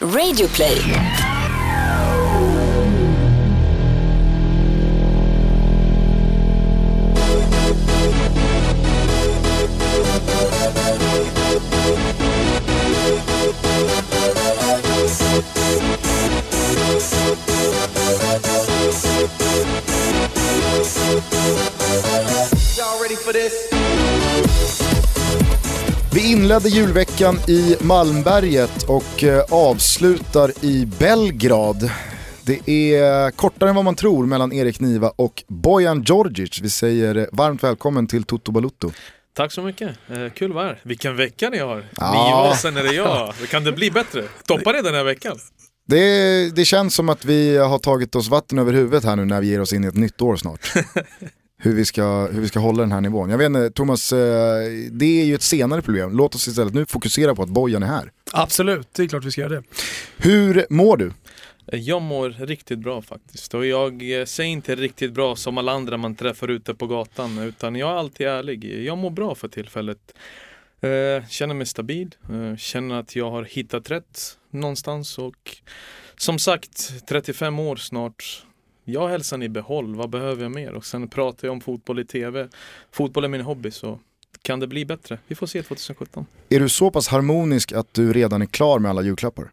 Radioplay. 0.00 1.17
Vi 26.18 26.32
inledde 26.32 26.68
julveckan 26.68 27.36
i 27.48 27.76
Malmberget 27.80 28.82
och 28.88 29.24
eh, 29.24 29.44
avslutar 29.50 30.64
i 30.64 30.86
Belgrad. 30.86 31.90
Det 32.46 32.68
är 32.70 33.30
kortare 33.30 33.68
än 33.70 33.76
vad 33.76 33.84
man 33.84 33.94
tror 33.94 34.26
mellan 34.26 34.52
Erik 34.52 34.80
Niva 34.80 35.12
och 35.16 35.44
Bojan 35.48 36.02
Djordjic. 36.02 36.60
Vi 36.60 36.70
säger 36.70 37.28
varmt 37.32 37.62
välkommen 37.62 38.06
till 38.06 38.24
Toto 38.24 38.52
Balutto. 38.52 38.90
Tack 39.36 39.52
så 39.52 39.62
mycket, 39.62 39.88
eh, 40.08 40.32
kul 40.34 40.52
här. 40.52 40.80
Vilken 40.82 41.16
vecka 41.16 41.50
ni 41.50 41.58
har! 41.58 41.84
Ja. 41.96 42.12
Niva 42.12 42.50
och 42.50 42.56
sen 42.56 42.76
är 42.76 42.82
det 42.82 42.92
jag. 42.92 43.34
Kan 43.50 43.64
det 43.64 43.72
bli 43.72 43.90
bättre? 43.90 44.24
Toppar 44.46 44.72
det 44.72 44.82
den 44.82 44.94
här 44.94 45.04
veckan? 45.04 45.38
Det, 45.86 46.50
det 46.56 46.64
känns 46.64 46.94
som 46.94 47.08
att 47.08 47.24
vi 47.24 47.56
har 47.56 47.78
tagit 47.78 48.14
oss 48.14 48.28
vatten 48.28 48.58
över 48.58 48.72
huvudet 48.72 49.04
här 49.04 49.16
nu 49.16 49.24
när 49.24 49.40
vi 49.40 49.46
ger 49.46 49.60
oss 49.60 49.72
in 49.72 49.84
i 49.84 49.86
ett 49.86 49.96
nytt 49.96 50.22
år 50.22 50.36
snart. 50.36 50.72
hur, 51.58 51.74
vi 51.74 51.84
ska, 51.84 52.26
hur 52.32 52.40
vi 52.40 52.48
ska 52.48 52.58
hålla 52.58 52.82
den 52.82 52.92
här 52.92 53.00
nivån. 53.00 53.30
Jag 53.30 53.38
vet 53.38 53.46
inte, 53.46 53.70
Thomas, 53.70 54.12
eh, 54.12 54.18
det 54.90 55.20
är 55.20 55.24
ju 55.24 55.34
ett 55.34 55.42
senare 55.42 55.82
problem. 55.82 56.16
Låt 56.16 56.34
oss 56.34 56.48
istället 56.48 56.74
nu 56.74 56.86
fokusera 56.86 57.34
på 57.34 57.42
att 57.42 57.48
Bojan 57.48 57.82
är 57.82 57.86
här. 57.86 58.12
Absolut, 58.32 58.88
det 58.92 59.02
är 59.02 59.06
klart 59.08 59.24
vi 59.24 59.30
ska 59.30 59.40
göra 59.40 59.52
det. 59.52 59.62
Hur 60.16 60.66
mår 60.70 60.96
du? 60.96 61.12
Eh, 61.72 61.80
Jag 61.80 62.02
mår 62.02 62.30
riktigt 62.30 62.78
bra 62.78 63.02
faktiskt. 63.02 63.54
Och 63.54 63.66
jag 63.66 64.20
eh, 64.20 64.24
säger 64.24 64.50
inte 64.50 64.74
riktigt 64.74 65.12
bra 65.12 65.36
som 65.36 65.58
alla 65.58 65.72
andra 65.72 65.96
man 65.96 66.14
träffar 66.14 66.48
ute 66.48 66.74
på 66.74 66.86
gatan. 66.86 67.38
Utan 67.38 67.76
jag 67.76 67.90
är 67.90 67.94
alltid 67.94 68.26
ärlig. 68.26 68.84
Jag 68.86 68.98
mår 68.98 69.10
bra 69.10 69.34
för 69.34 69.48
tillfället. 69.48 69.98
Känner 71.28 71.54
mig 71.54 71.66
stabil. 71.66 72.14
Känner 72.58 72.94
att 73.00 73.16
jag 73.16 73.30
har 73.30 73.42
hittat 73.44 73.90
rätt 73.90 74.20
någonstans. 74.50 75.18
Och 75.18 75.56
som 76.16 76.38
sagt, 76.38 76.92
35 77.08 77.58
år 77.58 77.76
snart. 77.76 78.44
Jag 78.90 79.00
har 79.00 79.08
hälsan 79.08 79.42
i 79.42 79.48
behåll. 79.48 79.94
Vad 79.94 80.10
behöver 80.10 80.42
jag 80.42 80.52
mer? 80.52 80.72
Och 80.72 80.84
sen 80.84 81.08
pratar 81.08 81.48
jag 81.48 81.52
om 81.52 81.60
fotboll 81.60 81.98
i 81.98 82.04
tv. 82.04 82.48
Fotboll 82.92 83.24
är 83.24 83.28
min 83.28 83.40
hobby 83.40 83.70
så 83.70 83.98
kan 84.42 84.60
det 84.60 84.66
bli 84.66 84.84
bättre? 84.84 85.18
Vi 85.26 85.34
får 85.34 85.46
se 85.46 85.62
2017. 85.62 86.26
Är 86.48 86.60
du 86.60 86.68
så 86.68 86.90
pass 86.90 87.08
harmonisk 87.08 87.72
att 87.72 87.94
du 87.94 88.12
redan 88.12 88.42
är 88.42 88.46
klar 88.46 88.78
med 88.78 88.90
alla 88.90 89.02
julklappar? 89.02 89.50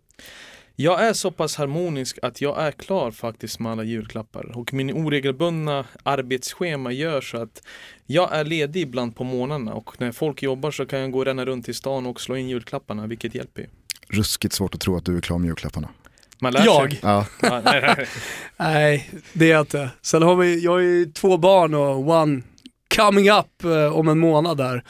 Jag 0.75 1.07
är 1.07 1.13
så 1.13 1.31
pass 1.31 1.55
harmonisk 1.55 2.19
att 2.21 2.41
jag 2.41 2.59
är 2.63 2.71
klar 2.71 3.11
faktiskt 3.11 3.59
med 3.59 3.71
alla 3.71 3.83
julklappar 3.83 4.57
och 4.57 4.73
min 4.73 4.91
oregelbundna 4.91 5.85
arbetsschema 6.03 6.91
gör 6.91 7.21
så 7.21 7.37
att 7.37 7.67
jag 8.05 8.33
är 8.33 8.43
ledig 8.43 8.81
ibland 8.81 9.15
på 9.15 9.23
morgnarna 9.23 9.73
och 9.73 10.01
när 10.01 10.11
folk 10.11 10.43
jobbar 10.43 10.71
så 10.71 10.85
kan 10.85 10.99
jag 10.99 11.11
gå 11.11 11.19
och 11.19 11.25
ränna 11.25 11.45
runt 11.45 11.69
i 11.69 11.73
stan 11.73 12.05
och 12.05 12.21
slå 12.21 12.35
in 12.35 12.49
julklapparna 12.49 13.07
vilket 13.07 13.35
hjälper 13.35 13.61
ju. 13.61 13.67
Ruskigt 14.07 14.53
svårt 14.53 14.75
att 14.75 14.81
tro 14.81 14.97
att 14.97 15.05
du 15.05 15.17
är 15.17 15.21
klar 15.21 15.37
med 15.37 15.47
julklapparna. 15.47 15.89
Man 16.45 16.53
lär 16.53 16.65
Jag? 16.65 16.91
sig. 16.91 16.99
Ja. 17.03 17.25
Ja, 17.41 17.61
nej, 17.65 17.81
nej. 17.97 18.07
Nej, 18.57 19.09
det 19.33 19.45
är 19.45 19.51
jag 19.51 19.61
inte. 19.61 19.89
Sen 20.01 20.21
har 20.21 20.35
vi, 20.35 20.63
jag 20.63 20.71
har 20.71 20.79
ju 20.79 21.05
två 21.05 21.37
barn 21.37 21.73
och 21.73 22.09
one 22.09 22.41
coming 22.95 23.31
up 23.31 23.63
eh, 23.63 23.97
om 23.97 24.07
en 24.07 24.19
månad 24.19 24.57
där. 24.57 24.83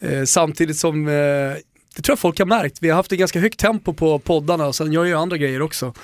Eh, 0.00 0.24
samtidigt 0.24 0.76
som, 0.76 1.08
eh, 1.08 1.56
det 1.96 2.02
tror 2.02 2.12
jag 2.12 2.18
folk 2.18 2.38
har 2.38 2.46
märkt, 2.46 2.78
vi 2.80 2.88
har 2.88 2.96
haft 2.96 3.12
ett 3.12 3.18
ganska 3.18 3.40
högt 3.40 3.58
tempo 3.60 3.92
på 3.94 4.18
poddarna 4.18 4.66
och 4.66 4.74
sen 4.74 4.92
gör 4.92 5.00
jag 5.04 5.08
ju 5.08 5.14
andra 5.14 5.36
grejer 5.36 5.62
också. 5.62 5.94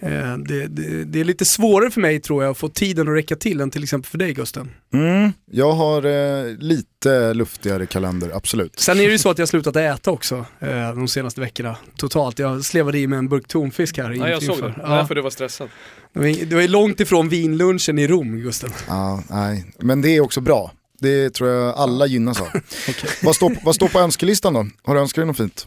Eh, 0.00 0.36
det, 0.36 0.66
det, 0.66 1.04
det 1.04 1.20
är 1.20 1.24
lite 1.24 1.44
svårare 1.44 1.90
för 1.90 2.00
mig 2.00 2.20
tror 2.20 2.42
jag 2.44 2.50
att 2.50 2.58
få 2.58 2.68
tiden 2.68 3.08
att 3.08 3.14
räcka 3.14 3.36
till 3.36 3.60
än 3.60 3.70
till 3.70 3.82
exempel 3.82 4.10
för 4.10 4.18
dig 4.18 4.32
Gusten. 4.32 4.70
Mm. 4.94 5.32
Jag 5.50 5.72
har 5.72 6.04
eh, 6.06 6.54
lite 6.58 7.34
luftigare 7.34 7.86
kalender, 7.86 8.30
absolut. 8.34 8.78
Sen 8.80 9.00
är 9.00 9.04
det 9.06 9.12
ju 9.12 9.18
så 9.18 9.30
att 9.30 9.38
jag 9.38 9.42
har 9.42 9.46
slutat 9.46 9.76
äta 9.76 10.10
också 10.10 10.44
eh, 10.60 10.94
de 10.94 11.08
senaste 11.08 11.40
veckorna 11.40 11.76
totalt. 11.96 12.38
Jag 12.38 12.64
slevade 12.64 12.98
i 12.98 13.06
med 13.06 13.18
en 13.18 13.28
burk 13.28 13.46
tonfisk 13.48 13.98
här. 13.98 14.10
Ja, 14.10 14.28
jag 14.28 14.42
såg 14.42 14.58
det. 14.62 14.66
inför. 14.68 14.82
Ja. 14.82 14.88
Därför 14.94 15.14
du 15.14 15.20
var 15.22 15.30
stressad. 15.30 15.68
Det 16.12 16.20
var- 16.20 16.60
Det 16.60 16.68
långt 16.68 17.00
ifrån 17.00 17.28
vinlunchen 17.28 17.98
i 17.98 18.06
Rom 18.06 18.36
Gusten. 18.40 18.70
Ja, 18.88 19.22
nej. 19.30 19.64
Men 19.78 20.02
det 20.02 20.08
är 20.16 20.20
också 20.20 20.40
bra. 20.40 20.72
Det 21.00 21.30
tror 21.30 21.50
jag 21.50 21.74
alla 21.76 22.06
gynnas 22.06 22.40
av. 22.40 22.48
vad, 23.22 23.36
står, 23.36 23.56
vad 23.64 23.74
står 23.74 23.88
på 23.88 23.98
önskelistan 23.98 24.54
då? 24.54 24.66
Har 24.82 24.94
du 24.94 25.00
önskat 25.00 25.22
dig 25.22 25.26
något 25.26 25.36
fint? 25.36 25.66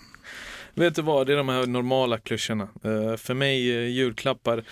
Vet 0.75 0.95
du 0.95 1.01
vad, 1.01 1.27
det 1.27 1.33
är 1.33 1.37
de 1.37 1.49
här 1.49 1.65
normala 1.65 2.17
klyschorna. 2.17 2.67
Eh, 2.83 3.15
för 3.17 3.33
mig, 3.33 3.71
eh, 3.71 3.87
julklappar. 3.87 4.63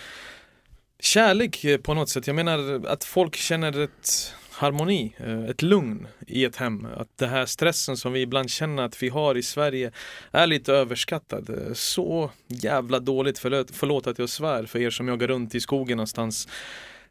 Kärlek 1.00 1.64
eh, 1.64 1.78
på 1.78 1.94
något 1.94 2.08
sätt. 2.08 2.26
Jag 2.26 2.36
menar 2.36 2.86
att 2.86 3.04
folk 3.04 3.36
känner 3.36 3.80
ett 3.80 4.34
harmoni, 4.50 5.16
ett 5.48 5.62
lugn 5.62 6.06
i 6.26 6.44
ett 6.44 6.56
hem. 6.56 6.86
Att 6.96 7.08
det 7.18 7.26
här 7.26 7.46
stressen 7.46 7.96
som 7.96 8.12
vi 8.12 8.20
ibland 8.20 8.50
känner 8.50 8.82
att 8.82 9.02
vi 9.02 9.08
har 9.08 9.36
i 9.36 9.42
Sverige 9.42 9.92
är 10.30 10.46
lite 10.46 10.72
överskattad. 10.72 11.70
Så 11.74 12.30
jävla 12.48 12.98
dåligt, 12.98 13.38
förlåt, 13.38 13.70
förlåt 13.72 14.06
att 14.06 14.18
jag 14.18 14.28
svär 14.28 14.66
för 14.66 14.78
er 14.78 14.90
som 14.90 15.08
jagar 15.08 15.28
runt 15.28 15.54
i 15.54 15.60
skogen 15.60 15.96
någonstans. 15.96 16.48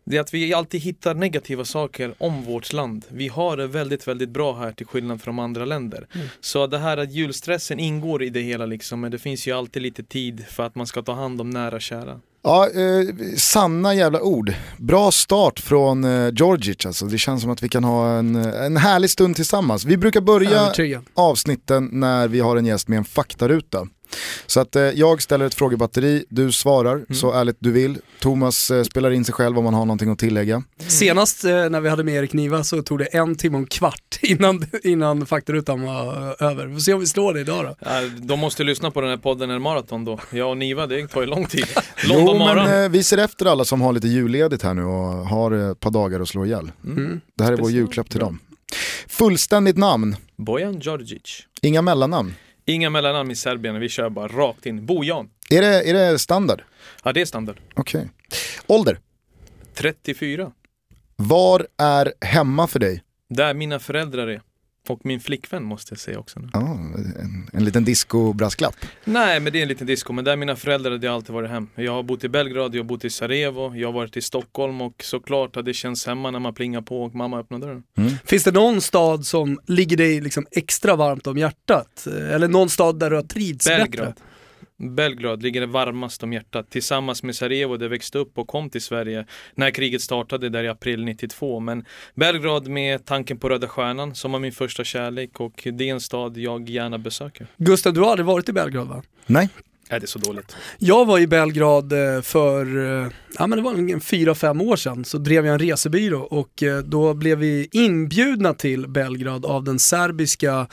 Det 0.03 0.17
är 0.17 0.21
att 0.21 0.33
vi 0.33 0.53
alltid 0.53 0.81
hittar 0.81 1.13
negativa 1.13 1.65
saker 1.65 2.13
om 2.17 2.43
vårt 2.43 2.73
land. 2.73 3.05
Vi 3.09 3.27
har 3.27 3.57
det 3.57 3.67
väldigt, 3.67 4.07
väldigt 4.07 4.29
bra 4.29 4.57
här 4.59 4.71
till 4.71 4.85
skillnad 4.85 5.21
från 5.21 5.39
andra 5.39 5.65
länder. 5.65 6.07
Så 6.41 6.67
det 6.67 6.77
här 6.77 6.97
att 6.97 7.11
julstressen 7.11 7.79
ingår 7.79 8.23
i 8.23 8.29
det 8.29 8.41
hela 8.41 8.65
liksom, 8.65 9.01
men 9.01 9.11
det 9.11 9.19
finns 9.19 9.47
ju 9.47 9.51
alltid 9.51 9.81
lite 9.81 10.03
tid 10.03 10.45
för 10.49 10.63
att 10.63 10.75
man 10.75 10.87
ska 10.87 11.01
ta 11.01 11.13
hand 11.13 11.41
om 11.41 11.49
nära 11.49 11.75
och 11.75 11.81
kära. 11.81 12.19
Ja, 12.43 12.69
eh, 12.69 13.35
sanna 13.37 13.93
jävla 13.93 14.21
ord. 14.21 14.53
Bra 14.77 15.11
start 15.11 15.59
från 15.59 16.03
eh, 16.03 16.33
Georgic 16.33 16.85
alltså. 16.85 17.05
Det 17.05 17.17
känns 17.17 17.41
som 17.41 17.51
att 17.51 17.63
vi 17.63 17.69
kan 17.69 17.83
ha 17.83 18.17
en, 18.17 18.35
en 18.35 18.77
härlig 18.77 19.09
stund 19.09 19.35
tillsammans. 19.35 19.85
Vi 19.85 19.97
brukar 19.97 20.21
börja 20.21 20.73
avsnitten 21.13 21.89
när 21.91 22.27
vi 22.27 22.39
har 22.39 22.57
en 22.57 22.65
gäst 22.65 22.87
med 22.87 22.97
en 22.97 23.05
faktaruta. 23.05 23.87
Så 24.45 24.59
att 24.59 24.75
eh, 24.75 24.81
jag 24.83 25.21
ställer 25.21 25.45
ett 25.45 25.53
frågebatteri, 25.53 26.25
du 26.29 26.51
svarar 26.51 27.13
så 27.13 27.33
ärligt 27.33 27.55
du 27.59 27.71
vill. 27.71 27.97
Thomas 28.19 28.71
eh, 28.71 28.83
spelar 28.83 29.11
in 29.11 29.25
sig 29.25 29.33
själv 29.33 29.57
om 29.57 29.63
man 29.63 29.73
har 29.73 29.85
någonting 29.85 30.09
att 30.11 30.19
tillägga. 30.19 30.63
Senast 30.87 31.43
eh, 31.43 31.51
när 31.69 31.81
vi 31.81 31.89
hade 31.89 32.03
med 32.03 32.13
Erik 32.15 32.33
Niva 32.33 32.63
så 32.63 32.81
tog 32.81 32.99
det 32.99 33.05
en 33.05 33.35
timme 33.35 33.55
och 33.55 33.61
en 33.61 33.67
kvart 33.67 34.19
innan, 34.21 34.65
innan 34.83 35.25
faktarutan 35.25 35.81
var 35.81 36.05
eh, 36.41 36.47
över. 36.51 36.65
Vi 36.65 36.73
får 36.73 36.79
se 36.81 36.93
om 36.93 36.99
vi 36.99 37.05
slår 37.07 37.33
det 37.33 37.39
idag 37.41 37.65
då. 37.65 37.75
Ja, 37.79 38.01
de 38.21 38.39
måste 38.39 38.63
lyssna 38.63 38.91
på 38.91 39.01
den 39.01 39.09
här 39.09 39.17
podden 39.17 39.49
när 39.49 39.59
maraton 39.59 40.05
då. 40.05 40.19
Jag 40.31 40.49
och 40.49 40.57
Niva, 40.57 40.87
det 40.87 41.07
tar 41.07 41.21
ju 41.21 41.27
lång 41.27 41.45
tid. 41.45 41.65
Jo 42.03 42.15
London 42.15 42.37
men 42.37 42.47
Mara. 42.47 42.83
eh, 42.83 42.89
vi 42.89 43.03
ser 43.03 43.17
efter 43.17 43.45
alla 43.45 43.65
som 43.65 43.81
har 43.81 43.93
lite 43.93 44.07
julledigt 44.07 44.63
här 44.63 44.73
nu 44.73 44.83
och 44.83 45.27
har 45.27 45.71
ett 45.71 45.79
par 45.79 45.91
dagar 45.91 46.19
att 46.19 46.27
slå 46.29 46.45
ihjäl. 46.45 46.71
Mm. 46.85 47.21
Det 47.37 47.43
här 47.43 47.51
är 47.51 47.57
vår 47.57 47.63
Speciellt 47.63 47.75
julklapp 47.87 48.09
till 48.09 48.19
bra. 48.19 48.27
dem. 48.27 48.39
Fullständigt 49.07 49.77
namn, 49.77 50.15
Bojan 50.37 50.79
Djordjic. 50.79 51.43
inga 51.61 51.81
mellannamn. 51.81 52.33
Inga 52.65 52.89
mellannamn 52.89 53.31
i 53.31 53.35
Serbien, 53.35 53.79
vi 53.79 53.89
kör 53.89 54.09
bara 54.09 54.27
rakt 54.27 54.65
in. 54.65 54.85
Bojan. 54.85 55.29
Är 55.49 55.61
det, 55.61 55.89
är 55.89 55.93
det 55.93 56.19
standard? 56.19 56.61
Ja, 57.03 57.13
det 57.13 57.21
är 57.21 57.25
standard. 57.25 57.59
Okej. 57.75 58.07
Ålder, 58.67 58.99
34. 59.73 60.51
var 61.15 61.67
är 61.77 62.13
hemma 62.21 62.67
för 62.67 62.79
dig? 62.79 63.03
Där 63.29 63.53
mina 63.53 63.79
föräldrar 63.79 64.27
är. 64.27 64.41
Och 64.89 64.99
min 65.03 65.19
flickvän 65.19 65.63
måste 65.63 65.93
jag 65.93 65.99
säga 65.99 66.19
också 66.19 66.39
nu. 66.39 66.49
Ja, 66.53 66.59
en, 66.59 67.49
en 67.53 67.65
liten 67.65 67.85
disco-brasklapp. 67.85 68.75
Nej, 69.05 69.39
men 69.39 69.53
det 69.53 69.59
är 69.59 69.61
en 69.61 69.67
liten 69.67 69.87
disco. 69.87 70.13
Men 70.13 70.25
där 70.25 70.35
mina 70.35 70.55
föräldrar, 70.55 70.97
det 70.97 71.07
har 71.07 71.15
alltid 71.15 71.33
varit 71.33 71.49
hem. 71.49 71.67
Jag 71.75 71.91
har 71.91 72.03
bott 72.03 72.23
i 72.23 72.29
Belgrad, 72.29 72.75
jag 72.75 72.79
har 72.79 72.87
bott 72.87 73.05
i 73.05 73.09
Sarajevo, 73.09 73.75
jag 73.75 73.87
har 73.87 73.93
varit 73.93 74.17
i 74.17 74.21
Stockholm 74.21 74.81
och 74.81 75.03
såklart 75.03 75.57
att 75.57 75.65
det 75.65 75.73
känns 75.73 76.05
hemma 76.05 76.31
när 76.31 76.39
man 76.39 76.53
plingar 76.53 76.81
på 76.81 77.03
och 77.03 77.15
mamma 77.15 77.39
öppnar 77.39 77.59
dörren. 77.59 77.83
Finns 78.25 78.43
det 78.43 78.51
någon 78.51 78.81
stad 78.81 79.25
som 79.25 79.59
ligger 79.67 79.97
dig 79.97 80.21
liksom 80.21 80.45
extra 80.51 80.95
varmt 80.95 81.27
om 81.27 81.37
hjärtat? 81.37 82.07
Eller 82.07 82.47
någon 82.47 82.69
stad 82.69 82.99
där 82.99 83.09
du 83.09 83.15
har 83.15 83.23
trivts 83.23 83.67
Belgrad. 83.67 84.07
bättre? 84.07 84.13
Belgrad 84.81 85.43
ligger 85.43 85.61
det 85.61 85.67
varmast 85.67 86.23
om 86.23 86.33
hjärtat 86.33 86.69
tillsammans 86.69 87.23
med 87.23 87.35
Sarajevo 87.35 87.77
där 87.77 87.85
jag 87.85 87.89
växte 87.89 88.17
upp 88.17 88.37
och 88.37 88.47
kom 88.47 88.69
till 88.69 88.81
Sverige 88.81 89.25
när 89.55 89.71
kriget 89.71 90.01
startade 90.01 90.49
där 90.49 90.63
i 90.63 90.67
april 90.67 91.05
92. 91.05 91.59
Men 91.59 91.85
Belgrad 92.15 92.67
med 92.67 93.05
tanken 93.05 93.37
på 93.37 93.49
Röda 93.49 93.67
Stjärnan 93.67 94.15
som 94.15 94.31
var 94.31 94.39
min 94.39 94.51
första 94.51 94.83
kärlek 94.83 95.39
och 95.39 95.67
det 95.73 95.89
är 95.89 95.93
en 95.93 96.01
stad 96.01 96.37
jag 96.37 96.69
gärna 96.69 96.97
besöker. 96.97 97.47
Gustav, 97.57 97.93
du 97.93 98.01
har 98.01 98.11
aldrig 98.11 98.25
varit 98.25 98.49
i 98.49 98.53
Belgrad 98.53 98.87
va? 98.87 99.03
Nej. 99.25 99.49
Är 99.91 99.99
det 99.99 100.07
så 100.07 100.19
dåligt? 100.19 100.55
Jag 100.77 101.05
var 101.05 101.19
i 101.19 101.27
Belgrad 101.27 101.93
eh, 101.93 102.21
för, 102.21 102.77
eh, 102.77 103.07
ja 103.37 103.47
men 103.47 103.57
det 103.57 103.61
var 103.61 103.99
fyra, 103.99 104.35
fem 104.35 104.61
år 104.61 104.75
sedan, 104.75 105.05
så 105.05 105.17
drev 105.17 105.45
jag 105.45 105.53
en 105.53 105.59
resebyrå 105.59 106.21
och 106.21 106.63
eh, 106.63 106.77
då 106.77 107.13
blev 107.13 107.37
vi 107.37 107.69
inbjudna 107.71 108.53
till 108.53 108.87
Belgrad 108.87 109.45
av 109.45 109.63
den 109.63 109.79
serbiska 109.79 110.67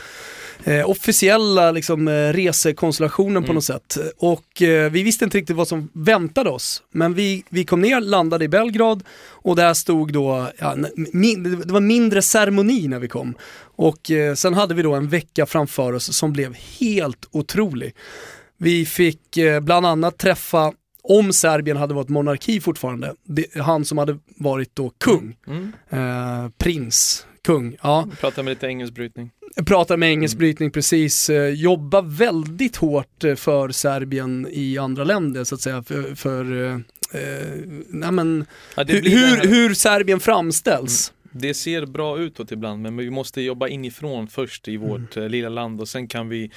eh, 0.64 0.90
officiella 0.90 1.70
liksom, 1.70 2.08
resekonstellationen 2.08 3.44
på 3.44 3.52
något 3.52 3.64
sätt. 3.64 3.98
Och 4.18 4.62
eh, 4.62 4.90
vi 4.90 5.02
visste 5.02 5.24
inte 5.24 5.38
riktigt 5.38 5.56
vad 5.56 5.68
som 5.68 5.88
väntade 5.92 6.50
oss, 6.50 6.82
men 6.90 7.14
vi, 7.14 7.44
vi 7.48 7.64
kom 7.64 7.80
ner, 7.80 8.00
landade 8.00 8.44
i 8.44 8.48
Belgrad 8.48 9.02
och 9.28 9.56
där 9.56 9.74
stod 9.74 10.12
då, 10.12 10.50
ja, 10.58 10.76
min, 10.96 11.42
det 11.66 11.72
var 11.72 11.80
mindre 11.80 12.22
ceremoni 12.22 12.88
när 12.88 12.98
vi 12.98 13.08
kom. 13.08 13.34
Och 13.76 14.10
eh, 14.10 14.34
sen 14.34 14.54
hade 14.54 14.74
vi 14.74 14.82
då 14.82 14.94
en 14.94 15.08
vecka 15.08 15.46
framför 15.46 15.92
oss 15.92 16.16
som 16.16 16.32
blev 16.32 16.54
helt 16.80 17.28
otrolig. 17.30 17.94
Vi 18.58 18.86
fick 18.86 19.36
eh, 19.36 19.60
bland 19.60 19.86
annat 19.86 20.18
träffa 20.18 20.72
om 21.02 21.32
Serbien 21.32 21.76
hade 21.76 21.94
varit 21.94 22.08
monarki 22.08 22.60
fortfarande, 22.60 23.14
det, 23.24 23.54
han 23.56 23.84
som 23.84 23.98
hade 23.98 24.18
varit 24.36 24.76
då 24.76 24.92
kung, 25.04 25.36
Mm. 25.46 25.72
eh, 25.90 26.50
prins, 26.58 27.26
kung, 27.44 27.76
ja. 27.82 28.08
Prata 28.20 28.42
med 28.42 28.50
lite 28.50 28.66
engelskbrytning. 28.66 29.30
Pratar 29.66 29.96
med 29.96 30.10
engelsk 30.10 30.36
brytning 30.38 30.70
precis, 30.70 31.30
eh, 31.30 31.48
jobbar 31.48 32.02
väldigt 32.02 32.76
hårt 32.76 33.24
eh, 33.24 33.34
för 33.34 33.68
Serbien 33.68 34.46
i 34.50 34.78
andra 34.78 35.04
länder 35.04 35.44
så 35.44 35.54
att 35.54 35.60
säga, 35.60 35.82
för, 35.82 36.14
för 36.14 36.66
eh, 36.72 36.78
nej 37.88 38.12
men, 38.12 38.44
Ja, 38.76 38.84
hur, 38.88 39.02
hur, 39.02 39.48
hur 39.48 39.74
Serbien 39.74 40.20
framställs. 40.20 41.12
det 41.32 41.54
ser 41.54 41.86
bra 41.86 42.18
utåt 42.18 42.52
ibland 42.52 42.82
men 42.82 42.96
vi 42.96 43.10
måste 43.10 43.40
jobba 43.40 43.68
inifrån 43.68 44.28
först 44.28 44.68
i 44.68 44.76
vårt 44.76 45.16
eh, 45.16 45.28
lilla 45.28 45.48
land 45.48 45.80
och 45.80 45.88
sen 45.88 46.08
kan 46.08 46.28
vi 46.28 46.50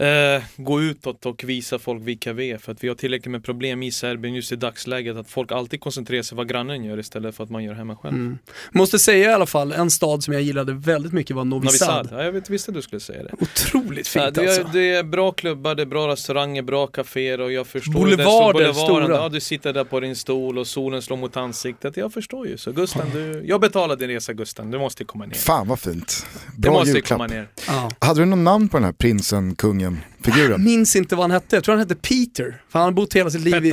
eh, 0.00 0.42
gå 0.56 0.82
utåt 0.82 1.26
och 1.26 1.44
visa 1.44 1.78
folk 1.78 2.02
vilka 2.02 2.32
vi 2.32 2.50
är. 2.50 2.58
För 2.58 2.72
att 2.72 2.84
vi 2.84 2.88
har 2.88 2.94
tillräckligt 2.94 3.30
med 3.32 3.44
problem 3.44 3.82
i 3.82 3.92
Serbien 3.92 4.34
just 4.34 4.52
i 4.52 4.56
dagsläget 4.56 5.16
att 5.16 5.30
folk 5.30 5.52
alltid 5.52 5.80
koncentrerar 5.80 6.22
sig 6.22 6.36
vad 6.36 6.48
grannen 6.48 6.84
gör 6.84 6.98
istället 6.98 7.34
för 7.36 7.44
att 7.44 7.50
man 7.50 7.64
gör 7.64 7.74
hemma 7.74 7.96
själv. 7.96 8.14
Mm. 8.14 8.38
Måste 8.72 8.98
säga 8.98 9.30
i 9.30 9.34
alla 9.34 9.46
fall, 9.46 9.72
en 9.72 9.90
stad 9.90 10.24
som 10.24 10.34
jag 10.34 10.42
gillade 10.42 10.72
väldigt 10.72 11.12
mycket 11.12 11.36
var 11.36 11.44
Novi 11.44 11.68
Sad. 11.68 12.08
Ja, 12.12 12.22
jag 12.24 12.32
vet, 12.32 12.50
visste 12.50 12.72
du 12.72 12.82
skulle 12.82 13.00
säga 13.00 13.22
det. 13.22 13.30
Otroligt 13.40 14.08
fint 14.08 14.24
Ja, 14.24 14.30
det, 14.30 14.40
alltså. 14.48 14.60
är, 14.62 14.72
det 14.72 14.94
är 14.94 15.02
bra 15.02 15.32
klubbar, 15.32 15.74
det 15.74 15.82
är 15.82 15.86
bra 15.86 16.08
restauranger, 16.08 16.62
bra 16.62 16.86
kaféer 16.86 17.40
och 17.40 17.52
jag 17.52 17.66
förstår 17.66 17.92
Boulevarder, 17.92 18.26
det. 18.60 18.72
Boulevarden, 18.72 18.74
stora. 19.06 19.16
Ja, 19.16 19.28
du 19.28 19.40
sitter 19.40 19.72
där 19.72 19.84
på 19.84 20.00
din 20.00 20.16
stol 20.16 20.58
och 20.58 20.66
solen 20.66 21.02
slår 21.02 21.16
mot 21.16 21.36
ansiktet. 21.36 21.96
Jag 21.96 22.12
förstår 22.12 22.46
ju. 22.46 22.56
Så 22.56 22.72
Gusten, 22.72 23.06
du, 23.12 23.42
jag 23.46 23.60
betalar 23.60 23.96
din 23.96 24.08
resa 24.08 24.32
Gusten. 24.32 24.70
Du 24.70 24.78
måste 24.78 25.04
komma 25.04 25.26
ner. 25.26 25.34
Fan 25.34 25.68
vad 25.68 25.80
fint. 25.80 26.26
Du 26.56 26.60
Bra 26.62 26.72
måste 26.72 26.90
julklapp. 26.90 27.18
komma 27.18 27.26
ner. 27.26 27.48
Ja. 27.66 27.90
Hade 27.98 28.20
du 28.20 28.24
någon 28.26 28.44
namn 28.44 28.68
på 28.68 28.76
den 28.76 28.84
här 28.84 28.92
prinsen, 28.92 29.54
kungen, 29.54 29.89
figuren? 30.24 30.64
Minns 30.64 30.96
inte 30.96 31.16
vad 31.16 31.22
han 31.22 31.30
hette, 31.30 31.56
jag 31.56 31.64
tror 31.64 31.72
han 31.74 31.88
hette 31.88 31.94
Peter. 31.94 32.62
För 32.68 32.78
han 32.78 32.86
har 32.86 32.92
bott 32.92 33.14
hela 33.14 33.30
sitt 33.30 33.40
liv 33.40 33.66
i... 33.66 33.72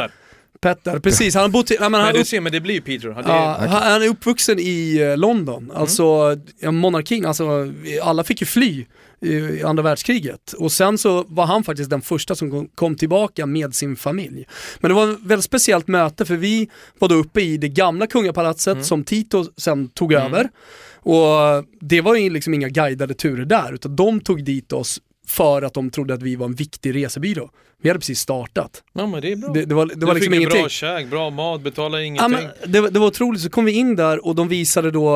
Pettar, 0.61 0.99
precis. 0.99 1.35
Han 1.35 1.41
har 1.41 1.49
bott 1.49 1.71
i... 1.71 1.77
Nej, 1.79 1.89
men 1.89 2.01
han, 2.01 2.11
Men 2.11 2.19
du 2.19 2.25
ser, 2.25 2.41
men 2.41 2.51
det 2.51 2.61
blir 2.61 2.75
ju 2.75 2.81
Peter. 2.81 3.07
Ja, 3.07 3.15
det, 3.15 3.29
ja, 3.29 3.55
han 3.59 3.91
han 3.91 4.03
är 4.03 4.07
uppvuxen 4.07 4.59
i 4.59 4.97
eh, 4.97 5.17
London. 5.17 5.71
Alltså, 5.75 6.37
ja, 6.59 6.71
monarkin, 6.71 7.25
alltså 7.25 7.73
alla 8.03 8.23
fick 8.23 8.41
ju 8.41 8.47
fly 8.47 8.85
i 9.21 9.63
andra 9.63 9.83
världskriget. 9.83 10.53
Och 10.53 10.71
sen 10.71 10.97
så 10.97 11.25
var 11.27 11.45
han 11.45 11.63
faktiskt 11.63 11.89
den 11.89 12.01
första 12.01 12.35
som 12.35 12.67
kom- 12.75 12.95
tillbaka 12.95 13.45
med 13.45 13.75
sin 13.75 13.95
familj. 13.95 14.47
Men 14.79 14.89
det 14.89 14.95
var 14.95 15.11
ett 15.11 15.19
väldigt 15.23 15.45
speciellt 15.45 15.87
möte 15.87 16.25
för 16.25 16.35
vi 16.35 16.69
var 16.99 17.09
då 17.09 17.15
uppe 17.15 17.41
i 17.41 17.57
det 17.57 17.69
gamla 17.69 18.07
kungapalatset 18.07 18.85
som 18.85 19.03
Tito 19.03 19.45
sen 19.57 19.87
tog 19.89 20.13
över. 20.13 20.49
Och 20.93 21.65
det 21.81 22.01
var 22.01 22.15
ju 22.15 22.29
liksom 22.29 22.53
inga 22.53 22.69
guidade 22.69 23.13
turer 23.13 23.45
där, 23.45 23.73
utan 23.73 23.95
de 23.95 24.19
tog 24.19 24.43
dit 24.43 24.73
oss 24.73 24.99
för 25.27 25.61
att 25.61 25.73
de 25.73 25.89
trodde 25.89 26.13
att 26.13 26.21
vi 26.21 26.35
var 26.35 26.45
en 26.45 26.55
viktig 26.55 26.95
resebyrå. 26.95 27.49
Vi 27.81 27.89
hade 27.89 27.99
precis 27.99 28.19
startat. 28.19 28.83
ja, 28.93 29.05
men 29.07 29.21
det 29.21 29.31
är 29.31 29.35
bra. 29.35 29.53
Det, 29.53 29.65
det 29.65 29.75
var, 29.75 29.85
det 29.85 29.95
du 29.95 30.05
var 30.05 30.13
fick 30.13 30.21
liksom 30.21 30.33
ju 30.33 30.39
ingenting. 30.39 30.61
bra 30.61 30.69
käk, 30.69 31.09
bra 31.09 31.29
mat, 31.29 31.61
betalar 31.61 31.97
Ja, 31.99 32.05
ingenting. 32.05 32.31
men 32.63 32.71
det, 32.71 32.89
det 32.89 32.99
var 32.99 33.07
otroligt, 33.07 33.41
så 33.41 33.49
kom 33.49 33.65
vi 33.65 33.71
in 33.71 33.95
där 33.95 34.25
och 34.25 34.35
de 34.35 34.47
visade 34.47 34.91
då 34.91 35.09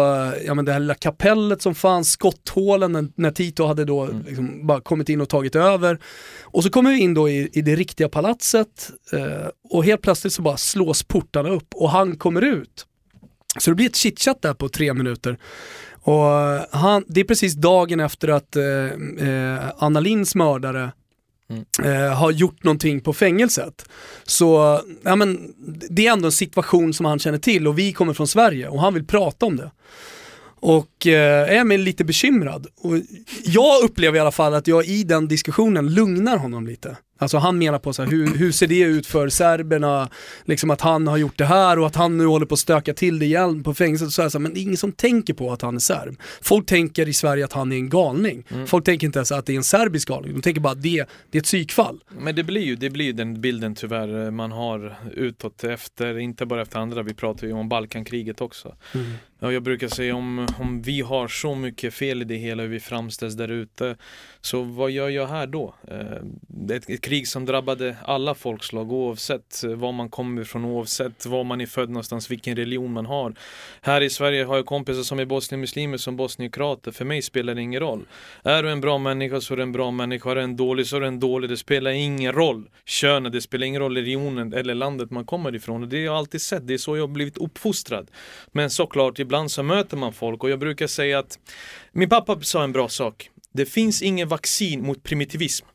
ja, 0.46 0.54
men 0.54 0.66
det 0.66 0.72
här 0.74 0.80
lilla 0.80 0.94
kapellet 0.96 1.62
som 1.62 1.75
fanns, 1.75 2.12
skotthålen 2.12 2.92
när, 2.92 3.08
när 3.16 3.31
Tito 3.31 3.66
hade 3.66 3.86
då 3.86 4.02
Mm. 4.02 4.24
liksom 4.28 4.68
bara 4.68 4.81
kommit 4.81 5.10
in 5.10 5.22
och 5.22 5.30
tagit 5.30 5.56
över. 5.56 6.00
Och 6.42 6.63
så 6.63 6.69
kommer 6.69 6.92
vi 6.92 7.00
in 7.00 7.13
då 7.13 7.30
i, 7.30 7.50
i 7.54 7.62
det 7.62 7.75
riktiga 7.75 8.10
palatset 8.10 8.92
eh, 9.13 9.48
och 9.69 9.86
helt 9.86 10.02
plötsligt 10.02 10.34
så 10.34 10.42
bara 10.42 10.58
slås 10.58 11.04
portarna 11.04 11.50
upp 11.50 11.68
och 11.75 11.90
han 11.90 12.18
kommer 12.18 12.42
ut. 12.42 12.86
Så 13.60 13.72
det 13.72 13.75
blir 13.75 13.86
ett 13.86 13.96
chitchat 13.96 14.42
där 14.42 14.54
på 14.54 14.69
tre 14.69 14.94
minuter. 14.94 15.38
Och 16.03 16.25
han, 16.80 17.03
det 17.07 17.19
är 17.19 17.24
precis 17.24 17.53
dagen 17.53 18.00
efter 18.00 18.27
att 18.27 18.56
eh, 18.56 18.65
eh, 19.27 19.71
Anna 19.77 20.00
Linds 20.00 20.36
mördare 20.36 20.92
eh, 21.83 22.13
har 22.18 22.31
gjort 22.31 22.63
någonting 22.63 23.01
på 23.01 23.13
fängelset. 23.13 23.86
Så 24.24 24.80
ja, 25.03 25.15
men, 25.15 25.53
det 25.89 26.07
är 26.07 26.12
ändå 26.12 26.25
en 26.25 26.31
situation 26.31 26.94
som 26.94 27.06
han 27.06 27.19
känner 27.19 27.38
till 27.38 27.68
och 27.68 27.80
vi 27.80 27.94
kommer 27.94 28.13
från 28.13 28.27
Sverige 28.27 28.68
och 28.68 28.81
han 28.81 28.94
vill 28.94 29.06
prata 29.06 29.45
om 29.45 29.57
det. 29.57 29.71
Och 30.59 31.07
eh, 31.07 31.57
är 31.59 31.63
mig 31.63 31.77
lite 31.77 32.03
bekymrad. 32.03 32.68
Och 32.77 32.94
jag 33.44 33.83
upplever 33.83 34.18
i 34.18 34.19
alla 34.21 34.31
fall 34.31 34.53
att 34.53 34.68
jag 34.68 34.86
i 34.86 35.03
den 35.03 35.27
diskussionen 35.27 35.94
lugnar 35.94 36.38
honom 36.38 36.68
lite. 36.68 36.98
Alltså 37.22 37.38
han 37.38 37.58
menar 37.58 37.80
på 37.80 37.94
så 37.94 38.04
här, 38.04 38.12
hur, 38.12 38.38
hur 38.38 38.52
ser 38.52 38.68
det 38.68 38.80
ut 38.80 39.08
för 39.08 39.30
serberna, 39.30 40.10
liksom 40.46 40.72
att 40.72 40.82
han 40.82 41.08
har 41.08 41.18
gjort 41.18 41.38
det 41.38 41.46
här 41.46 41.80
och 41.80 41.88
att 41.88 41.96
han 41.96 42.18
nu 42.18 42.26
håller 42.26 42.46
på 42.46 42.54
att 42.54 42.60
stöka 42.60 42.94
till 42.94 43.20
det 43.20 43.26
igen 43.26 43.64
på 43.64 43.74
fängelset. 43.74 44.12
Så 44.12 44.22
här, 44.22 44.30
så 44.30 44.38
här, 44.38 44.42
men 44.42 44.54
det 44.54 44.60
är 44.60 44.62
ingen 44.62 44.78
som 44.78 44.92
tänker 44.92 45.34
på 45.34 45.52
att 45.52 45.62
han 45.62 45.76
är 45.76 45.80
serb. 45.80 46.16
Folk 46.42 46.66
tänker 46.66 47.08
i 47.08 47.14
Sverige 47.14 47.46
att 47.46 47.54
han 47.54 47.72
är 47.72 47.76
en 47.76 47.90
galning. 47.90 48.44
Folk 48.66 48.86
tänker 48.86 49.08
inte 49.08 49.20
ens 49.20 49.32
att 49.32 49.46
det 49.46 49.54
är 49.54 49.58
en 49.58 49.64
serbisk 49.64 50.08
galning, 50.08 50.34
de 50.34 50.42
tänker 50.42 50.62
bara 50.62 50.74
att 50.74 50.82
det, 50.82 51.06
det 51.32 51.38
är 51.38 51.40
ett 51.40 51.46
psykfall. 51.46 52.04
Men 52.20 52.36
det 52.36 52.44
blir 52.44 52.62
ju 52.62 52.76
det 52.76 52.90
blir 52.90 53.14
den 53.14 53.42
bilden 53.42 53.76
tyvärr 53.76 54.26
eh, 54.26 54.32
man 54.32 54.52
har 54.52 54.96
utåt 55.14 55.64
efter, 55.64 56.18
inte 56.18 56.46
bara 56.46 56.62
efter 56.62 56.80
andra, 56.80 57.04
vi 57.04 57.14
pratar 57.14 57.48
ju 57.48 57.54
om 57.54 57.70
Balkankriget 57.70 58.42
också. 58.42 58.76
Ja, 59.44 59.52
jag 59.52 59.64
brukar 59.64 59.88
säga 59.88 60.16
om, 60.16 60.48
om 60.60 60.82
vi 60.82 61.02
har 61.02 61.28
så 61.28 61.56
mycket 61.56 61.94
fel 61.94 62.22
i 62.22 62.26
det 62.26 62.36
hela, 62.36 62.64
hur 62.64 62.70
vi 62.70 62.80
framställs 62.80 63.36
där 63.36 63.48
ute, 63.48 63.96
så 64.42 64.62
vad 64.62 64.92
gör 64.92 65.10
jag 65.10 65.28
här 65.28 65.48
då? 65.48 65.76
Eh, 65.88 65.98
det 66.48 66.74
är 66.74 66.78
ett, 66.78 66.90
ett 66.90 67.02
krig 67.02 67.28
som 67.28 67.46
drabbade 67.46 67.96
alla 68.06 68.36
folkslag 68.36 68.92
oavsett 68.92 69.64
var 69.64 69.92
man 69.92 70.10
kommer 70.10 70.42
ifrån, 70.42 70.66
oavsett 70.66 71.26
var 71.26 71.44
man 71.44 71.62
är 71.62 71.66
född 71.66 71.90
någonstans, 71.90 72.32
vilken 72.32 72.56
religion 72.56 72.94
man 72.94 73.06
har. 73.06 73.36
Här 73.82 74.02
i 74.02 74.10
Sverige 74.10 74.44
har 74.44 74.56
jag 74.56 74.66
kompisar 74.66 75.04
som 75.04 75.20
är 75.20 75.26
bosnienmuslimer 75.26 75.98
som 75.98 76.16
bosniokrater, 76.16 76.92
för 76.92 77.06
mig 77.06 77.22
spelar 77.22 77.56
det 77.56 77.62
ingen 77.62 77.80
roll. 77.80 78.06
Är 78.44 78.64
du 78.64 78.70
en 78.70 78.82
bra 78.82 78.98
människa 78.98 79.42
så 79.42 79.54
är 79.54 79.58
du 79.58 79.64
en 79.64 79.72
bra 79.72 79.92
människa, 79.92 80.32
är 80.32 80.36
du 80.36 80.42
en 80.42 80.56
dålig 80.56 80.88
så 80.88 80.96
är 80.96 81.02
du 81.02 81.08
en 81.08 81.20
dålig, 81.20 81.50
det 81.50 81.58
spelar 81.58 81.92
ingen 81.92 82.32
roll. 82.34 82.70
Könet, 82.86 83.32
det 83.32 83.42
spelar 83.42 83.68
ingen 83.68 83.82
roll 83.82 83.96
religionen 83.96 84.54
eller 84.54 84.76
landet 84.76 85.12
man 85.12 85.26
kommer 85.26 85.56
ifrån. 85.56 85.84
Och 85.84 85.90
det 85.90 85.98
har 85.98 86.06
jag 86.06 86.16
alltid 86.16 86.42
sett, 86.42 86.68
det 86.68 86.74
är 86.74 86.78
så 86.78 86.98
jag 86.98 87.04
har 87.04 87.08
blivit 87.08 87.38
uppfostrad. 87.38 88.12
Men 88.52 88.70
såklart, 88.70 89.20
ibland 89.31 89.51
så 89.51 89.63
möter 89.63 89.98
man 89.98 90.13
folk 90.13 90.44
och 90.44 90.50
jag 90.50 90.60
brukar 90.60 90.88
säga 90.88 91.19
att 91.19 91.39
min 91.92 92.10
pappa 92.10 92.42
sa 92.42 92.63
en 92.63 92.72
bra 92.72 92.89
sak. 92.89 93.30
Det 93.54 93.66
finns 93.66 94.01
ingen 94.01 94.28
vaccin 94.28 94.86
mot 94.86 95.04
primitivism. 95.04 95.66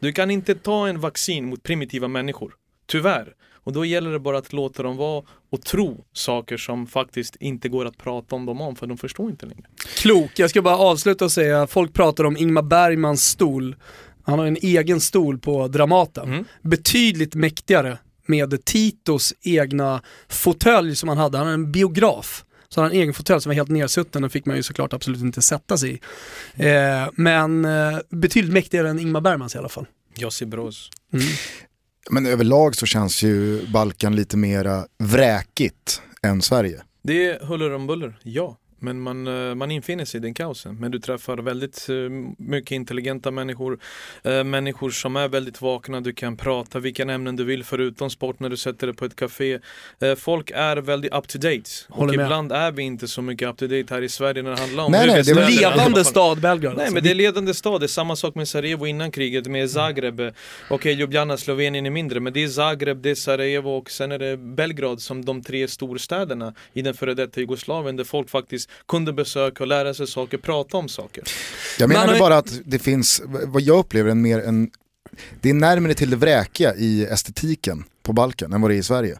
Du 0.00 0.12
kan 0.12 0.30
inte 0.30 0.54
ta 0.54 0.88
en 0.88 1.00
vaccin 1.00 1.44
mot 1.44 1.62
primitiva 1.62 2.08
människor. 2.08 2.54
Tyvärr. 2.86 3.34
Och 3.64 3.72
då 3.72 3.84
gäller 3.84 4.10
det 4.10 4.18
bara 4.18 4.38
att 4.38 4.52
låta 4.52 4.82
dem 4.82 4.96
vara 4.96 5.24
och 5.50 5.62
tro 5.62 6.04
saker 6.12 6.56
som 6.56 6.86
faktiskt 6.86 7.36
inte 7.36 7.68
går 7.68 7.86
att 7.86 7.98
prata 7.98 8.36
om 8.36 8.46
dem 8.46 8.60
om 8.60 8.76
för 8.76 8.86
de 8.86 8.98
förstår 8.98 9.30
inte 9.30 9.46
längre. 9.46 9.64
Klok, 9.96 10.30
jag 10.36 10.50
ska 10.50 10.62
bara 10.62 10.78
avsluta 10.78 11.24
och 11.24 11.32
säga, 11.32 11.66
folk 11.66 11.92
pratar 11.92 12.24
om 12.24 12.36
Ingmar 12.36 12.62
Bergmans 12.62 13.24
stol. 13.24 13.76
Han 14.22 14.38
har 14.38 14.46
en 14.46 14.56
egen 14.62 15.00
stol 15.00 15.38
på 15.38 15.68
Dramaten. 15.68 16.28
Mm. 16.28 16.44
Betydligt 16.62 17.34
mäktigare 17.34 17.98
med 18.26 18.64
Titos 18.64 19.34
egna 19.42 20.02
fåtölj 20.28 20.96
som 20.96 21.08
han 21.08 21.18
hade. 21.18 21.38
Han 21.38 21.46
har 21.46 21.54
en 21.54 21.72
biograf. 21.72 22.44
Så 22.74 22.80
han 22.80 22.90
har 22.90 22.96
en 22.96 23.02
egen 23.02 23.14
fåtölj 23.14 23.40
som 23.40 23.50
var 23.50 23.54
helt 23.54 23.68
nersutten 23.68 24.24
och 24.24 24.32
fick 24.32 24.46
man 24.46 24.56
ju 24.56 24.62
såklart 24.62 24.92
absolut 24.92 25.20
inte 25.20 25.42
sätta 25.42 25.78
sig 25.78 25.90
i. 25.90 26.00
Eh, 26.66 27.08
men 27.14 27.64
eh, 27.64 27.98
betydligt 28.08 28.52
mäktigare 28.52 28.90
än 28.90 28.98
Ingmar 28.98 29.20
Bergmans 29.20 29.54
i 29.54 29.58
alla 29.58 29.68
fall. 29.68 29.86
Josip 30.16 30.48
Broz. 30.48 30.90
Mm. 31.12 31.26
Men 32.10 32.26
överlag 32.26 32.76
så 32.76 32.86
känns 32.86 33.22
ju 33.22 33.66
Balkan 33.66 34.16
lite 34.16 34.36
mera 34.36 34.86
vräkigt 34.98 36.02
än 36.22 36.42
Sverige. 36.42 36.82
Det 37.02 37.26
är 37.26 37.46
huller 37.46 37.74
om 37.74 37.86
buller, 37.86 38.18
ja. 38.22 38.56
Men 38.80 39.00
man, 39.00 39.26
eh, 39.26 39.54
man 39.54 39.70
infinner 39.70 40.04
sig 40.04 40.18
i 40.18 40.20
den 40.22 40.34
kaosen. 40.34 40.76
Men 40.76 40.90
du 40.90 40.98
träffar 40.98 41.36
väldigt 41.38 41.88
eh, 41.88 41.94
mycket 42.38 42.70
intelligenta 42.70 43.30
människor. 43.30 43.78
eh, 44.22 44.44
Människor 44.44 44.90
som 44.90 45.16
är 45.16 45.28
väldigt 45.28 45.60
vakna. 45.60 46.00
Du 46.00 46.12
kan 46.12 46.36
prata 46.36 46.78
vilka 46.78 47.02
ämnen 47.02 47.36
du 47.36 47.44
vill 47.44 47.64
förutom 47.64 48.10
sport 48.10 48.40
när 48.40 48.48
du 48.48 48.56
sätter 48.56 48.86
dig 48.86 48.96
på 48.96 49.04
ett 49.04 49.16
café. 49.16 49.58
Folk 50.16 50.50
är 50.54 50.76
väldigt 50.76 51.14
up 51.14 51.28
to 51.28 51.38
date. 51.38 51.62
Håller 51.88 52.12
och 52.12 52.16
med. 52.16 52.24
ibland 52.24 52.52
är 52.52 52.72
vi 52.72 52.82
inte 52.82 53.08
så 53.08 53.22
mycket 53.22 53.48
up 53.48 53.56
to 53.56 53.66
date 53.66 53.94
här 53.94 54.02
i 54.02 54.08
Sverige 54.08 54.42
när 54.42 54.50
det 54.50 54.60
handlar 54.60 54.84
om 54.84 54.92
Nej, 54.92 55.06
nej, 55.06 55.22
det 55.22 55.30
är 55.30 55.34
huvudstäderna. 55.34 55.76
Levande 55.76 56.04
stad 56.04 56.40
Belgrad. 56.40 56.76
Nej 56.76 56.82
alltså. 56.84 56.94
men 56.94 57.02
det 57.04 57.10
är 57.10 57.14
ledande 57.14 57.54
stad, 57.54 57.80
det 57.80 57.86
är 57.86 57.88
samma 57.88 58.16
sak 58.16 58.34
med 58.34 58.48
Sarajevo 58.48 58.86
innan 58.86 59.10
kriget, 59.10 59.46
med 59.46 59.70
Zagreb 59.70 60.20
Okej, 60.70 60.92
Ljubljana, 60.94 61.36
Slovenien 61.36 61.86
är 61.86 61.90
mindre, 61.90 62.20
men 62.20 62.32
det 62.32 62.42
är 62.42 62.48
Zagreb, 62.48 63.02
det 63.02 63.10
är 63.10 63.14
Sarajevo 63.14 63.70
och 63.70 63.90
sen 63.90 64.12
är 64.12 64.18
det 64.18 64.36
Belgrad 64.36 65.00
som 65.00 65.24
de 65.24 65.42
tre 65.42 65.68
storstäderna 65.68 66.54
i 66.72 66.82
den 66.82 66.94
före 66.94 67.14
detta 67.14 67.40
Jugoslavien 67.40 67.96
där 67.96 68.04
folk 68.04 68.30
faktiskt 68.30 68.69
kunde 68.88 69.12
besöka 69.12 69.64
och 69.64 69.68
lära 69.68 69.94
sig 69.94 70.06
saker, 70.06 70.38
prata 70.38 70.76
om 70.76 70.88
saker. 70.88 71.24
Jag 71.78 71.88
Men 71.88 71.98
menar 71.98 72.12
har- 72.12 72.18
bara 72.20 72.36
att 72.36 72.60
det 72.64 72.78
finns, 72.78 73.22
vad 73.26 73.62
jag 73.62 73.78
upplever, 73.78 74.10
en 74.10 74.22
mer 74.22 74.38
en, 74.40 74.70
det 75.40 75.50
är 75.50 75.54
närmare 75.54 75.94
till 75.94 76.10
det 76.10 76.16
vräkiga 76.16 76.74
i 76.74 77.04
estetiken 77.04 77.84
på 78.02 78.12
Balkan 78.12 78.52
än 78.52 78.60
vad 78.60 78.70
det 78.70 78.74
är 78.74 78.78
i 78.78 78.82
Sverige. 78.82 79.18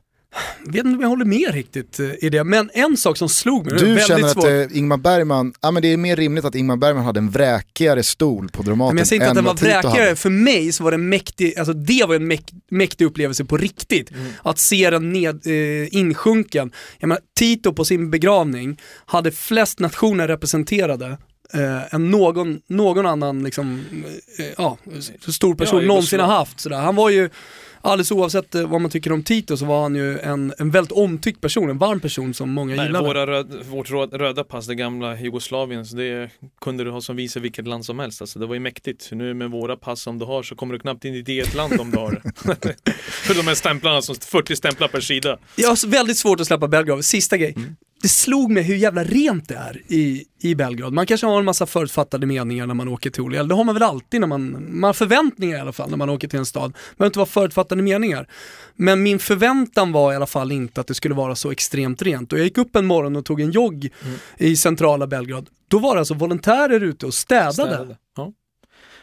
Jag 0.66 0.72
vet 0.72 0.84
inte 0.84 0.96
om 0.96 1.00
jag 1.00 1.08
håller 1.08 1.24
med 1.24 1.54
riktigt 1.54 2.00
eh, 2.00 2.10
i 2.24 2.28
det, 2.30 2.44
men 2.44 2.70
en 2.74 2.96
sak 2.96 3.16
som 3.16 3.28
slog 3.28 3.66
mig, 3.66 3.78
Du 3.78 3.84
väldigt 3.84 4.06
känner 4.06 4.24
att 4.24 4.32
svårt. 4.32 4.44
eh, 4.44 4.76
Ingmar 4.78 4.96
Bergman, 4.96 5.52
ja 5.60 5.70
men 5.70 5.82
det 5.82 5.92
är 5.92 5.96
mer 5.96 6.16
rimligt 6.16 6.44
att 6.44 6.54
Ingmar 6.54 6.76
Bergman 6.76 7.04
hade 7.04 7.18
en 7.20 7.30
vräkigare 7.30 8.02
stol 8.02 8.48
på 8.48 8.62
Dramaten 8.62 8.94
Men 8.94 9.00
jag 9.00 9.06
säger 9.08 9.22
inte 9.22 9.30
att 9.30 9.34
den 9.36 9.44
var 9.44 9.54
vräkigare, 9.54 10.16
för 10.16 10.30
mig 10.30 10.72
så 10.72 10.84
var 10.84 10.90
det 10.90 10.94
en 10.94 11.08
mäktig, 11.08 11.58
alltså 11.58 11.72
det 11.72 12.04
var 12.08 12.14
en 12.14 12.26
mäk, 12.26 12.50
mäktig 12.70 13.04
upplevelse 13.04 13.44
på 13.44 13.56
riktigt. 13.56 14.10
Att 14.42 14.58
se 14.58 14.90
den 14.90 15.12
ned, 15.12 15.46
eh, 15.46 15.94
insjunken. 15.98 16.72
Jag 16.98 17.08
menar, 17.08 17.20
Tito 17.38 17.72
på 17.72 17.84
sin 17.84 18.10
begravning 18.10 18.78
hade 19.06 19.30
flest 19.32 19.78
nationer 19.80 20.28
representerade 20.28 21.18
eh, 21.54 21.94
än 21.94 22.10
någon, 22.10 22.60
någon 22.66 23.06
annan 23.06 23.44
liksom, 23.44 23.84
eh, 24.38 24.46
ja, 24.58 24.78
stor 25.28 25.54
person 25.54 25.80
Ja, 25.80 25.86
någonsin 25.86 26.20
har 26.20 26.26
haft. 26.26 26.60
Sådär. 26.60 26.76
Han 26.76 26.96
var 26.96 27.10
ju, 27.10 27.30
alldeles 27.82 28.12
oavsett 28.12 28.54
eh, 28.54 28.68
vad 28.68 28.80
man 28.80 28.90
tycker 28.90 29.12
om 29.12 29.22
Tito, 29.22 29.56
så 29.56 29.64
var 29.64 29.82
han 29.82 29.94
ju 29.94 30.18
en, 30.18 30.54
en 30.58 30.70
väldigt 30.70 30.92
omtyckt 30.92 31.40
person, 31.40 31.70
en 31.70 31.78
varm 31.78 32.00
person 32.00 32.34
som 32.34 32.50
många 32.50 32.76
Nej, 32.76 32.86
gillade. 32.86 33.06
våra 33.08 33.26
röd, 33.26 33.64
vårt 33.70 33.90
röd, 33.90 34.12
röda 34.12 34.44
pass, 34.44 34.66
det 34.66 34.74
gamla 34.74 35.20
Jugoslavien, 35.20 35.86
så 35.86 35.96
det 35.96 36.30
kunde 36.60 36.84
du 36.84 36.90
ha 36.90 37.00
som 37.00 37.16
visa 37.16 37.40
vilket 37.40 37.66
land 37.66 37.84
som 37.84 37.98
helst. 37.98 38.20
Alltså, 38.20 38.38
det 38.38 38.46
var 38.46 38.54
ju 38.54 38.60
mäktigt. 38.60 39.08
Nu 39.12 39.34
med 39.34 39.50
våra 39.50 39.76
pass 39.76 40.02
som 40.02 40.18
du 40.18 40.24
har 40.24 40.42
så 40.42 40.54
kommer 40.54 40.74
du 40.74 40.80
knappt 40.80 41.04
in 41.04 41.14
i 41.14 41.16
ditt 41.16 41.28
eget 41.28 41.54
land 41.54 41.80
om 41.80 41.90
du 41.90 41.98
har 41.98 42.10
det. 42.10 42.22
För 43.00 43.34
de 43.34 43.46
här 43.46 43.54
stämplarna, 43.54 44.02
som 44.02 44.14
40 44.14 44.56
stämplar 44.56 44.88
per 44.88 45.00
sida. 45.00 45.38
Jag 45.56 45.68
har 45.68 45.88
väldigt 45.88 46.16
svårt 46.16 46.40
att 46.40 46.46
släppa 46.46 46.68
Belgrad. 46.68 47.04
Sista 47.04 47.36
grej. 47.36 47.52
Mm. 47.56 47.76
Det 48.02 48.08
slog 48.08 48.50
mig 48.50 48.62
hur 48.62 48.74
jävla 48.76 49.04
rent 49.04 49.48
det 49.48 49.54
är 49.54 49.82
i, 49.88 50.24
i 50.40 50.54
Belgrad. 50.54 50.92
Man 50.92 51.06
kanske 51.06 51.26
har 51.26 51.38
en 51.38 51.44
massa 51.44 51.66
förutfattade 51.66 52.26
meningar 52.26 52.66
när 52.66 52.74
man 52.74 52.88
åker 52.88 53.10
till 53.10 53.22
olika, 53.22 53.44
det 53.44 53.54
har 53.54 53.64
man 53.64 53.74
väl 53.74 53.82
alltid 53.82 54.20
när 54.20 54.28
man, 54.28 54.66
man 54.80 54.88
har 54.88 54.92
förväntningar 54.92 55.58
i 55.58 55.60
alla 55.60 55.72
fall 55.72 55.90
när 55.90 55.96
man 55.96 56.10
åker 56.10 56.28
till 56.28 56.38
en 56.38 56.46
stad. 56.46 56.70
Det 56.72 56.96
behöver 56.98 57.08
inte 57.08 57.18
vara 57.18 57.26
förutfattade 57.26 57.82
meningar. 57.82 58.26
Men 58.76 59.02
min 59.02 59.18
förväntan 59.18 59.92
var 59.92 60.12
i 60.12 60.16
alla 60.16 60.26
fall 60.26 60.52
inte 60.52 60.80
att 60.80 60.86
det 60.86 60.94
skulle 60.94 61.14
vara 61.14 61.34
så 61.34 61.50
extremt 61.50 62.02
rent. 62.02 62.32
Och 62.32 62.38
jag 62.38 62.44
gick 62.44 62.58
upp 62.58 62.76
en 62.76 62.86
morgon 62.86 63.16
och 63.16 63.24
tog 63.24 63.40
en 63.40 63.50
jogg 63.50 63.88
Mm. 64.04 64.18
i 64.38 64.56
centrala 64.56 65.06
Belgrad. 65.06 65.48
Då 65.68 65.78
var 65.78 65.94
det 65.94 65.98
alltså 65.98 66.14
volontärer 66.14 66.80
ute 66.80 67.06
och 67.06 67.14
städade. 67.14 67.52
Städade. 67.52 67.96
Ja. 68.16 68.32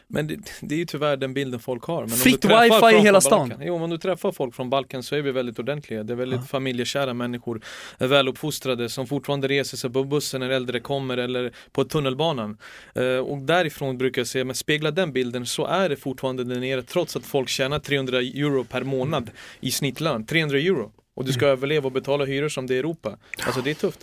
Men 0.09 0.27
det, 0.27 0.37
det 0.61 0.75
är 0.75 0.79
ju 0.79 0.85
tyvärr 0.85 1.17
den 1.17 1.33
bilden 1.33 1.59
folk 1.59 1.83
har. 1.83 2.01
Men 2.01 2.09
Fritt 2.09 2.45
wifi 2.45 2.95
i 2.95 2.99
hela 2.99 3.21
stan. 3.21 3.49
Balkan- 3.49 3.61
Jo, 3.65 3.75
om 3.83 3.89
du 3.89 3.97
träffar 3.97 4.31
folk 4.31 4.55
från 4.55 4.69
Balkan 4.69 5.03
så 5.03 5.15
är 5.15 5.21
vi 5.21 5.31
väldigt 5.31 5.59
ordentliga. 5.59 6.03
Det 6.03 6.13
är 6.13 6.17
väldigt 6.17 6.47
familjekära 6.49 7.13
människor, 7.13 7.61
är 7.97 8.07
väluppfostrade 8.07 8.89
som 8.89 9.07
fortfarande 9.07 9.47
reser 9.47 9.77
sig 9.77 9.89
på 9.89 10.03
bussen 10.03 10.39
när 10.41 10.49
äldre 10.49 10.79
kommer 10.79 11.17
eller 11.17 11.51
på 11.71 11.83
tunnelbanan. 11.83 12.57
Eh, 12.95 13.03
och 13.03 13.37
därifrån 13.37 13.97
brukar 13.97 14.19
jag 14.19 14.27
säga, 14.27 14.45
men 14.45 14.55
spegla 14.55 14.91
den 14.91 15.13
bilden 15.13 15.45
så 15.45 15.65
är 15.65 15.89
det 15.89 15.95
fortfarande 15.95 16.43
där 16.43 16.59
nere 16.59 16.81
trots 16.83 17.15
att 17.15 17.25
folk 17.25 17.49
tjänar 17.49 17.79
300 17.79 18.17
euro 18.19 18.63
per 18.63 18.83
månad 18.83 19.29
i 19.59 19.71
snittlön. 19.71 20.25
300 20.25 20.57
euro. 20.57 20.91
Och 21.15 21.25
du 21.25 21.33
ska 21.33 21.45
överleva 21.45 21.85
och 21.85 21.91
betala 21.91 22.25
hyror 22.25 22.49
som 22.49 22.67
det 22.67 22.73
är 22.73 22.75
i 22.75 22.79
Europa. 22.79 23.17
Alltså 23.45 23.61
det 23.61 23.69
är 23.69 23.73
tufft. 23.73 23.99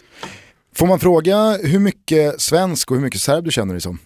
Får 0.75 0.87
man 0.87 1.01
fråga 1.01 1.57
hur 1.63 1.79
mycket 1.79 2.41
svensk 2.41 2.91
och 2.91 2.97
hur 2.97 3.05
mycket 3.05 3.21
serb 3.21 3.45
du 3.45 3.51
känner 3.51 3.75
dig 3.75 3.81
som? 3.81 3.99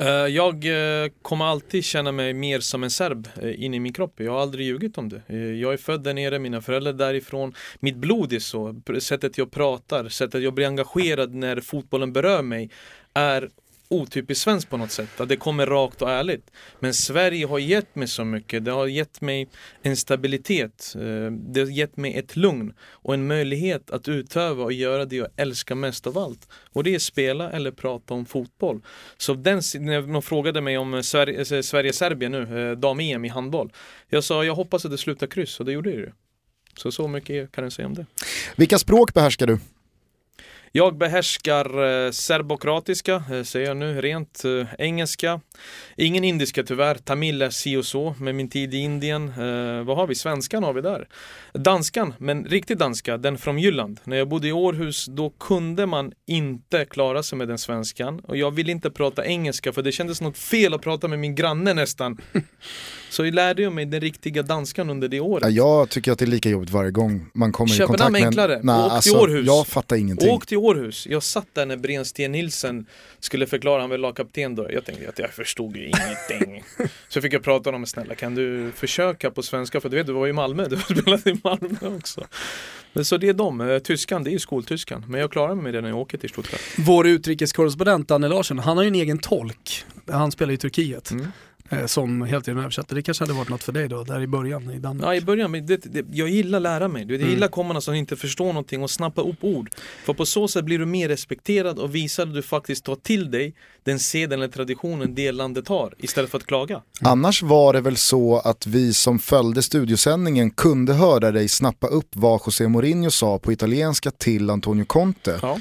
Eh, 0.00 0.08
jag 0.08 0.54
eh, 0.64 1.10
kommer 1.22 1.44
alltid 1.44 1.84
känna 1.84 2.12
mig 2.12 2.32
mer 2.32 2.60
som 2.60 2.84
en 2.84 2.90
serb 2.90 3.28
eh, 3.42 3.64
in 3.64 3.74
i 3.74 3.80
min 3.80 3.92
kropp. 3.92 4.14
Jag 4.16 4.32
har 4.32 4.40
aldrig 4.40 4.66
ljugit 4.66 4.98
om 4.98 5.08
det. 5.08 5.22
Jag 5.36 5.72
är 5.72 5.76
född 5.76 6.02
där 6.02 6.14
nere, 6.14 6.38
mina 6.38 6.60
föräldrar 6.60 6.92
är 6.92 6.96
därifrån. 6.96 7.54
Mitt 7.80 7.96
blod 7.96 8.32
är 8.32 8.38
så. 8.38 8.80
Sättet 9.00 9.38
jag 9.38 9.50
pratar, 9.50 10.08
sättet 10.08 10.42
jag 10.42 10.54
blir 10.54 10.66
engagerad 10.66 11.34
när 11.34 11.60
fotbollen 11.60 12.12
berör 12.12 12.42
mig 12.42 12.70
är 13.14 13.50
otypiskt 13.88 14.44
svenskt 14.44 14.70
på 14.70 14.76
något 14.76 14.90
sätt. 14.90 15.20
Att 15.20 15.28
det 15.28 15.36
kommer 15.36 15.66
rakt 15.66 16.02
och 16.02 16.10
ärligt. 16.10 16.50
Men 16.80 16.94
Sverige 16.94 17.46
har 17.46 17.58
gett 17.58 17.94
mig 17.94 18.08
så 18.08 18.24
mycket. 18.24 18.64
Det 18.64 18.70
har 18.70 18.86
gett 18.86 19.20
mig 19.20 19.48
en 19.82 19.96
stabilitet. 19.96 20.94
Eh, 20.94 21.32
det 21.32 21.60
har 21.60 21.66
gett 21.66 21.96
mig 21.96 22.14
ett 22.14 22.36
lugn 22.36 22.74
och 22.80 23.14
en 23.14 23.26
möjlighet 23.26 23.90
att 23.90 24.08
utöva 24.08 24.64
och 24.64 24.72
göra 24.72 25.04
det 25.04 25.16
jag 25.16 25.28
älskar 25.36 25.74
mest 25.74 26.06
av 26.06 26.18
allt. 26.18 26.48
Och 26.72 26.84
det 26.84 26.94
är 26.94 26.98
spela 26.98 27.50
eller 27.50 27.70
prata 27.70 28.14
om 28.14 28.26
fotboll. 28.26 28.80
Så 29.16 29.34
den, 29.34 29.62
när 29.74 30.02
någon 30.02 30.22
frågade 30.22 30.60
mig 30.60 30.78
om 30.78 31.02
Sverige 31.02 31.38
eh, 31.40 31.92
Serbien 31.92 32.32
nu, 32.32 32.70
eh, 32.70 32.76
dam-EM 32.76 33.24
i 33.24 33.28
handboll. 33.28 33.72
Jag 34.08 34.24
sa 34.24 34.44
jag 34.44 34.54
hoppas 34.54 34.84
att 34.84 34.90
det 34.90 34.98
slutar 34.98 35.26
kryss 35.26 35.60
och 35.60 35.66
det 35.66 35.72
gjorde 35.72 35.90
det 35.90 35.96
ju. 35.96 36.12
Så 36.76 36.92
så 36.92 37.08
mycket 37.08 37.52
kan 37.52 37.64
jag 37.64 37.72
säga 37.72 37.86
om 37.86 37.94
det. 37.94 38.06
Vilka 38.56 38.78
språk 38.78 39.14
behärskar 39.14 39.46
du? 39.46 39.58
Jag 40.78 40.96
behärskar 40.96 41.64
eh, 41.66 42.10
serbokratiska, 42.10 43.22
eh, 43.32 43.42
säger 43.42 43.66
jag 43.66 43.76
nu, 43.76 44.00
rent 44.00 44.44
eh, 44.44 44.66
engelska. 44.78 45.40
Ingen 45.96 46.24
indiska 46.24 46.62
tyvärr, 46.62 46.94
tamil 46.94 47.42
är 47.42 47.50
si 47.50 47.76
och 47.76 47.84
så 47.84 48.14
med 48.20 48.34
min 48.34 48.50
tid 48.50 48.74
i 48.74 48.78
Indien. 48.78 49.28
Eh, 49.28 49.84
vad 49.84 49.96
har 49.96 50.06
vi? 50.06 50.14
Svenskan 50.14 50.62
har 50.62 50.72
vi 50.72 50.80
där. 50.80 51.08
Danskan, 51.54 52.14
men 52.18 52.44
riktig 52.44 52.78
danska, 52.78 53.16
den 53.16 53.38
från 53.38 53.58
Jylland. 53.58 54.00
När 54.04 54.16
jag 54.16 54.28
bodde 54.28 54.48
i 54.48 54.52
Århus, 54.52 55.06
då 55.06 55.30
kunde 55.30 55.86
man 55.86 56.12
inte 56.26 56.84
klara 56.84 57.22
sig 57.22 57.38
med 57.38 57.48
den 57.48 57.58
svenskan. 57.58 58.20
Och 58.20 58.36
jag 58.36 58.50
ville 58.50 58.72
inte 58.72 58.90
prata 58.90 59.26
engelska 59.26 59.72
för 59.72 59.82
det 59.82 59.92
kändes 59.92 60.20
något 60.20 60.38
fel 60.38 60.74
att 60.74 60.82
prata 60.82 61.08
med 61.08 61.18
min 61.18 61.34
granne 61.34 61.74
nästan. 61.74 62.18
Så 63.10 63.24
jag 63.24 63.34
lärde 63.34 63.62
jag 63.62 63.72
mig 63.72 63.84
den 63.84 64.00
riktiga 64.00 64.42
danskan 64.42 64.90
under 64.90 65.08
det 65.08 65.20
året. 65.20 65.44
Ja, 65.44 65.50
jag 65.50 65.88
tycker 65.88 66.12
att 66.12 66.18
det 66.18 66.24
är 66.24 66.26
lika 66.26 66.48
jobbigt 66.48 66.70
varje 66.70 66.90
gång 66.90 67.30
man 67.34 67.52
kommer 67.52 67.74
i 67.74 67.76
Köpenhamn 67.76 67.98
kontakt 67.98 68.12
med 68.12 68.26
enklare. 68.26 68.60
Nej, 68.62 68.76
Åk 68.76 68.84
till 68.84 68.92
alltså, 68.92 69.18
Århus. 69.18 69.46
Jag 69.46 69.66
fattar 69.66 69.96
ingenting. 69.96 70.30
Åk 70.30 70.46
till 70.46 70.56
Århus. 70.56 71.06
Jag 71.06 71.22
satt 71.22 71.46
där 71.52 71.66
när 71.66 71.76
Brensten 71.76 72.32
Nilsen 72.32 72.86
skulle 73.20 73.46
förklara, 73.46 73.80
han 73.80 73.90
var 73.90 73.98
lagkapten 73.98 74.54
då. 74.54 74.72
Jag 74.72 74.84
tänkte 74.84 75.08
att 75.08 75.18
jag 75.18 75.30
förstod 75.30 75.76
ju 75.76 75.84
ingenting. 75.84 76.62
Så 77.08 77.20
fick 77.20 77.32
jag 77.32 77.42
prata 77.42 77.70
med 77.70 77.74
honom, 77.74 77.86
snälla 77.86 78.14
kan 78.14 78.34
du 78.34 78.72
försöka 78.74 79.30
på 79.30 79.42
svenska? 79.42 79.80
För 79.80 79.88
du 79.88 79.96
vet, 79.96 80.06
du 80.06 80.12
var 80.12 80.26
ju 80.26 80.30
i 80.30 80.32
Malmö, 80.32 80.68
du 80.68 80.76
har 80.76 80.82
spelat 80.82 81.26
i 81.26 81.40
Malmö 81.44 81.96
också. 81.96 82.26
Men 82.92 83.04
så 83.04 83.16
det 83.16 83.28
är 83.28 83.32
de. 83.32 83.60
Eh, 83.60 83.78
Tyskan, 83.78 84.24
det 84.24 84.30
är 84.30 84.32
ju 84.32 84.38
skoltyskan. 84.38 85.04
Men 85.08 85.20
jag 85.20 85.32
klarar 85.32 85.54
mig 85.54 85.64
med 85.64 85.74
det 85.74 85.80
när 85.80 85.88
jag 85.88 85.98
åker 85.98 86.18
till 86.18 86.30
Stuttgart. 86.30 86.60
Vår 86.78 87.06
utrikeskorrespondent 87.06 88.08
Danne 88.08 88.28
Larsson, 88.28 88.58
han 88.58 88.76
har 88.76 88.84
ju 88.84 88.88
en 88.88 88.94
egen 88.94 89.18
tolk. 89.18 89.84
Han 90.10 90.32
spelar 90.32 90.52
i 90.52 90.56
Turkiet. 90.56 91.10
Mm. 91.10 91.26
Eh, 91.68 91.86
Som 91.86 92.22
hela 92.22 92.40
tiden 92.40 92.58
översätter. 92.60 92.94
Det 92.94 93.02
kanske 93.02 93.24
hade 93.24 93.32
varit 93.34 93.48
något 93.48 93.62
för 93.62 93.72
dig 93.72 93.88
då, 93.88 94.04
där 94.04 94.20
i 94.20 94.26
början 94.26 94.70
i 94.70 94.78
Danmark. 94.78 95.06
Ja 95.06 95.14
i 95.14 95.20
början, 95.20 95.50
men 95.50 95.66
det, 95.66 95.76
det, 95.76 96.04
jag 96.12 96.28
gillar 96.28 96.58
att 96.58 96.62
lära 96.62 96.88
mig. 96.88 97.04
Du 97.04 97.12
vet, 97.12 97.20
Jag 97.20 97.26
Mm. 97.28 97.34
gillar 97.34 97.48
kommarna 97.48 97.80
som 97.80 97.94
inte 97.94 98.16
förstår 98.16 98.46
någonting 98.46 98.82
och 98.82 98.90
snappa 98.90 99.22
upp 99.22 99.36
ord. 99.44 99.70
För 100.04 100.12
på 100.12 100.26
så 100.26 100.48
sätt 100.48 100.64
blir 100.64 100.78
du 100.78 100.86
mer 100.86 101.08
respekterad 101.08 101.78
och 101.78 101.94
visar 101.94 102.22
att 102.22 102.34
du 102.34 102.42
faktiskt 102.42 102.84
tar 102.84 102.96
till 102.96 103.30
dig 103.30 103.54
den 103.84 103.98
seden 103.98 104.38
eller 104.42 104.52
traditionen 104.52 105.14
det 105.14 105.32
landet 105.32 105.68
har 105.68 105.94
istället 105.98 106.30
för 106.30 106.38
att 106.38 106.46
klaga. 106.46 106.82
Annars 107.00 107.42
var 107.42 107.72
det 107.72 107.80
väl 107.80 107.96
så 107.96 108.38
att 108.38 108.66
vi 108.66 108.94
som 108.94 109.18
följde 109.18 109.62
studiosändningen 109.62 110.50
kunde 110.50 110.92
höra 110.94 111.30
dig 111.30 111.48
snappa 111.48 111.86
upp 111.86 112.08
vad 112.12 112.40
José 112.46 112.68
Mourinho 112.68 113.10
sa 113.10 113.38
på 113.38 113.52
italienska 113.52 114.10
till 114.10 114.50
Antonio 114.50 114.84
Conte. 114.84 115.38
Ja. 115.42 115.58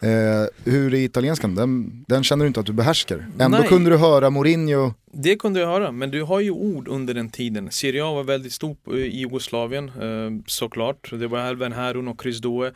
Eh, 0.00 0.70
hur 0.72 0.94
är 0.94 0.98
italienskan? 0.98 1.54
Den, 1.54 2.04
den 2.08 2.24
känner 2.24 2.44
du 2.44 2.46
inte 2.46 2.60
att 2.60 2.66
du 2.66 2.72
behärskar. 2.72 3.26
Ändå 3.38 3.58
Nej. 3.58 3.68
kunde 3.68 3.90
du 3.90 3.96
höra 3.96 4.30
Mourinho, 4.30 4.94
Det 5.12 5.36
kunde 5.36 5.60
jag 5.60 5.66
höra, 5.66 5.92
men 5.92 6.10
du 6.10 6.22
har 6.22 6.40
ju 6.40 6.50
ord 6.50 6.88
under 6.88 7.14
den 7.14 7.30
tiden. 7.30 7.70
Serie 7.70 8.04
A 8.04 8.14
var 8.14 8.24
väldigt 8.24 8.52
stor 8.52 8.76
i 8.96 9.18
Jugoslavien, 9.18 9.88
eh, 9.88 10.42
såklart. 10.46 11.10
Det 11.10 11.26
var 11.26 11.38
även 11.38 11.72
Herun 11.72 12.08
och 12.08 12.22
Chris 12.22 12.38
Doe. 12.40 12.66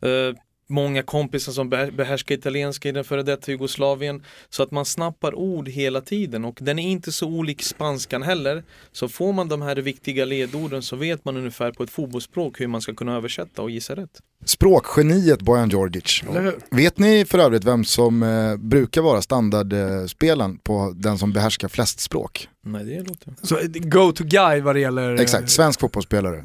Eh, 0.00 0.34
många 0.68 1.02
kompisar 1.02 1.52
som 1.52 1.70
behär- 1.72 1.90
behärskar 1.90 2.34
italienska 2.34 2.88
i 2.88 2.92
den 2.92 3.04
före 3.04 3.22
detta 3.22 3.50
Jugoslavien. 3.50 4.22
Så 4.50 4.62
att 4.62 4.70
man 4.70 4.84
snappar 4.84 5.34
ord 5.34 5.68
hela 5.68 6.00
tiden 6.00 6.44
och 6.44 6.58
den 6.60 6.78
är 6.78 6.90
inte 6.90 7.12
så 7.12 7.28
olik 7.28 7.62
spanskan 7.62 8.22
heller. 8.22 8.64
Så 8.92 9.08
får 9.08 9.32
man 9.32 9.48
de 9.48 9.62
här 9.62 9.76
viktiga 9.76 10.24
ledorden 10.24 10.82
så 10.82 10.96
vet 10.96 11.24
man 11.24 11.36
ungefär 11.36 11.72
på 11.72 11.82
ett 11.82 11.90
fotbollsspråk 11.90 12.60
hur 12.60 12.66
man 12.66 12.80
ska 12.80 12.94
kunna 12.94 13.16
översätta 13.16 13.62
och 13.62 13.70
gissa 13.70 13.96
rätt. 13.96 14.20
språkgeniet 14.44 15.42
Bojan 15.42 15.68
Djordjic. 15.68 16.22
Vet 16.70 16.98
ni 16.98 17.24
för 17.24 17.38
övrigt 17.38 17.64
vem 17.64 17.84
som 17.84 18.22
eh, 18.22 18.56
brukar 18.56 19.02
vara 19.02 19.22
standardspelaren 19.22 20.58
på 20.58 20.92
den 20.96 21.18
som 21.18 21.32
behärskar 21.32 21.68
flest 21.68 22.00
språk? 22.00 22.48
Nej, 22.66 22.84
det 22.84 22.98
låter... 23.08 23.34
Så 23.42 23.58
eh, 23.58 23.66
go-to 23.66 24.24
guy 24.24 24.60
vad 24.60 24.74
det 24.74 24.80
gäller... 24.80 25.20
Exakt, 25.20 25.50
svensk 25.50 25.80
fotbollsspelare. 25.80 26.44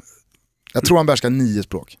Jag 0.74 0.84
tror 0.84 0.96
han 0.96 1.06
behärskar 1.06 1.30
nio 1.30 1.62
språk. 1.62 1.96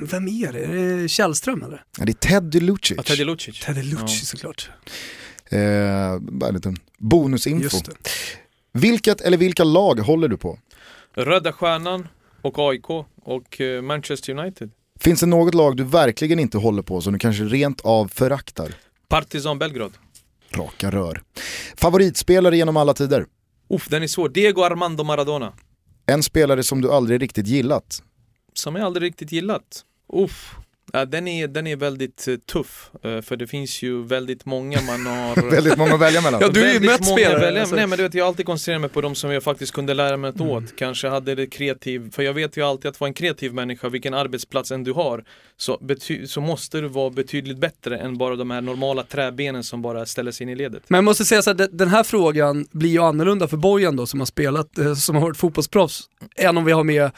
Vem 0.00 0.28
är 0.28 0.52
det? 0.52 0.64
Är 0.64 0.96
det 1.02 1.08
Källström 1.08 1.62
eller? 1.62 1.84
Ja, 1.98 2.04
det 2.04 2.12
är 2.12 2.28
Teddy 2.28 2.60
Lucic. 2.60 2.92
Ja, 2.96 3.02
Teddy 3.02 3.24
Lucic. 3.24 3.60
Teddy 3.60 3.82
Lucci 3.82 4.02
Ja. 4.20 4.24
såklart. 4.26 4.70
Eh, 5.50 5.58
bara 6.20 6.48
en 6.48 6.54
liten 6.54 6.76
bonusinfo. 6.98 7.62
Just 7.62 7.84
det. 7.84 7.92
Vilket 8.72 9.20
eller 9.20 9.36
vilka 9.36 9.64
lag 9.64 10.00
håller 10.00 10.28
du 10.28 10.36
på? 10.36 10.58
Röda 11.16 11.52
Stjärnan 11.52 12.08
och 12.42 12.58
AIK 12.58 12.90
och 13.24 13.60
eh, 13.60 13.82
Manchester 13.82 14.38
United. 14.38 14.70
Finns 15.00 15.20
det 15.20 15.26
något 15.26 15.54
lag 15.54 15.76
du 15.76 15.84
verkligen 15.84 16.38
inte 16.38 16.58
håller 16.58 16.82
på 16.82 17.00
som 17.00 17.12
du 17.12 17.18
kanske 17.18 17.44
rent 17.44 17.80
av 17.80 18.08
föraktar? 18.08 18.74
Partizan 19.08 19.58
Belgrad. 19.58 19.92
Raka 20.50 20.90
rör. 20.90 21.22
Favoritspelare 21.76 22.56
genom 22.56 22.76
alla 22.76 22.94
tider? 22.94 23.26
Uff, 23.70 23.88
den 23.88 24.02
är 24.02 24.06
svår. 24.06 24.28
Diego 24.28 24.62
Armando 24.62 25.04
Maradona. 25.04 25.52
En 26.06 26.22
spelare 26.22 26.62
som 26.62 26.80
du 26.80 26.92
aldrig 26.92 27.22
riktigt 27.22 27.46
gillat? 27.46 28.02
Som 28.54 28.76
jag 28.76 28.86
aldrig 28.86 29.06
riktigt 29.08 29.32
gillat. 29.32 29.84
Uff. 30.12 30.56
Ja, 30.94 31.04
den, 31.04 31.28
är, 31.28 31.48
den 31.48 31.66
är 31.66 31.76
väldigt 31.76 32.28
eh, 32.28 32.36
tuff. 32.36 32.90
eh, 33.02 33.20
för 33.20 33.36
det 33.36 33.46
finns 33.46 33.82
ju 33.82 34.02
väldigt 34.04 34.44
många 34.46 34.78
man 34.82 35.06
har... 35.06 35.50
Väldigt 35.50 35.76
många 35.78 35.94
att 35.94 36.00
välja 36.00 36.20
mellan. 36.20 36.40
Ja, 36.40 36.48
du 36.48 36.60
är 36.60 36.66
ju 36.66 36.72
Väldigt 36.72 36.90
mött 36.90 37.06
spelare, 37.06 37.60
alltså. 37.60 37.76
Nej 37.76 37.86
men 37.86 37.96
du 37.98 38.02
vet, 38.02 38.14
jag 38.14 38.24
har 38.24 38.28
alltid 38.28 38.46
koncentrerat 38.46 38.80
mig 38.80 38.90
på 38.90 39.00
de 39.00 39.14
som 39.14 39.30
jag 39.32 39.42
faktiskt 39.42 39.72
kunde 39.72 39.94
lära 39.94 40.16
mig 40.16 40.32
något 40.32 40.40
åt. 40.40 40.76
Kanske 40.76 41.08
hade 41.08 41.34
det 41.34 41.46
kreativ, 41.46 42.10
för 42.12 42.22
jag 42.22 42.34
vet 42.34 42.56
ju 42.56 42.62
alltid 42.62 42.88
att 42.88 43.00
vara 43.00 43.08
en 43.08 43.14
kreativ 43.14 43.54
människa, 43.54 43.88
vilken 43.88 44.14
arbetsplats 44.14 44.70
än 44.70 44.84
du 44.84 44.92
har, 44.92 45.24
så, 45.56 45.76
bety- 45.76 46.26
så 46.26 46.40
måste 46.40 46.80
du 46.80 46.88
vara 46.88 47.10
betydligt 47.10 47.58
bättre 47.58 47.98
än 47.98 48.18
bara 48.18 48.36
de 48.36 48.50
här 48.50 48.60
normala 48.60 49.02
träbenen 49.02 49.64
som 49.64 49.82
bara 49.82 50.06
ställer 50.06 50.32
sig 50.32 50.44
in 50.44 50.48
i 50.50 50.54
ledet. 50.54 50.82
Men 50.88 50.96
jag 50.98 51.04
måste 51.04 51.24
säga 51.24 51.42
så 51.42 51.50
att 51.50 51.78
den 51.78 51.88
här 51.88 52.02
frågan 52.02 52.66
blir 52.70 52.90
ju 52.90 53.02
annorlunda 53.02 53.48
för 53.48 53.56
Bojan 53.56 53.96
då 53.96 54.06
som 54.06 54.20
har 54.20 54.26
spelat, 54.26 54.78
eh, 54.78 54.94
som 54.94 55.14
har 55.14 55.22
varit 55.22 55.36
fotbollsproffs, 55.36 56.02
än 56.36 56.56
om 56.56 56.64
vi 56.64 56.72
har 56.72 56.84
med 56.84 57.10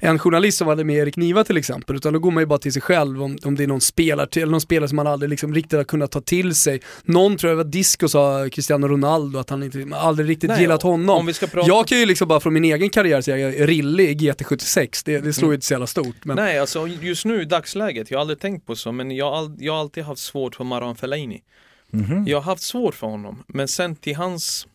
en 0.00 0.18
journalist 0.18 0.58
som 0.58 0.68
hade 0.68 0.84
med 0.84 0.96
Erik 0.96 1.16
Niva 1.16 1.44
till 1.44 1.56
exempel. 1.56 1.96
Utan 1.96 2.12
då 2.12 2.18
går 2.18 2.30
man 2.30 2.42
ju 2.42 2.46
bara 2.46 2.58
till 2.58 2.72
sig 2.72 2.82
själv 2.82 3.21
om, 3.22 3.38
om 3.44 3.54
det 3.54 3.62
är 3.62 3.66
någon 3.66 3.80
spelare, 3.80 4.28
eller 4.36 4.46
någon 4.46 4.60
spelare 4.60 4.88
som 4.88 4.96
man 4.96 5.06
aldrig 5.06 5.30
liksom 5.30 5.54
riktigt 5.54 5.76
har 5.76 5.84
kunnat 5.84 6.10
ta 6.10 6.20
till 6.20 6.54
sig. 6.54 6.80
Någon 7.04 7.36
tror 7.36 7.50
jag 7.50 7.56
var 7.56 7.64
Disco 7.64 8.08
sa, 8.08 8.48
Cristiano 8.52 8.86
Ronaldo, 8.88 9.38
att 9.38 9.50
han 9.50 9.62
inte, 9.62 9.86
aldrig 9.96 10.28
riktigt 10.28 10.50
Nej, 10.50 10.60
gillat 10.60 10.82
honom. 10.82 11.16
om 11.18 11.26
vi 11.26 11.32
ska 11.34 11.46
prata- 11.46 11.68
Jag 11.68 11.88
kan 11.88 11.98
ju 11.98 12.06
liksom 12.06 12.28
bara 12.28 12.40
från 12.40 12.52
min 12.54 12.64
egen 12.64 12.90
karriär 12.90 13.20
säga, 13.20 13.66
Rille 13.66 14.02
i 14.02 14.14
GT76, 14.14 15.02
det, 15.04 15.18
det 15.20 15.32
slår 15.32 15.50
ju 15.50 15.54
inte 15.54 15.66
så 15.66 15.74
jävla 15.74 15.86
stort. 15.86 16.24
Men 16.24 16.36
Nej, 16.36 16.58
alltså 16.58 16.86
just 16.86 17.24
nu 17.24 17.42
i 17.42 17.44
dagsläget, 17.44 18.10
jag 18.10 18.18
har 18.18 18.20
aldrig 18.20 18.40
tänkt 18.40 18.66
på 18.66 18.76
så, 18.76 18.92
men 18.92 19.10
jag 19.10 19.30
har, 19.30 19.36
all, 19.38 19.56
jag 19.58 19.72
har 19.72 19.80
alltid 19.80 20.04
haft 20.04 20.22
svårt 20.22 20.54
för 20.54 20.64
Maran 20.64 20.96
Fellaini. 20.96 21.42
Mhm. 21.90 22.24
Jag 22.26 22.38
har 22.38 22.42
haft 22.44 22.62
svårt 22.62 22.94
för 22.94 23.06
honom, 23.06 23.42
men 23.46 23.68
sen 23.68 23.96
till 23.96 24.16
hans 24.16 24.66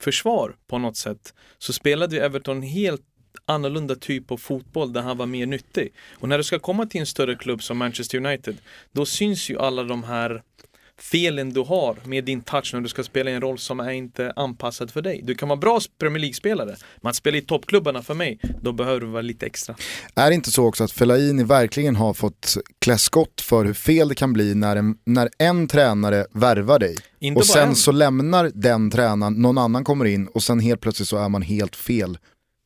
försvar 0.00 0.54
på 0.68 0.78
något 0.78 0.96
sätt 0.96 1.34
så 1.58 1.72
spelade 1.72 2.14
vi 2.16 2.20
Everton 2.22 2.62
helt 2.62 3.00
annorlunda 3.50 3.94
typ 3.94 4.30
av 4.30 4.36
fotboll 4.36 4.92
där 4.92 5.02
han 5.02 5.16
var 5.16 5.26
mer 5.26 5.46
nyttig. 5.46 5.92
Och 6.18 6.28
när 6.28 6.38
du 6.38 6.44
ska 6.44 6.58
komma 6.58 6.86
till 6.86 7.00
en 7.00 7.06
större 7.06 7.34
klubb 7.34 7.62
som 7.62 7.78
Manchester 7.78 8.18
United, 8.18 8.56
då 8.92 9.06
syns 9.06 9.50
ju 9.50 9.58
alla 9.58 9.82
de 9.82 10.04
här 10.04 10.42
felen 11.00 11.52
du 11.52 11.60
har 11.60 11.96
med 12.04 12.24
din 12.24 12.40
touch 12.40 12.70
när 12.74 12.80
du 12.80 12.88
ska 12.88 13.02
spela 13.02 13.30
en 13.30 13.40
roll 13.40 13.58
som 13.58 13.80
är 13.80 13.90
inte 13.90 14.32
anpassad 14.36 14.90
för 14.90 15.02
dig. 15.02 15.20
Du 15.24 15.34
kan 15.34 15.48
vara 15.48 15.56
bra 15.56 15.80
Premier 15.98 16.20
League-spelare, 16.20 16.76
men 17.00 17.10
att 17.10 17.16
spela 17.16 17.36
i 17.36 17.40
toppklubbarna 17.40 18.02
för 18.02 18.14
mig, 18.14 18.38
då 18.62 18.72
behöver 18.72 19.00
du 19.00 19.06
vara 19.06 19.22
lite 19.22 19.46
extra. 19.46 19.74
Är 20.14 20.28
det 20.28 20.34
inte 20.34 20.50
så 20.50 20.66
också 20.66 20.84
att 20.84 20.92
Fellaini 20.92 21.44
verkligen 21.44 21.96
har 21.96 22.14
fått 22.14 22.56
klä 22.78 22.98
skott 22.98 23.40
för 23.40 23.64
hur 23.64 23.74
fel 23.74 24.08
det 24.08 24.14
kan 24.14 24.32
bli 24.32 24.54
när 24.54 24.76
en, 24.76 24.96
när 25.04 25.28
en 25.38 25.68
tränare 25.68 26.26
värvar 26.32 26.78
dig 26.78 26.96
Inte 27.18 27.38
och 27.38 27.46
sen 27.46 27.68
en. 27.68 27.76
så 27.76 27.92
lämnar 27.92 28.50
den 28.54 28.90
tränaren, 28.90 29.32
någon 29.32 29.58
annan 29.58 29.84
kommer 29.84 30.04
in 30.04 30.26
och 30.26 30.42
sen 30.42 30.60
helt 30.60 30.80
plötsligt 30.80 31.08
så 31.08 31.16
är 31.16 31.28
man 31.28 31.42
helt 31.42 31.76
fel. 31.76 32.18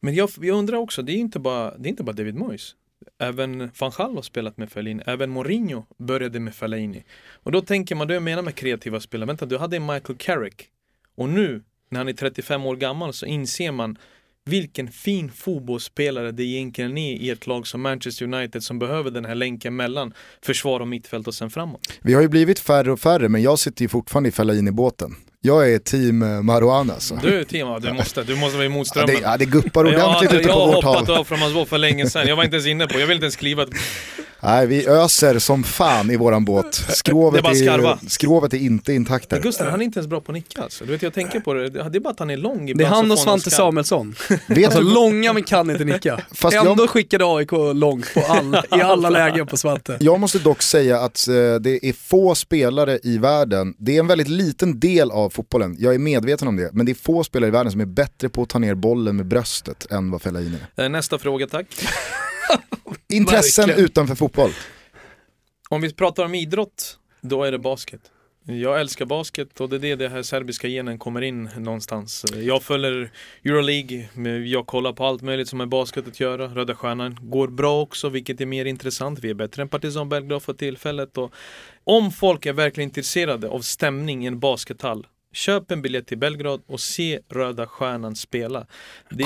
Men 0.05 0.15
jag, 0.15 0.31
jag 0.41 0.59
undrar 0.59 0.79
också, 0.79 1.03
det 1.03 1.13
är 1.13 1.17
inte 1.17 1.39
bara, 1.39 1.79
det 1.79 1.89
är 1.89 1.91
inte 1.91 2.03
bara 2.03 2.13
David 2.13 2.35
Moyes. 2.35 2.75
Även 3.19 3.71
van 3.79 3.93
Gaal 3.97 4.15
har 4.15 4.23
spelat 4.23 4.57
med 4.57 4.71
Fellaini, 4.71 5.03
även 5.07 5.31
Mourinho 5.31 5.85
började 5.99 6.41
med 6.41 6.55
Fellaini. 6.55 7.05
Och 7.33 7.53
då 7.53 7.61
tänker 7.61 7.95
man, 7.95 8.09
det 8.09 8.15
jag 8.15 8.23
menar 8.23 8.43
med 8.43 8.55
kreativa 8.55 9.01
spelare, 9.01 9.27
vänta 9.27 9.47
du 9.47 9.59
hade 9.59 9.81
Michael 9.81 10.19
Carrick. 10.19 10.69
Och 11.17 11.29
nu, 11.29 11.63
när 11.89 12.01
han 12.01 12.09
är 12.09 12.13
35 12.13 12.67
år 12.67 12.77
gammal, 12.77 13.13
så 13.13 13.27
inser 13.27 13.73
man 13.73 13.99
vilken 14.45 14.89
fin 14.89 15.31
fotbollsspelare 15.31 16.33
det 16.33 16.45
egentligen 16.45 16.99
är 16.99 17.13
i 17.13 17.31
ett 17.31 17.47
lag 17.47 17.67
som 17.67 17.81
Manchester 17.81 18.35
United 18.35 18.63
som 18.63 18.79
behöver 18.79 19.11
den 19.11 19.25
här 19.25 19.35
länken 19.35 19.77
mellan 19.77 20.15
försvar 20.43 20.81
och 20.81 20.89
mittfält 20.89 21.27
och 21.27 21.35
sen 21.35 21.51
framåt. 21.51 22.01
Vi 22.03 22.15
har 22.15 22.23
ju 22.23 22.29
blivit 22.29 22.59
färre 22.59 22.93
och 22.93 23.01
färre 23.01 23.29
men 23.29 23.43
jag 23.43 23.59
sitter 23.59 23.83
ju 23.83 23.89
fortfarande 23.89 24.29
i 24.29 24.33
Fellaini-båten. 24.33 25.17
Jag 25.47 25.73
är 25.73 25.79
team 25.79 26.23
eh, 26.23 26.43
Marouane 26.43 26.93
alltså. 26.93 27.19
Du 27.23 27.41
är 27.41 27.45
team, 27.45 27.69
ja, 27.69 27.79
du 27.79 27.93
måste, 27.93 28.23
du 28.23 28.37
måste 28.37 28.57
vara 28.57 28.67
emot 28.67 28.87
Ja, 28.87 28.91
strömmen. 28.91 29.15
det, 29.15 29.21
ja, 29.21 29.37
det 29.37 29.45
guppar 29.45 29.85
jag, 29.85 29.95
ordentligt 29.95 30.33
jag, 30.33 30.41
ute 30.41 30.49
jag 30.49 30.55
på 30.57 30.61
har 30.61 30.67
vårt 30.75 30.85
hoppat 30.85 31.09
hav. 31.09 31.19
av 31.19 31.25
från 31.25 31.39
hans 31.39 31.55
båt 31.55 31.69
för 31.69 31.79
länge 31.79 32.07
sedan, 32.07 32.27
jag 32.29 32.37
var 32.37 32.45
inte 32.45 32.57
ens 32.57 32.67
inne 32.67 32.87
på, 32.87 33.01
jag 33.01 33.07
vill 33.07 33.15
inte 33.15 33.25
ens 33.25 33.35
skriva 33.35 33.67
Nej, 34.45 34.67
vi 34.67 34.87
öser 34.89 35.39
som 35.39 35.65
fan 35.65 36.11
i 36.11 36.17
våran 36.17 36.45
båt. 36.45 36.75
Skrovet, 36.75 37.33
Det 37.33 37.39
är 37.41 37.43
bara 37.43 37.55
skarva. 37.55 37.99
är, 38.03 38.09
skrovet 38.11 38.53
är 38.55 38.59
inte 38.59 38.93
intakt 38.93 39.31
Men 39.31 39.39
där. 39.41 39.45
Gustav, 39.45 39.67
han 39.67 39.81
är 39.81 39.85
inte 39.85 39.99
ens 39.99 40.09
bra 40.09 40.21
på 40.21 40.33
att 40.33 40.35
nicka 40.37 40.63
alltså. 40.63 40.85
Du 40.85 40.93
vet, 40.93 41.03
jag 41.03 41.15
tänker 41.15 41.41
på 41.41 41.55
det, 41.55 41.69
det 41.71 41.81
är 41.81 42.01
bara 42.01 42.11
att 42.11 42.19
han 42.19 42.31
är 42.31 42.37
lång 42.37 42.69
ibland 42.69 42.79
det 42.79 42.85
är 42.85 42.89
han 42.89 43.13
och 43.13 43.19
Svante. 43.19 43.51
Samuelsson. 43.51 44.15
Vet 44.49 44.67
Alltså 44.67 44.81
du, 44.81 44.95
långa 44.95 45.33
men 45.33 45.43
kan 45.43 45.71
inte 45.71 45.85
nicka. 45.85 46.21
Fast 46.33 46.57
Ändå 46.57 46.75
jag- 46.83 46.91
skickade 46.91 47.25
AIK 47.27 47.51
långt 47.75 48.15
på 48.15 48.21
alla, 48.29 48.65
i 48.79 48.81
alla 48.83 49.11
lägen 49.11 49.47
på 49.47 49.57
Svante. 49.57 49.97
jag 50.01 50.21
måste 50.21 50.39
dock 50.39 50.63
säga 50.63 51.01
att 51.01 51.29
eh, 51.29 51.35
det 51.61 51.87
är 51.89 51.93
få 51.93 52.35
spelare 52.35 52.99
i 53.03 53.19
världen, 53.19 53.75
det 53.79 53.97
är 53.97 54.01
en 54.01 54.07
väldigt 54.07 54.29
liten 54.29 54.81
del 54.81 55.11
av 55.11 55.31
fotbollen, 55.31 55.77
jag 55.79 55.95
är 55.95 55.99
medveten 55.99 56.49
om 56.49 56.57
det, 56.57 56.71
men 56.73 56.87
det 56.87 56.93
är 56.93 56.97
få 57.03 57.25
spelare 57.25 57.49
i 57.49 57.51
världen 57.51 57.73
som 57.73 57.81
är 57.81 57.87
bättre 57.87 58.29
på 58.29 58.43
att 58.43 58.49
ta 58.49 58.59
ner 58.59 58.75
bollen 58.75 59.17
med 59.17 59.27
bröstet 59.27 59.87
än 59.91 60.11
vad 60.11 60.23
Fellaini 60.23 60.57
är. 60.77 60.85
Eh, 60.85 60.89
Nästa 60.91 61.19
fråga 61.19 61.47
tack. 61.47 61.67
Intressen 63.09 63.67
Verkligen. 63.67 63.85
utanför 63.85 64.15
fotboll. 64.15 64.51
Om 65.69 65.81
vi 65.81 65.95
pratar 65.95 66.25
om 66.25 66.35
idrott, 66.35 66.99
då 67.21 67.45
är 67.45 67.53
det 67.53 67.59
basket. 67.59 68.01
Jag 68.47 68.81
älskar 68.81 69.05
basket 69.05 69.61
och 69.61 69.69
det 69.69 69.77
är 69.77 69.81
det 69.81 69.97
den 69.97 70.13
här 70.13 70.23
serbiska 70.23 70.69
genen 70.69 70.99
kommer 70.99 71.23
in 71.23 71.51
någonstans. 71.57 72.25
Jag 72.35 72.63
följer 72.63 73.11
Euroleague, 73.45 74.09
jag 74.47 74.67
kollar 74.67 74.93
på 74.93 75.05
allt 75.05 75.23
möjligt 75.23 75.49
som 75.49 75.61
är 75.61 75.67
basket 75.67 76.09
att 76.09 76.21
göra. 76.21 76.47
Röda 76.47 76.75
Stjärnan 76.75 77.19
går 77.23 77.49
bra 77.49 77.81
också, 77.81 78.09
vilket 78.09 78.41
är 78.41 78.47
mer 78.47 78.65
intressant. 78.65 79.19
Vi 79.19 79.31
är 79.31 79.35
bättre 79.35 79.63
än 79.63 79.69
Partizan 79.69 80.09
Belgrad 80.09 80.43
för 80.43 80.53
tillfället. 80.53 81.19
Och 81.19 81.33
om 81.85 82.13
folk 82.13 82.47
är 82.47 82.53
verkligen 82.53 82.89
intresserade 82.89 83.49
av 83.49 83.61
stämning 83.61 84.25
i 84.25 84.27
en 84.27 84.41
baskethall, 84.41 85.07
köp 85.35 85.71
en 85.71 85.83
biljett 85.83 86.07
till 86.07 86.19
Belgrad 86.19 86.63
och 86.67 86.81
se 86.81 87.21
Röda 87.29 87.67
Stjärnan 87.67 88.17
spela. 88.17 88.67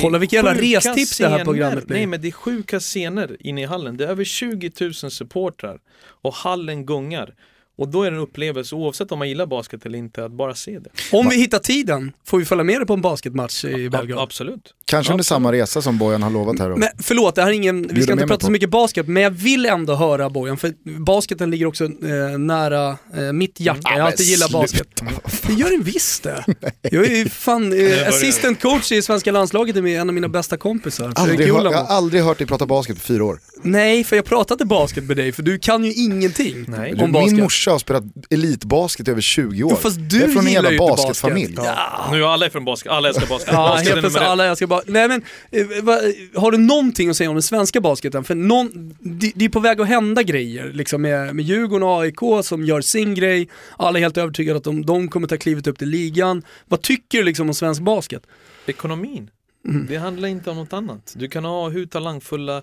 Kolla 0.01 0.19
vilka 0.19 0.37
jävla 0.37 0.55
restips 0.55 1.19
det 1.19 1.25
här 1.25 1.31
scener. 1.31 1.45
programmet 1.45 1.87
blir. 1.87 1.97
Nej 1.97 2.07
men 2.07 2.21
det 2.21 2.29
är 2.29 2.33
sjuka 2.33 2.81
scener 2.81 3.37
inne 3.41 3.63
i 3.63 3.65
hallen. 3.65 3.97
Det 3.97 4.05
är 4.05 4.09
över 4.09 4.25
20 4.25 4.73
000 4.81 4.95
supportrar 4.95 5.81
och 6.01 6.35
hallen 6.35 6.87
gungar. 6.87 7.35
Och 7.79 7.89
då 7.89 8.03
är 8.03 8.11
det 8.11 8.17
en 8.17 8.23
upplevelse, 8.23 8.75
oavsett 8.75 9.13
om 9.13 9.19
man 9.19 9.29
gillar 9.29 9.47
basket 9.47 9.87
eller 9.87 9.99
inte, 9.99 10.25
att 10.25 10.33
bara 10.33 10.55
se 10.55 10.79
det. 10.79 10.91
Om 11.13 11.29
vi 11.29 11.37
hittar 11.37 11.59
tiden, 11.59 12.13
får 12.25 12.39
vi 12.39 12.45
följa 12.45 12.65
med 12.65 12.81
dig 12.81 12.87
på 12.87 12.93
en 12.93 13.03
basketmatch 13.03 13.65
i 13.65 13.91
Belgrad? 13.91 14.19
absolut. 14.19 14.75
Kanske 14.85 15.13
under 15.13 15.25
samma 15.25 15.53
resa 15.53 15.83
som 15.83 15.99
Bojan 15.99 16.23
har 16.23 16.31
lovat 16.31 16.59
här. 16.59 16.71
Då. 16.71 16.77
Men 16.77 16.89
förlåt, 17.03 17.35
det 17.35 17.43
här 17.43 17.49
är 17.49 17.53
ingen, 17.53 17.89
vi 17.93 18.03
ska 18.03 18.13
inte 18.13 18.27
prata 18.27 18.47
så 18.47 18.53
mycket 18.53 18.71
basket, 18.71 19.09
men 19.09 19.23
jag 19.23 19.31
vill 19.31 19.67
ändå 19.67 19.95
höra 19.95 20.31
Bojan, 20.31 20.57
för 20.57 20.73
basketen 20.99 21.51
ligger 21.51 21.67
också 21.67 21.85
eh, 21.85 22.39
nära 22.39 22.97
eh, 23.15 23.33
mitt 23.33 23.61
hjärta. 23.61 23.81
jag 23.83 23.91
har 23.91 24.07
alltid 24.07 24.27
gillat 24.27 24.51
basket. 24.51 25.03
Det 25.47 25.53
gör 25.53 25.71
den 25.71 25.83
visst 25.83 26.23
det. 26.23 26.45
Jag 26.83 27.07
är 27.07 27.17
ju 27.17 27.29
fan 27.29 27.73
eh, 27.73 28.09
assistant 28.09 28.61
coach 28.61 28.93
i 28.93 29.03
svenska 29.03 29.33
landslaget 29.33 29.77
med 29.77 30.01
en 30.01 30.09
av 30.09 30.15
mina 30.15 30.29
bästa 30.29 30.57
kompisar. 30.57 31.13
Aldrig 31.17 31.49
hör, 31.49 31.65
jag 31.65 31.73
har 31.73 31.97
aldrig 31.97 32.23
hört 32.23 32.39
dig 32.39 32.47
prata 32.47 32.67
basket 32.67 32.97
på 32.97 33.03
fyra 33.03 33.25
år. 33.25 33.41
Nej, 33.63 34.05
för 34.05 34.17
jag 34.17 34.25
pratade 34.25 34.65
basket 34.65 35.05
med 35.05 35.17
dig, 35.17 35.33
för 35.33 35.43
du 35.43 35.59
kan 35.59 35.85
ju 35.85 35.93
ingenting 35.93 36.65
Nej. 36.69 36.95
Om 37.03 37.13
basket. 37.13 37.39
Min 37.69 37.75
morsa 37.75 37.93
har 37.93 38.01
spelat 38.01 38.05
elitbasket 38.31 39.09
i 39.09 39.11
över 39.11 39.21
20 39.21 39.65
år. 39.65 39.71
Jo, 39.71 39.77
fast 39.77 39.99
du 40.11 40.19
jag 40.19 40.29
är 40.29 40.33
från 40.33 40.47
en 40.47 40.53
gillar 40.53 40.71
jävla 40.71 40.87
basketfamilj. 40.87 41.55
basket. 41.55 41.75
Ja. 41.77 42.09
Nu 42.13 42.23
är 42.23 42.27
alla 42.27 42.51
från 42.51 42.65
basket, 42.65 42.93
alla 42.93 43.09
älskar 43.09 43.27
basket. 43.27 43.53
Ja, 43.53 43.69
basket 43.69 43.89
är 43.89 43.93
helt 43.93 44.03
plötsligt 44.03 44.25
alla, 44.25 44.57
ska 44.57 44.67
bara, 44.67 44.83
nej 44.87 45.09
men, 45.09 45.23
eh, 45.51 45.83
va, 45.83 45.99
har 46.35 46.53
du 46.53 46.59
någonting 46.59 47.11
att 47.11 47.17
säga 47.17 47.31
om 47.31 47.37
den 47.37 47.43
svenska 47.43 47.81
basketen? 47.81 48.25
För 48.25 48.35
någon, 48.35 48.97
det, 49.01 49.33
det 49.35 49.45
är 49.45 49.49
på 49.49 49.61
väg 49.61 49.81
att 49.81 49.89
hända 49.89 50.23
grejer, 50.23 50.71
liksom 50.73 51.03
med, 51.03 51.37
med 51.37 51.45
Djurgården 51.45 51.89
och 51.89 52.03
AIK 52.03 52.45
som 52.45 52.65
gör 52.65 52.81
sin 52.81 53.15
grej, 53.15 53.49
alla 53.77 53.99
är 53.99 54.03
helt 54.03 54.17
övertygade 54.17 54.57
att 54.57 54.65
de, 54.65 54.87
de 54.87 55.09
kommer 55.09 55.29
ta 55.29 55.37
klivet 55.37 55.67
upp 55.67 55.79
till 55.79 55.89
ligan. 55.89 56.43
Vad 56.69 56.83
tycker 56.83 57.19
du 57.19 57.25
liksom 57.25 57.49
om 57.49 57.55
svensk 57.55 57.81
basket? 57.81 58.23
Ekonomin. 58.67 59.31
Mm. 59.69 59.87
Det 59.87 59.97
handlar 59.97 60.29
inte 60.29 60.51
om 60.51 60.57
något 60.57 60.73
annat. 60.73 61.15
Du 61.17 61.29
kan 61.29 61.45
ha 61.45 61.69
hur 61.69 61.87
talangfulla 61.87 62.63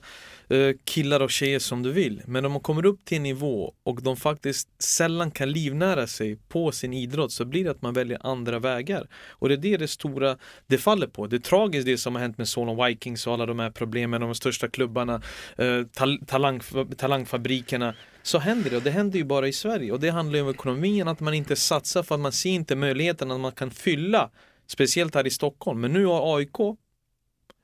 eh, 0.50 0.76
killar 0.84 1.20
och 1.20 1.32
tjejer 1.32 1.60
som 1.60 1.84
du 1.84 1.91
vill. 1.91 2.22
Men 2.26 2.46
om 2.46 2.52
man 2.52 2.62
kommer 2.62 2.86
upp 2.86 3.06
till 3.06 3.18
en 3.18 3.24
nivå 3.24 3.74
och 3.84 4.02
de 4.02 4.18
faktiskt 4.18 4.84
sällan 4.84 5.32
kan 5.32 5.52
livnära 5.52 6.08
sig 6.08 6.36
på 6.36 6.72
sin 6.72 6.94
idrott 6.94 7.32
så 7.32 7.46
blir 7.46 7.63
det 7.63 7.72
att 7.72 7.82
man 7.82 7.94
väljer 7.94 8.20
andra 8.22 8.60
vägar. 8.60 9.08
Och 9.30 9.50
det 9.50 9.56
är 9.56 9.58
det 9.58 9.78
det 9.78 9.88
stora 9.88 10.38
det 10.68 10.78
faller 10.78 11.08
på. 11.08 11.28
Det 11.28 11.36
är 11.36 11.39
tragiskt 11.39 11.86
det 11.86 11.98
som 11.98 12.15
har 12.15 12.22
hänt 12.22 12.38
med 12.38 12.48
Solon 12.48 12.86
Vikings 12.86 13.28
och 13.28 13.34
alla 13.34 13.46
de 13.46 13.60
här 13.60 13.72
problemen, 13.72 14.22
de 14.22 14.36
största 14.36 14.68
klubbarna, 14.68 15.22
eh, 15.58 15.84
tal 15.94 16.20
talang, 16.28 16.62
talangfabrikerna. 16.98 17.96
Så 18.24 18.39
händer 18.39 18.70
det 18.70 18.78
och 18.78 18.84
det 18.84 18.91
händer 18.91 19.20
ju 19.20 19.26
bara 19.26 19.48
i 19.48 19.54
Sverige. 19.54 19.91
Och 19.91 20.00
det 20.00 20.10
handlar 20.10 20.38
ju 20.38 20.44
om 20.44 20.50
ekonomin, 20.50 21.08
att 21.08 21.20
man 21.20 21.34
inte 21.34 21.56
satsar 21.56 22.04
för 22.04 22.15
att 22.15 22.22
man 22.22 22.32
ser 22.32 22.50
inte 22.50 22.76
möjligheten 22.76 23.32
att 23.32 23.39
man 23.39 23.52
kan 23.52 23.72
fylla 23.72 24.30
Speciellt 24.68 25.15
här 25.15 25.28
i 25.28 25.30
Stockholm. 25.30 25.82
Men 25.82 25.94
nu 25.94 26.06
har 26.06 26.38
AIK 26.38 26.78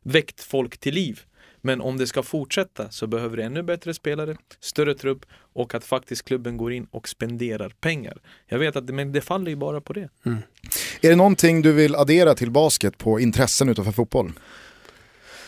väckt 0.03 0.43
folk 0.43 0.77
till 0.77 0.93
liv. 0.93 1.21
Men 1.61 1.81
om 1.81 1.97
det 1.97 2.07
ska 2.07 2.23
fortsätta 2.23 2.89
så 2.89 3.07
behöver 3.07 3.37
det 3.37 3.43
ännu 3.43 3.63
bättre 3.63 3.93
spelare, 3.93 4.37
större 4.59 4.95
trupp 4.95 5.25
och 5.53 5.75
att 5.75 5.85
faktiskt 5.85 6.25
klubben 6.25 6.57
går 6.57 6.73
in 6.73 6.87
och 6.91 7.09
spenderar 7.09 7.69
pengar. 7.69 8.17
Jag 8.47 8.59
vet 8.59 8.75
att 8.75 8.87
det, 8.87 8.93
men 8.93 9.11
det 9.11 9.21
faller 9.21 9.49
ju 9.49 9.55
bara 9.55 9.81
på 9.81 9.93
det. 9.93 10.09
Är 11.01 11.09
det 11.09 11.15
någonting 11.15 11.61
du 11.61 11.71
vill 11.71 11.95
addera 11.95 12.35
till 12.35 12.51
basket 12.51 12.97
på 12.97 13.19
intressen 13.19 13.69
utanför 13.69 13.91
fotboll? 13.91 14.31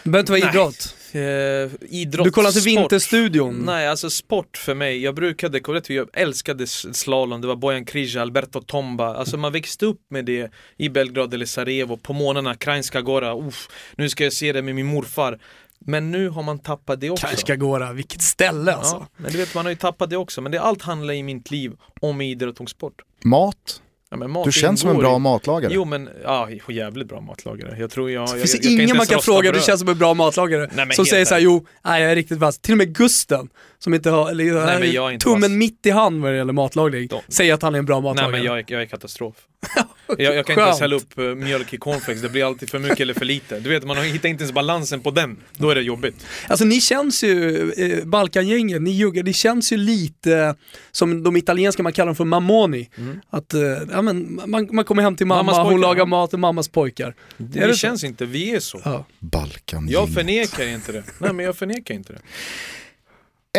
Det 0.03 0.09
behöver 0.09 0.19
inte 0.19 0.31
vara 0.31 0.41
Nej. 0.41 0.49
idrott. 0.49 0.95
Eh, 1.15 1.71
idrott, 1.82 2.26
Du 2.26 2.32
kollar 2.32 2.49
inte 2.49 2.62
sport. 2.62 2.67
Vinterstudion? 2.67 3.56
Nej, 3.65 3.88
alltså 3.88 4.10
sport 4.10 4.58
för 4.58 4.73
mig. 4.76 5.04
Jag 5.04 5.15
brukade, 5.15 5.60
du, 5.60 5.93
jag 5.93 6.08
älskade 6.13 6.67
slalom. 6.67 7.41
Det 7.41 7.47
var 7.47 7.56
Bojan 7.56 7.86
Krija, 7.86 8.21
Alberto 8.21 8.62
Tomba. 8.62 9.15
Alltså 9.15 9.38
man 9.38 9.52
växte 9.52 9.86
upp 9.86 10.02
med 10.10 10.26
det 10.26 10.52
i 10.78 10.89
Belgrad 10.89 11.34
eller 11.34 11.45
Sarajevo. 11.45 11.97
På 11.97 12.13
morgnarna, 12.13 12.56
Krajinska 12.56 13.02
Gora. 13.02 13.47
Uff, 13.47 13.67
nu 13.95 14.10
ska 14.10 14.23
jag 14.23 14.34
se 14.34 14.54
det 14.54 14.62
med 14.62 14.76
min 14.76 14.86
morfar. 14.86 15.39
Men 15.86 16.12
nu 16.12 16.30
har 16.30 16.43
man 16.43 16.60
tappat 16.60 17.02
det 17.02 17.10
också. 17.10 17.28
Kanske 17.28 17.56
Gora, 17.56 17.93
vilket 17.93 18.21
ställe 18.21 18.73
alltså. 18.73 18.95
Ja, 18.95 19.08
men 19.17 19.32
du 19.32 19.38
vet, 19.38 19.56
man 19.56 19.65
har 19.65 19.69
ju 19.69 19.76
tappat 19.76 20.10
det 20.10 20.17
också. 20.17 20.41
Men 20.41 20.52
det, 20.52 20.62
allt 20.62 20.82
handlar 20.82 21.13
i 21.13 21.23
mitt 21.23 21.52
liv 21.52 21.73
om 22.02 22.21
idrott 22.21 22.60
och 22.60 22.69
sport. 22.69 23.02
Mat? 23.23 23.82
Ja, 24.13 24.17
men 24.17 24.32
mat 24.32 24.45
Du 24.45 24.52
känns 24.52 24.80
som 24.82 24.89
en 24.89 24.97
bra 24.97 25.15
i- 25.15 25.19
matlagare. 25.19 25.73
Jo 25.73 25.86
men, 25.86 26.10
ja, 26.23 26.49
jävligt 26.69 27.08
bra 27.08 27.21
matlagare. 27.21 27.76
Jag 27.80 27.91
tror 27.91 28.12
jag... 28.12 28.28
Det 28.28 28.39
finns 28.39 28.54
jag, 28.56 28.63
jag 28.63 28.71
ingen 28.84 28.97
man 28.97 29.06
kan 29.06 29.21
fråga, 29.21 29.52
du 29.52 29.60
känns 29.60 29.80
som 29.80 29.89
en 29.89 29.97
bra 29.97 30.13
matlagare. 30.13 30.69
Nej, 30.76 30.93
som 30.93 31.06
säger 31.06 31.26
såhär, 31.26 31.41
jo, 31.41 31.65
nej 31.86 32.02
jag 32.02 32.12
är 32.12 32.15
riktigt 32.15 32.38
vass. 32.38 32.60
Till 32.60 32.73
och 32.73 32.78
med 32.78 32.95
Gusten, 32.95 33.49
som 33.80 33.93
inte 33.93 34.10
har, 34.10 34.30
eller, 34.30 34.43
Nej, 34.65 34.80
men 34.80 34.91
jag 34.91 35.08
är 35.10 35.12
inte 35.13 35.23
tummen 35.23 35.41
vass. 35.41 35.49
mitt 35.49 35.86
i 35.86 35.89
hand 35.89 36.21
vad 36.21 36.32
det 36.32 36.38
gäller 36.38 36.54
matlagning, 36.54 37.08
Då- 37.08 37.21
säger 37.28 37.54
att 37.54 37.62
han 37.62 37.76
är 37.76 37.80
en 37.80 37.86
bra 37.86 37.95
Nej 37.99 38.04
matlagare. 38.04 38.32
men 38.32 38.43
jag 38.43 38.60
är, 38.60 38.65
jag 38.67 38.82
är 38.82 38.86
katastrof. 38.86 39.36
Jag, 40.17 40.19
jag 40.19 40.34
kan 40.34 40.38
inte 40.39 40.54
Skönt. 40.54 40.60
ens 40.67 40.80
hälla 40.80 40.95
upp 40.95 41.17
eh, 41.17 41.23
mjölk 41.23 41.73
i 41.73 41.78
cornflakes, 41.78 42.21
det 42.21 42.30
blir 42.30 42.45
alltid 42.47 42.69
för 42.69 42.80
mycket 42.80 42.99
eller 42.99 43.13
för 43.13 43.26
lite. 43.26 43.60
Du 43.60 43.69
vet, 43.69 43.84
man 43.84 43.97
har 43.97 44.04
hittat 44.04 44.26
inte 44.26 44.43
ens 44.43 44.54
balansen 44.54 45.02
på 45.02 45.12
den. 45.12 45.38
Då 45.58 45.69
är 45.69 45.76
det 45.76 45.82
jobbigt. 45.82 46.26
Alltså 46.47 46.65
ni 46.65 46.82
känns 46.82 47.23
ju, 47.23 47.71
eh, 47.71 48.06
Balkangängen, 48.06 48.84
ni 48.84 48.91
juggar, 48.91 49.23
ni 49.23 49.34
känns 49.34 49.71
ju 49.73 49.78
lite 49.78 50.56
som 50.91 51.23
de 51.23 51.38
italienska, 51.38 51.84
man 51.84 51.93
kallar 51.93 52.06
dem 52.06 52.15
för 52.15 52.26
mamoni. 52.26 52.89
Att, 53.30 53.54
eh, 53.54 53.62
ja, 53.91 54.02
men, 54.02 54.41
man, 54.45 54.67
man 54.71 54.86
kommer 54.86 55.04
hem 55.04 55.15
till 55.15 55.28
mamma, 55.28 55.43
Mammas 55.43 55.58
hon 55.58 55.65
pojkar, 55.73 55.88
lagar 55.88 56.06
mat 56.06 56.34
och 56.34 56.39
mammas 56.39 56.67
pojkar. 56.67 57.15
Det, 57.38 57.60
det 57.60 57.67
så? 57.73 57.76
känns 57.80 58.04
inte, 58.04 58.26
vi 58.26 58.56
är 58.56 58.60
så. 58.60 58.82
Ja. 58.86 59.06
Balkan. 59.19 59.88
Jag 59.89 60.13
förnekar 60.13 60.67
inte 60.67 60.91
det. 60.91 61.04
Nej 61.19 61.34
men 61.34 61.45
jag 61.45 61.56
förnekar 61.58 61.95
inte 61.95 62.13
det. 62.13 62.19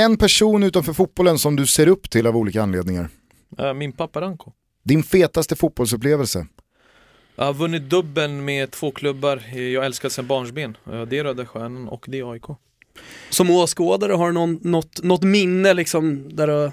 En 0.01 0.17
person 0.17 0.63
utanför 0.63 0.93
fotbollen 0.93 1.39
som 1.39 1.57
du 1.57 1.67
ser 1.67 1.89
upp 1.89 2.11
till 2.11 2.27
av 2.27 2.37
olika 2.37 2.63
anledningar. 2.63 3.09
Eh, 3.59 3.75
Min 3.75 3.93
pappa 3.93 4.21
Ranko. 4.21 4.53
Din 4.85 5.03
fetaste 5.03 5.57
fotbollsupplevelse. 5.57 6.47
Jag 7.37 7.45
har 7.45 7.55
vunnit 7.55 7.83
dubbeln 7.83 8.45
med 8.45 8.71
två 8.71 8.91
klubbar 8.91 9.57
jag 9.57 9.85
älskat 9.85 10.13
sedan 10.13 10.27
barnsben. 10.27 10.77
Det 10.85 11.19
är 11.19 11.25
Röda 11.25 11.47
Stjärnan 11.47 11.89
och 11.89 12.05
det 12.09 12.19
är 12.19 12.33
AIK. 12.33 12.45
Som 13.31 13.51
åskådare, 13.51 14.13
har 14.13 14.27
du 14.27 14.33
någon, 14.33 14.59
något, 14.63 15.03
något 15.03 15.23
minne 15.23 15.75
liksom 15.75 16.37
där 16.37 16.47
du 16.47 16.53
har 16.53 16.73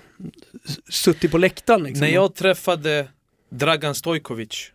suttit 0.89 1.31
på 1.31 1.37
läktaren? 1.37 1.83
Liksom? 1.83 2.07
När 2.07 2.13
jag 2.13 2.35
träffade 2.35 3.07
Dragan 3.49 3.95
Stojkovic 3.95 4.71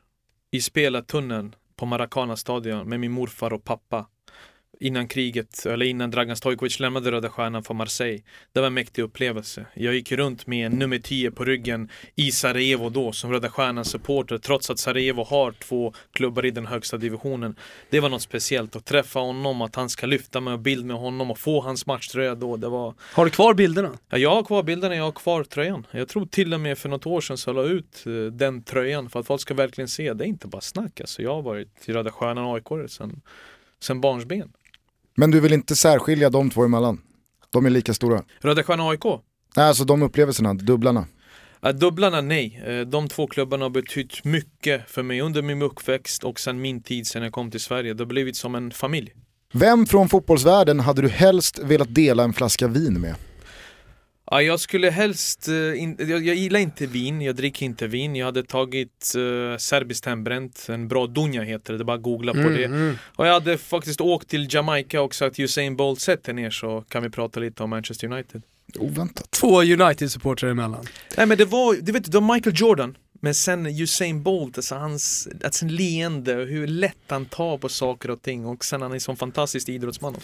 i 0.51 0.61
spelartunneln 0.61 1.55
på 1.77 1.87
Maracana 1.87 2.37
stadion 2.37 2.89
med 2.89 3.01
min 3.01 3.13
morfar 3.13 3.53
och 3.53 3.65
pappa 3.65 4.07
innan 4.81 5.09
kriget, 5.09 5.67
eller 5.67 5.87
innan 5.87 6.11
Dragan 6.11 6.37
Stojkovic 6.37 6.81
lämnade 6.81 7.11
Röda 7.11 7.31
Stjärnan 7.31 7.63
för 7.65 7.75
Marseille. 7.75 8.23
Det 8.53 8.61
var 8.61 8.67
en 8.67 8.75
mäktig 8.75 9.03
upplevelse. 9.03 9.67
Jag 9.75 9.95
gick 9.95 10.13
runt 10.13 10.47
med 10.47 10.73
nummer 10.73 10.99
10 10.99 11.31
på 11.31 11.45
ryggen 11.45 11.89
i 12.15 12.31
Sarajevo 12.31 12.91
då 12.91 13.13
som 13.13 13.33
Röda 13.33 13.51
Stjärnans 13.51 13.91
supporter 13.91 14.39
trots 14.39 14.71
att 14.71 14.79
Sarajevo 14.79 15.25
har 15.25 15.53
två 15.53 15.95
klubbar 16.13 16.47
i 16.47 16.51
den 16.51 16.67
högsta 16.67 16.97
divisionen. 16.97 17.57
Det 17.91 18.01
var 18.01 18.09
något 18.09 18.23
speciellt 18.23 18.77
att 18.77 18.85
träffa 18.85 19.19
honom, 19.19 19.63
att 19.63 19.77
han 19.77 19.89
ska 19.89 20.07
lyfta 20.07 20.41
mig 20.41 20.53
och 20.53 20.61
bild 20.61 20.87
med 20.87 20.97
honom 20.97 21.31
och 21.31 21.39
få 21.39 21.61
hans 21.61 21.87
matchtröja 21.87 22.35
då. 22.35 22.57
Det 22.57 22.69
var 22.69 22.95
Har 23.01 23.25
du 23.25 23.31
kvar 23.31 23.55
bilderna? 23.55 23.99
Ja, 24.09 24.19
jag 24.19 24.35
har 24.35 24.43
kvar 24.43 24.63
bilderna, 24.63 24.97
jag 24.97 25.05
har 25.05 25.13
kvar 25.13 25.45
tröjan. 25.45 25.87
Jag 25.91 26.09
tror 26.09 26.27
till 26.27 26.55
och 26.55 26.61
med 26.61 26.79
för 26.79 26.89
något 26.89 27.07
år 27.07 27.21
sedan 27.21 27.39
så 27.39 27.53
la 27.53 27.63
ut 27.63 28.05
eh, 28.07 28.13
den 28.13 28.63
tröjan 28.63 29.11
för 29.11 29.21
att 29.21 29.27
folk 29.27 29.41
ska 29.41 29.55
verkligen 29.55 29.89
se. 29.89 30.13
Det 30.13 30.25
är 30.25 30.29
inte 30.29 30.47
bara 30.47 30.61
snack 30.61 31.01
alltså. 31.01 31.23
Jag 31.23 31.35
har 31.35 31.43
varit 31.43 31.89
i 31.89 31.93
Röda 31.93 32.11
Stjärnan 32.11 32.55
AIK 32.55 32.91
sen, 32.91 33.21
sen 33.81 34.01
barnsben. 34.01 34.53
Men 35.17 35.31
du 35.31 35.41
vill 35.41 35.53
inte 35.53 35.77
särskilja 35.77 36.31
de 36.31 36.51
två 36.51 36.65
emellan? 36.65 37.01
De 37.51 37.67
är 37.67 37.71
lika 37.71 37.95
stora. 37.95 38.23
Röda 38.41 38.63
Stjärnan 38.63 38.89
AIK? 38.91 39.05
Nej, 39.57 39.67
alltså 39.69 39.85
de 39.85 40.03
upplevelserna, 40.03 40.55
dubblarna. 40.55 41.07
Ja, 41.61 41.73
dubblarna 41.73 42.21
nej. 42.21 42.63
Eh, 42.67 42.81
De 42.81 43.09
två 43.09 43.27
klubbarna 43.27 43.65
har 43.65 43.71
betytt 43.71 44.25
mycket 44.25 44.91
för 44.91 45.03
mig 45.03 45.21
under 45.21 45.43
min 45.43 45.63
uppväxt 45.63 46.25
och 46.25 46.41
sen 46.41 46.61
min 46.61 46.83
tid 46.83 47.07
sen 47.07 47.23
jag 47.23 47.33
kom 47.33 47.51
till 47.51 47.61
Sverige. 47.61 47.95
Det 47.95 48.01
har 48.01 48.07
blivit 48.07 48.37
som 48.37 48.55
en 48.55 48.71
familj. 48.71 49.13
Vem 49.53 49.87
från 49.87 50.09
fotbollsvärlden 50.09 50.81
hade 50.81 51.03
du 51.03 51.09
helst 51.09 51.59
velat 51.59 51.95
dela 51.95 52.25
en 52.25 52.33
flaska 52.33 52.69
vin 52.69 53.01
med? 53.01 53.15
Ja, 54.31 54.43
jag 54.43 54.61
skulle 54.61 54.91
helst, 54.91 55.49
eh, 55.49 55.83
in, 55.83 55.97
jag, 55.99 56.27
jag 56.27 56.37
gillar 56.37 56.61
inte 56.61 56.87
vin, 56.87 57.23
jag 57.23 57.37
dricker 57.37 57.67
inte 57.67 57.87
vin. 57.87 58.17
Jag 58.17 58.27
hade 58.27 58.43
tagit 58.43 59.13
uh, 59.17 59.57
serbiskt 59.57 60.07
hembränt, 60.07 60.67
en 60.69 60.89
bra 60.89 61.07
dunja 61.07 61.43
heter 61.43 61.73
det, 61.73 61.79
det 61.79 61.83
är 61.83 61.85
bara 61.85 61.97
att 61.97 62.03
googla 62.03 62.33
på 62.33 62.49
det. 62.49 62.65
Mm. 62.65 62.99
Och 63.17 63.27
jag 63.27 63.33
hade 63.33 63.59
faktiskt 63.59 64.01
åkt 64.01 64.29
till 64.29 64.55
Jamaica 64.55 65.01
och 65.01 65.15
sagt 65.15 65.39
Usain 65.39 65.77
Bolt 65.77 66.01
sätt 66.01 66.29
er 66.29 66.33
ner 66.33 66.51
så 66.51 66.85
kan 66.89 67.03
vi 67.03 67.11
prata 67.11 67.41
lite 67.41 67.63
om 67.63 67.71
Manchester 67.71 68.13
United. 68.13 68.43
Oväntat. 68.79 69.31
Två 69.31 69.63
United-supportrar 69.63 70.51
emellan. 70.51 70.85
Nej 71.17 71.27
men 71.27 71.39
det 71.39 71.45
var, 71.45 71.77
du 71.83 71.93
vet, 71.93 72.13
det 72.13 72.21
var 72.21 72.35
Michael 72.35 72.57
Jordan 72.59 72.97
men 73.21 73.35
sen 73.35 73.67
Usain 73.67 74.23
Bolt, 74.23 74.59
alltså 74.59 74.75
hans, 74.75 75.29
alltså 75.45 75.67
leende 75.67 76.37
och 76.37 76.47
hur 76.47 76.67
lätt 76.67 76.97
han 77.09 77.25
tar 77.27 77.59
på 77.59 77.69
saker 77.69 78.11
och 78.11 78.23
ting 78.23 78.47
och 78.47 78.65
sen 78.65 78.83
han 78.83 78.91
är 78.91 78.95
en 78.95 79.01
sån 79.01 79.17
fantastisk 79.17 79.69
idrottsman. 79.69 80.15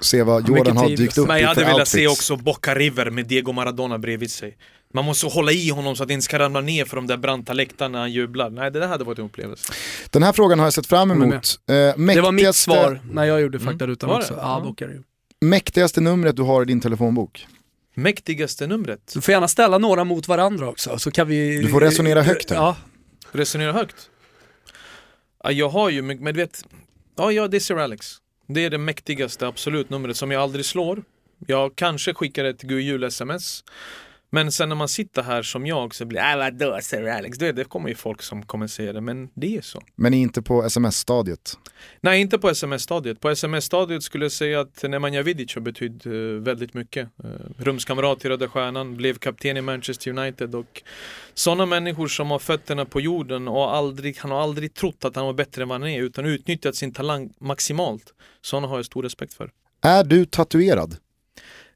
Se 0.00 0.22
vad 0.22 0.48
Jordan 0.48 0.76
har 0.76 0.88
dykt 0.88 1.18
upp 1.18 1.28
Men 1.28 1.36
i 1.36 1.40
jag 1.40 1.48
hade 1.48 1.60
för 1.60 1.66
velat 1.72 1.88
se 1.88 2.06
outfits. 2.08 2.30
också 2.30 2.44
Boca 2.44 2.74
River 2.74 3.10
med 3.10 3.26
Diego 3.26 3.52
Maradona 3.52 3.98
bredvid 3.98 4.30
sig. 4.30 4.56
Man 4.94 5.04
måste 5.04 5.26
hålla 5.26 5.52
i 5.52 5.70
honom 5.70 5.96
så 5.96 6.02
att 6.02 6.08
det 6.08 6.14
inte 6.14 6.24
ska 6.24 6.38
ramla 6.38 6.60
ner 6.60 6.84
för 6.84 6.96
de 6.96 7.06
där 7.06 7.16
branta 7.16 7.52
läktarna 7.52 7.88
när 7.92 7.98
han 7.98 8.12
jublar. 8.12 8.50
Nej, 8.50 8.70
det 8.70 8.80
där 8.80 8.86
hade 8.88 9.04
varit 9.04 9.18
en 9.18 9.24
upplevelse. 9.24 9.72
Den 10.10 10.22
här 10.22 10.32
frågan 10.32 10.58
har 10.58 10.66
jag 10.66 10.72
sett 10.72 10.86
fram 10.86 11.10
emot. 11.10 11.34
Eh, 11.34 11.74
Det 11.74 11.94
var 11.96 11.96
mitt 11.98 12.16
mäktigaste- 12.16 12.52
svar 12.64 13.00
när 13.10 13.24
jag 13.24 13.40
gjorde 13.40 13.58
faktarutan 13.58 14.08
Var 14.10 14.18
också. 14.18 14.34
det? 14.34 14.40
Ja, 14.40 14.74
Ja. 14.78 14.86
Mäktigaste 15.40 16.00
numret 16.00 16.36
du 16.36 16.42
har 16.42 16.62
i 16.62 16.64
din 16.64 16.80
telefonbok? 16.80 17.46
Mäktigaste 17.94 18.66
numret. 18.66 19.10
Du 19.14 19.20
får 19.20 19.32
gärna 19.32 19.48
ställa 19.48 19.78
några 19.78 20.04
mot 20.04 20.28
varandra 20.28 20.68
också, 20.68 20.98
så 20.98 21.10
kan 21.10 21.28
vi... 21.28 21.60
Du 21.60 21.68
får 21.68 21.80
resonera 21.80 22.22
högt 22.22 22.50
här. 22.50 22.56
Ja, 22.56 22.76
Resonera 23.32 23.72
högt. 23.72 24.10
Ja, 25.44 25.50
jag 25.52 25.68
har 25.68 25.90
ju, 25.90 26.02
men 26.02 26.24
du 26.24 26.32
vet, 26.32 26.64
ja, 27.16 27.32
ja 27.32 27.48
det 27.48 27.56
är 27.56 27.60
Sir 27.60 27.78
Alex. 27.78 28.06
Det 28.48 28.64
är 28.64 28.70
det 28.70 28.78
mäktigaste 28.78 29.46
absolut 29.46 29.90
numret 29.90 30.16
som 30.16 30.30
jag 30.30 30.42
aldrig 30.42 30.64
slår. 30.64 31.02
Jag 31.46 31.76
kanske 31.76 32.14
skickar 32.14 32.44
ett 32.44 32.62
god 32.62 32.80
jul-sms. 32.80 33.64
Men 34.30 34.52
sen 34.52 34.68
när 34.68 34.76
man 34.76 34.88
sitter 34.88 35.22
här 35.22 35.42
som 35.42 35.66
jag 35.66 35.94
så 35.94 36.04
blir 36.04 36.20
det, 36.20 36.32
äh, 36.32 36.36
vadå 36.38 36.78
Sir 36.82 37.08
Alex? 37.08 37.38
Det, 37.38 37.52
det 37.52 37.64
kommer 37.64 37.88
ju 37.88 37.94
folk 37.94 38.22
som 38.22 38.42
kommer 38.42 38.66
säga 38.66 38.92
det, 38.92 39.00
men 39.00 39.30
det 39.34 39.56
är 39.56 39.60
så. 39.60 39.82
Men 39.96 40.14
inte 40.14 40.42
på 40.42 40.62
sms-stadiet. 40.62 41.58
Nej, 42.00 42.20
inte 42.20 42.38
på 42.38 42.48
sms-stadiet. 42.48 43.20
På 43.20 43.28
sms-stadiet 43.28 44.02
skulle 44.02 44.24
jag 44.24 44.32
säga 44.32 44.60
att 44.60 44.82
Nemanja 44.82 45.22
Vidic 45.22 45.54
har 45.54 45.60
betytt 45.60 46.06
eh, 46.06 46.12
väldigt 46.40 46.74
mycket. 46.74 47.08
Uh, 47.24 47.30
rumskamrat 47.58 48.24
i 48.24 48.28
Röda 48.28 48.48
Stjärnan, 48.48 48.96
blev 48.96 49.18
kapten 49.18 49.56
i 49.56 49.60
Manchester 49.60 50.10
United 50.18 50.54
och 50.54 50.82
sådana 51.34 51.66
människor 51.66 52.08
som 52.08 52.30
har 52.30 52.38
fötterna 52.38 52.84
på 52.84 53.00
jorden 53.00 53.48
och 53.48 53.76
aldrig, 53.76 54.18
han 54.18 54.30
har 54.30 54.42
aldrig 54.42 54.74
trott 54.74 55.04
att 55.04 55.16
han 55.16 55.26
var 55.26 55.32
bättre 55.32 55.62
än 55.62 55.68
vad 55.68 55.80
han 55.80 55.90
är 55.90 56.02
utan 56.02 56.26
utnyttjat 56.26 56.76
sin 56.76 56.92
talang 56.92 57.32
maximalt. 57.38 58.14
Sådana 58.40 58.68
har 58.68 58.76
jag 58.76 58.86
stor 58.86 59.02
respekt 59.02 59.34
för. 59.34 59.50
Är 59.82 60.04
du 60.04 60.24
tatuerad? 60.24 60.96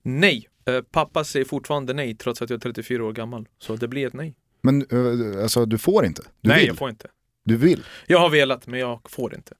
Nej, 0.02 0.48
Eh, 0.51 0.51
pappa 0.92 1.24
säger 1.24 1.44
fortfarande 1.44 1.92
nej 1.92 2.14
trots 2.14 2.42
att 2.42 2.50
jag 2.50 2.56
är 2.56 2.60
34 2.60 3.04
år 3.04 3.12
gammal. 3.12 3.46
Så 3.58 3.76
det 3.76 3.88
blir 3.88 4.06
ett 4.06 4.12
nej. 4.12 4.34
Men 4.62 4.86
eh, 4.90 5.42
alltså 5.42 5.66
du 5.66 5.78
får 5.78 6.04
inte? 6.04 6.22
Du 6.40 6.48
nej, 6.48 6.58
vill? 6.58 6.68
jag 6.68 6.78
får 6.78 6.90
inte. 6.90 7.06
Du 7.44 7.56
vill? 7.56 7.84
Jag 8.06 8.18
har 8.18 8.30
velat 8.30 8.66
men 8.66 8.80
jag 8.80 9.00
får 9.08 9.34
inte. 9.34 9.54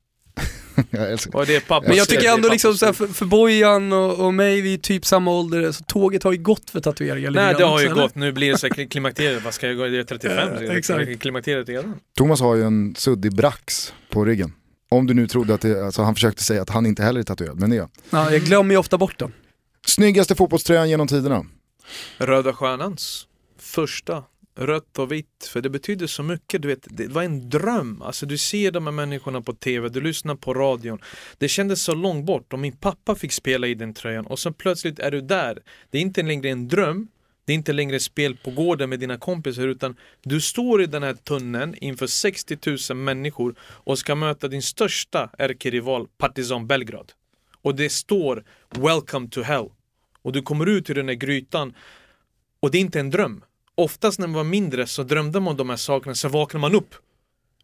jag 0.91 1.12
älskar 1.12 1.38
Och 1.38 1.47
det 1.47 1.57
är 1.57 1.61
pappa 1.61 1.88
Men 1.88 1.97
jag 1.97 2.07
det 2.09 2.15
tycker 2.15 2.35
ändå 2.35 2.49
liksom 2.49 2.75
såhär, 2.75 2.93
för, 2.93 3.07
för 3.07 3.27
Bojan 3.27 3.93
och, 3.93 4.27
och 4.27 4.35
mig, 4.35 4.61
vi 4.61 4.75
är 4.75 4.79
typ 4.79 5.07
samma 5.07 5.31
ålder, 5.31 5.73
så 5.73 5.85
tåget 5.85 6.23
har 6.23 6.33
ju 6.33 6.38
gått 6.38 6.71
för 6.71 6.81
tatueringar 6.81 7.31
Nej 7.31 7.55
det 7.59 7.65
har 7.65 7.81
ju 7.81 7.95
gått, 7.95 8.15
nu 8.15 8.33
blir 8.33 8.51
det 8.53 8.59
så 8.59 8.67
här 8.67 8.88
klimakteriet, 8.88 9.45
vad 9.45 9.55
ska 9.55 9.67
jag 9.67 9.77
gå, 9.77 9.87
jag 9.87 9.95
är 9.95 10.05
35, 10.05 10.49
Ja, 10.61 10.73
exakt. 10.77 11.21
klimakteriet 11.21 11.69
redan. 11.69 11.95
Thomas 12.17 12.41
har 12.41 12.55
ju 12.55 12.62
en 12.62 12.95
suddig 12.95 13.35
brax 13.37 13.95
på 14.11 14.25
ryggen. 14.25 14.53
Om 14.88 15.07
du 15.07 15.15
nu 15.15 15.27
trodde 15.27 15.55
att 15.55 15.61
det, 15.61 15.85
alltså 15.85 16.03
han 16.03 16.15
försökte 16.15 16.43
säga 16.43 16.62
att 16.62 16.71
han 16.71 16.87
inte 16.87 17.03
heller 17.03 17.21
är 17.21 17.25
tatuerad, 17.25 17.61
men 17.61 17.71
det 17.71 17.77
är 17.77 17.79
jag. 17.79 17.91
Ja, 18.11 18.33
jag 18.33 18.43
glömmer 18.43 18.75
ju 18.75 18.79
ofta 18.79 18.99
bort 18.99 19.19
den. 19.19 19.33
Snyggaste 19.87 20.35
fotbollströjan 20.35 20.90
genom 20.90 21.09
tiderna? 21.09 21.47
Röda 22.18 22.53
Stjärnans 22.53 23.27
första, 23.62 24.25
rött 24.55 24.99
och 24.99 25.12
vitt, 25.12 25.49
för 25.49 25.61
det 25.61 25.71
betyder 25.71 26.07
så 26.07 26.23
mycket, 26.23 26.62
du 26.62 26.68
vet, 26.68 26.87
det 26.90 27.09
var 27.09 27.23
en 27.23 27.51
dröm. 27.51 28.03
Alltså 28.03 28.27
du 28.27 28.38
ser 28.38 28.71
de 28.71 28.87
här 28.87 28.92
människorna 28.92 29.40
på 29.40 29.53
tv, 29.53 29.88
du 29.88 30.01
lyssnar 30.01 30.35
på 30.35 30.55
radion. 30.55 30.99
Det 31.38 31.49
kändes 31.49 31.83
så 31.83 31.95
långt 31.95 32.27
bort 32.27 32.53
och 32.53 32.59
min 32.59 32.77
pappa 32.77 33.14
fick 33.14 33.33
spela 33.33 33.66
i 33.66 33.75
den 33.75 33.95
tröjan 33.95 34.27
och 34.27 34.38
så 34.38 34.53
plötsligt 34.53 34.99
är 34.99 35.11
du 35.11 35.21
där. 35.21 35.59
Det 35.90 35.99
är 35.99 36.03
inte 36.03 36.23
längre 36.23 36.49
en 36.49 36.68
dröm, 36.68 37.09
det 37.45 37.53
är 37.53 37.55
inte 37.55 37.73
längre 37.73 38.01
spel 38.01 38.37
på 38.37 38.51
gården 38.51 38.90
med 38.90 39.01
dina 39.01 39.18
kompisar 39.18 39.68
utan 39.68 39.97
du 40.23 40.40
står 40.40 40.83
i 40.83 40.87
den 40.87 41.03
här 41.03 41.14
tunneln 41.14 41.75
inför 41.75 42.07
60 42.07 42.59
000 42.90 42.99
människor 42.99 43.55
och 43.61 43.99
ska 43.99 44.14
möta 44.14 44.49
din 44.49 44.62
största 44.62 45.31
ärkerival 45.38 46.09
Partizan 46.18 46.66
Belgrad. 46.66 47.12
Och 47.62 47.75
det 47.75 47.92
står 47.92 48.45
“Welcome 48.79 49.29
to 49.29 49.43
hell” 49.43 49.69
och 50.23 50.33
du 50.33 50.43
kommer 50.43 50.67
ut 50.67 50.91
ur 50.91 50.95
den 50.95 51.09
här 51.09 51.15
grytan 51.15 51.75
och 52.61 52.71
det 52.71 52.79
är 52.79 52.81
inte 52.81 53.01
en 53.01 53.11
dröm. 53.11 53.45
Oftast 53.75 54.19
när 54.19 54.27
man 54.27 54.35
var 54.35 54.45
mindre 54.45 54.87
så 54.87 55.03
drömde 55.03 55.41
man 55.41 55.51
om 55.51 55.57
de 55.57 55.71
här 55.71 55.77
sakerna, 55.77 56.15
så 56.15 56.29
vaknar 56.29 56.61
man 56.61 56.75
upp. 56.75 56.95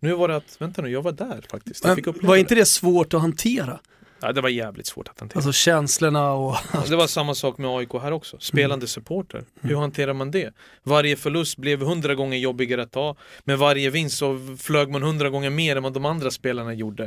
Nu 0.00 0.12
var 0.12 0.28
det 0.28 0.36
att, 0.36 0.56
vänta 0.60 0.82
nu, 0.82 0.88
jag 0.88 1.02
var 1.02 1.12
där 1.12 1.44
faktiskt. 1.50 1.84
Jag 1.84 2.22
var 2.22 2.36
inte 2.36 2.54
det 2.54 2.64
svårt 2.66 3.14
att 3.14 3.20
hantera? 3.20 3.80
Ja, 4.20 4.32
det 4.32 4.40
var 4.40 4.48
jävligt 4.48 4.86
svårt 4.86 5.08
att 5.08 5.20
hantera. 5.20 5.38
Alltså 5.38 5.52
känslorna 5.52 6.32
och... 6.32 6.56
Det 6.88 6.96
var 6.96 7.06
samma 7.06 7.34
sak 7.34 7.58
med 7.58 7.70
AIK 7.70 7.92
här 7.92 8.12
också. 8.12 8.36
Spelande 8.40 8.86
supporter. 8.86 9.44
Hur 9.60 9.76
hanterar 9.76 10.12
man 10.12 10.30
det? 10.30 10.54
Varje 10.82 11.16
förlust 11.16 11.56
blev 11.56 11.82
hundra 11.82 12.14
gånger 12.14 12.38
jobbigare 12.38 12.82
att 12.82 12.92
ta. 12.92 13.16
Med 13.44 13.58
varje 13.58 13.90
vinst 13.90 14.18
så 14.18 14.56
flög 14.58 14.90
man 14.90 15.02
hundra 15.02 15.30
gånger 15.30 15.50
mer 15.50 15.76
än 15.76 15.82
vad 15.82 15.92
de 15.92 16.04
andra 16.04 16.30
spelarna 16.30 16.74
gjorde. 16.74 17.04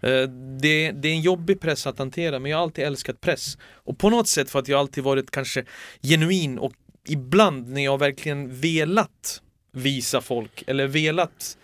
Eh, 0.00 0.22
Det, 0.60 0.90
det 0.92 1.08
är 1.08 1.12
en 1.12 1.20
jobbig 1.20 1.60
press 1.60 1.86
att 1.86 1.98
hantera, 1.98 2.38
men 2.38 2.50
jag 2.50 2.58
har 2.58 2.62
alltid 2.62 2.84
älskat 2.84 3.20
press. 3.20 3.58
Och 3.74 3.98
på 3.98 4.10
något 4.10 4.28
sätt 4.28 4.50
för 4.50 4.58
att 4.58 4.68
jag 4.68 4.80
alltid 4.80 5.04
varit 5.04 5.30
kanske 5.30 5.64
genuin 6.02 6.58
och 6.58 6.72
ibland 7.08 7.68
när 7.68 7.84
jag 7.84 7.98
verkligen 7.98 8.60
velat 8.60 9.40
visa 9.72 10.20
folk, 10.20 10.64
eller 10.66 10.86
velat 10.86 11.56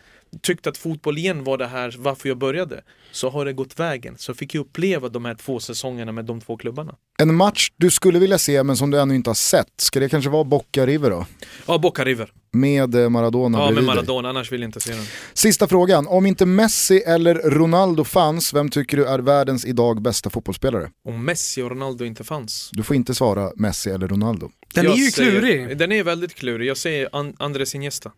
tyckt 0.43 0.67
att 0.67 0.77
fotboll 0.77 1.19
igen 1.19 1.45
var 1.45 1.59
det 1.59 1.67
här 1.67 1.95
varför 1.99 2.29
jag 2.29 2.39
började 2.39 2.81
så 3.13 3.31
har 3.31 3.45
det 3.45 3.53
gått 3.53 3.79
vägen. 3.81 4.15
Så 4.19 4.35
fick 4.35 4.55
jag 4.55 4.61
uppleva 4.61 5.09
de 5.09 5.25
här 5.25 5.35
två 5.35 5.61
säsongerna 5.61 6.13
med 6.13 6.25
de 6.25 6.41
två 6.41 6.57
klubbarna. 6.57 6.95
En 7.19 7.35
match 7.35 7.69
du 7.77 7.91
skulle 7.91 8.19
vilja 8.19 8.39
se 8.39 8.63
men 8.63 8.77
som 8.77 8.91
du 8.91 9.01
ännu 9.01 9.15
inte 9.15 9.31
har 9.31 9.35
sett, 9.35 9.67
ska 9.77 10.01
det 10.01 10.09
kanske 10.09 10.31
vara 10.31 10.45
Boca 10.45 10.87
River 10.87 11.11
då? 11.11 11.27
Ja, 11.67 11.79
Boca 11.79 12.05
River. 12.05 12.33
Med 12.53 12.95
eh, 12.95 13.09
Maradona 13.09 13.59
Ja, 13.59 13.65
med 13.65 13.75
bredvid 13.75 13.89
dig. 13.89 13.97
Maradona, 13.97 14.29
annars 14.29 14.53
vill 14.53 14.61
jag 14.61 14.69
inte 14.69 14.81
se 14.81 14.93
den. 14.93 15.05
Sista 15.35 15.69
frågan, 15.69 16.07
om 16.07 16.27
inte 16.27 16.47
Messi 16.47 16.99
eller 17.07 17.35
Ronaldo 17.35 18.05
fanns, 18.05 18.55
vem 18.55 18.69
tycker 18.71 18.97
du 18.97 19.05
är 19.07 19.19
världens 19.19 19.65
idag 19.65 20.03
bästa 20.03 20.31
fotbollsspelare? 20.31 20.91
Om 21.09 21.25
Messi 21.25 21.63
och 21.63 21.71
Ronaldo 21.71 22.05
inte 22.05 22.25
fanns. 22.25 22.71
Du 22.73 22.83
får 22.83 22.97
inte 22.97 23.15
svara 23.15 23.51
Messi 23.57 23.91
eller 23.91 24.09
Ronaldo. 24.09 24.51
Den 24.75 24.85
Jag 24.85 24.93
är 24.93 24.97
ju 24.99 25.11
säger- 25.11 25.31
klurig. 25.31 25.79
Den 25.79 25.93
är 25.93 26.05
väldigt 26.05 26.35
klurig. 26.35 26.69
Jag 26.69 26.77
säger 26.77 27.09
An- 27.13 27.35
Andres 27.39 27.75
Iniesta. 27.75 28.13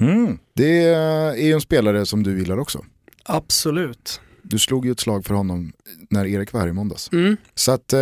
Mm. 0.00 0.38
Det 0.54 0.82
är 0.84 1.34
ju 1.36 1.52
en 1.52 1.60
spelare 1.60 2.06
som 2.06 2.22
du 2.22 2.38
gillar 2.38 2.58
också. 2.58 2.84
Absolut. 3.24 4.20
Du 4.42 4.58
slog 4.58 4.86
ju 4.86 4.92
ett 4.92 5.00
slag 5.00 5.24
för 5.26 5.34
honom 5.34 5.72
när 6.10 6.26
Erik 6.26 6.52
var 6.52 6.60
här 6.60 6.68
i 6.68 6.72
måndags. 6.72 7.12
Mm. 7.12 7.36
Så 7.54 7.72
att 7.72 7.92
eh, 7.92 7.98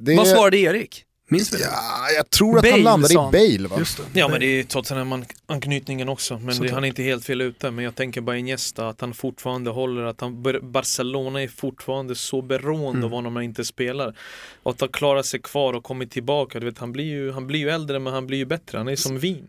det 0.00 0.14
Vad 0.16 0.26
svarade 0.28 0.58
Erik? 0.58 1.04
Minns 1.30 1.52
vi? 1.54 1.58
Ja, 1.62 1.70
jag 2.16 2.30
tror 2.30 2.58
att 2.58 2.64
han 2.64 2.70
Bale, 2.72 2.82
landade 2.82 3.20
han. 3.20 3.28
i 3.34 3.56
Bale 3.56 3.68
va? 3.68 3.76
Just 3.78 3.96
det. 3.98 4.20
Ja 4.20 4.28
men 4.28 4.40
det 4.40 4.46
är 4.46 4.64
Tottenham-anknytningen 4.64 6.08
också. 6.08 6.38
Men 6.38 6.58
det, 6.58 6.68
han 6.70 6.84
är 6.84 6.88
inte 6.88 7.02
helt 7.02 7.24
fel 7.24 7.40
ute. 7.40 7.70
Men 7.70 7.84
jag 7.84 7.94
tänker 7.94 8.20
bara 8.20 8.36
Iniesta, 8.38 8.88
att 8.88 9.00
han 9.00 9.14
fortfarande 9.14 9.70
håller, 9.70 10.02
att 10.02 10.20
han, 10.20 10.42
Bar- 10.42 10.60
Barcelona 10.72 11.42
är 11.42 11.48
fortfarande 11.48 12.14
så 12.14 12.42
beroende 12.42 12.90
Mm. 12.98 13.04
av 13.04 13.10
honom 13.10 13.34
när 13.34 13.40
han 13.40 13.44
inte 13.44 13.64
spelar. 13.64 14.16
Och 14.62 14.70
att 14.72 14.80
han 14.80 14.88
klarar 14.90 15.22
sig 15.22 15.40
kvar 15.40 15.72
och 15.74 15.84
kommit 15.84 16.10
tillbaka. 16.10 16.60
Du 16.60 16.66
vet, 16.66 16.78
han, 16.78 16.92
blir 16.92 17.04
ju, 17.04 17.32
han 17.32 17.46
blir 17.46 17.58
ju 17.60 17.68
äldre 17.70 17.98
men 17.98 18.12
han 18.12 18.26
blir 18.26 18.38
ju 18.38 18.44
bättre. 18.46 18.78
Han 18.78 18.88
är 18.88 18.96
som 18.96 19.18
vin. 19.18 19.46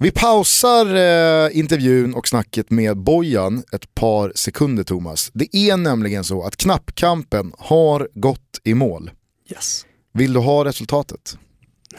Vi 0.00 0.10
pausar 0.10 0.94
eh, 0.94 1.58
intervjun 1.58 2.14
och 2.14 2.28
snacket 2.28 2.70
med 2.70 2.96
Bojan 2.96 3.62
ett 3.72 3.94
par 3.94 4.32
sekunder 4.34 4.84
Thomas. 4.84 5.30
Det 5.34 5.56
är 5.56 5.76
nämligen 5.76 6.24
så 6.24 6.42
att 6.42 6.56
knappkampen 6.56 7.52
har 7.58 8.08
gått 8.14 8.60
i 8.64 8.74
mål. 8.74 9.10
Yes. 9.50 9.86
Vill 10.14 10.32
du 10.32 10.40
ha 10.40 10.64
resultatet? 10.64 11.38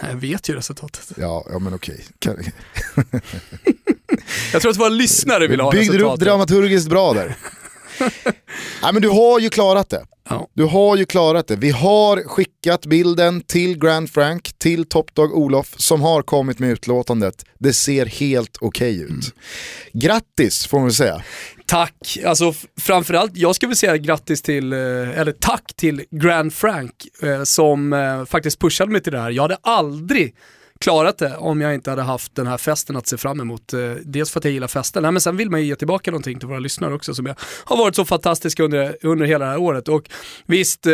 Jag 0.01 0.15
vet 0.15 0.49
ju 0.49 0.55
resultatet. 0.55 1.11
Ja, 1.17 1.45
ja 1.51 1.59
men 1.59 1.73
okej. 1.73 2.05
Jag 4.53 4.61
tror 4.61 4.71
att 4.71 4.77
våra 4.77 4.89
lyssnare 4.89 5.47
vill 5.47 5.59
ha 5.59 5.71
Byggde 5.71 5.85
du 5.85 5.89
upp 5.89 5.95
resultatet. 5.95 6.25
dramaturgiskt 6.25 6.89
bra 6.89 7.13
där? 7.13 7.37
Nej 8.83 8.93
men 8.93 9.01
du 9.01 9.09
har 9.09 9.39
ju 9.39 9.49
klarat 9.49 9.89
det. 9.89 10.05
Ja. 10.29 10.47
Du 10.53 10.63
har 10.63 10.97
ju 10.97 11.05
klarat 11.05 11.47
det. 11.47 11.55
Vi 11.55 11.69
har 11.69 12.23
skickat 12.23 12.85
bilden 12.85 13.41
till 13.41 13.79
Grand 13.79 14.09
Frank, 14.09 14.51
till 14.57 14.85
Top 14.85 15.15
Dog 15.15 15.33
Olof 15.37 15.73
som 15.77 16.01
har 16.01 16.21
kommit 16.21 16.59
med 16.59 16.69
utlåtandet. 16.69 17.45
Det 17.59 17.73
ser 17.73 18.05
helt 18.05 18.57
okej 18.61 19.01
ut. 19.01 19.09
Mm. 19.09 19.21
Grattis 19.93 20.67
får 20.67 20.77
man 20.77 20.85
väl 20.85 20.93
säga. 20.93 21.23
Tack, 21.65 22.17
alltså 22.25 22.53
framförallt, 22.81 23.37
jag 23.37 23.55
skulle 23.55 23.67
vilja 23.67 23.75
säga 23.77 23.97
grattis 23.97 24.41
till, 24.41 24.73
eh, 24.73 24.79
eller 25.19 25.31
tack 25.31 25.73
till 25.75 26.03
Grand 26.11 26.53
Frank 26.53 26.93
eh, 27.21 27.43
som 27.43 27.93
eh, 27.93 28.25
faktiskt 28.25 28.59
pushade 28.59 28.91
mig 28.91 29.01
till 29.01 29.11
det 29.11 29.19
här. 29.19 29.31
Jag 29.31 29.41
hade 29.41 29.57
aldrig 29.61 30.35
klarat 30.79 31.17
det 31.17 31.37
om 31.37 31.61
jag 31.61 31.73
inte 31.73 31.89
hade 31.89 32.01
haft 32.01 32.35
den 32.35 32.47
här 32.47 32.57
festen 32.57 32.95
att 32.95 33.07
se 33.07 33.17
fram 33.17 33.39
emot. 33.39 33.73
Eh, 33.73 33.79
dels 34.05 34.31
för 34.31 34.39
att 34.39 34.43
jag 34.43 34.53
gillar 34.53 34.67
festen, 34.67 35.03
Nej, 35.03 35.11
men 35.11 35.21
sen 35.21 35.37
vill 35.37 35.49
man 35.49 35.61
ju 35.61 35.67
ge 35.67 35.75
tillbaka 35.75 36.11
någonting 36.11 36.39
till 36.39 36.47
våra 36.47 36.59
lyssnare 36.59 36.93
också 36.93 37.13
som 37.13 37.25
jag 37.25 37.35
har 37.63 37.77
varit 37.77 37.95
så 37.95 38.05
fantastiska 38.05 38.63
under, 38.63 38.97
under 39.01 39.25
hela 39.25 39.45
det 39.45 39.51
här 39.51 39.57
året. 39.57 39.87
Och 39.87 40.09
visst, 40.45 40.85
eh, 40.85 40.93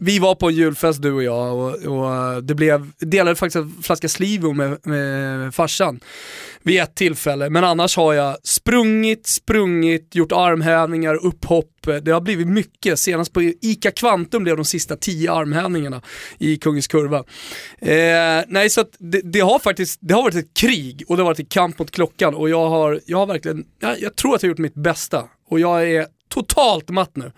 vi 0.00 0.18
var 0.18 0.34
på 0.34 0.48
en 0.48 0.54
julfest 0.54 1.02
du 1.02 1.12
och 1.12 1.22
jag 1.22 1.58
och, 1.58 1.74
och 1.74 2.14
eh, 2.14 2.36
det 2.36 2.54
blev, 2.54 2.90
delade 2.98 3.36
faktiskt 3.36 3.56
en 3.56 3.82
flaska 3.82 4.08
Slivo 4.08 4.52
med, 4.52 4.86
med 4.86 5.54
farsan 5.54 6.00
vid 6.62 6.80
ett 6.80 6.94
tillfälle. 6.94 7.50
Men 7.50 7.64
annars 7.64 7.96
har 7.96 8.14
jag 8.14 8.36
sprungit, 8.42 9.26
sprungit, 9.26 10.14
gjort 10.14 10.32
armhävningar, 10.32 11.26
upphopp. 11.26 11.66
Det 12.02 12.10
har 12.10 12.20
blivit 12.20 12.48
mycket. 12.48 12.98
Senast 12.98 13.32
på 13.32 13.42
ICA 13.42 13.90
Kvantum 13.90 14.42
blev 14.42 14.56
de 14.56 14.64
sista 14.64 14.96
tio 14.96 15.32
armhävningarna 15.32 16.02
i 16.38 16.56
Kungens 16.56 16.86
Kurva. 16.86 17.18
Eh, 17.78 18.44
nej, 18.48 18.70
så 18.70 18.80
att 18.80 18.90
det, 18.98 19.20
det 19.24 19.40
har 19.40 19.58
faktiskt 19.58 19.98
det 20.02 20.14
har 20.14 20.22
varit 20.22 20.34
ett 20.34 20.54
krig 20.56 21.04
och 21.08 21.16
det 21.16 21.22
har 21.22 21.30
varit 21.30 21.40
en 21.40 21.46
kamp 21.46 21.78
mot 21.78 21.90
klockan 21.90 22.34
och 22.34 22.50
jag 22.50 22.68
har, 22.68 23.00
jag 23.06 23.18
har 23.18 23.26
verkligen, 23.26 23.64
jag, 23.80 24.00
jag 24.00 24.16
tror 24.16 24.34
att 24.34 24.42
jag 24.42 24.48
har 24.48 24.52
gjort 24.52 24.58
mitt 24.58 24.74
bästa 24.74 25.24
och 25.48 25.60
jag 25.60 25.90
är 25.90 26.06
totalt 26.28 26.88
matt 26.88 27.16
nu. 27.16 27.32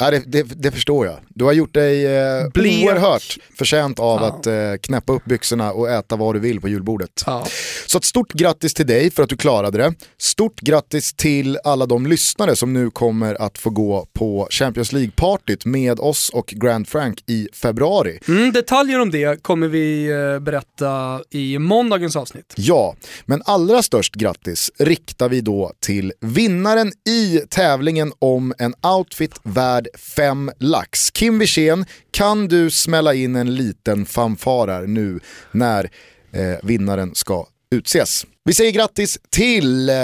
Ja, 0.00 0.10
det, 0.10 0.22
det, 0.26 0.42
det 0.42 0.70
förstår 0.70 1.06
jag. 1.06 1.16
Du 1.28 1.44
har 1.44 1.52
gjort 1.52 1.74
dig 1.74 2.06
eh, 2.06 2.48
Blek. 2.54 2.84
oerhört 2.84 3.38
förtjänt 3.58 3.98
av 3.98 4.20
Ja. 4.20 4.26
att 4.26 4.46
eh, 4.46 4.54
knäppa 4.82 5.12
upp 5.12 5.24
byxorna 5.24 5.72
och 5.72 5.90
äta 5.90 6.16
vad 6.16 6.34
du 6.34 6.38
vill 6.38 6.60
på 6.60 6.68
julbordet. 6.68 7.22
Ja. 7.26 7.46
Så 7.86 8.00
stort 8.00 8.32
grattis 8.32 8.74
till 8.74 8.86
dig 8.86 9.10
för 9.10 9.22
att 9.22 9.28
du 9.28 9.36
klarade 9.36 9.78
det. 9.78 9.94
Stort 10.18 10.60
grattis 10.60 11.14
till 11.14 11.58
alla 11.64 11.86
de 11.86 12.06
lyssnare 12.06 12.56
som 12.56 12.72
nu 12.72 12.90
kommer 12.90 13.42
att 13.42 13.58
få 13.58 13.70
gå 13.70 14.06
på 14.12 14.48
Champions 14.50 14.92
League-partyt 14.92 15.64
med 15.64 16.00
oss 16.00 16.30
och 16.30 16.46
Grand 16.46 16.88
Frank 16.88 17.22
i 17.26 17.48
februari. 17.52 18.18
Mm, 18.28 18.52
detaljer 18.52 19.00
om 19.00 19.10
det 19.10 19.42
kommer 19.42 19.68
vi 19.68 20.06
eh, 20.10 20.38
berätta 20.40 21.20
i 21.30 21.58
måndagens 21.58 22.16
avsnitt. 22.16 22.54
Ja, 22.56 22.94
men 23.26 23.42
allra 23.44 23.82
störst 23.82 24.14
grattis 24.14 24.70
riktar 24.78 25.28
vi 25.28 25.40
då 25.40 25.72
till 25.80 26.12
vinnaren 26.20 26.92
i 27.08 27.38
tävlingen 27.50 28.12
om 28.18 28.54
en 28.58 28.74
outfit 28.98 29.34
värd 29.42 29.87
5 30.16 30.50
lax. 30.58 31.10
Kim 31.10 31.38
Wirsén, 31.38 31.84
kan 32.10 32.48
du 32.48 32.70
smälla 32.70 33.14
in 33.14 33.36
en 33.36 33.54
liten 33.54 34.06
fanfar 34.06 34.68
här 34.68 34.86
nu 34.86 35.20
när 35.52 35.90
eh, 36.32 36.56
vinnaren 36.62 37.14
ska 37.14 37.46
utses? 37.70 38.26
Vi 38.44 38.54
säger 38.54 38.72
grattis 38.72 39.18
till 39.30 39.88
eh, 39.88 39.94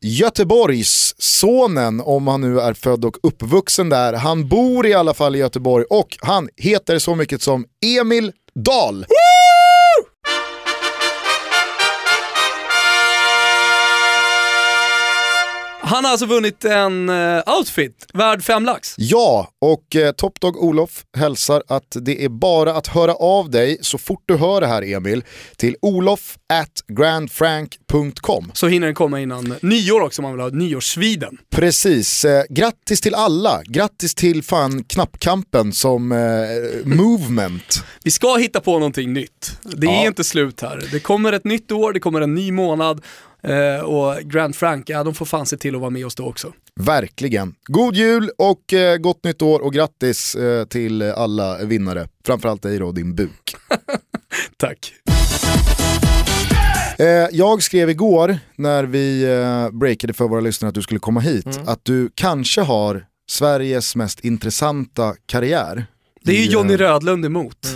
Göteborgs 0.00 1.14
sonen 1.18 2.00
om 2.00 2.26
han 2.26 2.40
nu 2.40 2.60
är 2.60 2.74
född 2.74 3.04
och 3.04 3.16
uppvuxen 3.22 3.88
där. 3.88 4.12
Han 4.12 4.48
bor 4.48 4.86
i 4.86 4.94
alla 4.94 5.14
fall 5.14 5.36
i 5.36 5.38
Göteborg 5.38 5.84
och 5.90 6.16
han 6.20 6.48
heter 6.56 6.98
så 6.98 7.14
mycket 7.14 7.42
som 7.42 7.66
Emil 8.00 8.32
Dahl. 8.54 9.06
Han 15.86 16.04
har 16.04 16.10
alltså 16.10 16.26
vunnit 16.26 16.64
en 16.64 17.08
eh, 17.08 17.42
outfit 17.58 18.06
värd 18.12 18.42
fem 18.42 18.64
lax. 18.64 18.94
Ja, 18.98 19.48
och 19.60 19.96
eh, 19.96 20.12
Top 20.12 20.40
Dog 20.40 20.56
Olof 20.64 21.02
hälsar 21.16 21.62
att 21.68 21.96
det 22.00 22.24
är 22.24 22.28
bara 22.28 22.74
att 22.74 22.86
höra 22.86 23.14
av 23.14 23.50
dig 23.50 23.78
så 23.80 23.98
fort 23.98 24.22
du 24.26 24.36
hör 24.36 24.60
det 24.60 24.66
här 24.66 24.82
Emil 24.82 25.24
till 25.56 25.76
olof 25.82 26.36
at 26.52 26.70
grandfrank.com. 27.48 28.50
Så 28.54 28.66
hinner 28.68 28.86
den 28.86 28.94
komma 28.94 29.20
innan 29.20 29.54
nyår 29.62 30.00
också 30.00 30.22
om 30.22 30.24
man 30.24 30.32
vill 30.32 30.40
ha 30.40 30.48
nyårssviden. 30.48 31.38
Precis, 31.50 32.24
eh, 32.24 32.44
grattis 32.50 33.00
till 33.00 33.14
alla, 33.14 33.62
grattis 33.64 34.14
till 34.14 34.42
fan 34.42 34.84
knappkampen 34.84 35.72
som 35.72 36.12
eh, 36.12 36.18
movement. 36.84 37.82
Vi 38.04 38.10
ska 38.10 38.36
hitta 38.36 38.60
på 38.60 38.72
någonting 38.78 39.12
nytt. 39.12 39.58
Det 39.62 39.86
är 39.86 39.90
Ja. 40.02 40.06
inte 40.06 40.24
slut 40.24 40.60
här. 40.60 40.84
Det 40.92 41.00
kommer 41.00 41.32
ett 41.32 41.44
nytt 41.44 41.72
år, 41.72 41.92
det 41.92 42.00
kommer 42.00 42.20
en 42.20 42.34
ny 42.34 42.52
månad 42.52 43.02
eh, 43.44 43.84
och 43.84 44.16
Grand 44.22 44.56
Frank, 44.56 44.88
ja 44.88 45.04
de 45.04 45.14
får 45.14 45.26
fan 45.26 45.46
se 45.46 45.56
till 45.56 45.74
att 45.74 45.80
vara 45.80 45.90
med 45.90 46.06
oss 46.06 46.14
då 46.14 46.26
också. 46.26 46.52
Verkligen. 46.80 47.54
God 47.64 47.94
jul 47.94 48.30
och 48.38 48.72
eh, 48.72 48.96
gott 48.96 49.24
nytt 49.24 49.42
år 49.42 49.60
och 49.60 49.72
grattis 49.72 50.34
eh, 50.34 50.64
till 50.64 51.02
alla 51.02 51.58
vinnare. 51.64 52.08
Framförallt 52.26 52.62
dig 52.62 52.78
då, 52.78 52.92
din 52.92 53.14
buk. 53.14 53.56
Tack. 54.56 54.92
Eh, 56.98 57.06
jag 57.32 57.62
skrev 57.62 57.90
igår 57.90 58.38
när 58.56 58.84
vi 58.84 59.22
eh, 59.24 59.70
breakade 59.78 60.12
för 60.12 60.28
våra 60.28 60.40
lyssnare 60.40 60.68
att 60.68 60.74
du 60.74 60.82
skulle 60.82 61.00
komma 61.00 61.20
hit, 61.20 61.60
att 61.66 61.84
du 61.84 62.10
kanske 62.14 62.60
har 62.60 63.04
Sveriges 63.30 63.96
mest 63.96 64.20
intressanta 64.20 65.14
karriär. 65.26 65.86
Det 66.22 66.32
är 66.32 66.36
ju 66.36 66.50
Johnny 66.52 66.74
eh, 66.74 66.78
Rödlund 66.78 67.24
emot. 67.24 67.66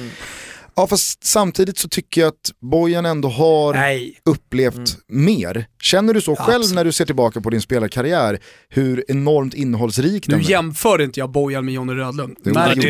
Ja 0.79 0.87
fast 0.87 1.25
samtidigt 1.25 1.79
så 1.79 1.89
tycker 1.89 2.21
jag 2.21 2.29
att 2.29 2.53
Bojan 2.61 3.07
ändå 3.07 3.29
har 3.29 3.75
Nej. 3.75 4.21
upplevt 4.25 4.99
mer. 5.09 5.67
Känner 5.83 6.15
du 6.15 6.21
så 6.21 6.37
själv 6.37 6.55
Absolut. 6.57 6.75
när 6.75 6.85
du 6.85 6.93
ser 6.93 7.05
tillbaka 7.07 7.41
på 7.41 7.51
din 7.51 7.61
spelarkarriär, 7.61 8.39
hur 8.69 9.05
enormt 9.09 9.55
innehållsrik 9.55 10.29
Nu 10.29 10.35
den 10.35 10.45
är? 10.45 10.51
jämför 10.51 11.03
inte 11.03 11.21
jag 11.21 11.31
Bojan 11.31 11.65
med 11.65 11.75
Johnny 11.75 11.93
Rödlund. 11.95 12.37
Jo, 12.45 12.53
det 12.55 12.61
det, 12.75 12.75
det 12.75 12.81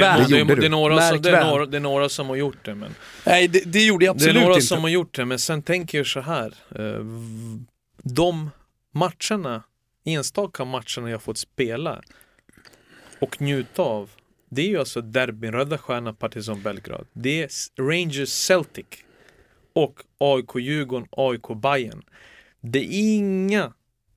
det, 0.61 0.67
är 0.67 0.69
några 0.69 1.09
som, 1.09 1.23
det, 1.23 1.31
är 1.31 1.45
några, 1.45 1.67
det 1.67 1.77
är 1.77 1.81
några 1.81 2.09
som 2.09 2.29
har 2.29 2.37
gjort 2.37 2.65
det 2.65 2.75
men 2.75 2.95
Nej, 3.25 3.49
det, 3.49 3.61
det 3.67 3.85
gjorde 3.85 4.05
jag 4.05 4.17
Det 4.17 4.25
är 4.25 4.29
absolut 4.29 4.43
några 4.43 4.55
inte. 4.55 4.67
som 4.67 4.83
har 4.83 4.89
gjort 4.91 5.17
det, 5.17 5.25
men 5.25 5.39
sen 5.39 5.63
tänker 5.63 5.99
jag 5.99 6.07
så 6.07 6.21
här. 6.21 6.55
eh, 6.75 7.05
De 8.03 8.51
matcherna, 8.95 9.63
enstaka 10.05 10.65
matcherna 10.65 11.11
jag 11.11 11.23
fått 11.23 11.39
spela 11.39 12.01
och 13.21 13.41
njuta 13.41 13.83
av, 13.83 14.11
det 14.49 14.63
är 14.63 14.69
ju 14.69 14.79
alltså 14.79 15.01
derbyn, 15.01 15.53
Röda 15.53 15.79
Stjärnan, 15.79 16.15
Partizan 16.17 16.63
Belgrad. 16.63 17.07
Det 17.13 17.43
är 17.43 17.51
Rangers 17.83 18.29
Celtic 18.29 18.87
och 19.73 20.01
AIK 20.19 20.55
Djurgården, 20.55 21.09
AIK 21.11 21.49
Bayern. 21.63 22.03
Det 22.61 22.79
är 22.79 23.15
inga 23.17 23.73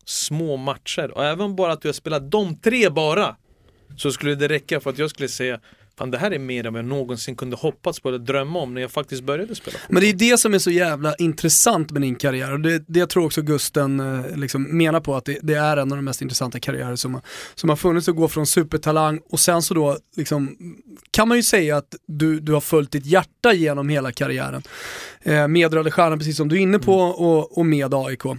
små 0.05 0.57
matcher 0.57 1.11
och 1.11 1.25
även 1.25 1.55
bara 1.55 1.73
att 1.73 1.81
du 1.81 1.87
har 1.87 1.93
spelat 1.93 2.31
de 2.31 2.59
tre 2.59 2.89
bara 2.89 3.35
så 3.97 4.11
skulle 4.11 4.35
det 4.35 4.47
räcka 4.47 4.79
för 4.79 4.89
att 4.89 4.97
jag 4.97 5.09
skulle 5.09 5.29
säga 5.29 5.59
fan 6.01 6.11
det 6.11 6.17
här 6.17 6.31
är 6.31 6.39
mer 6.39 6.65
än 6.65 6.73
vad 6.73 6.83
jag 6.83 6.89
någonsin 6.89 7.35
kunde 7.35 7.55
hoppas 7.55 7.99
på 7.99 8.09
eller 8.09 8.19
drömma 8.19 8.59
om 8.59 8.73
när 8.73 8.81
jag 8.81 8.91
faktiskt 8.91 9.23
började 9.23 9.55
spela 9.55 9.77
fotboll. 9.77 9.93
Men 9.93 10.03
det 10.03 10.09
är 10.09 10.31
det 10.31 10.37
som 10.37 10.53
är 10.53 10.59
så 10.59 10.71
jävla 10.71 11.15
intressant 11.15 11.91
med 11.91 12.01
din 12.01 12.15
karriär 12.15 12.53
och 12.53 12.59
det, 12.59 12.83
det 12.87 12.99
jag 12.99 13.09
tror 13.09 13.25
också 13.25 13.41
Gusten 13.41 13.99
eh, 13.99 14.37
liksom 14.37 14.77
menar 14.77 14.99
på 14.99 15.15
att 15.15 15.25
det, 15.25 15.37
det, 15.41 15.53
är 15.53 15.77
en 15.77 15.91
av 15.91 15.97
de 15.97 16.05
mest 16.05 16.21
intressanta 16.21 16.59
karriärer 16.59 16.95
som, 16.95 17.21
som 17.55 17.69
har 17.69 17.75
funnits 17.75 18.09
att 18.09 18.15
gå 18.15 18.27
från 18.27 18.47
supertalang 18.47 19.19
och 19.29 19.39
sen 19.39 19.61
så 19.61 19.73
då 19.73 19.97
liksom, 20.17 20.57
kan 21.11 21.27
man 21.27 21.37
ju 21.37 21.43
säga 21.43 21.77
att 21.77 21.95
du, 22.07 22.39
du 22.39 22.53
har 22.53 22.61
följt 22.61 22.91
ditt 22.91 23.05
hjärta 23.05 23.53
genom 23.53 23.89
hela 23.89 24.11
karriären. 24.11 24.63
Eh, 25.23 25.47
med 25.47 25.93
Stjärnan 25.93 26.17
precis 26.17 26.37
som 26.37 26.47
du 26.47 26.55
är 26.55 26.59
inne 26.59 26.79
på 26.79 26.99
mm. 26.99 27.11
och, 27.11 27.57
och 27.57 27.65
med 27.65 27.93
AIK. 27.93 28.25
Eh, 28.25 28.35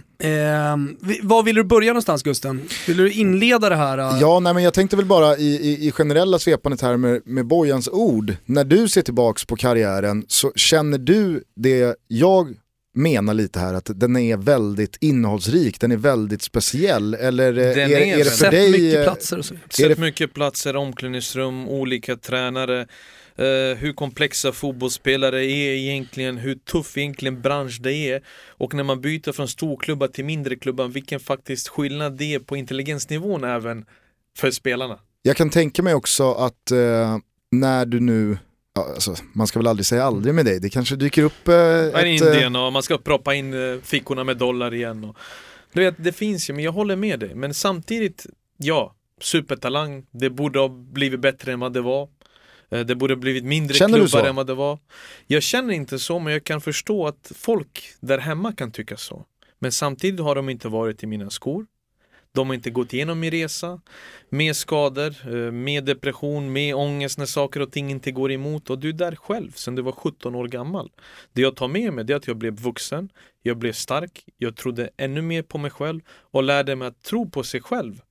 var 1.21 1.43
vill 1.43 1.55
du 1.55 1.63
börja 1.63 1.91
någonstans 1.91 2.23
Gusten? 2.23 2.61
Vill 2.87 2.97
du 2.97 3.11
inleda 3.11 3.69
det 3.69 3.75
här? 3.75 3.97
Uh... 3.97 4.21
Ja, 4.21 4.39
nej, 4.39 4.53
men 4.53 4.63
jag 4.63 4.73
tänkte 4.73 4.95
väl 4.95 5.05
bara 5.05 5.37
i, 5.37 5.55
i, 5.55 5.87
i 5.87 5.91
generella 5.91 6.39
svepande 6.39 6.77
termer 6.77 7.21
med 7.25 7.47
Bojans 7.53 7.89
ord. 7.91 8.35
När 8.45 8.63
du 8.63 8.87
ser 8.87 9.01
tillbaks 9.01 9.45
på 9.45 9.55
karriären 9.55 10.25
så 10.27 10.51
känner 10.55 10.97
du 10.97 11.43
det 11.55 11.95
jag 12.07 12.55
menar 12.95 13.33
lite 13.33 13.59
här 13.59 13.73
att 13.73 13.89
den 13.95 14.17
är 14.17 14.37
väldigt 14.37 14.97
innehållsrik, 15.01 15.79
den 15.79 15.91
är 15.91 15.97
väldigt 15.97 16.41
speciell 16.41 17.13
eller 17.13 17.53
den 17.53 17.91
är, 17.91 17.97
är, 17.97 18.19
är 18.19 18.23
det 18.23 18.29
för 18.29 18.51
dig? 18.51 18.71
mycket 18.71 18.99
eh, 18.99 19.03
platser 19.03 19.37
och 19.37 19.45
så. 19.45 19.55
Sett 19.69 19.95
det... 19.95 19.97
mycket 19.97 20.33
platser, 20.33 20.75
omklädningsrum, 20.75 21.69
olika 21.69 22.15
tränare. 22.15 22.87
Uh, 23.39 23.75
hur 23.75 23.93
komplexa 23.93 24.51
fotbollsspelare 24.51 25.45
är 25.45 25.73
egentligen, 25.75 26.37
hur 26.37 26.55
tuff 26.55 26.97
egentligen 26.97 27.41
bransch 27.41 27.79
det 27.81 27.93
är 27.93 28.23
och 28.47 28.73
när 28.73 28.83
man 28.83 29.01
byter 29.01 29.31
från 29.31 29.47
storklubbar 29.47 30.07
till 30.07 30.25
mindre 30.25 30.55
klubbar, 30.55 30.87
vilken 30.87 31.19
faktiskt 31.19 31.67
skillnad 31.67 32.17
det 32.17 32.33
är 32.33 32.39
på 32.39 32.57
intelligensnivån 32.57 33.43
även 33.43 33.85
för 34.37 34.51
spelarna. 34.51 34.99
Jag 35.21 35.37
kan 35.37 35.49
tänka 35.49 35.83
mig 35.83 35.93
också 35.93 36.33
att 36.33 36.71
uh, 36.71 37.17
när 37.59 37.85
du 37.85 37.99
nu 37.99 38.37
Ja, 38.75 38.93
alltså, 38.93 39.15
man 39.33 39.47
ska 39.47 39.59
väl 39.59 39.67
aldrig 39.67 39.85
säga 39.85 40.03
aldrig 40.03 40.35
med 40.35 40.45
dig, 40.45 40.59
det 40.59 40.69
kanske 40.69 40.95
dyker 40.95 41.23
upp 41.23 41.47
eh, 41.47 41.55
ett... 41.55 42.05
Indien 42.05 42.55
och 42.55 42.73
man 42.73 42.83
ska 42.83 42.97
proppa 42.97 43.33
in 43.33 43.53
eh, 43.53 43.79
fickorna 43.81 44.23
med 44.23 44.37
dollar 44.37 44.73
igen. 44.73 45.03
Och, 45.03 45.17
du 45.73 45.81
vet, 45.81 45.95
det 45.97 46.11
finns 46.11 46.49
ju, 46.49 46.53
men 46.53 46.63
jag 46.63 46.71
håller 46.71 46.95
med 46.95 47.19
dig. 47.19 47.35
Men 47.35 47.53
samtidigt, 47.53 48.25
ja, 48.57 48.95
supertalang, 49.21 50.05
det 50.11 50.29
borde 50.29 50.59
ha 50.59 50.67
blivit 50.69 51.19
bättre 51.19 51.53
än 51.53 51.59
vad 51.59 51.73
det 51.73 51.81
var. 51.81 52.09
Eh, 52.71 52.79
det 52.79 52.95
borde 52.95 53.13
ha 53.13 53.19
blivit 53.19 53.43
mindre 53.43 53.75
känner 53.75 53.97
klubbar 53.97 54.27
än 54.27 54.35
vad 54.35 54.47
det 54.47 54.53
var. 54.53 54.79
Jag 55.27 55.43
känner 55.43 55.73
inte 55.73 55.99
så, 55.99 56.19
men 56.19 56.33
jag 56.33 56.43
kan 56.43 56.61
förstå 56.61 57.07
att 57.07 57.31
folk 57.35 57.93
där 57.99 58.17
hemma 58.17 58.53
kan 58.53 58.71
tycka 58.71 58.97
så. 58.97 59.25
Men 59.59 59.71
samtidigt 59.71 60.19
har 60.19 60.35
de 60.35 60.49
inte 60.49 60.67
varit 60.67 61.03
i 61.03 61.07
mina 61.07 61.29
skor. 61.29 61.65
De 62.35 62.47
har 62.47 62.53
inte 62.53 62.69
gått 62.69 62.93
igenom 62.93 63.19
min 63.19 63.31
resa 63.31 63.81
med 64.29 64.55
skador, 64.55 65.15
eh, 65.25 65.51
med 65.51 65.85
depression, 65.85 66.53
med 66.53 66.75
ångest 66.75 67.17
när 67.17 67.25
saker 67.25 67.59
och 67.59 67.71
ting 67.71 67.91
inte 67.91 68.11
går 68.11 68.31
emot 68.31 68.69
och 68.69 68.79
du 68.79 68.89
är 68.89 68.93
där 68.93 69.15
själv 69.15 69.51
sedan 69.51 69.75
du 69.75 69.81
var 69.81 69.91
17 69.91 70.35
år 70.35 70.47
gammal. 70.47 70.91
Det 71.33 71.41
jag 71.41 71.55
tar 71.55 71.67
med 71.67 71.93
mig 71.93 72.11
är 72.11 72.15
att 72.15 72.27
jag 72.27 72.37
blev 72.37 72.53
vuxen, 72.53 73.09
jag 73.41 73.57
blev 73.57 73.73
stark, 73.73 74.25
jag 74.37 74.55
trodde 74.55 74.89
ännu 74.97 75.21
mer 75.21 75.41
på 75.41 75.57
mig 75.57 75.71
själv 75.71 76.01
och 76.31 76.43
lärde 76.43 76.75
mig 76.75 76.87
att 76.87 77.03
tro 77.03 77.29
på 77.29 77.43
sig 77.43 77.61
själv. 77.61 78.01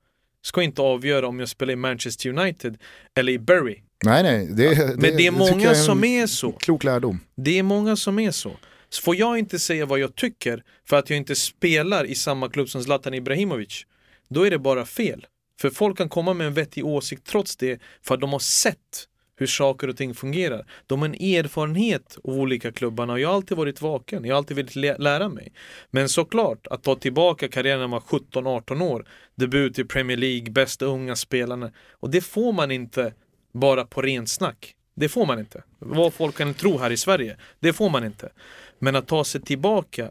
Ska 0.42 0.62
inte 0.62 0.82
avgöra 0.82 1.28
om 1.28 1.40
jag 1.40 1.48
spelar 1.48 1.72
i 1.72 1.76
Manchester 1.76 2.28
United 2.38 2.78
eller 3.14 3.32
i 3.32 3.38
Bury. 3.38 3.82
Nej, 4.04 4.22
nej. 4.22 4.46
Det, 4.46 4.74
det, 4.74 4.96
Men 4.96 5.16
det 5.16 5.26
är 5.26 5.30
många 5.30 5.70
är 5.70 5.74
som 5.74 6.04
är 6.04 6.26
så. 6.26 6.52
Klok 6.52 6.84
lärdom. 6.84 7.20
Det 7.36 7.58
är 7.58 7.62
många 7.62 7.96
som 7.96 8.18
är 8.18 8.30
så. 8.30 8.52
Så 8.88 9.02
får 9.02 9.16
jag 9.16 9.38
inte 9.38 9.58
säga 9.58 9.86
vad 9.86 9.98
jag 9.98 10.14
tycker 10.14 10.62
för 10.88 10.96
att 10.96 11.10
jag 11.10 11.16
inte 11.16 11.34
spelar 11.34 12.04
i 12.04 12.14
samma 12.14 12.48
klubb 12.48 12.68
som 12.68 12.82
Zlatan 12.82 13.14
Ibrahimovic 13.14 13.86
då 14.32 14.46
är 14.46 14.50
det 14.50 14.58
bara 14.58 14.84
fel. 14.84 15.26
För 15.60 15.70
folk 15.70 15.98
kan 15.98 16.08
komma 16.08 16.34
med 16.34 16.46
en 16.46 16.54
vettig 16.54 16.86
åsikt 16.86 17.26
trots 17.26 17.56
det 17.56 17.80
för 18.02 18.14
att 18.14 18.20
de 18.20 18.32
har 18.32 18.38
sett 18.38 19.08
hur 19.36 19.46
saker 19.46 19.88
och 19.88 19.96
ting 19.96 20.14
fungerar. 20.14 20.66
De 20.86 21.00
har 21.00 21.08
en 21.08 21.14
erfarenhet 21.14 22.18
av 22.24 22.34
olika 22.34 22.72
klubbarna 22.72 23.12
och 23.12 23.20
jag 23.20 23.28
har 23.28 23.34
alltid 23.34 23.56
varit 23.56 23.82
vaken. 23.82 24.24
Jag 24.24 24.34
har 24.34 24.38
alltid 24.38 24.56
velat 24.56 24.98
lära 24.98 25.28
mig. 25.28 25.52
Men 25.90 26.08
såklart, 26.08 26.66
att 26.66 26.82
ta 26.82 26.94
tillbaka 26.94 27.48
karriären 27.48 27.80
när 27.80 27.86
man 27.86 28.02
var 28.10 28.18
17-18 28.18 28.82
år, 28.82 29.06
debut 29.34 29.78
i 29.78 29.84
Premier 29.84 30.16
League, 30.16 30.50
bästa 30.50 30.84
unga 30.84 31.16
spelarna. 31.16 31.72
Och 31.90 32.10
det 32.10 32.20
får 32.20 32.52
man 32.52 32.70
inte 32.70 33.14
bara 33.52 33.84
på 33.84 34.02
rent 34.02 34.30
snack. 34.30 34.74
Det 34.94 35.08
får 35.08 35.26
man 35.26 35.38
inte. 35.38 35.62
Vad 35.78 36.14
folk 36.14 36.36
kan 36.36 36.54
tro 36.54 36.78
här 36.78 36.90
i 36.90 36.96
Sverige, 36.96 37.36
det 37.60 37.72
får 37.72 37.90
man 37.90 38.04
inte. 38.04 38.32
Men 38.78 38.96
att 38.96 39.08
ta 39.08 39.24
sig 39.24 39.40
tillbaka, 39.40 40.10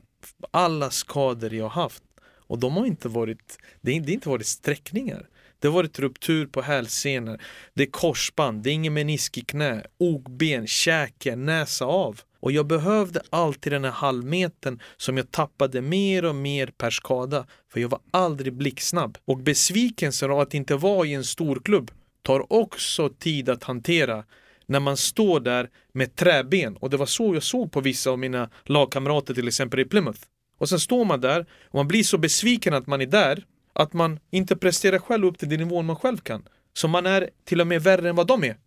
alla 0.52 0.90
skador 0.90 1.54
jag 1.54 1.70
haft, 1.70 2.04
och 2.52 2.60
de 2.60 2.78
har 2.78 2.86
inte 2.86 3.10
varit, 3.10 3.58
det 3.82 3.92
har 3.92 4.10
inte 4.10 4.30
varit 4.30 4.48
sträckningar. 4.48 5.28
Det 5.60 5.68
har 5.68 5.76
varit 5.76 6.00
ruptur 6.00 6.46
på 6.46 6.62
hälsenor, 6.62 7.42
det 7.74 7.84
är 7.84 7.88
korsband, 7.88 8.64
det 8.64 8.70
är 8.70 8.74
ingen 8.74 8.94
menisk 8.94 9.38
i 9.38 9.42
knä, 9.42 9.84
ogben, 9.98 10.68
käke, 10.68 11.36
näsa 11.36 11.86
av. 11.86 12.22
Och 12.40 12.52
jag 12.52 12.68
behövde 12.68 13.22
alltid 13.30 13.74
den 13.74 13.84
här 13.84 13.92
halvmetern 13.92 14.80
som 14.98 15.18
jag 15.18 15.32
tappade 15.32 15.82
mer 15.82 16.26
och 16.26 16.36
mer 16.36 16.68
per 16.68 16.90
skada. 16.90 17.46
För 17.74 17.80
jag 17.80 17.90
var 17.90 18.00
aldrig 18.12 18.54
blixtsnabb. 18.54 19.18
Och 19.26 19.38
besvikelsen 19.38 20.32
av 20.32 20.40
att 20.40 20.54
inte 20.54 20.76
vara 20.76 21.08
i 21.08 21.14
en 21.14 21.24
stor 21.24 21.62
klubb 21.66 21.92
tar 22.22 22.54
också 22.54 23.10
tid 23.10 23.50
att 23.50 23.64
hantera 23.64 24.24
när 24.66 24.80
man 24.80 24.98
står 24.98 25.40
där 25.40 25.70
med 25.92 26.16
träben. 26.16 26.78
Och 26.78 26.90
det 26.90 26.98
var 26.98 27.06
så 27.06 27.34
jag 27.34 27.44
såg 27.44 27.72
på 27.72 27.82
vissa 27.82 28.10
av 28.10 28.20
mina 28.20 28.50
lagkamrater 28.66 29.34
till 29.34 29.48
exempel 29.48 29.80
i 29.80 29.86
Plymouth. 29.86 30.22
Och 30.62 30.69
sen 30.69 30.80
står 30.80 31.06
man 31.06 31.21
där 31.21 31.45
och 31.69 31.76
man 31.76 31.88
blir 31.88 32.04
så 32.04 32.17
besviken 32.17 32.74
att 32.74 32.88
man 32.88 33.02
är 33.02 33.06
där 33.06 33.45
att 33.74 33.93
man 33.93 34.19
inte 34.32 34.56
presterar 34.56 35.00
själv 35.00 35.26
upp 35.26 35.39
till 35.39 35.50
den 35.50 35.60
nivån 35.60 35.86
man 35.86 35.95
själv 35.95 36.17
kan. 36.17 36.43
Så 36.74 36.88
man 36.88 37.06
är 37.06 37.30
till 37.45 37.62
och 37.62 37.67
med 37.67 37.84
värre 37.84 38.10
än 38.10 38.15
vad 38.15 38.28
de 38.28 38.43
är. 38.43 38.58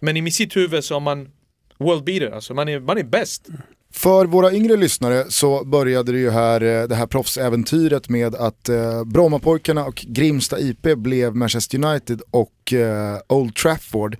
Men 0.00 0.16
i 0.16 0.30
sitt 0.30 0.56
huvud 0.56 0.84
så 0.84 0.96
är 0.96 1.00
man 1.00 1.28
world 1.78 2.04
beater, 2.04 2.30
alltså 2.30 2.54
man 2.54 2.68
är, 2.68 2.80
man 2.80 2.98
är 2.98 3.02
bäst. 3.02 3.48
För 3.92 4.26
våra 4.26 4.52
yngre 4.52 4.76
lyssnare 4.76 5.24
så 5.28 5.64
började 5.64 6.12
det 6.12 6.18
ju 6.18 6.30
här, 6.30 6.60
eh, 6.60 6.88
det 6.88 6.94
här 6.94 7.06
proffsäventyret 7.06 8.08
med 8.08 8.34
att 8.34 8.68
eh, 8.68 9.04
Brommapojkarna 9.04 9.84
och 9.84 10.04
Grimsta 10.08 10.60
IP 10.60 10.96
blev 10.96 11.36
Manchester 11.36 11.84
United 11.84 12.22
och 12.30 12.72
eh, 12.72 13.18
Old 13.28 13.54
Trafford. 13.54 14.16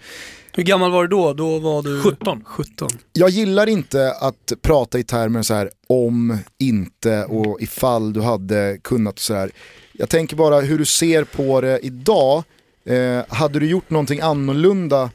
Hur 0.53 0.63
gammal 0.63 0.91
var 0.91 1.03
du 1.03 1.09
då? 1.09 1.33
Då 1.33 1.59
var 1.59 1.83
du 1.83 2.03
17. 2.03 2.45
17. 2.45 2.89
Jag 3.13 3.31
gillar 3.31 3.67
inte 3.67 4.13
att 4.21 4.53
prata 4.63 4.99
i 4.99 5.05
termer 5.05 5.43
så 5.43 5.55
här 5.55 5.71
om, 5.87 6.39
inte 6.59 7.25
och 7.25 7.63
ifall 7.63 8.13
du 8.13 8.21
hade 8.21 8.79
kunnat 8.83 9.15
och 9.15 9.21
sådär. 9.21 9.51
Jag 9.93 10.09
tänker 10.09 10.37
bara 10.37 10.61
hur 10.61 10.79
du 10.79 10.85
ser 10.85 11.25
på 11.25 11.61
det 11.61 11.79
idag. 11.83 12.45
Eh, 12.85 13.25
hade 13.29 13.59
du 13.59 13.67
gjort 13.67 13.91
någonting 13.91 14.21
annorlunda 14.21 15.11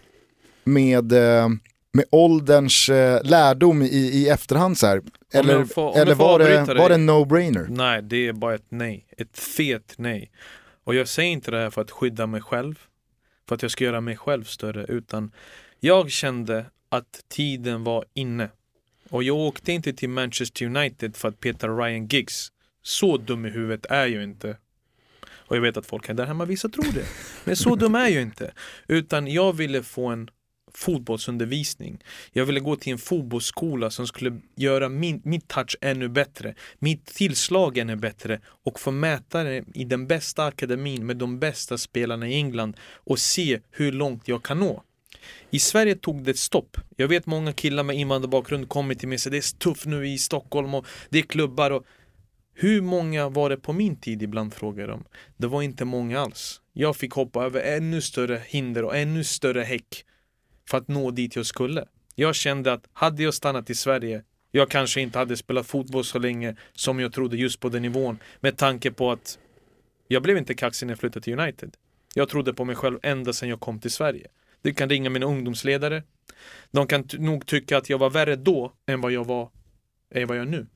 med, 0.63 1.12
eh, 1.12 1.50
med 1.93 2.06
ålderns 2.12 2.89
eh, 2.89 3.24
lärdom 3.24 3.82
i, 3.82 3.86
i 3.88 4.30
efterhand 4.30 4.78
så 4.78 4.88
här? 4.88 5.02
Eller, 5.34 5.65
får, 5.65 5.98
eller 5.98 6.15
var, 6.15 6.39
det, 6.39 6.74
var 6.74 6.89
det 6.89 6.95
en 6.95 7.10
no-brainer? 7.10 7.65
Nej, 7.69 8.02
det 8.02 8.28
är 8.28 8.34
bara 8.34 8.56
ett 8.56 8.65
nej. 8.69 9.06
Ett 9.17 9.39
fet 9.39 9.93
nej. 9.98 10.32
Och 10.84 10.95
jag 10.95 11.08
säger 11.08 11.32
inte 11.32 11.52
det 11.52 11.58
här 11.58 11.69
för 11.69 11.82
att 11.82 11.91
skydda 11.91 12.28
mig 12.28 12.41
själv 12.41 12.76
för 13.47 13.55
att 13.55 13.62
jag 13.62 13.71
ska 13.71 13.84
göra 13.84 14.01
mig 14.01 14.17
själv 14.17 14.43
större 14.43 14.86
utan 14.86 15.31
jag 15.79 16.12
kände 16.12 16.65
att 16.89 17.25
tiden 17.27 17.84
var 17.84 18.05
inne. 18.13 18.49
Och 19.10 19.23
jag 19.23 19.38
åkte 19.38 19.71
inte 19.71 19.93
till 19.93 20.10
Manchester 20.10 20.65
United 20.65 21.15
för 21.15 21.27
att 21.27 21.39
peta 21.39 21.67
Ryan 21.67 22.08
Giggs. 22.08 22.51
Så 22.81 23.17
dum 23.17 23.45
i 23.45 23.49
huvudet 23.49 23.86
är 23.86 24.05
jag 24.05 24.23
inte. 24.23 24.58
Och 25.47 25.55
jag 25.55 25.62
vet 25.62 25.77
att 25.77 25.86
folk 25.86 26.08
här 26.08 26.13
där 26.13 26.25
hemma, 26.25 26.45
vissa 26.45 26.69
tror 26.69 26.93
det. 26.93 27.05
Men 27.43 27.55
så 27.55 27.75
dum 27.75 27.95
är 27.95 28.08
jag 28.08 28.21
inte. 28.21 28.53
Utan 28.88 29.27
jag 29.27 29.53
ville 29.53 29.84
få 29.84 30.08
en 30.08 30.29
fotbollsundervisning. 30.78 32.04
Jag 32.32 32.46
ville 32.46 32.60
gå 32.60 32.76
till 32.76 32.92
en 32.92 32.98
fotbollsskola 32.98 33.90
som 33.90 34.08
skulle 34.08 34.40
göra 34.56 34.90
min, 34.90 35.22
mitt 35.24 35.48
touch 35.48 35.78
ännu 35.82 36.10
bättre, 36.10 36.56
mitt 36.80 37.06
tillslag 37.06 37.78
ännu 37.78 37.96
bättre 37.96 38.40
och 38.64 38.80
få 38.80 38.92
mäta 38.92 39.44
det 39.44 39.64
i 39.74 39.84
den 39.84 40.08
bästa 40.08 40.46
akademin 40.46 41.06
med 41.06 41.18
de 41.18 41.40
bästa 41.40 41.78
spelarna 41.78 42.28
i 42.28 42.36
England 42.36 42.78
och 42.94 43.20
se 43.20 43.60
hur 43.72 43.92
långt 43.92 44.28
jag 44.28 44.44
kan 44.44 44.60
nå. 44.60 44.84
I 45.50 45.60
Sverige 45.60 45.96
tog 45.96 46.24
det 46.24 46.38
stopp. 46.38 46.78
Jag 46.96 47.08
vet 47.08 47.26
många 47.26 47.54
killar 47.54 47.84
med 47.84 47.96
invandrarbakgrund 47.96 48.70
kommer 48.70 48.96
till 48.96 49.08
mig 49.08 49.16
och 49.16 49.22
säger 49.22 49.32
det 49.32 49.38
är 49.38 49.58
tufft 49.58 49.86
nu 49.86 50.08
i 50.08 50.18
Stockholm 50.18 50.74
och 50.74 50.86
det 51.10 51.20
är 51.20 51.24
klubbar 51.24 51.72
och 51.72 51.86
hur 52.54 52.82
många 52.82 53.30
var 53.30 53.50
det 53.50 53.58
på 53.58 53.74
min 53.74 53.96
tid 53.96 54.24
ibland 54.24 54.54
frågar 54.54 54.88
de. 54.88 55.04
Det 55.38 55.48
var 55.48 55.62
inte 55.62 55.86
många 55.86 56.20
alls. 56.20 56.62
Jag 56.74 56.96
fick 56.96 57.12
hoppa 57.12 57.44
över 57.44 57.62
ännu 57.78 58.02
större 58.02 58.42
hinder 58.46 58.84
och 58.84 58.98
ännu 58.98 59.24
större 59.24 59.62
häck 59.62 60.06
för 60.69 60.78
att 60.78 60.88
nå 60.88 61.12
dit 61.12 61.36
jag 61.36 61.45
skulle. 61.45 61.86
Jag 62.15 62.36
kände 62.36 62.73
att 62.73 62.88
hade 62.93 63.23
jag 63.23 63.34
stannat 63.34 63.69
i 63.69 63.75
Sverige, 63.75 64.23
jag 64.51 64.69
kanske 64.69 65.01
inte 65.01 65.19
hade 65.19 65.38
spelat 65.38 65.67
fotboll 65.67 66.04
så 66.04 66.19
länge 66.19 66.56
som 66.73 67.00
jag 67.00 67.13
trodde 67.13 67.37
just 67.37 67.60
på 67.60 67.69
den 67.69 67.81
nivån. 67.81 68.19
Med 68.40 68.58
tanke 68.58 68.92
på 68.92 69.12
att 69.12 69.40
jag 70.08 70.23
blev 70.23 70.37
inte 70.37 70.54
kaxig 70.54 70.85
när 70.85 70.92
jag 70.92 71.00
flyttade 71.00 71.23
till 71.23 71.40
United. 71.40 71.75
Jag 72.13 72.29
trodde 72.29 72.54
på 72.54 72.65
mig 72.65 72.75
själv 72.75 73.00
ända 73.04 73.33
sedan 73.33 73.50
jag 73.50 73.60
kom 73.60 73.79
till 73.79 73.92
Sverige. 73.92 74.27
Du 74.62 74.73
kan 74.73 74.90
ringa 74.90 75.10
mina 75.10 75.25
ungdomsledare. 75.25 76.04
De 76.71 76.87
kan 76.87 77.08
nog 77.17 77.46
tycka 77.46 77.77
att 77.77 77.90
jag 77.90 77.98
var 77.98 78.10
värre 78.10 78.35
då 78.35 78.73
än 78.85 79.02
vad 79.02 79.12
jag 79.12 79.25
var, 79.25 79.50
än 80.13 80.27
vad 80.27 80.37
jag 80.37 80.42
är 80.42 80.50
nu. 80.50 80.67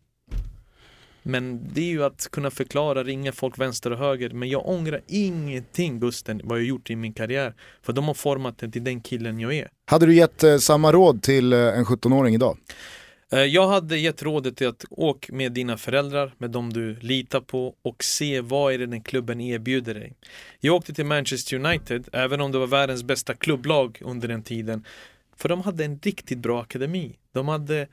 Men 1.23 1.73
det 1.73 1.81
är 1.81 1.89
ju 1.89 2.03
att 2.03 2.27
kunna 2.31 2.51
förklara, 2.51 3.03
ringa 3.03 3.31
folk 3.31 3.59
vänster 3.59 3.91
och 3.91 3.97
höger. 3.97 4.29
Men 4.29 4.49
jag 4.49 4.69
ångrar 4.69 5.01
ingenting 5.07 5.99
Gusten, 5.99 6.41
vad 6.43 6.59
jag 6.59 6.65
gjort 6.65 6.89
i 6.89 6.95
min 6.95 7.13
karriär. 7.13 7.53
För 7.81 7.93
de 7.93 8.05
har 8.05 8.13
format 8.13 8.57
den 8.57 8.71
till 8.71 8.83
den 8.83 9.01
killen 9.01 9.39
jag 9.39 9.53
är. 9.53 9.69
Hade 9.89 10.05
du 10.05 10.15
gett 10.15 10.43
eh, 10.43 10.57
samma 10.57 10.91
råd 10.91 11.21
till 11.21 11.53
eh, 11.53 11.59
en 11.59 11.85
17-åring 11.85 12.35
idag? 12.35 12.57
Eh, 13.31 13.39
Jag 13.39 13.67
hade 13.67 13.97
gett 13.97 14.23
rådet 14.23 14.57
till 14.57 14.67
att 14.67 14.85
åk 14.89 15.29
med 15.31 15.51
dina 15.51 15.77
föräldrar, 15.77 16.33
med 16.37 16.51
dem 16.51 16.73
du 16.73 16.95
litar 16.99 17.41
på 17.41 17.75
och 17.81 18.03
se 18.03 18.41
vad 18.41 18.73
är 18.73 18.77
det 18.77 18.85
den 18.85 19.01
klubben 19.01 19.41
erbjuder 19.41 19.93
dig. 19.93 20.13
Jag 20.59 20.75
åkte 20.75 20.93
till 20.93 21.05
Manchester 21.05 21.55
United, 21.65 22.07
även 22.13 22.41
om 22.41 22.51
det 22.51 22.57
var 22.59 22.67
världens 22.67 23.03
bästa 23.03 23.33
klubblag 23.33 23.97
under 24.01 24.27
den 24.27 24.43
tiden. 24.43 24.85
För 25.37 25.49
de 25.49 25.61
hade 25.61 25.85
en 25.85 25.99
riktigt 26.03 26.37
bra 26.39 26.61
akademi. 26.61 27.15
De 27.33 27.47
hade 27.47 27.87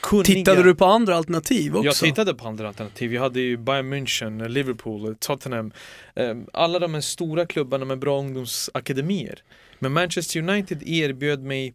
kunniga... 0.00 0.24
Tittade 0.24 0.62
du 0.62 0.74
på 0.74 0.84
andra 0.84 1.16
alternativ 1.16 1.76
också? 1.76 1.86
Jag 1.86 1.94
tittade 1.94 2.34
på 2.34 2.48
andra 2.48 2.68
alternativ. 2.68 3.14
Jag 3.14 3.22
hade 3.22 3.40
ju 3.40 3.56
Bayern 3.56 3.92
München, 3.94 4.48
Liverpool, 4.48 5.16
Tottenham. 5.20 5.72
eh, 6.14 6.36
Alla 6.52 6.78
de 6.78 6.94
här 6.94 7.00
stora 7.00 7.46
klubbarna 7.46 7.84
med 7.84 7.98
bra 7.98 8.18
ungdomsakademier. 8.18 9.42
Men 9.82 9.92
Manchester 9.92 10.40
United 10.40 10.82
erbjöd 10.82 11.42
mig 11.42 11.74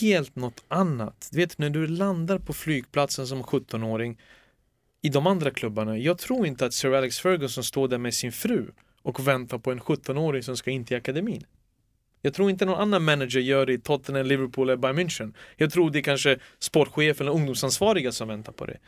helt 0.00 0.36
något 0.36 0.64
annat. 0.68 1.28
Du 1.32 1.38
vet 1.38 1.58
när 1.58 1.70
du 1.70 1.86
landar 1.86 2.38
på 2.38 2.52
flygplatsen 2.52 3.26
som 3.26 3.42
17-åring 3.42 4.18
i 5.02 5.08
de 5.08 5.26
andra 5.26 5.50
klubbarna. 5.50 5.98
Jag 5.98 6.18
tror 6.18 6.46
inte 6.46 6.66
att 6.66 6.74
Sir 6.74 6.94
Alex 6.94 7.18
Ferguson 7.18 7.64
står 7.64 7.88
där 7.88 7.98
med 7.98 8.14
sin 8.14 8.32
fru 8.32 8.66
och 9.02 9.28
väntar 9.28 9.58
på 9.58 9.72
en 9.72 9.80
17-åring 9.80 10.42
som 10.42 10.56
ska 10.56 10.70
in 10.70 10.84
till 10.84 10.96
akademin. 10.96 11.44
Jag 12.22 12.34
tror 12.34 12.50
inte 12.50 12.64
någon 12.64 12.80
annan 12.80 13.04
manager 13.04 13.40
gör 13.40 13.66
det 13.66 13.72
i 13.72 13.78
Tottenham, 13.78 14.26
Liverpool 14.26 14.68
eller 14.68 14.76
Bayern 14.76 14.98
München. 14.98 15.34
Jag 15.56 15.72
tror 15.72 15.90
det 15.90 15.98
är 15.98 16.02
kanske 16.02 16.38
sportchefen 16.58 17.26
eller 17.26 17.36
ungdomsansvariga 17.36 18.12
som 18.12 18.28
väntar 18.28 18.52
på 18.52 18.66
det. 18.66 18.78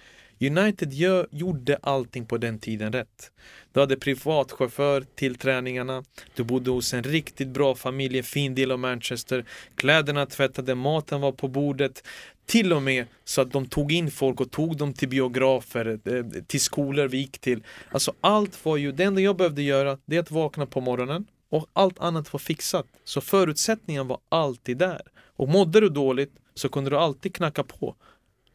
United 0.40 0.92
gör, 0.92 1.28
gjorde 1.30 1.78
allting 1.82 2.26
på 2.26 2.38
den 2.38 2.58
tiden 2.58 2.92
rätt. 2.92 3.32
Du 3.72 3.80
hade 3.80 3.96
privatchaufför 3.96 5.06
till 5.14 5.34
träningarna, 5.34 6.04
du 6.34 6.44
bodde 6.44 6.70
hos 6.70 6.94
en 6.94 7.02
riktigt 7.02 7.48
bra 7.48 7.74
familj, 7.74 8.18
en 8.18 8.24
fin 8.24 8.54
del 8.54 8.70
av 8.70 8.78
Manchester, 8.78 9.44
kläderna 9.74 10.26
tvättade, 10.26 10.74
maten 10.74 11.20
var 11.20 11.32
på 11.32 11.48
bordet, 11.48 12.04
till 12.46 12.72
och 12.72 12.82
med 12.82 13.06
så 13.24 13.40
att 13.40 13.52
de 13.52 13.66
tog 13.66 13.92
in 13.92 14.10
folk 14.10 14.40
och 14.40 14.50
tog 14.50 14.76
dem 14.76 14.92
till 14.92 15.08
biografer, 15.08 16.00
eh, 16.04 16.42
till 16.46 16.60
skolor 16.60 17.08
vi 17.08 17.18
gick 17.18 17.38
till. 17.38 17.62
Alltså 17.90 18.14
allt 18.20 18.64
var 18.64 18.76
ju, 18.76 18.92
det 18.92 19.04
enda 19.04 19.20
jag 19.20 19.36
behövde 19.36 19.62
göra, 19.62 19.98
det 20.06 20.16
är 20.16 20.20
att 20.20 20.30
vakna 20.30 20.66
på 20.66 20.80
morgonen 20.80 21.26
och 21.50 21.66
allt 21.72 21.98
annat 21.98 22.32
var 22.32 22.40
fixat. 22.40 22.86
Så 23.04 23.20
förutsättningen 23.20 24.08
var 24.08 24.18
alltid 24.28 24.78
där. 24.78 25.02
Och 25.36 25.48
mådde 25.48 25.80
du 25.80 25.88
dåligt 25.88 26.32
så 26.54 26.68
kunde 26.68 26.90
du 26.90 26.96
alltid 26.96 27.34
knacka 27.34 27.62
på 27.62 27.96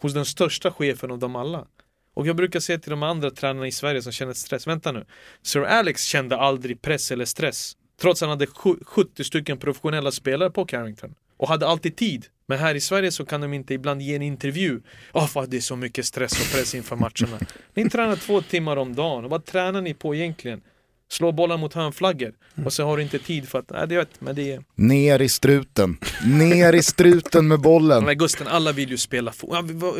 hos 0.01 0.13
den 0.13 0.25
största 0.25 0.71
chefen 0.71 1.11
av 1.11 1.19
dem 1.19 1.35
alla. 1.35 1.67
Och 2.15 2.27
jag 2.27 2.35
brukar 2.35 2.59
säga 2.59 2.79
till 2.79 2.89
de 2.89 3.03
andra 3.03 3.31
tränarna 3.31 3.67
i 3.67 3.71
Sverige 3.71 4.01
som 4.01 4.11
känner 4.11 4.33
stress, 4.33 4.67
vänta 4.67 4.91
nu. 4.91 5.05
Sir 5.41 5.61
Alex 5.63 6.03
kände 6.03 6.37
aldrig 6.37 6.81
press 6.81 7.11
eller 7.11 7.25
stress. 7.25 7.73
Trots 8.01 8.21
att 8.21 8.29
han 8.29 8.39
hade 8.39 8.47
sju- 8.47 8.79
70 8.85 9.23
stycken 9.23 9.57
professionella 9.57 10.11
spelare 10.11 10.49
på 10.49 10.65
Carrington. 10.65 11.15
Och 11.37 11.47
hade 11.47 11.67
alltid 11.67 11.95
tid. 11.95 12.25
Men 12.47 12.59
här 12.59 12.75
i 12.75 12.81
Sverige 12.81 13.11
så 13.11 13.25
kan 13.25 13.41
de 13.41 13.53
inte 13.53 13.73
ibland 13.73 14.01
ge 14.01 14.15
en 14.15 14.21
intervju. 14.21 14.81
Åh, 15.13 15.29
vad 15.33 15.49
det 15.49 15.57
är 15.57 15.61
så 15.61 15.75
mycket 15.75 16.05
stress 16.05 16.31
och 16.41 16.51
press 16.57 16.75
inför 16.75 16.95
matcherna. 16.95 17.39
Ni 17.73 17.89
tränar 17.89 18.15
två 18.15 18.41
timmar 18.41 18.77
om 18.77 18.95
dagen. 18.95 19.23
Och 19.25 19.29
vad 19.29 19.45
tränar 19.45 19.81
ni 19.81 19.93
på 19.93 20.15
egentligen? 20.15 20.61
Slå 21.09 21.31
bollar 21.31 21.57
mot 21.57 21.73
hörnflaggor. 21.73 22.33
Och 22.65 22.73
så 22.73 22.83
har 22.85 22.97
du 22.97 23.03
inte 23.03 23.19
tid 23.19 23.49
för 23.49 23.59
att, 23.59 23.69
nej 23.69 23.87
det 23.87 23.97
vet, 23.97 24.21
men 24.21 24.35
det 24.35 24.51
är... 24.53 24.63
Ner 24.75 25.21
i 25.21 25.29
struten. 25.29 25.97
Ner 26.25 26.73
i 26.73 26.83
struten 26.83 27.47
med 27.47 27.59
bollen. 27.61 28.03
Men 28.03 28.17
Gusten, 28.17 28.47
alla 28.47 28.71
vill 28.71 28.89
ju 28.89 28.97
spela 28.97 29.33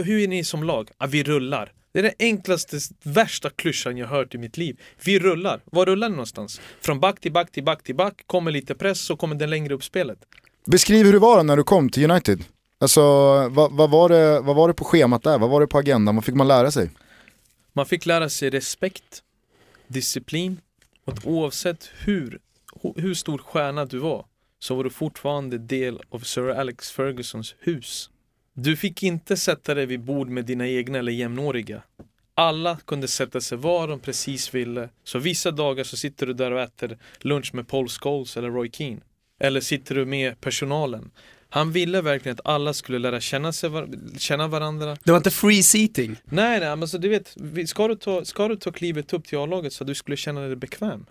hur 0.06 0.20
är 0.24 0.28
ni 0.28 0.44
som 0.44 0.64
lag? 0.64 0.90
Ja, 0.98 1.06
vi 1.06 1.24
rullar. 1.24 1.72
Det 1.96 2.00
är 2.00 2.04
den 2.04 2.14
enklaste, 2.20 2.80
värsta 3.04 3.50
klyschan 3.50 3.98
jag 3.98 4.08
hört 4.08 4.36
i 4.36 4.38
mitt 4.38 4.58
liv. 4.58 4.82
Vi 5.06 5.20
rullar. 5.20 5.62
Var 5.66 5.86
rullar 5.86 6.10
ni 6.10 6.16
någonstans? 6.16 6.62
Från 6.82 7.00
back 7.00 7.20
till 7.20 7.32
back 7.32 7.52
till 7.52 7.64
back 7.64 7.84
till 7.84 7.96
back, 7.96 8.24
kommer 8.28 8.52
lite 8.52 8.76
press 8.76 9.00
så 9.00 9.16
kommer 9.16 9.36
den 9.36 9.50
längre 9.50 9.74
upp 9.74 9.84
spelet. 9.84 10.18
Beskriv 10.66 11.06
hur 11.06 11.14
det 11.14 11.20
var 11.20 11.44
när 11.44 11.58
du 11.58 11.64
kom 11.64 11.90
till 11.90 12.12
United. 12.12 12.44
Alltså, 12.78 13.02
vad, 13.50 13.72
vad, 13.72 13.90
var 13.90 14.10
det, 14.10 14.40
vad 14.40 14.56
var 14.56 14.68
det 14.68 14.74
på 14.74 14.84
schemat 14.84 15.24
där? 15.24 15.38
Vad 15.40 15.50
var 15.50 15.62
det 15.62 15.68
på 15.68 15.78
agendan? 15.78 16.16
Vad 16.16 16.26
fick 16.26 16.36
man 16.36 16.48
lära 16.48 16.72
sig? 16.72 16.90
Man 17.74 17.86
fick 17.86 18.06
lära 18.06 18.30
sig 18.30 18.50
respekt, 18.50 19.24
disciplin 19.88 20.62
och 21.06 21.14
att 21.14 21.26
oavsett 21.26 21.90
hur, 22.00 22.40
hur 22.96 23.14
stor 23.14 23.38
stjärna 23.38 23.86
du 23.86 23.98
var 23.98 24.26
så 24.60 24.76
var 24.76 24.84
du 24.84 24.90
fortfarande 24.90 25.58
del 25.58 26.02
av 26.10 26.20
Sir 26.20 26.50
Alex 26.50 26.92
Fergusons 26.92 27.56
hus. 27.60 28.10
Du 28.58 28.76
fick 28.76 29.04
inte 29.04 29.38
sätta 29.38 29.74
dig 29.74 29.86
vid 29.86 30.00
bord 30.04 30.30
med 30.30 30.46
dina 30.46 30.68
egna 30.68 31.00
eller 31.00 31.12
jämnåriga. 31.12 31.84
Alla 32.36 32.78
kunde 32.86 33.08
sätta 33.08 33.42
sig 33.42 33.58
var 33.58 33.88
de 33.88 34.00
precis 34.00 34.54
ville. 34.54 34.90
Så 35.04 35.20
vissa 35.20 35.52
dagar 35.52 35.84
så 35.84 35.98
sitter 35.98 36.26
du 36.28 36.34
där 36.34 36.52
och 36.52 36.62
äter 36.62 36.98
lunch 37.20 37.54
med 37.56 37.68
Paul 37.68 37.88
Scholes 37.90 38.38
eller 38.38 38.50
Roy 38.50 38.70
Keane. 38.72 39.02
Eller 39.40 39.62
sitter 39.62 39.96
du 39.96 40.06
med 40.06 40.42
personalen. 40.42 41.12
Han 41.50 41.72
ville 41.72 42.02
verkligen 42.02 42.34
att 42.34 42.46
alla 42.48 42.74
skulle 42.74 43.00
lära 43.00 43.22
känna, 43.22 43.54
sig, 43.54 43.70
var- 43.70 44.18
känna 44.20 44.48
varandra. 44.48 44.98
Det 45.04 45.12
var 45.12 45.18
inte 45.18 45.32
free 45.32 45.64
seating. 45.64 46.16
Nej, 46.26 46.60
nej, 46.60 46.70
men 46.70 46.82
alltså 46.82 46.98
du 46.98 47.10
vet, 47.10 47.36
ska 47.70 47.88
du 47.88 47.96
ta, 47.96 48.26
ska 48.26 48.48
du 48.48 48.56
ta 48.56 48.72
klivet 48.72 49.14
upp 49.14 49.28
till 49.28 49.38
A-laget 49.38 49.74
så 49.74 49.84
att 49.84 49.88
du 49.88 49.96
skulle 49.96 50.18
känna 50.18 50.42
dig 50.42 50.56
bekväm. 50.56 51.06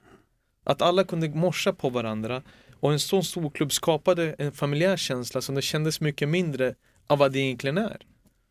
Att 0.64 0.82
alla 0.82 1.04
kunde 1.04 1.28
morsa 1.28 1.72
på 1.72 1.88
varandra 1.90 2.42
och 2.80 2.92
en 2.92 3.00
sån 3.00 3.24
stor 3.24 3.50
klubb 3.50 3.72
skapade 3.72 4.34
en 4.38 4.52
familjär 4.52 4.96
känsla 4.96 5.40
som 5.40 5.54
det 5.54 5.62
kändes 5.62 6.00
mycket 6.00 6.28
mindre 6.28 6.74
av 7.06 7.18
vad 7.18 7.32
det 7.32 7.38
egentligen 7.38 7.78
är. 7.78 7.96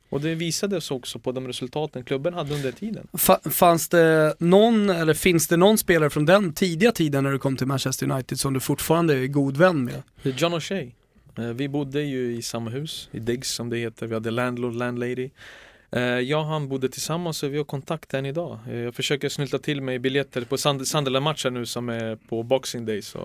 Och 0.10 0.22
det 0.22 0.36
visades 0.36 0.92
också 0.92 1.20
på 1.20 1.32
de 1.32 1.48
resultaten 1.48 2.04
klubben 2.04 2.34
hade 2.34 2.54
under 2.56 2.72
tiden. 2.72 3.08
Fa- 3.14 3.50
fanns 3.50 3.90
det 3.90 4.36
någon, 4.40 4.90
eller 4.90 5.14
finns 5.14 5.48
det 5.48 5.58
någon 5.58 5.78
spelare 5.78 6.10
från 6.10 6.26
den 6.26 6.54
tidiga 6.54 6.92
tiden 6.92 7.24
när 7.24 7.32
du 7.32 7.40
kom 7.40 7.58
till 7.58 7.68
Manchester 7.68 8.12
United 8.12 8.40
som 8.40 8.54
du 8.54 8.60
fortfarande 8.60 9.18
är 9.18 9.28
god 9.28 9.58
vän 9.58 9.84
med? 9.84 10.02
John 10.24 10.54
O'Shea. 10.54 10.92
Eh, 11.38 11.44
Vi 11.44 11.68
bodde 11.70 12.02
ju 12.02 12.36
i 12.36 12.42
samma 12.42 12.70
hus, 12.70 13.10
i 13.12 13.20
Diggs 13.20 13.50
som 13.52 13.70
det 13.70 13.78
heter. 13.78 14.08
Vi 14.08 14.14
hade 14.14 14.32
landlord, 14.32 14.74
landlady. 14.76 15.30
Eh, 15.92 16.02
Jag 16.02 16.40
och 16.40 16.46
han 16.46 16.68
bodde 16.70 16.90
tillsammans 16.90 17.44
och 17.44 17.54
vi 17.54 17.58
har 17.58 17.64
kontakt 17.66 18.14
än 18.14 18.26
idag. 18.26 18.60
Eh, 18.70 18.76
Jag 18.78 18.96
försöker 18.96 19.30
snylta 19.30 19.60
till 19.60 19.82
mig 19.82 20.00
biljetter 20.00 20.42
på 20.42 20.58
Sand- 20.58 20.86
Sunderland-matchen 20.88 21.54
nu 21.54 21.66
som 21.66 21.90
är 21.90 22.16
på 22.16 22.44
Boxing 22.44 22.86
Day. 22.86 23.02
Så. 23.02 23.18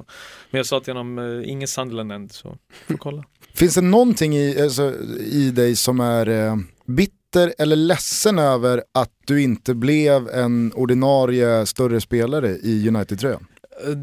Men 0.51 0.59
jag 0.59 0.66
sa 0.66 0.81
till 0.81 0.97
honom, 0.97 1.43
ingen 1.47 1.68
Sunderland 1.68 2.12
än, 2.12 2.29
så 2.29 2.59
får 2.87 2.97
kolla. 2.97 3.24
Finns 3.59 3.74
det 3.74 3.80
någonting 3.80 4.36
i, 4.36 4.62
alltså, 4.62 4.94
i 5.20 5.50
dig 5.50 5.76
som 5.76 6.00
är 6.00 6.28
eh, 6.28 6.56
bitter 6.86 7.54
eller 7.59 7.76
ledsen 7.76 8.38
över 8.38 8.84
att 8.94 9.12
du 9.26 9.42
inte 9.42 9.74
blev 9.74 10.28
en 10.28 10.72
ordinarie 10.72 11.66
större 11.66 12.00
spelare 12.00 12.48
i 12.48 12.88
United-tröjan? 12.88 13.46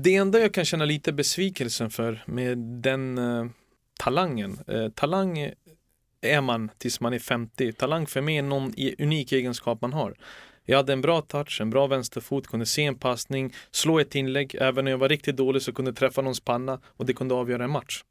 Det 0.03 0.15
enda 0.15 0.39
jag 0.39 0.53
kan 0.53 0.65
känna 0.65 0.85
lite 0.85 1.13
besvikelsen 1.13 1.89
för 1.89 2.23
med 2.25 2.57
den 2.57 3.17
eh, 3.17 3.45
talangen. 3.99 4.59
Eh, 4.67 4.89
talang 4.89 5.51
är 6.21 6.41
man 6.41 6.69
tills 6.77 6.99
man 6.99 7.13
är 7.13 7.19
50. 7.19 7.73
Talang 7.73 8.07
för 8.07 8.21
mig 8.21 8.37
är 8.37 8.41
någon 8.41 8.73
unik 8.99 9.31
egenskap 9.31 9.81
man 9.81 9.93
har. 9.93 10.15
Jag 10.65 10.77
hade 10.77 10.93
en 10.93 11.01
bra 11.01 11.21
touch, 11.21 11.61
en 11.61 11.69
bra 11.69 11.87
vänsterfot, 11.87 12.47
kunde 12.47 12.65
se 12.65 12.83
en 12.83 12.95
passning, 12.95 13.53
slå 13.71 13.99
ett 13.99 14.15
inlägg. 14.15 14.55
Även 14.55 14.85
när 14.85 14.91
jag 14.91 14.97
var 14.97 15.09
riktigt 15.09 15.37
dålig 15.37 15.61
så 15.61 15.73
kunde 15.73 15.89
jag 15.89 15.97
träffa 15.97 16.21
någons 16.21 16.39
panna 16.39 16.79
och 16.85 17.05
det 17.05 17.13
kunde 17.13 17.35
avgöra 17.35 17.63
en 17.63 17.71
match. 17.71 18.03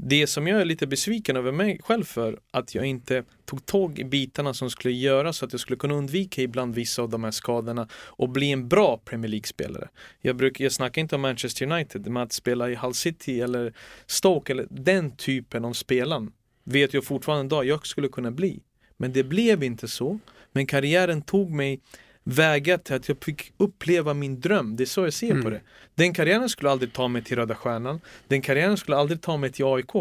Det 0.00 0.26
som 0.26 0.46
jag 0.46 0.60
är 0.60 0.64
lite 0.64 0.86
besviken 0.86 1.36
över 1.36 1.52
mig 1.52 1.80
själv 1.82 2.04
för 2.04 2.40
att 2.50 2.74
jag 2.74 2.84
inte 2.84 3.24
tog 3.44 3.66
tag 3.66 3.98
i 3.98 4.04
bitarna 4.04 4.54
som 4.54 4.70
skulle 4.70 4.94
göra 4.94 5.32
så 5.32 5.44
att 5.44 5.52
jag 5.52 5.60
skulle 5.60 5.76
kunna 5.76 5.94
undvika 5.94 6.42
ibland 6.42 6.74
vissa 6.74 7.02
av 7.02 7.08
de 7.08 7.24
här 7.24 7.30
skadorna 7.30 7.88
och 7.92 8.28
bli 8.28 8.52
en 8.52 8.68
bra 8.68 9.00
Premier 9.04 9.28
League-spelare. 9.30 9.88
Jag, 10.20 10.36
brukar, 10.36 10.64
jag 10.64 10.72
snackar 10.72 11.02
inte 11.02 11.14
om 11.14 11.20
Manchester 11.20 11.72
United, 11.72 12.06
men 12.06 12.22
att 12.22 12.32
spela 12.32 12.70
i 12.70 12.74
Hull 12.74 12.94
City 12.94 13.40
eller 13.40 13.74
Stoke 14.06 14.52
eller 14.52 14.66
den 14.70 15.16
typen 15.16 15.64
av 15.64 15.72
spelaren 15.72 16.32
vet 16.64 16.94
jag 16.94 17.04
fortfarande 17.04 17.46
idag 17.46 17.64
jag 17.64 17.86
skulle 17.86 18.08
kunna 18.08 18.30
bli. 18.30 18.62
Men 18.96 19.12
det 19.12 19.24
blev 19.24 19.62
inte 19.62 19.88
så. 19.88 20.18
Men 20.52 20.66
karriären 20.66 21.22
tog 21.22 21.50
mig 21.50 21.80
vägar 22.28 22.78
till 22.78 22.94
att 22.94 23.08
jag 23.08 23.24
fick 23.24 23.52
uppleva 23.56 24.14
min 24.14 24.40
dröm. 24.40 24.76
Det 24.76 24.84
är 24.84 24.86
så 24.86 25.00
jag 25.04 25.12
ser 25.12 25.30
på 25.30 25.36
Mm. 25.38 25.52
det. 25.52 25.60
Den 25.94 26.12
karriären 26.14 26.48
skulle 26.48 26.70
aldrig 26.70 26.92
ta 26.92 27.08
mig 27.08 27.24
till 27.24 27.36
Röda 27.36 27.54
Stjärnan. 27.54 28.00
Den 28.28 28.42
karriären 28.42 28.76
skulle 28.76 28.96
aldrig 28.96 29.20
ta 29.20 29.36
mig 29.36 29.52
till 29.52 29.64
AIK. 29.64 29.94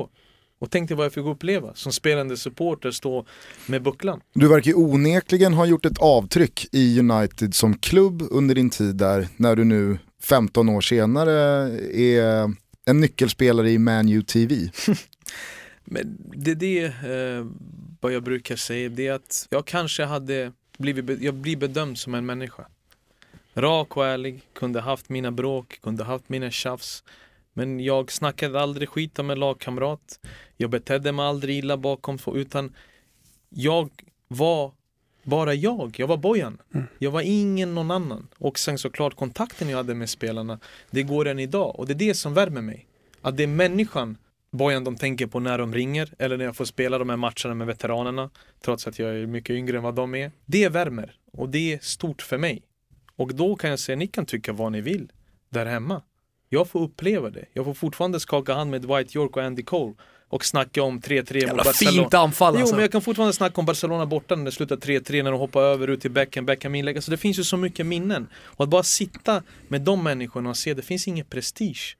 Och 0.59 0.71
tänk 0.71 0.87
dig 0.89 0.97
vad 0.97 1.05
jag 1.05 1.13
fick 1.13 1.25
uppleva 1.25 1.73
som 1.73 1.91
spelande 1.91 2.37
supporter, 2.37 2.91
stå 2.91 3.25
med 3.65 3.83
bucklan. 3.83 4.21
Du 4.33 4.47
verkar 4.47 4.67
ju 4.71 4.75
onekligen 4.75 5.53
ha 5.53 5.65
gjort 5.65 5.85
ett 5.85 5.97
avtryck 5.99 6.67
i 6.71 6.99
United 6.99 7.55
som 7.55 7.77
klubb 7.77 8.23
under 8.31 8.55
din 8.55 8.69
tid 8.69 8.95
där, 8.95 9.27
när 9.37 9.55
du 9.55 9.63
nu 9.63 9.97
15 10.23 10.69
år 10.69 10.81
senare 10.81 11.33
är 11.93 12.51
en 12.85 13.01
nyckelspelare 13.01 13.71
i 13.71 13.77
Man 13.77 14.09
U 14.09 14.21
TV. 14.21 14.55
Men 15.85 16.17
det 16.35 16.51
är 16.51 16.55
det 16.55 16.83
eh, 16.85 17.45
vad 18.01 18.13
jag 18.13 18.23
brukar 18.23 18.55
säga, 18.55 18.89
det 18.89 19.07
är 19.07 19.13
att 19.13 19.47
jag 19.49 19.65
kanske 19.67 20.03
hade 20.03 20.51
blivit, 20.77 21.21
jag 21.21 21.33
blir 21.33 21.57
bedömd 21.57 21.97
som 21.97 22.15
en 22.15 22.25
människa. 22.25 22.67
Rak 23.53 23.97
och 23.97 24.05
ärlig, 24.05 24.41
kunde 24.53 24.81
haft 24.81 25.09
mina 25.09 25.31
bråk, 25.31 25.79
kunde 25.81 26.03
haft 26.03 26.29
mina 26.29 26.51
tjafs. 26.51 27.03
Men 27.53 27.79
jag 27.79 28.11
snackade 28.11 28.61
aldrig 28.61 28.89
skit 28.89 29.19
om 29.19 29.29
en 29.29 29.39
lagkamrat. 29.39 30.19
Jag 30.57 30.69
betedde 30.69 31.11
mig 31.11 31.25
aldrig 31.25 31.57
illa 31.57 31.77
bakom, 31.77 32.17
utan 32.33 32.73
jag 33.49 33.89
var 34.27 34.71
Bara 35.23 35.53
jag, 35.53 35.95
jag 35.99 36.07
var 36.07 36.17
Bojan. 36.17 36.57
Mm. 36.73 36.87
Jag 36.99 37.11
var 37.11 37.21
ingen 37.21 37.75
någon 37.75 37.91
annan. 37.91 38.27
Och 38.37 38.59
sen 38.59 38.77
såklart 38.77 39.15
kontakten 39.15 39.69
jag 39.69 39.77
hade 39.77 39.93
med 39.93 40.09
spelarna, 40.09 40.59
det 40.91 41.03
går 41.03 41.27
än 41.27 41.39
idag. 41.39 41.79
Och 41.79 41.87
det 41.87 41.93
är 41.93 42.07
det 42.07 42.13
som 42.13 42.33
värmer 42.33 42.61
mig. 42.61 42.87
Att 43.21 43.37
det 43.37 43.43
är 43.43 43.47
människan, 43.47 44.17
Bojan, 44.51 44.83
de 44.83 44.95
tänker 44.95 45.27
på 45.27 45.39
när 45.39 45.57
de 45.57 45.73
ringer 45.73 46.13
eller 46.19 46.37
när 46.37 46.45
jag 46.45 46.55
får 46.55 46.65
spela 46.65 46.97
de 46.97 47.09
här 47.09 47.17
matcherna 47.17 47.53
med 47.53 47.67
veteranerna. 47.67 48.29
Trots 48.65 48.87
att 48.87 48.99
jag 48.99 49.15
är 49.15 49.25
mycket 49.25 49.49
yngre 49.49 49.77
än 49.77 49.83
vad 49.83 49.95
de 49.95 50.15
är. 50.15 50.31
Det 50.45 50.69
värmer. 50.69 51.15
Och 51.33 51.49
det 51.49 51.73
är 51.73 51.79
stort 51.81 52.21
för 52.21 52.37
mig. 52.37 52.63
Och 53.15 53.35
då 53.35 53.55
kan 53.55 53.69
jag 53.69 53.79
säga, 53.79 53.95
ni 53.95 54.07
kan 54.07 54.25
tycka 54.25 54.53
vad 54.53 54.71
ni 54.71 54.81
vill 54.81 55.11
där 55.49 55.65
hemma. 55.65 56.01
Jag 56.49 56.67
får 56.69 56.81
uppleva 56.81 57.29
det. 57.29 57.45
Jag 57.53 57.65
får 57.65 57.73
fortfarande 57.73 58.19
skaka 58.19 58.53
hand 58.53 58.71
med 58.71 58.81
Dwight 58.81 59.15
York 59.15 59.37
och 59.37 59.43
Andy 59.43 59.63
Cole 59.63 59.93
och 60.29 60.45
snacka 60.45 60.83
om 60.83 60.99
3-3 61.01 61.47
mot 61.47 61.65
Barcelona. 61.65 62.01
fint 62.01 62.13
anfall 62.13 62.53
Jo, 62.53 62.59
alltså. 62.59 62.75
men 62.75 62.81
jag 62.81 62.91
kan 62.91 63.01
fortfarande 63.01 63.33
snacka 63.33 63.61
om 63.61 63.65
Barcelona 63.65 64.05
borta 64.05 64.35
när 64.35 64.45
det 64.45 64.51
slutar 64.51 64.75
3-3 64.75 65.23
när 65.23 65.31
de 65.31 65.39
hoppar 65.39 65.61
över 65.61 65.87
ut 65.87 66.01
till 66.01 66.11
Beckham, 66.11 66.45
Beckham 66.45 66.75
inlägg. 66.75 66.95
Alltså 66.95 67.11
det 67.11 67.17
finns 67.17 67.39
ju 67.39 67.43
så 67.43 67.57
mycket 67.57 67.85
minnen. 67.85 68.27
Och 68.35 68.63
att 68.63 68.69
bara 68.69 68.83
sitta 68.83 69.43
med 69.67 69.81
de 69.81 70.03
människorna 70.03 70.49
och 70.49 70.57
se, 70.57 70.73
det 70.73 70.81
finns 70.81 71.07
ingen 71.07 71.25
prestige. 71.25 71.97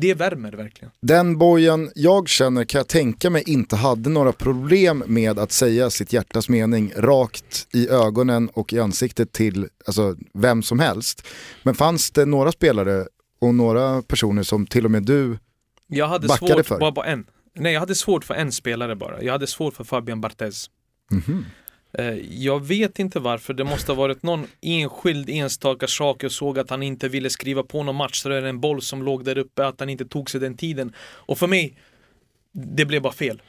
Det- 0.00 0.14
värmer 0.14 0.52
verkligen. 0.52 0.90
Den 1.02 1.38
bojen 1.38 1.90
jag 1.94 2.28
känner 2.28 2.64
kan 2.64 2.78
jag 2.78 2.88
tänka 2.88 3.30
mig 3.30 3.42
inte 3.46 3.76
hade 3.76 4.10
några 4.10 4.32
problem 4.32 5.04
med 5.06 5.38
att 5.38 5.52
säga 5.52 5.90
sitt 5.90 6.12
hjärtas 6.12 6.48
mening 6.48 6.92
rakt 6.96 7.66
i 7.72 7.88
ögonen 7.88 8.48
och 8.48 8.72
i 8.72 8.78
ansiktet 8.80 9.32
till 9.32 9.68
alltså, 9.86 10.16
vem 10.34 10.62
som 10.62 10.78
helst. 10.78 11.26
Men 11.62 11.74
fanns 11.74 12.10
det 12.10 12.24
några 12.26 12.52
spelare 12.52 13.06
och 13.40 13.54
några 13.54 14.02
personer 14.02 14.42
som 14.42 14.66
till 14.66 14.84
och 14.84 14.90
med 14.90 15.02
du, 15.02 15.38
Jag 15.86 16.08
hade 16.08 16.28
Backade 16.28 16.54
svårt 16.54 16.66
för? 16.66 16.78
bara 16.78 16.92
på 16.92 17.04
en. 17.04 17.26
Nej, 17.54 17.72
jag 17.72 17.80
hade 17.80 17.94
svårt 17.94 18.24
för 18.24 18.34
en 18.34 18.52
spelare 18.52 18.96
bara. 18.96 19.22
Jag 19.22 19.32
hade 19.32 19.46
svårt 19.46 19.74
för 19.74 19.84
Fabian 19.84 20.20
Barthez. 20.20 20.70
mhm, 21.10 21.20
Eh, 21.28 21.44
Eh, 21.98 22.14
jag 22.44 22.66
vet 22.66 22.98
inte 22.98 23.20
varför, 23.20 23.54
det 23.54 23.64
måste 23.64 23.92
ha 23.92 23.96
varit 23.96 24.22
någon 24.22 24.46
enskild 24.60 25.30
enstaka 25.30 25.86
sak 25.86 26.24
jag 26.24 26.32
såg 26.32 26.58
att 26.58 26.70
han 26.70 26.82
inte 26.82 27.08
ville 27.08 27.30
skriva 27.30 27.62
på 27.62 27.82
någon 27.82 27.94
match 27.94 28.22
så 28.22 28.28
det 28.28 28.36
är 28.36 28.42
en 28.42 28.60
boll 28.60 28.82
som 28.82 29.02
låg 29.02 29.24
där 29.24 29.38
uppe, 29.38 29.66
att 29.66 29.80
han 29.80 29.88
inte 29.88 30.04
tog 30.04 30.30
sig 30.30 30.40
den 30.40 30.56
tiden. 30.56 30.92
Och 31.00 31.38
för 31.38 31.46
mig, 31.46 31.74
det 32.52 32.84
blev 32.84 33.02
bara 33.02 33.12
fel. 33.12 33.42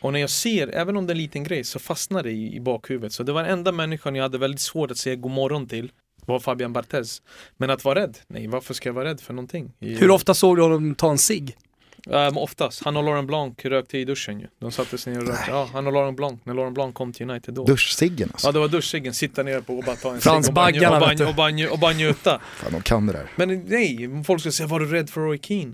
Och 0.00 0.12
när 0.12 0.20
jag 0.20 0.30
ser, 0.30 0.68
även 0.68 0.96
om 0.96 1.06
det 1.06 1.10
är 1.10 1.14
en 1.14 1.22
liten 1.22 1.44
grej, 1.44 1.64
så 1.64 1.78
fastnar 1.78 2.22
det 2.22 2.30
i, 2.30 2.56
i 2.56 2.60
bakhuvudet. 2.60 3.12
Så 3.12 3.22
det 3.22 3.32
var 3.32 3.42
den 3.42 3.52
enda 3.52 3.72
människan 3.72 4.14
jag 4.14 4.22
hade 4.22 4.38
väldigt 4.38 4.60
svårt 4.60 4.90
att 4.90 4.98
säga 4.98 5.16
god 5.16 5.32
morgon 5.32 5.68
till, 5.68 5.92
var 6.26 6.40
Fabian 6.40 6.72
Barthez. 6.72 7.22
Men 7.56 7.70
att 7.70 7.84
vara 7.84 8.00
rädd? 8.00 8.18
Nej, 8.28 8.46
varför 8.46 8.74
ska 8.74 8.88
jag 8.88 8.94
vara 8.94 9.04
rädd 9.04 9.20
för 9.20 9.34
någonting? 9.34 9.72
Hur 9.78 10.10
ofta 10.10 10.34
såg 10.34 10.56
du 10.56 10.62
honom 10.62 10.94
ta 10.94 11.10
en 11.10 11.18
cigg? 11.18 11.56
Um, 12.06 12.38
oftast. 12.38 12.84
Han 12.84 12.96
och 12.96 13.04
Laurent 13.04 13.26
Blanc 13.26 13.54
rökte 13.64 13.98
i 13.98 14.04
duschen 14.04 14.40
ju. 14.40 14.46
De 14.58 14.72
satte 14.72 14.98
sig 14.98 15.12
ner 15.12 15.20
och 15.20 15.28
rökte. 15.28 15.50
Ja, 15.50 15.68
han 15.72 15.86
och 15.86 15.92
Laurent 15.92 16.16
Blanc, 16.16 16.40
när 16.44 16.54
Laurent 16.54 16.74
Blanc 16.74 16.94
kom 16.94 17.12
till 17.12 17.30
United 17.30 17.54
då. 17.54 17.64
duschciggen 17.64 18.28
alltså. 18.32 18.48
Ja 18.48 18.52
det 18.52 18.58
var 18.58 18.68
duschciggen, 18.68 19.14
sitta 19.14 19.42
ner 19.42 19.60
på 19.60 19.78
och 19.78 19.84
bara 19.84 19.96
ta 19.96 20.14
en 20.14 20.20
Frans 20.20 20.46
cigg 20.46 20.50
och 20.50 20.54
bara, 20.54 20.66
och, 20.68 21.00
bara, 21.00 21.28
och, 21.28 21.34
bara, 21.34 21.70
och 21.72 21.78
bara 21.78 21.92
njuta. 21.92 22.40
Fan, 22.56 22.72
de 22.72 22.82
kan 22.82 23.06
det 23.06 23.12
där. 23.12 23.30
Men 23.36 23.64
nej, 23.66 24.24
folk 24.24 24.40
ska 24.40 24.52
säga 24.52 24.66
var 24.66 24.80
du 24.80 24.86
rädd 24.86 25.10
för 25.10 25.20
Roy 25.20 25.38
Keane? 25.42 25.72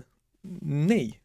Nej. 0.61 1.19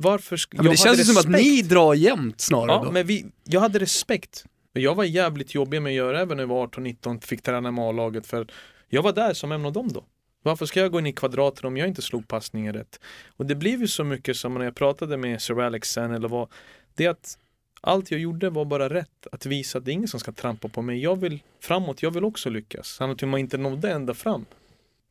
Varför? 0.00 0.40
Ja, 0.50 0.62
men 0.62 0.70
det 0.70 0.76
känns 0.76 1.00
ju 1.00 1.04
som 1.04 1.16
att 1.32 1.40
ni 1.40 1.62
drar 1.62 1.94
jämnt 1.94 2.40
snarare 2.40 2.76
Ja, 2.76 2.84
då. 2.84 2.90
men 2.90 3.06
vi, 3.06 3.24
jag 3.44 3.60
hade 3.60 3.78
respekt. 3.78 4.44
Men 4.74 4.82
Jag 4.82 4.94
var 4.94 5.04
jävligt 5.04 5.54
jobbig 5.54 5.82
med 5.82 5.90
att 5.90 5.96
göra 5.96 6.20
även 6.20 6.36
när 6.36 6.42
jag 6.44 6.48
var 6.48 6.66
18-19, 6.66 7.20
fick 7.26 7.42
träna 7.42 7.70
med 7.70 7.84
A-laget 7.84 8.26
för 8.26 8.46
jag 8.88 9.02
var 9.02 9.12
där 9.12 9.34
som 9.34 9.52
en 9.52 9.66
av 9.66 9.72
dem 9.72 9.88
då. 9.92 10.04
Varför 10.42 10.66
ska 10.66 10.80
jag 10.80 10.92
gå 10.92 10.98
in 10.98 11.06
i 11.06 11.12
kvadraten 11.12 11.66
om 11.66 11.76
jag 11.76 11.88
inte 11.88 12.02
slog 12.02 12.28
passningen 12.28 12.72
rätt? 12.72 13.00
Och 13.36 13.46
det 13.46 13.54
blev 13.54 13.80
ju 13.80 13.88
så 13.88 14.04
mycket 14.04 14.36
som 14.36 14.54
när 14.54 14.64
jag 14.64 14.74
pratade 14.74 15.16
med 15.16 15.42
Sir 15.42 15.60
Alex 15.60 15.90
sen 15.90 16.14
eller 16.14 16.28
vad, 16.28 16.48
det 16.94 17.06
att 17.06 17.38
allt 17.80 18.10
jag 18.10 18.20
gjorde 18.20 18.50
var 18.50 18.64
bara 18.64 18.88
rätt. 18.88 19.26
Att 19.32 19.46
visa 19.46 19.78
att 19.78 19.84
det 19.84 19.90
är 19.90 19.92
ingen 19.92 20.08
som 20.08 20.20
ska 20.20 20.32
trampa 20.32 20.68
på 20.68 20.82
mig. 20.82 21.02
Jag 21.02 21.20
vill 21.20 21.42
framåt, 21.60 22.02
jag 22.02 22.10
vill 22.10 22.24
också 22.24 22.50
lyckas. 22.50 22.96
Han 22.98 23.10
att 23.10 23.22
man 23.22 23.40
inte 23.40 23.58
nådde 23.58 23.90
ända 23.90 24.14
fram. 24.14 24.44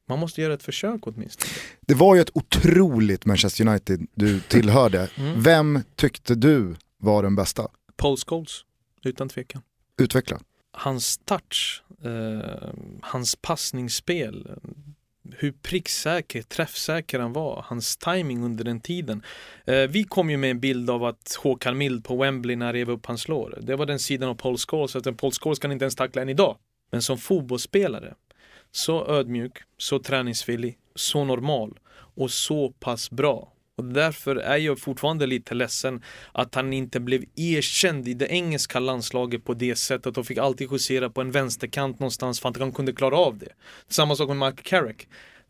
Man 0.05 0.19
måste 0.19 0.41
göra 0.41 0.53
ett 0.53 0.63
försök 0.63 1.07
åtminstone. 1.07 1.51
Det 1.81 1.93
var 1.93 2.15
ju 2.15 2.21
ett 2.21 2.31
otroligt 2.33 3.25
Manchester 3.25 3.67
United 3.67 4.07
du 4.13 4.39
tillhörde. 4.39 5.09
Mm. 5.17 5.41
Vem 5.43 5.79
tyckte 5.95 6.35
du 6.35 6.75
var 6.97 7.23
den 7.23 7.35
bästa? 7.35 7.67
Paul 7.95 8.17
Scholes, 8.17 8.65
utan 9.03 9.29
tvekan. 9.29 9.61
Utveckla. 9.97 10.39
hans 10.71 11.17
touch, 11.17 11.83
eh, 12.03 12.69
hans 13.01 13.35
passningsspel, 13.35 14.47
hur 15.37 15.51
pricksäker, 15.51 16.41
träffsäker 16.41 17.19
han 17.19 17.33
var, 17.33 17.65
hans 17.67 17.97
timing 17.97 18.43
under 18.43 18.63
den 18.63 18.79
tiden. 18.79 19.23
Eh, 19.65 19.75
vi 19.75 20.03
kom 20.03 20.29
ju 20.29 20.37
med 20.37 20.51
en 20.51 20.59
bild 20.59 20.89
av 20.89 21.03
att 21.03 21.35
Håkan 21.43 21.77
Mild 21.77 22.03
på 22.03 22.15
Wembley 22.15 22.55
när 22.55 22.65
han 22.65 22.73
rev 22.73 22.89
upp 22.89 23.05
hans 23.05 23.27
lår. 23.27 23.57
Det 23.61 23.75
var 23.75 23.85
den 23.85 23.99
sidan 23.99 24.29
av 24.29 24.35
Paul 24.35 24.57
Scholes, 24.57 24.95
att 24.95 25.07
en 25.07 25.17
Paul 25.17 25.31
Scholes 25.31 25.59
kan 25.59 25.71
inte 25.71 25.85
ens 25.85 25.95
tackla 25.95 26.21
än 26.21 26.29
idag. 26.29 26.57
Men 26.91 27.01
som 27.01 27.17
fotbollsspelare, 27.17 28.13
så 28.71 29.07
ödmjuk, 29.07 29.57
så 29.77 29.99
träningsvillig, 29.99 30.77
så 30.95 31.23
normal 31.23 31.79
och 31.93 32.31
så 32.31 32.69
pass 32.69 33.11
bra. 33.11 33.53
Och 33.81 33.87
därför 33.87 34.35
är 34.35 34.57
jag 34.57 34.79
fortfarande 34.79 35.25
lite 35.27 35.53
ledsen 35.53 36.01
att 36.31 36.55
han 36.55 36.73
inte 36.73 36.99
blev 36.99 37.23
erkänd 37.35 38.07
i 38.07 38.13
det 38.13 38.27
engelska 38.27 38.79
landslaget 38.79 39.43
på 39.45 39.53
det 39.53 39.75
sättet 39.75 40.17
och 40.17 40.25
fick 40.25 40.37
alltid 40.37 40.67
justera 40.71 41.09
på 41.09 41.21
en 41.21 41.31
vänsterkant 41.31 41.99
någonstans 41.99 42.39
för 42.39 42.49
att 42.49 42.57
han 42.57 42.71
kunde 42.71 42.93
klara 42.93 43.17
av 43.17 43.37
det. 43.37 43.49
Samma 43.89 44.15
sak 44.15 44.27
med 44.27 44.37
Mark 44.37 44.63
Carrick. 44.63 45.07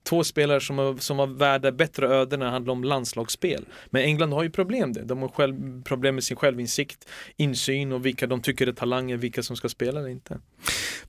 Två 0.10 0.24
spelare 0.24 0.62
som, 0.62 0.76
var- 0.76 0.98
som 0.98 1.18
var 1.18 1.28
värda 1.28 1.72
bättre 1.72 2.08
öden 2.08 2.40
när 2.40 2.46
det 2.46 2.52
handlar 2.52 2.74
om 2.74 2.84
landslagsspel. 2.84 3.66
Men 3.90 4.02
England 4.02 4.34
har 4.34 4.44
ju 4.44 4.50
problem 4.50 4.94
det. 4.94 5.04
De 5.04 5.22
har 5.22 5.30
själv, 5.30 5.84
problem 5.84 6.16
med 6.16 6.24
sin 6.24 6.38
självinsikt, 6.38 7.10
insyn 7.38 7.92
och 7.92 8.06
vilka 8.06 8.28
de 8.28 8.42
tycker 8.42 8.68
är 8.68 8.72
talanger, 8.74 9.18
vilka 9.18 9.44
som 9.44 9.56
ska 9.56 9.70
spela 9.70 10.00
eller 10.00 10.10
inte. 10.10 10.40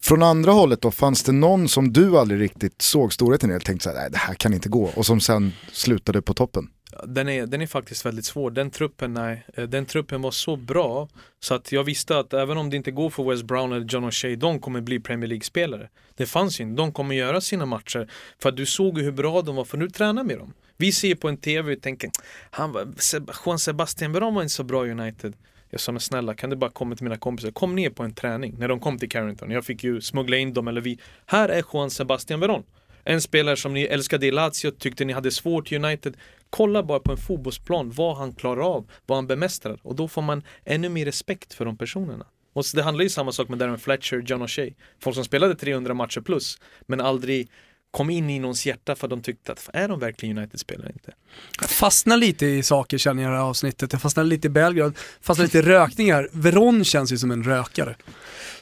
Från 0.01 0.23
andra 0.23 0.53
hållet 0.53 0.81
då, 0.81 0.91
fanns 0.91 1.23
det 1.23 1.33
någon 1.33 1.69
som 1.69 1.93
du 1.93 2.19
aldrig 2.19 2.41
riktigt 2.41 2.83
såg 2.83 3.13
storheten 3.13 3.57
i 3.57 3.61
tänkte 3.61 3.85
såhär, 3.85 3.97
nej 3.97 4.11
det 4.11 4.19
här 4.19 4.35
kan 4.35 4.55
inte 4.55 4.69
gå 4.69 4.85
och 4.85 5.07
som 5.07 5.21
sen 5.21 5.53
slutade 5.73 6.23
på 6.23 6.35
toppen? 6.35 6.69
Den 7.07 7.29
är, 7.29 7.47
den 7.47 7.61
är 7.63 7.67
faktiskt 7.67 8.07
väldigt 8.07 8.25
svår. 8.25 8.51
Den 8.51 8.71
truppen, 8.71 9.15
nej, 9.15 9.43
eh, 9.55 9.65
den 9.65 9.87
truppen 9.87 10.23
var 10.23 10.31
så 10.31 10.57
bra 10.57 11.09
så 11.41 11.55
att 11.55 11.73
jag 11.73 11.85
visste 11.85 12.19
att 12.19 12.33
även 12.33 12.59
om 12.59 12.71
det 12.71 12.77
inte 12.77 12.91
går 12.91 13.11
för 13.11 13.31
West 13.31 13.45
Brown 13.45 13.73
eller 13.73 13.87
John 13.87 14.05
O'Shea, 14.05 14.37
de 14.37 14.61
kommer 14.61 14.81
bli 14.81 15.01
Premier 15.01 15.29
League-spelare. 15.29 15.89
Det 16.15 16.27
fanns 16.27 16.61
ju 16.61 16.65
inte, 16.65 16.83
de 16.83 16.93
kommer 16.93 17.15
göra 17.15 17.41
sina 17.41 17.67
matcher. 17.67 18.11
För 18.43 18.49
att 18.49 18.57
du 18.57 18.67
såg 18.67 18.99
ju 18.99 19.05
hur 19.05 19.13
bra 19.13 19.43
de 19.43 19.57
var, 19.57 19.65
för 19.65 19.79
nu 19.79 19.91
tränar 19.91 20.25
med 20.25 20.39
dem. 20.39 20.53
Vi 20.77 20.93
ser 20.93 21.15
på 21.15 21.29
en 21.29 21.37
TV 21.37 21.73
och 21.77 21.83
tänker, 21.83 22.11
han 22.51 22.73
var, 22.73 22.85
Seb- 22.85 23.31
Juan 23.47 23.59
Sebastian 23.59 24.13
Veron 24.13 24.35
var 24.35 24.43
inte 24.43 24.55
så 24.55 24.65
bra 24.65 24.87
i 24.87 24.91
United. 24.91 25.35
Jag 25.71 25.81
sa 25.81 25.93
men 25.93 26.01
snälla 26.01 26.35
kan 26.35 26.51
du 26.51 26.57
bara 26.57 26.71
komma 26.71 26.97
till 26.97 27.05
mina 27.05 27.17
kompisar, 27.17 27.51
kom 27.51 27.75
ner 27.75 27.91
på 27.91 28.03
en 28.03 28.15
träning 28.15 28.55
när 28.59 28.69
de 28.69 28.81
kom 28.81 28.99
till 28.99 29.09
Carrington. 29.11 29.51
Jag 29.51 29.65
fick 29.65 29.85
ju 29.85 30.01
smuggla 30.01 30.37
in 30.37 30.53
dem 30.55 30.69
eller 30.69 30.81
vi. 30.81 30.99
Här 31.27 31.49
är 31.49 31.65
Juan 31.73 31.91
Sebastian 31.91 32.41
Veron. 32.41 32.63
En 33.05 33.21
spelare 33.21 33.57
som 33.57 33.75
ni 33.75 33.83
älskade 33.83 34.27
i 34.27 34.31
Lazio, 34.31 34.71
tyckte 34.71 35.05
ni 35.05 35.13
hade 35.13 35.31
svårt 35.31 35.73
i 35.73 35.77
United. 35.77 36.17
Kolla 36.51 36.83
bara 36.83 37.01
på 37.01 37.13
en 37.13 37.19
fotbollsplan 37.19 37.91
vad 37.91 38.17
han 38.17 38.33
klarar 38.33 38.63
av, 38.63 38.91
vad 39.07 39.19
han 39.19 39.27
bemästrar 39.27 39.79
och 39.83 39.97
då 39.97 40.09
får 40.09 40.23
man 40.23 40.43
ännu 40.65 40.89
mer 40.89 41.05
respekt 41.05 41.55
för 41.55 41.65
de 41.65 41.77
personerna. 41.77 42.27
Och 42.53 42.65
det 42.75 42.83
handlar 42.83 43.03
ju 43.03 43.09
samma 43.09 43.33
sak 43.33 43.49
med 43.49 43.59
Darren 43.59 43.79
Fletcher, 43.79 44.23
John 44.27 44.43
O'Shea. 44.43 44.75
Folk 45.01 45.15
som 45.15 45.25
spelade 45.25 45.55
300 45.55 45.95
matcher 45.95 46.21
plus 46.21 46.59
men 46.87 47.01
aldrig 47.01 47.49
kom 47.91 48.11
in 48.11 48.31
i 48.31 48.39
någons 48.39 48.67
hjärta 48.67 48.95
för 48.97 49.09
de 49.09 49.23
tyckte 49.23 49.53
att 49.53 49.71
är 49.73 49.89
de 49.89 49.99
verkligen 49.99 50.39
United-spelare 50.39 50.89
inte? 50.93 51.13
Jag 51.61 51.71
fastnar 51.71 52.17
lite 52.17 52.47
i 52.47 52.63
saker 52.63 52.99
känner 52.99 53.23
jag 53.23 53.31
i 53.31 53.33
det 53.33 53.39
här 53.39 53.45
avsnittet. 53.45 53.93
Jag 53.93 54.03
fastnar 54.03 54.25
lite 54.25 54.47
i 54.47 54.51
Belgrad, 54.51 54.99
fastnar 55.21 55.45
lite 55.45 55.59
i 55.59 55.63
rökningar. 55.63 56.29
Veron 56.33 56.85
känns 56.85 57.13
ju 57.13 57.19
som 57.19 57.31
en 57.31 57.45
rökare. 57.45 57.97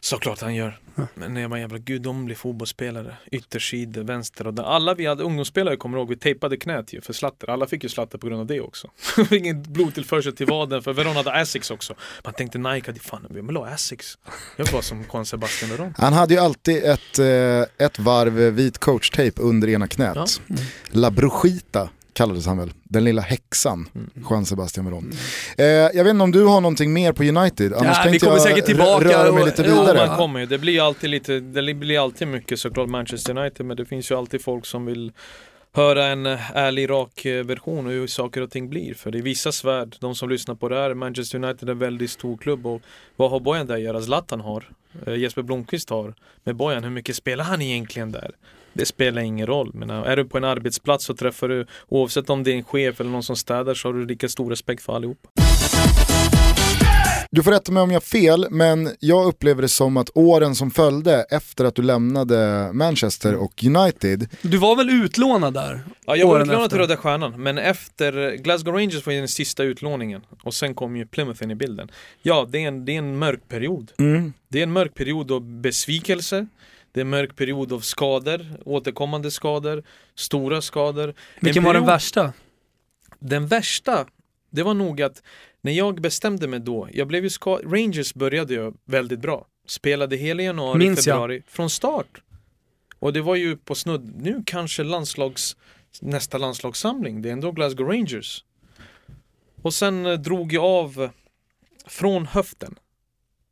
Såklart 0.01 0.41
han 0.41 0.55
gör. 0.55 0.79
Men 1.15 1.37
jag 1.37 1.49
var 1.49 1.57
en 1.57 1.61
jävla 1.61 1.79
gudomlig 1.79 2.37
fotbollsspelare. 2.37 3.17
Yttersidor, 3.31 4.03
vänster 4.03 4.47
och 4.47 4.55
där. 4.55 4.63
Alla 4.63 4.95
vi 4.95 5.07
hade 5.07 5.23
ungdomsspelare 5.23 5.77
kommer 5.77 5.99
ihåg, 5.99 6.09
vi 6.09 6.17
tejpade 6.17 6.57
knät 6.57 6.93
ju 6.93 7.01
för 7.01 7.13
slatter. 7.13 7.51
Alla 7.51 7.67
fick 7.67 7.83
ju 7.83 7.89
slatter 7.89 8.19
på 8.19 8.27
grund 8.27 8.41
av 8.41 8.47
det 8.47 8.61
också. 8.61 8.91
Ingen 9.31 9.63
blodtillförsel 9.63 10.37
till 10.37 10.47
vaden 10.47 10.83
för 10.83 10.93
Veron 10.93 11.17
hade 11.17 11.33
Asics 11.33 11.71
också. 11.71 11.95
Man 12.25 12.35
tänkte 12.35 12.59
Nike 12.59 12.91
hade 12.91 13.01
fan, 13.01 13.27
vem 13.31 13.47
vill 13.47 13.57
ha 13.57 13.67
Asics? 13.69 14.19
Jag 14.57 14.73
var 14.73 14.83
som 14.83 15.05
Juan 15.13 15.27
Sebastian 15.27 15.71
Veron. 15.71 15.95
Han 15.99 16.13
hade 16.13 16.35
ju 16.35 16.41
alltid 16.41 16.85
ett, 16.85 17.19
eh, 17.19 17.87
ett 17.87 17.99
varv 17.99 18.33
vit 18.33 18.79
coachtejp 18.79 19.43
under 19.43 19.69
ena 19.69 19.89
knät. 19.89 20.17
Ja. 20.17 20.57
La 20.91 21.11
Bruschita 21.11 21.89
kallades 22.13 22.47
han 22.47 22.59
väl, 22.59 22.73
den 22.85 23.05
lilla 23.05 23.23
häxan, 23.23 23.89
Mm. 23.95 24.11
Juan 24.31 24.47
Sebastian 24.47 24.87
Veron. 24.87 25.13
Eh, 25.59 25.65
jag 25.67 26.05
vet 26.05 26.11
inte 26.11 26.23
om 26.23 26.31
du 26.33 26.45
har 26.45 26.61
någonting 26.61 26.93
mer 26.93 27.13
på 27.13 27.23
United, 27.25 27.73
annars 27.73 27.87
Ja, 27.97 28.03
tänkte 28.03 28.11
vi 28.11 28.19
kommer 28.19 28.33
jag 28.33 28.43
säkert 28.43 28.67
tillbaka 28.67 29.09
röra 29.09 29.33
mig 29.33 29.45
lite 29.45 29.65
jo, 29.69 29.81
vidare. 29.81 30.07
Man 30.07 30.17
kommer 30.17 30.41
ju, 30.41 30.47
det 30.47 30.59
blir 30.59 30.87
alltid 30.87 31.11
lite, 31.11 31.41
det 31.41 31.75
blir 31.75 32.03
alltid 32.03 32.29
mycket 32.29 32.59
såklart 32.61 32.89
Manchester 32.89 33.39
United 33.39 33.67
men 33.67 33.77
det 33.77 33.85
finns 33.87 34.11
ju 34.11 34.15
alltid 34.19 34.43
folk 34.45 34.67
som 34.67 34.87
vill 34.87 35.13
höra 35.73 36.07
en 36.07 36.27
ärlig, 36.55 36.91
rak 36.91 37.25
eh, 37.25 37.45
version 37.45 37.87
hur 37.87 38.07
saker 38.07 38.41
och 38.41 38.51
ting 38.51 38.69
blir. 38.69 38.95
För 38.95 39.17
i 39.17 39.21
vissa 39.21 39.53
svärd, 39.53 39.97
de 40.01 40.15
som 40.15 40.29
lyssnar 40.29 40.55
på 40.55 40.69
det 40.69 40.77
här, 40.77 40.95
Manchester 40.95 41.45
United 41.45 41.69
är 41.69 41.73
en 41.73 41.79
väldigt 41.79 42.11
stor 42.11 42.37
klubb 42.37 42.67
och 42.67 42.83
vad 43.17 43.31
har 43.31 43.41
Bojan 43.41 43.67
där 43.67 43.75
att 43.75 43.81
göra? 43.81 44.03
Zlatan 44.03 44.41
har, 44.41 44.69
eh, 45.07 45.15
Jesper 45.15 45.43
Blomqvist 45.43 45.91
har. 45.91 46.15
Med 46.45 46.57
Bojan, 46.57 46.85
hur 46.85 46.91
mycket 46.91 47.17
spelar 47.17 47.45
han 47.45 47.63
egentligen 47.63 48.13
där? 48.13 48.31
Det 48.73 48.87
spelar 48.87 49.23
ingen 49.23 49.47
roll. 49.47 49.71
Men 49.75 49.91
eh, 49.91 49.97
är 49.97 50.17
du 50.17 50.25
på 50.25 50.39
en 50.39 50.45
arbetsplats 50.45 51.05
så 51.05 51.15
träffar 51.15 51.49
du, 51.49 51.67
oavsett 51.89 52.31
om 52.31 52.43
det 52.43 52.53
är 52.53 52.57
en 52.57 52.65
chef 52.65 53.01
eller 53.01 53.11
någon 53.11 53.23
som 53.23 53.37
städar, 53.37 53.75
så 53.75 53.89
har 53.89 53.93
du 53.93 54.07
lika 54.07 54.29
stor 54.29 54.51
respekt 54.51 54.83
för 54.83 54.97
allihopa 54.97 55.40
du 57.33 57.43
får 57.43 57.51
rätta 57.51 57.73
mig 57.73 57.83
om 57.83 57.91
jag 57.91 57.97
har 57.97 58.01
fel, 58.01 58.47
men 58.51 58.91
jag 59.01 59.27
upplever 59.27 59.63
det 59.63 59.69
som 59.69 59.97
att 59.97 60.11
åren 60.15 60.55
som 60.55 60.71
följde 60.71 61.27
efter 61.31 61.65
att 61.65 61.75
du 61.75 61.83
lämnade 61.83 62.71
Manchester 62.73 63.35
och 63.35 63.65
United. 63.65 64.29
Du 64.43 64.57
var 64.59 64.77
väl 64.77 64.91
utlånad 64.91 65.55
där? 65.55 65.81
Ja, 66.07 66.17
jag 66.17 66.27
var 66.27 66.41
utlånad 66.41 66.57
efter? 66.65 66.69
till 66.69 66.79
Röda 66.79 66.97
Stjärnan, 66.97 67.43
men 67.43 67.59
efter 67.59 68.37
Glasgow 68.37 68.75
Rangers 68.75 69.07
var 69.07 69.13
ju 69.13 69.19
den 69.19 69.29
sista 69.29 69.63
utlåningen 69.63 70.23
och 70.43 70.55
sen 70.55 70.75
kom 70.75 70.97
ju 70.97 71.07
Plymouth 71.07 71.43
in 71.43 71.51
i 71.51 71.55
bilden. 71.55 71.91
Ja, 72.23 72.47
det 72.51 72.59
är 72.65 72.69
en, 72.69 72.85
det 72.85 72.93
är 72.95 72.99
en 72.99 73.19
mörk 73.19 73.49
period. 73.49 73.93
Det 74.49 74.59
är 74.59 74.63
en 74.63 74.73
mörk 74.73 74.95
period 74.95 75.31
av 75.33 75.43
besvikelse, 75.61 76.47
det 76.93 77.01
är 77.01 77.05
en 77.05 77.11
mörk 77.11 77.37
period 77.37 77.73
av 77.73 77.81
skador, 77.81 78.47
återkommande 78.65 79.31
skador, 79.31 79.83
stora 80.15 80.63
skador. 80.63 81.09
En 81.09 81.15
Vilken 81.41 81.65
var 81.65 81.75
den 81.75 81.83
period- 81.83 81.95
värsta? 81.95 82.33
Den 83.19 83.47
värsta, 83.47 84.07
det 84.51 84.63
var 84.63 84.75
nog 84.75 85.03
att 85.03 85.23
när 85.61 85.73
jag 85.73 86.01
bestämde 86.01 86.49
mig 86.49 86.61
då, 86.61 86.89
jag 86.93 87.09
blev 87.09 87.25
ju 87.25 87.31
ska- 87.31 87.61
Rangers 87.65 88.15
började 88.15 88.55
ju 88.55 88.73
väldigt 88.85 89.21
bra. 89.21 89.47
Spelade 89.67 90.17
hela 90.17 90.43
januari, 90.43 90.79
Minns 90.79 91.07
jag. 91.07 91.15
februari, 91.15 91.43
från 91.47 91.71
start. 91.71 92.23
Och 92.99 93.13
det 93.13 93.21
var 93.21 93.35
ju 93.37 93.57
på 93.57 93.75
snudd, 93.75 94.13
nu 94.23 94.43
kanske 94.47 94.83
landslags, 94.85 95.57
nästa 96.01 96.39
landslagssamling, 96.39 97.23
det 97.23 97.29
är 97.29 97.33
ändå 97.33 97.53
Glasgow 97.53 97.89
Rangers. 97.89 98.45
Och 99.63 99.75
sen 99.75 100.07
eh, 100.07 100.13
drog 100.19 100.53
jag 100.53 100.65
av 100.65 101.11
från 101.87 102.27
höften. 102.27 102.75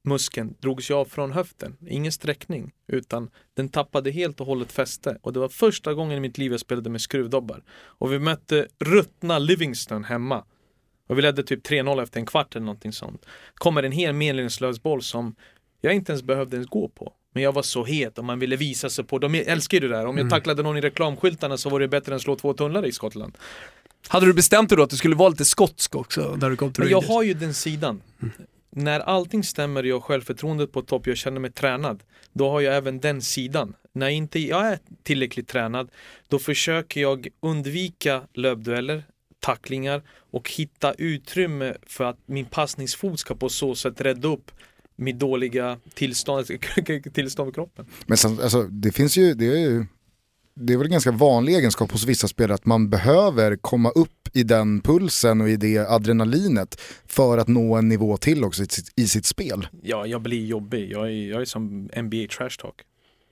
Muskeln 0.05 0.55
drogs 0.61 0.91
ju 0.91 0.95
av 0.95 1.05
från 1.05 1.33
höften, 1.33 1.77
ingen 1.89 2.13
sträckning, 2.13 2.73
utan 2.87 3.31
den 3.55 3.69
tappade 3.69 4.11
helt 4.11 4.41
och 4.41 4.47
hållet 4.47 4.73
fäste. 4.73 5.19
Och 5.23 5.33
det 5.33 5.41
var 5.41 5.49
första 5.49 5.95
gången 5.95 6.17
i 6.17 6.21
mitt 6.21 6.39
liv 6.39 6.51
jag 6.53 6.61
spelade 6.61 6.91
med 6.91 7.01
skruvdobbar. 7.01 7.63
Och 7.71 8.13
vi 8.13 8.19
mötte 8.19 8.67
ruttna 8.79 9.39
Livingston 9.39 10.05
hemma. 10.05 10.45
Och 11.09 11.19
vi 11.19 11.23
ledde 11.23 11.43
typ 11.43 11.67
3-0 11.67 12.03
efter 12.03 12.21
en 12.21 12.27
kvart 12.27 12.57
eller 12.57 12.67
någonting 12.67 12.93
sånt. 12.93 13.27
Kommer 13.55 13.83
en 13.83 13.93
hel 13.93 14.13
meningslös 14.13 14.83
boll 14.83 15.03
som 15.03 15.35
jag 15.81 15.95
inte 15.95 16.13
ens 16.13 16.23
behövde 16.23 16.57
ens 16.57 16.69
gå 16.69 16.89
på. 16.89 17.13
Men 17.35 17.43
jag 17.43 17.53
var 17.53 17.63
så 17.63 17.85
het 17.85 18.19
och 18.19 18.25
man 18.25 18.39
ville 18.39 18.57
visa 18.57 18.91
sig 18.91 19.05
på, 19.05 19.19
de 19.19 19.35
älskar 19.35 19.81
ju 19.81 19.89
det 19.89 19.97
där. 19.97 20.07
Om 20.07 20.19
jag 20.19 20.31
tacklade 20.31 20.63
någon 20.63 20.77
i 20.77 20.81
reklamskyltarna 20.81 21.57
så 21.57 21.71
var 21.71 21.81
det 21.81 21.89
bättre 21.89 22.13
än 22.13 22.17
att 22.17 22.23
slå 22.23 22.37
två 22.37 22.55
tunnlar 22.55 22.87
i 22.87 22.93
Skottland. 22.93 23.39
Hade 24.09 24.27
du 24.27 24.35
bestämt 24.35 24.69
dig 24.69 24.77
då 24.77 24.83
att 24.83 24.91
du 24.91 24.97
skulle 24.97 25.17
vara 25.17 25.29
lite 25.29 25.45
skotsk 25.45 25.97
också 25.97 26.37
när 26.41 26.51
du 26.51 26.57
kom 26.57 26.73
till 26.73 26.83
Men 26.83 26.91
jag 26.91 27.01
har 27.01 27.23
ju 27.23 27.35
den 27.35 27.55
sidan. 27.55 28.03
När 28.71 29.01
allting 29.01 29.45
stämmer 29.45 29.83
och 29.83 29.89
jag 29.89 29.95
har 29.95 30.01
självförtroendet 30.01 30.73
på 30.73 30.83
topp, 30.83 31.07
jag 31.07 31.17
känner 31.17 31.41
mig 31.41 31.53
tränad. 31.53 32.03
Då 32.33 32.51
har 32.51 32.61
jag 32.61 32.77
även 32.77 33.01
den 33.01 33.23
sidan. 33.23 33.75
När 33.93 34.09
inte 34.09 34.39
jag 34.39 34.67
är 34.67 34.79
tillräckligt 35.03 35.49
tränad, 35.49 35.91
då 36.29 36.39
försöker 36.39 37.01
jag 37.01 37.29
undvika 37.41 38.23
löpdueller, 38.35 39.05
tacklingar 39.41 40.03
och 40.31 40.51
hitta 40.51 40.93
utrymme 40.93 41.75
för 41.87 42.05
att 42.05 42.19
min 42.27 42.45
passningsfot 42.47 43.21
ska 43.21 43.35
på 43.35 43.49
så 43.49 43.75
sätt 43.75 44.01
rädda 44.01 44.29
upp 44.29 44.51
mitt 44.97 45.19
dåliga 45.19 45.79
tillstånd, 45.95 46.47
tillstånd 47.15 47.51
i 47.51 47.53
kroppen. 47.53 47.87
Men 48.07 48.19
sen, 48.19 48.41
alltså, 48.41 48.63
det 48.63 48.93
finns 48.93 49.17
ju, 49.17 49.35
det 49.35 49.47
är 49.47 49.59
ju, 49.59 49.87
det 50.55 50.73
är 50.73 50.77
väl 50.77 50.87
en 50.87 50.93
ganska 50.93 51.13
vanlig 51.13 51.55
egenskap 51.55 51.93
hos 51.93 52.05
vissa 52.05 52.29
spelare 52.29 52.55
att 52.55 52.67
man 52.67 52.91
behöver 52.91 53.57
komma 53.57 53.91
upp 53.91 54.29
i 54.33 54.43
den 54.43 54.81
pulsen 54.81 55.41
och 55.41 55.49
i 55.49 55.57
det 55.57 55.79
adrenalinet 55.79 56.81
för 57.07 57.39
att 57.39 57.49
nå 57.49 57.77
en 57.77 57.89
nivå 57.89 58.17
till 58.17 58.45
också 58.45 58.63
i 58.63 58.67
sitt, 58.67 58.93
i 58.97 59.07
sitt 59.07 59.27
spel. 59.27 59.69
Ja, 59.83 60.07
jag 60.07 60.23
blir 60.23 60.47
jobbig. 60.47 60.93
Jag 60.93 61.07
är, 61.07 61.31
jag 61.31 61.41
är 61.41 61.45
som 61.45 61.91
NBA 61.97 62.27
trash 62.39 62.57
talk. 62.59 62.75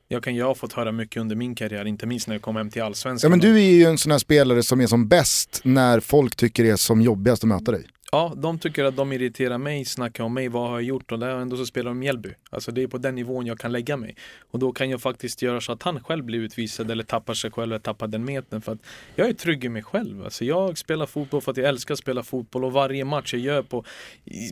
Jag, 0.09 0.23
kan, 0.23 0.35
jag 0.37 0.47
har 0.47 0.55
fått 0.55 0.73
höra 0.73 0.93
mycket 0.93 1.21
under 1.21 1.37
min 1.37 1.55
karriär, 1.55 1.85
inte 1.85 2.07
minst 2.07 2.29
när 2.29 2.35
jag 2.35 2.43
kom 2.43 2.57
hem 2.57 2.71
till 2.71 2.79
Ja, 2.79 2.87
allsvenskan. 2.87 3.31
men 3.31 3.41
du 3.41 3.57
är 3.57 3.71
ju 3.71 3.85
en 3.85 3.99
sån 3.99 4.13
här 4.13 4.19
spelare 4.19 4.63
som 4.63 4.81
är 4.81 4.87
som 4.87 5.09
bäst 5.09 5.61
när 5.65 6.01
folk 6.01 6.37
tycker 6.37 6.65
det 6.65 6.71
är 6.71 6.77
som 6.77 7.01
jobbigast 7.03 7.43
att 7.45 7.49
möta 7.49 7.73
dig. 7.73 7.87
Ja, 8.13 8.33
de 8.37 8.59
tycker 8.59 8.85
att 8.85 8.97
de 8.97 9.13
irriterar 9.13 9.59
mig, 9.59 9.85
snackar 9.85 10.25
om 10.25 10.35
mig, 10.35 10.49
vad 10.49 10.69
har 10.69 10.77
jag 10.77 10.83
gjort 10.83 11.13
och 11.13 11.19
där 11.19 11.29
ändå 11.29 11.57
så 11.57 11.67
spelar 11.67 11.91
de 11.91 11.99
Mjällby. 11.99 12.29
Alltså 12.51 12.73
det 12.73 12.83
är 12.83 12.87
på 12.87 12.99
den 12.99 13.15
nivån 13.15 13.47
jag 13.47 13.59
kan 13.59 13.73
lägga 13.73 13.97
mig. 13.97 14.17
Och 14.51 14.59
då 14.59 14.73
kan 14.73 14.91
jag 14.91 15.01
faktiskt 15.03 15.43
göra 15.43 15.61
så 15.61 15.73
att 15.73 15.83
han 15.83 16.05
själv 16.05 16.25
blir 16.25 16.39
utvisad 16.39 16.91
eller 16.91 17.05
tappar 17.05 17.35
sig 17.35 17.51
själv 17.51 17.73
eller 17.73 17.79
tappar 17.79 18.07
den 18.07 18.25
metern. 18.25 18.61
För 18.63 18.73
att 18.73 18.79
jag 19.15 19.29
är 19.29 19.33
trygg 19.33 19.65
i 19.65 19.69
mig 19.69 19.83
själv. 19.83 20.25
Alltså 20.25 20.45
jag 20.45 20.79
spelar 20.79 21.07
fotboll 21.07 21.41
för 21.41 21.51
att 21.51 21.57
jag 21.57 21.69
älskar 21.69 21.95
att 21.95 21.99
spela 21.99 22.23
fotboll 22.23 22.65
och 22.65 22.73
varje 22.73 23.05
match 23.05 23.33
jag 23.35 23.43
gör 23.43 23.63
på, 23.63 23.85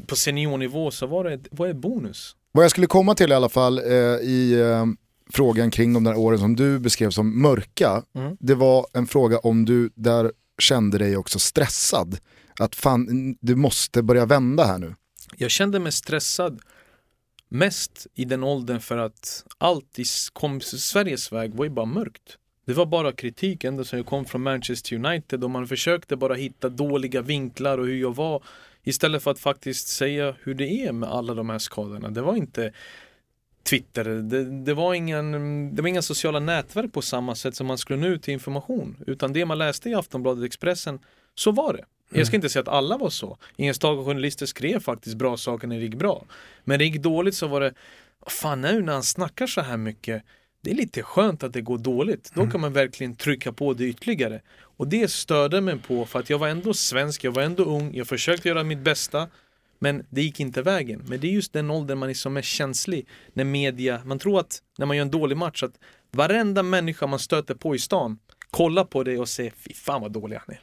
på 0.06 0.16
seniornivå 0.16 0.90
så 0.90 1.06
var 1.06 1.24
det, 1.24 1.40
vad 1.50 1.68
är 1.70 1.74
bonus? 1.74 2.36
Vad 2.52 2.64
jag 2.64 2.70
skulle 2.70 2.86
komma 2.86 3.14
till 3.14 3.30
i 3.32 3.34
alla 3.34 3.48
fall 3.48 3.78
eh, 3.78 3.84
i 4.22 4.60
eh, 4.60 4.84
frågan 5.32 5.70
kring 5.70 5.92
de 5.92 6.04
där 6.04 6.16
åren 6.16 6.38
som 6.38 6.56
du 6.56 6.78
beskrev 6.78 7.10
som 7.10 7.42
mörka, 7.42 8.02
Mm. 8.14 8.36
det 8.40 8.54
var 8.54 8.86
en 8.92 9.06
fråga 9.06 9.38
om 9.38 9.64
du 9.64 9.90
där 9.94 10.32
kände 10.58 10.98
dig 10.98 11.16
också 11.16 11.38
stressad. 11.38 12.18
Att 12.60 12.74
fan, 12.74 13.36
du 13.40 13.54
måste 13.54 14.02
börja 14.02 14.26
vända 14.26 14.64
här 14.64 14.78
nu. 14.78 14.94
Jag 15.36 15.50
kände 15.50 15.78
mig 15.78 15.92
stressad 15.92 16.60
mest 17.48 18.06
i 18.14 18.24
den 18.24 18.44
åldern 18.44 18.80
för 18.80 18.98
att 18.98 19.44
allt 19.58 19.98
i 19.98 20.04
kom 20.32 20.60
Sveriges 20.60 21.32
väg 21.32 21.54
var 21.54 21.64
ju 21.64 21.70
bara 21.70 21.86
mörkt. 21.86 22.38
Det 22.66 22.72
var 22.72 22.86
bara 22.86 23.12
kritik 23.12 23.64
ända 23.64 23.84
sedan 23.84 23.98
jag 23.98 24.06
kom 24.06 24.24
från 24.24 24.42
Manchester 24.42 24.96
United 24.96 25.44
och 25.44 25.50
man 25.50 25.66
försökte 25.66 26.16
bara 26.16 26.34
hitta 26.34 26.68
dåliga 26.68 27.22
vinklar 27.22 27.78
och 27.78 27.86
hur 27.86 28.00
jag 28.00 28.14
var 28.16 28.42
istället 28.82 29.22
för 29.22 29.30
att 29.30 29.38
faktiskt 29.38 29.88
säga 29.88 30.34
hur 30.42 30.54
det 30.54 30.68
är 30.86 30.92
med 30.92 31.08
alla 31.08 31.34
de 31.34 31.50
här 31.50 31.58
skadorna. 31.58 32.10
Det 32.10 32.22
var 32.22 32.36
inte 32.36 32.72
Twitter, 33.64 34.04
det, 34.04 34.64
det, 34.64 34.74
var 34.74 34.94
ingen, 34.94 35.74
det 35.74 35.82
var 35.82 35.88
inga 35.88 36.02
sociala 36.02 36.40
nätverk 36.40 36.92
på 36.92 37.02
samma 37.02 37.34
sätt 37.34 37.56
som 37.56 37.66
man 37.66 37.78
skulle 37.78 37.98
nå 37.98 38.06
ut 38.06 38.22
till 38.22 38.34
information. 38.34 38.96
Utan 39.06 39.32
det 39.32 39.44
man 39.44 39.58
läste 39.58 39.90
i 39.90 39.94
Aftonbladet 39.94 40.44
Expressen, 40.44 40.98
så 41.34 41.50
var 41.50 41.72
det. 41.72 41.84
Jag 42.18 42.26
ska 42.26 42.36
inte 42.36 42.48
säga 42.48 42.62
att 42.62 42.68
alla 42.68 42.98
var 42.98 43.10
så. 43.10 43.38
Enstaka 43.56 44.04
journalister 44.04 44.46
skrev 44.46 44.80
faktiskt 44.80 45.16
bra 45.16 45.36
saker 45.36 45.68
när 45.68 45.76
det 45.76 45.82
gick 45.82 45.94
bra. 45.94 46.24
Men 46.64 46.78
det 46.78 46.84
gick 46.84 47.02
dåligt 47.02 47.34
så 47.34 47.46
var 47.46 47.60
det, 47.60 47.74
"Vad 48.20 48.32
fan 48.32 48.60
nu 48.60 48.82
när 48.82 48.92
han 48.92 49.02
snackar 49.02 49.46
så 49.46 49.60
här 49.60 49.76
mycket, 49.76 50.22
det 50.64 50.70
är 50.70 50.74
lite 50.74 51.02
skönt 51.02 51.42
att 51.42 51.52
det 51.52 51.60
går 51.60 51.78
dåligt. 51.78 52.30
Då 52.34 52.46
kan 52.46 52.60
man 52.60 52.72
verkligen 52.72 53.16
trycka 53.16 53.52
på 53.52 53.74
det 53.74 53.84
ytterligare. 53.84 54.40
Och 54.76 54.88
det 54.88 55.10
störde 55.10 55.60
mig 55.60 55.78
på 55.78 56.06
för 56.06 56.18
att 56.18 56.30
jag 56.30 56.38
var 56.38 56.48
ändå 56.48 56.74
svensk, 56.74 57.24
jag 57.24 57.32
var 57.32 57.42
ändå 57.42 57.64
ung, 57.64 57.94
jag 57.94 58.06
försökte 58.06 58.48
göra 58.48 58.64
mitt 58.64 58.78
bästa. 58.78 59.28
Men 59.84 60.06
det 60.10 60.22
gick 60.22 60.40
inte 60.40 60.62
vägen. 60.62 61.02
Men 61.08 61.20
det 61.20 61.26
är 61.26 61.30
just 61.30 61.52
den 61.52 61.70
åldern 61.70 61.98
man 61.98 62.10
är 62.10 62.14
som 62.14 62.32
mest 62.32 62.48
känslig. 62.48 63.06
När 63.32 63.44
media, 63.44 64.00
man 64.04 64.18
tror 64.18 64.40
att 64.40 64.58
när 64.78 64.86
man 64.86 64.96
gör 64.96 65.02
en 65.02 65.10
dålig 65.10 65.36
match 65.36 65.62
att 65.62 65.72
varenda 66.12 66.62
människa 66.62 67.06
man 67.06 67.18
stöter 67.18 67.54
på 67.54 67.74
i 67.74 67.78
stan 67.78 68.18
kollar 68.50 68.84
på 68.84 69.02
dig 69.04 69.18
och 69.18 69.28
säger 69.28 69.52
fy 69.56 69.74
fan 69.74 70.00
vad 70.00 70.12
dålig 70.12 70.36
han 70.36 70.54
är. 70.54 70.60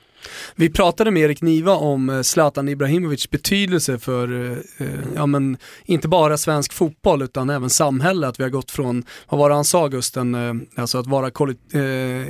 Vi 0.56 0.70
pratade 0.70 1.12
med 1.12 1.24
Erik 1.24 1.42
Niva 1.42 1.76
om 1.76 2.10
eh, 2.10 2.22
Zlatan 2.22 2.70
Ibrahimovic 2.70 3.30
betydelse 3.30 4.00
för, 4.00 4.52
eh, 4.52 4.58
eh, 4.78 5.00
ja 5.16 5.26
men 5.26 5.58
inte 5.86 6.08
bara 6.08 6.38
svensk 6.38 6.74
fotboll 6.74 7.22
utan 7.22 7.50
även 7.50 7.70
samhälle. 7.70 8.28
Att 8.28 8.40
vi 8.40 8.44
har 8.44 8.50
gått 8.50 8.72
från, 8.72 9.04
vad 9.30 9.40
var 9.40 9.50
det 9.50 9.56
han 9.56 9.66
sa 9.66 9.88
Gusten, 9.88 10.36
eh, 10.36 10.54
alltså 10.76 10.98
att 10.98 11.08
vara 11.08 11.32
kollektiv 11.32 11.82
eh, 11.82 12.28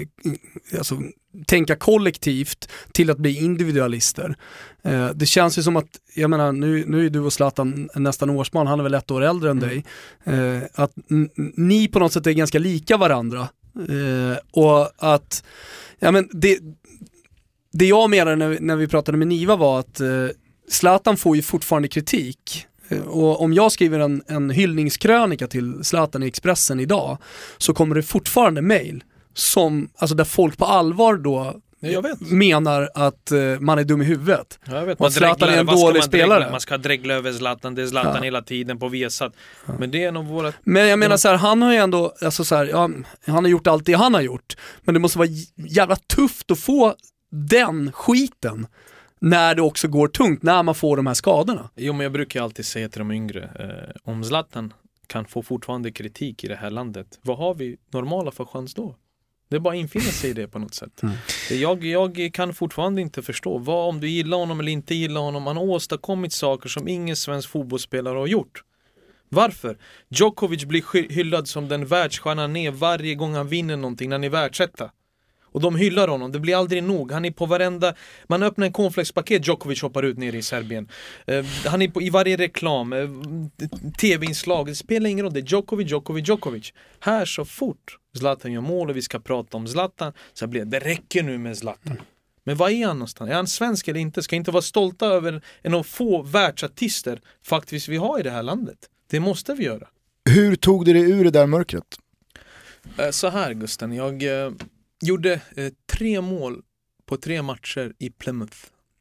alltså, 0.77 0.95
tänka 1.47 1.75
kollektivt 1.75 2.69
till 2.91 3.09
att 3.09 3.17
bli 3.17 3.43
individualister. 3.43 4.35
Eh, 4.83 5.09
det 5.09 5.25
känns 5.25 5.57
ju 5.57 5.63
som 5.63 5.75
att, 5.75 5.87
jag 6.15 6.29
menar 6.29 6.51
nu, 6.51 6.85
nu 6.87 7.05
är 7.05 7.09
du 7.09 7.19
och 7.19 7.33
Zlatan 7.33 7.89
nästan 7.95 8.29
årsbarn, 8.29 8.67
han 8.67 8.79
är 8.79 8.83
väl 8.83 8.93
ett 8.93 9.11
år 9.11 9.21
äldre 9.23 9.49
än 9.49 9.59
dig. 9.59 9.85
Eh, 10.23 10.59
att 10.73 10.91
ni 11.55 11.87
på 11.87 11.99
något 11.99 12.13
sätt 12.13 12.27
är 12.27 12.31
ganska 12.31 12.59
lika 12.59 12.97
varandra. 12.97 13.47
Eh, 13.89 14.37
och 14.51 14.91
att, 14.97 15.43
ja 15.99 16.11
men 16.11 16.29
det, 16.31 16.59
det 17.73 17.85
jag 17.85 18.09
menade 18.09 18.35
när, 18.35 18.57
när 18.59 18.75
vi 18.75 18.87
pratade 18.87 19.17
med 19.17 19.27
Niva 19.27 19.55
var 19.55 19.79
att 19.79 19.99
eh, 19.99 20.27
Zlatan 20.69 21.17
får 21.17 21.35
ju 21.35 21.41
fortfarande 21.41 21.87
kritik. 21.87 22.65
Eh, 22.89 23.01
Och 23.01 23.41
om 23.41 23.53
jag 23.53 23.71
skriver 23.71 23.99
en, 23.99 24.23
en 24.27 24.49
hyllningskrönika 24.49 25.47
till 25.47 25.83
Zlatan 25.83 26.23
i 26.23 26.27
Expressen 26.27 26.79
idag 26.79 27.17
så 27.57 27.73
kommer 27.73 27.95
det 27.95 28.03
fortfarande 28.03 28.61
mail 28.61 29.03
som, 29.33 29.89
alltså 29.97 30.15
där 30.15 30.23
folk 30.23 30.57
på 30.57 30.65
allvar 30.65 31.15
då 31.15 31.55
menar 32.19 32.89
att 32.93 33.31
eh, 33.31 33.59
man 33.59 33.79
är 33.79 33.83
dum 33.83 34.01
i 34.01 34.05
huvudet. 34.05 34.59
Ja, 34.65 34.75
jag 34.75 34.85
vet. 34.85 35.01
Att 35.01 35.13
Zlatan 35.13 35.49
är 35.49 35.57
en 35.57 35.65
dålig 35.65 35.99
man 35.99 36.03
spelare. 36.03 36.39
Dregla? 36.39 36.51
Man 36.51 36.59
ska 36.61 36.77
dregla 36.77 37.13
över 37.13 37.33
Zlatan, 37.33 37.75
det 37.75 37.81
är 37.81 37.87
Zlatan 37.87 38.15
Ja. 38.15 38.21
hela 38.23 38.41
tiden 38.41 38.79
på 38.79 38.89
Viasat. 38.89 39.33
Men 39.79 39.91
det 39.91 40.03
är 40.03 40.11
nog 40.11 40.25
våra... 40.25 40.53
Men 40.63 40.87
jag 40.87 40.99
menar 40.99 41.13
Ja. 41.13 41.17
så 41.17 41.27
här, 41.29 41.35
han 41.35 41.61
har 41.61 41.71
ju 41.71 41.77
ändå, 41.77 42.13
alltså 42.21 42.43
så 42.45 42.55
här, 42.55 42.65
ja, 42.65 42.89
han 43.25 43.43
har 43.43 43.47
gjort 43.47 43.67
allt 43.67 43.85
det 43.85 43.93
han 43.93 44.13
har 44.13 44.21
gjort. 44.21 44.55
Men 44.83 44.93
det 44.93 44.99
måste 44.99 45.17
vara 45.17 45.29
jävla 45.55 45.95
tufft 45.95 46.51
att 46.51 46.59
få 46.59 46.95
den 47.31 47.91
skiten 47.91 48.67
när 49.19 49.55
det 49.55 49.61
också 49.61 49.87
går 49.87 50.07
tungt, 50.07 50.43
när 50.43 50.63
man 50.63 50.75
får 50.75 50.97
de 50.97 51.07
här 51.07 51.13
skadorna. 51.13 51.69
Jo 51.75 51.93
men 51.93 52.03
jag 52.03 52.11
brukar 52.11 52.41
alltid 52.43 52.65
säga 52.65 52.89
till 52.89 52.99
de 52.99 53.11
yngre, 53.11 53.43
eh, 53.59 54.11
om 54.11 54.23
Zlatan 54.23 54.73
kan 55.07 55.25
få 55.25 55.43
fortfarande 55.43 55.91
kritik 55.91 56.43
i 56.43 56.47
det 56.47 56.55
här 56.55 56.69
landet, 56.69 57.07
vad 57.21 57.37
har 57.37 57.53
vi 57.55 57.77
normala 57.93 58.31
för 58.31 58.45
chans 58.45 58.73
då? 58.73 58.95
Det 59.51 59.57
är 59.57 59.59
bara 59.59 59.73
att 59.73 59.79
infinna 59.79 60.05
sig 60.05 60.29
i 60.29 60.33
det 60.33 60.47
på 60.47 60.59
något 60.59 60.73
sätt. 60.73 61.03
Mm. 61.03 61.15
Jag, 61.49 61.85
jag 61.85 62.33
kan 62.33 62.53
fortfarande 62.53 63.01
inte 63.01 63.21
förstå, 63.21 63.57
vad 63.57 63.89
om 63.89 63.99
du 63.99 64.09
gillar 64.09 64.37
honom 64.37 64.59
eller 64.59 64.71
inte 64.71 64.95
gillar 64.95 65.21
honom, 65.21 65.47
han 65.47 65.57
har 65.57 65.63
åstadkommit 65.63 66.33
saker 66.33 66.69
som 66.69 66.87
ingen 66.87 67.15
svensk 67.15 67.49
fotbollsspelare 67.49 68.17
har 68.17 68.27
gjort. 68.27 68.63
Varför? 69.29 69.77
Djokovic 70.09 70.65
blir 70.65 71.11
hyllad 71.11 71.47
som 71.47 71.67
den 71.67 71.85
världsstjärna 71.85 72.41
han 72.41 72.55
är 72.55 72.71
varje 72.71 73.15
gång 73.15 73.33
han 73.33 73.47
vinner 73.47 73.77
någonting 73.77 74.09
när 74.09 74.13
han 74.13 74.23
är 74.23 74.29
världsetta. 74.29 74.91
Och 75.51 75.61
de 75.61 75.75
hyllar 75.75 76.07
honom, 76.07 76.31
det 76.31 76.39
blir 76.39 76.55
aldrig 76.55 76.83
nog. 76.83 77.11
Han 77.11 77.25
är 77.25 77.31
på 77.31 77.45
varenda... 77.45 77.93
Man 78.27 78.43
öppnar 78.43 78.65
en 78.65 78.73
cornflakespaket, 78.73 79.47
Djokovic 79.47 79.81
hoppar 79.81 80.03
ut 80.03 80.17
nere 80.17 80.37
i 80.37 80.41
Serbien. 80.41 80.89
Eh, 81.25 81.45
han 81.65 81.81
är 81.81 81.87
på, 81.87 82.01
i 82.01 82.09
varje 82.09 82.37
reklam, 82.37 82.93
eh, 82.93 83.09
tv-inslag, 83.97 84.67
det 84.67 84.75
spelar 84.75 85.09
ingen 85.09 85.25
roll. 85.25 85.33
Det 85.33 85.39
är 85.39 85.45
Djokovic, 85.45 85.91
Djokovic, 85.91 86.27
Djokovic. 86.27 86.73
Här 86.99 87.25
så 87.25 87.45
fort 87.45 87.97
Zlatan 88.17 88.51
gör 88.51 88.61
mål 88.61 88.89
och 88.89 88.97
vi 88.97 89.01
ska 89.01 89.19
prata 89.19 89.57
om 89.57 89.67
Zlatan, 89.67 90.13
så 90.33 90.47
blir 90.47 90.65
det, 90.65 90.79
det 90.79 90.85
räcker 90.85 91.23
nu 91.23 91.37
med 91.37 91.57
Zlatan. 91.57 92.01
Men 92.43 92.57
vad 92.57 92.71
är 92.71 92.87
han 92.87 92.95
någonstans? 92.97 93.29
Är 93.29 93.35
han 93.35 93.47
svensk 93.47 93.87
eller 93.87 93.99
inte? 93.99 94.23
Ska 94.23 94.35
inte 94.35 94.51
vara 94.51 94.61
stolta 94.61 95.05
över 95.05 95.41
en 95.61 95.73
av 95.73 95.83
få 95.83 96.21
världsartister 96.21 97.21
faktiskt 97.43 97.87
vi 97.87 97.97
har 97.97 98.19
i 98.19 98.23
det 98.23 98.31
här 98.31 98.43
landet. 98.43 98.77
Det 99.09 99.19
måste 99.19 99.53
vi 99.53 99.63
göra. 99.63 99.87
Hur 100.29 100.55
tog 100.55 100.85
du 100.85 100.93
dig 100.93 101.11
ur 101.11 101.23
det 101.23 101.31
där 101.31 101.47
mörkret? 101.47 101.97
Eh, 102.97 103.09
så 103.09 103.29
här 103.29 103.53
Gusten, 103.53 103.93
jag 103.93 104.23
gjorde 105.01 105.41
eh, 105.55 105.73
tre 105.85 106.21
mål 106.21 106.61
på 107.05 107.17
tre 107.17 107.41
matcher 107.41 107.93
i 107.99 108.09
Plymouth. 108.09 108.57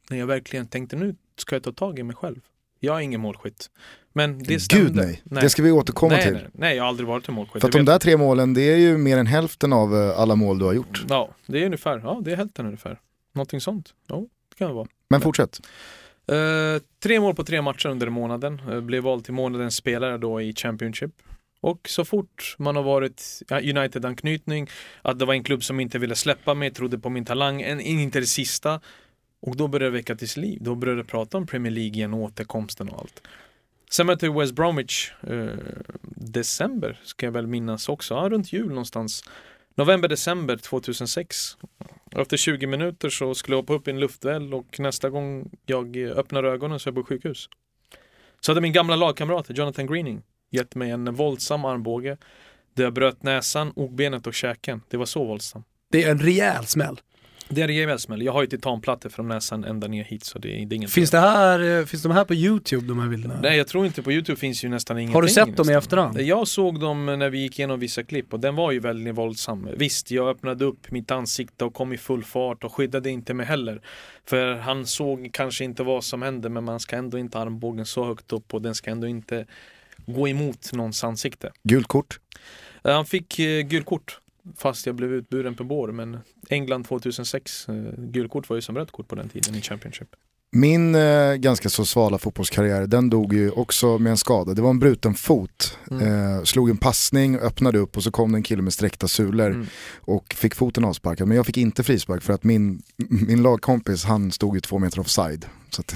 När 0.09 0.17
jag 0.17 0.27
verkligen 0.27 0.67
tänkte 0.67 0.95
nu 0.95 1.15
ska 1.37 1.55
jag 1.55 1.63
ta 1.63 1.71
tag 1.71 1.99
i 1.99 2.03
mig 2.03 2.15
själv. 2.15 2.39
Jag 2.79 2.95
är 2.95 2.99
ingen 2.99 3.21
målskytt. 3.21 3.69
Men 4.13 4.43
det 4.43 4.59
stämde. 4.59 4.85
Gud 4.85 4.95
nej. 4.95 5.21
nej. 5.23 5.43
det 5.43 5.49
ska 5.49 5.63
vi 5.63 5.71
återkomma 5.71 6.13
nej, 6.13 6.23
till. 6.23 6.33
Nej, 6.33 6.47
nej, 6.53 6.75
jag 6.75 6.83
har 6.83 6.89
aldrig 6.89 7.07
varit 7.07 7.27
en 7.27 7.33
målskytt. 7.35 7.61
För 7.61 7.67
att 7.67 7.73
de 7.73 7.85
där 7.85 7.99
tre 7.99 8.17
målen, 8.17 8.53
det 8.53 8.61
är 8.61 8.77
ju 8.77 8.97
mer 8.97 9.17
än 9.17 9.27
hälften 9.27 9.73
av 9.73 9.95
eh, 9.95 10.19
alla 10.19 10.35
mål 10.35 10.59
du 10.59 10.65
har 10.65 10.73
gjort. 10.73 11.05
Ja, 11.09 11.29
det 11.45 11.61
är 11.61 11.65
ungefär, 11.65 11.99
ja 11.99 12.21
det 12.23 12.31
är 12.31 12.35
hälften 12.35 12.65
ungefär. 12.65 12.99
Någonting 13.33 13.61
sånt. 13.61 13.93
Ja, 14.07 14.15
det 14.49 14.55
kan 14.57 14.67
det 14.67 14.73
vara. 14.73 14.87
Men 15.09 15.21
fortsätt. 15.21 15.59
Uh, 16.31 16.81
tre 17.03 17.19
mål 17.19 17.35
på 17.35 17.43
tre 17.43 17.61
matcher 17.61 17.89
under 17.89 18.09
månaden. 18.09 18.61
Uh, 18.69 18.81
blev 18.81 19.03
vald 19.03 19.25
till 19.25 19.33
månadens 19.33 19.75
spelare 19.75 20.17
då 20.17 20.41
i 20.41 20.53
Championship. 20.53 21.11
Och 21.61 21.89
så 21.89 22.05
fort 22.05 22.55
man 22.59 22.75
har 22.75 22.83
varit 22.83 23.41
United-anknytning, 23.49 24.69
att 25.01 25.19
det 25.19 25.25
var 25.25 25.33
en 25.33 25.43
klubb 25.43 25.63
som 25.63 25.79
inte 25.79 25.99
ville 25.99 26.15
släppa 26.15 26.53
mig, 26.53 26.71
trodde 26.71 26.99
på 26.99 27.09
min 27.09 27.25
talang, 27.25 27.61
en, 27.61 27.81
inte 27.81 28.19
det 28.19 28.25
sista. 28.25 28.81
Och 29.39 29.55
då 29.55 29.67
började 29.67 29.85
det 29.85 29.97
väcka 29.97 30.15
till 30.15 30.41
liv. 30.41 30.57
Då 30.61 30.75
började 30.75 31.01
det 31.01 31.07
prata 31.07 31.37
om 31.37 31.47
Premier 31.47 31.71
League 31.71 31.93
igen, 31.93 32.13
återkomsten 32.13 32.89
och 32.89 32.99
allt. 32.99 33.21
Sen 33.91 34.05
mötte 34.05 34.29
vi 34.29 34.39
West 34.39 34.53
Bromwich 34.53 35.11
eh, 35.27 35.57
december, 36.15 36.99
ska 37.03 37.25
jag 37.25 37.33
väl 37.33 37.47
minnas 37.47 37.89
också, 37.89 38.13
ja, 38.13 38.29
runt 38.29 38.53
jul 38.53 38.69
någonstans. 38.69 39.23
November, 39.75 40.07
december 40.07 40.57
2006. 40.57 41.57
Efter 42.11 42.37
20 42.37 42.67
minuter 42.67 43.09
så 43.09 43.35
skulle 43.35 43.57
jag 43.57 43.61
hoppa 43.61 43.73
upp 43.73 43.87
i 43.87 43.91
en 43.91 43.99
luftväll 43.99 44.53
och 44.53 44.79
nästa 44.79 45.09
gång 45.09 45.51
jag 45.65 45.97
öppnar 45.97 46.43
ögonen 46.43 46.79
så 46.79 46.89
är 46.89 46.91
jag 46.91 47.05
på 47.05 47.09
sjukhus. 47.09 47.49
Så 48.39 48.51
hade 48.51 48.61
min 48.61 48.73
gamla 48.73 48.95
lagkamrat 48.95 49.45
Jonathan 49.49 49.87
Greening 49.87 50.21
gett 50.51 50.75
mig 50.75 50.91
en 50.91 51.13
våldsam 51.13 51.65
armbåge 51.65 52.17
där 52.73 52.83
jag 52.83 52.93
bröt 52.93 53.23
näsan, 53.23 53.73
ogbenet 53.75 54.27
och 54.27 54.33
käken. 54.33 54.81
Det 54.89 54.97
var 54.97 55.05
så 55.05 55.23
våldsamt. 55.23 55.65
Det 55.91 56.03
är 56.03 56.11
en 56.11 56.19
rejäl 56.19 56.65
smäll. 56.65 57.01
Det 57.49 57.61
är 57.61 57.63
en 57.63 57.67
rejäl 57.67 57.99
smäll. 57.99 58.21
Jag 58.21 58.33
har 58.33 58.41
ju 58.41 58.47
titanplattor 58.47 59.09
från 59.09 59.27
näsan 59.27 59.63
ända 59.63 59.87
ner 59.87 60.03
hit 60.03 60.23
så 60.23 60.39
det, 60.39 60.47
det 60.47 60.55
är 60.55 60.73
inget 60.73 60.91
finns, 60.91 61.11
det 61.11 61.19
här, 61.19 61.79
eh, 61.79 61.85
finns 61.85 62.03
de 62.03 62.11
här 62.11 62.25
på 62.25 62.33
YouTube 62.33 62.87
de 62.87 62.99
här 62.99 63.09
bilderna? 63.09 63.39
Nej 63.41 63.57
jag 63.57 63.67
tror 63.67 63.85
inte 63.85 64.01
på 64.01 64.11
YouTube 64.11 64.39
finns 64.39 64.63
ju 64.63 64.69
nästan 64.69 64.97
ingenting. 64.97 65.15
Har 65.15 65.21
du 65.21 65.27
sett 65.27 65.47
nästan. 65.47 65.65
dem 65.65 65.73
i 65.73 65.77
efterhand? 65.77 66.21
Jag 66.21 66.47
såg 66.47 66.79
dem 66.79 67.05
när 67.05 67.29
vi 67.29 67.39
gick 67.39 67.59
igenom 67.59 67.79
vissa 67.79 68.03
klipp 68.03 68.33
och 68.33 68.39
den 68.39 68.55
var 68.55 68.71
ju 68.71 68.79
väldigt 68.79 69.15
våldsam. 69.15 69.67
Visst, 69.77 70.11
jag 70.11 70.29
öppnade 70.29 70.65
upp 70.65 70.91
mitt 70.91 71.11
ansikte 71.11 71.65
och 71.65 71.73
kom 71.73 71.93
i 71.93 71.97
full 71.97 72.23
fart 72.23 72.63
och 72.63 72.75
skyddade 72.75 73.09
inte 73.09 73.33
mig 73.33 73.45
heller. 73.45 73.81
För 74.25 74.55
han 74.55 74.85
såg 74.85 75.29
kanske 75.33 75.63
inte 75.63 75.83
vad 75.83 76.03
som 76.03 76.21
hände 76.21 76.49
men 76.49 76.63
man 76.63 76.79
ska 76.79 76.95
ändå 76.95 77.17
inte 77.17 77.39
armbågen 77.39 77.85
så 77.85 78.05
högt 78.05 78.33
upp 78.33 78.53
och 78.53 78.61
den 78.61 78.75
ska 78.75 78.91
ändå 78.91 79.07
inte 79.07 79.45
gå 80.05 80.27
emot 80.27 80.73
någons 80.73 81.03
ansikte. 81.03 81.51
Gult 81.63 81.87
kort? 81.87 82.19
Eh, 82.83 82.93
han 82.93 83.05
fick 83.05 83.39
eh, 83.39 83.61
gult 83.61 83.85
kort 83.85 84.21
fast 84.57 84.85
jag 84.85 84.95
blev 84.95 85.13
utburen 85.13 85.55
på 85.55 85.63
bår. 85.63 85.91
Men 85.91 86.17
England 86.49 86.83
2006, 86.83 87.69
eh, 87.69 87.75
gult 87.97 88.31
kort 88.31 88.49
var 88.49 88.55
ju 88.55 88.61
som 88.61 88.77
rött 88.77 88.91
kort 88.91 89.07
på 89.07 89.15
den 89.15 89.29
tiden 89.29 89.55
i 89.55 89.61
Championship. 89.61 90.09
Min 90.53 90.95
eh, 90.95 91.33
ganska 91.33 91.69
så 91.69 91.85
svala 91.85 92.17
fotbollskarriär, 92.17 92.87
den 92.87 93.09
dog 93.09 93.33
ju 93.33 93.51
också 93.51 93.97
med 93.97 94.09
en 94.09 94.17
skada. 94.17 94.53
Det 94.53 94.61
var 94.61 94.69
en 94.69 94.79
bruten 94.79 95.13
fot, 95.13 95.77
mm. 95.91 96.37
eh, 96.37 96.43
slog 96.43 96.69
en 96.69 96.77
passning, 96.77 97.35
öppnade 97.35 97.79
upp 97.79 97.97
och 97.97 98.03
så 98.03 98.11
kom 98.11 98.31
det 98.31 98.37
en 98.37 98.43
kille 98.43 98.61
med 98.61 98.73
sträckta 98.73 99.07
sulor 99.07 99.51
mm. 99.51 99.67
och 99.95 100.33
fick 100.33 100.55
foten 100.55 100.85
avsparkad. 100.85 101.27
Men 101.27 101.37
jag 101.37 101.45
fick 101.45 101.57
inte 101.57 101.83
frispark 101.83 102.23
för 102.23 102.33
att 102.33 102.43
min, 102.43 102.81
min 103.27 103.43
lagkompis 103.43 104.05
han 104.05 104.31
stod 104.31 104.55
ju 104.55 104.61
två 104.61 104.79
meter 104.79 104.99
offside. 104.99 105.45
Så 105.69 105.81
att, 105.81 105.95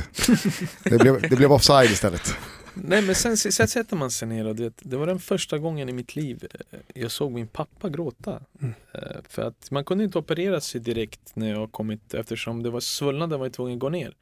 det, 0.83 0.97
blev, 0.97 1.21
det 1.29 1.35
blev 1.35 1.51
offside 1.51 1.91
istället. 1.91 2.35
Nej 2.75 3.01
men 3.01 3.15
sen, 3.15 3.37
sen 3.37 3.67
sätter 3.67 3.95
man 3.95 4.11
sig 4.11 4.27
ner 4.27 4.47
och 4.47 4.55
det, 4.55 4.73
det 4.77 4.97
var 4.97 5.07
den 5.07 5.19
första 5.19 5.57
gången 5.57 5.89
i 5.89 5.93
mitt 5.93 6.15
liv 6.15 6.47
eh, 6.71 6.79
jag 6.93 7.11
såg 7.11 7.31
min 7.31 7.47
pappa 7.47 7.89
gråta. 7.89 8.41
Mm. 8.61 8.73
Eh, 8.93 9.01
för 9.29 9.41
att 9.41 9.71
man 9.71 9.83
kunde 9.85 10.03
inte 10.03 10.17
operera 10.17 10.61
sig 10.61 10.81
direkt 10.81 11.35
när 11.35 11.51
jag 11.51 11.71
kommit 11.71 12.13
eftersom 12.13 12.63
det 12.63 12.69
var 12.69 12.79
svullnaden 12.79 13.39
var 13.39 13.45
jag 13.45 13.53
tvungen 13.53 13.73
att 13.73 13.79
gå 13.79 13.89
ner. 13.89 14.15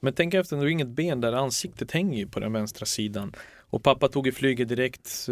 Men 0.00 0.12
tänk 0.12 0.34
efter, 0.34 0.56
det 0.56 0.62
är 0.62 0.66
inget 0.66 0.88
ben 0.88 1.20
där, 1.20 1.32
ansiktet 1.32 1.92
hänger 1.92 2.26
på 2.26 2.40
den 2.40 2.52
vänstra 2.52 2.86
sidan. 2.86 3.32
Och 3.70 3.82
pappa 3.82 4.08
tog 4.08 4.26
i 4.26 4.32
flyget 4.32 4.68
direkt. 4.68 5.24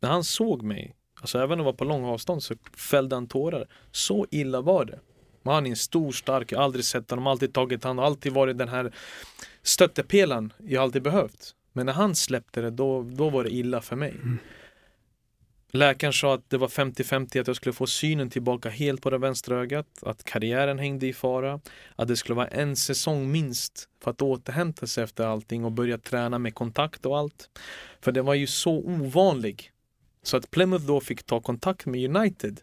När 0.00 0.08
han 0.08 0.24
såg 0.24 0.62
mig, 0.62 0.94
alltså 1.20 1.38
även 1.38 1.52
om 1.52 1.58
det 1.58 1.64
var 1.64 1.72
på 1.72 1.84
lång 1.84 2.04
avstånd 2.04 2.42
så 2.42 2.54
fällde 2.76 3.16
han 3.16 3.26
tårar. 3.26 3.66
Så 3.90 4.26
illa 4.30 4.60
var 4.60 4.84
det. 4.84 4.98
Han 5.44 5.66
är 5.66 5.70
en 5.70 5.76
stor, 5.76 6.12
stark, 6.12 6.52
jag 6.52 6.58
har 6.58 6.64
aldrig 6.64 6.84
sett 6.84 7.10
honom, 7.10 7.26
alltid 7.26 7.54
tagit 7.54 7.84
hand, 7.84 8.00
alltid 8.00 8.32
varit 8.32 8.58
den 8.58 8.68
här 8.68 8.92
stöttepelaren 9.62 10.52
jag 10.58 10.82
alltid 10.82 11.02
behövt. 11.02 11.54
Men 11.76 11.86
när 11.86 11.92
han 11.92 12.14
släppte 12.14 12.60
det, 12.60 12.70
då, 12.70 13.02
då 13.02 13.30
var 13.30 13.44
det 13.44 13.50
illa 13.50 13.80
för 13.80 13.96
mig. 13.96 14.10
Mm. 14.10 14.38
Läkaren 15.70 16.12
sa 16.12 16.34
att 16.34 16.50
det 16.50 16.58
var 16.58 16.68
50-50 16.68 17.40
att 17.40 17.46
jag 17.46 17.56
skulle 17.56 17.72
få 17.72 17.86
synen 17.86 18.30
tillbaka 18.30 18.68
helt 18.68 19.02
på 19.02 19.10
det 19.10 19.18
vänstra 19.18 19.60
ögat, 19.60 19.86
att 20.02 20.24
karriären 20.24 20.78
hängde 20.78 21.06
i 21.06 21.12
fara, 21.12 21.60
att 21.96 22.08
det 22.08 22.16
skulle 22.16 22.36
vara 22.36 22.46
en 22.46 22.76
säsong 22.76 23.32
minst 23.32 23.88
för 24.02 24.10
att 24.10 24.22
återhämta 24.22 24.86
sig 24.86 25.04
efter 25.04 25.26
allting 25.26 25.64
och 25.64 25.72
börja 25.72 25.98
träna 25.98 26.38
med 26.38 26.54
kontakt 26.54 27.06
och 27.06 27.18
allt. 27.18 27.50
För 28.00 28.12
det 28.12 28.22
var 28.22 28.34
ju 28.34 28.46
så 28.46 28.72
ovanlig. 28.72 29.70
Så 30.22 30.36
att 30.36 30.50
Plymouth 30.50 30.86
då 30.86 31.00
fick 31.00 31.22
ta 31.22 31.40
kontakt 31.40 31.86
med 31.86 32.16
United 32.16 32.60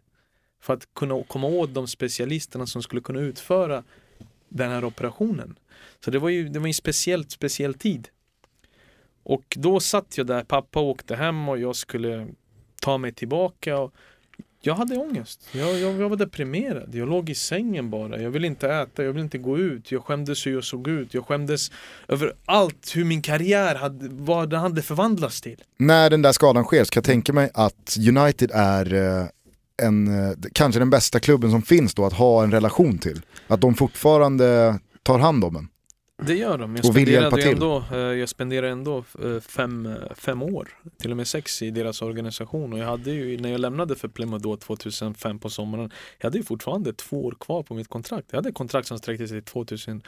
för 0.61 0.73
att 0.73 0.93
kunna 0.93 1.23
komma 1.23 1.47
åt 1.47 1.73
de 1.73 1.87
specialisterna 1.87 2.65
som 2.65 2.81
skulle 2.81 3.01
kunna 3.01 3.19
utföra 3.19 3.83
den 4.49 4.69
här 4.69 4.85
operationen. 4.85 5.59
Så 6.05 6.11
det 6.11 6.19
var 6.19 6.29
ju, 6.29 6.49
det 6.49 6.59
var 6.59 6.67
en 6.67 6.73
speciellt 6.73 7.31
speciell 7.31 7.73
tid. 7.73 8.09
Och 9.23 9.43
då 9.55 9.79
satt 9.79 10.17
jag 10.17 10.27
där, 10.27 10.43
pappa 10.43 10.79
åkte 10.79 11.15
hem 11.15 11.49
och 11.49 11.59
jag 11.59 11.75
skulle 11.75 12.27
ta 12.81 12.97
mig 12.97 13.13
tillbaka. 13.13 13.77
Och 13.77 13.93
jag 14.65 14.75
hade 14.75 14.97
ångest. 14.97 15.47
Jag, 15.51 15.79
jag, 15.79 16.01
jag 16.01 16.09
var 16.09 16.17
deprimerad. 16.17 16.95
Jag 16.95 17.09
låg 17.09 17.29
i 17.29 17.35
sängen 17.35 17.89
bara. 17.89 18.21
Jag 18.21 18.31
ville 18.31 18.47
inte 18.47 18.69
äta, 18.69 19.03
jag 19.03 19.11
ville 19.11 19.23
inte 19.23 19.37
gå 19.37 19.57
ut. 19.57 19.91
Jag 19.91 20.03
skämdes 20.03 20.47
hur 20.47 20.53
jag 20.53 20.63
såg 20.63 20.87
ut. 20.87 21.13
Jag 21.13 21.25
skämdes 21.25 21.71
över 22.07 22.33
allt, 22.45 22.91
hur 22.95 23.05
min 23.05 23.21
karriär 23.21 23.75
hade, 23.75 24.07
vad 24.11 24.49
den 24.49 24.59
hade 24.59 24.81
förvandlats 24.81 25.41
till. 25.41 25.63
När 25.77 26.09
den 26.09 26.21
där 26.21 26.31
skadan 26.31 26.63
sker 26.63 26.83
så 26.83 26.89
kan 26.89 27.01
jag 27.01 27.05
tänka 27.05 27.33
mig 27.33 27.49
att 27.53 27.97
United 28.09 28.51
är 28.53 28.93
eh, 28.93 29.25
en, 29.87 30.27
eh, 30.27 30.35
kanske 30.53 30.79
den 30.79 30.89
bästa 30.89 31.19
klubben 31.19 31.51
som 31.51 31.61
finns 31.61 31.93
då 31.93 32.05
att 32.05 32.13
ha 32.13 32.43
en 32.43 32.51
relation 32.51 32.97
till. 32.97 33.21
Att 33.47 33.61
de 33.61 33.75
fortfarande 33.75 34.79
tar 35.03 35.19
hand 35.19 35.43
om 35.43 35.55
en. 35.55 35.67
Det 36.21 36.35
gör 36.35 36.57
de. 36.57 36.75
Jag 36.75 36.85
spenderade, 36.85 37.43
ändå, 37.43 37.83
eh, 37.91 37.97
jag 37.97 38.29
spenderade 38.29 38.71
ändå 38.71 39.03
eh, 39.23 39.39
fem, 39.39 39.85
eh, 39.85 40.13
fem 40.15 40.41
år, 40.43 40.69
till 40.97 41.11
och 41.11 41.17
med 41.17 41.27
sex 41.27 41.61
i 41.61 41.71
deras 41.71 42.01
organisation. 42.01 42.73
Och 42.73 42.79
jag 42.79 42.85
hade 42.85 43.11
ju, 43.11 43.39
när 43.39 43.51
jag 43.51 43.59
lämnade 43.61 43.95
för 43.95 44.07
Plymouth 44.07 44.43
då 44.43 44.57
2005 44.57 45.39
på 45.39 45.49
sommaren, 45.49 45.91
jag 46.17 46.25
hade 46.25 46.37
ju 46.37 46.43
fortfarande 46.43 46.93
två 46.93 47.25
år 47.25 47.35
kvar 47.39 47.63
på 47.63 47.73
mitt 47.73 47.87
kontrakt. 47.87 48.27
Jag 48.29 48.37
hade 48.37 48.51
kontrakt 48.51 48.87
som 48.87 48.97
sträckte 48.97 49.27
sig 49.27 49.41
till 49.41 49.51
2007, 49.51 50.01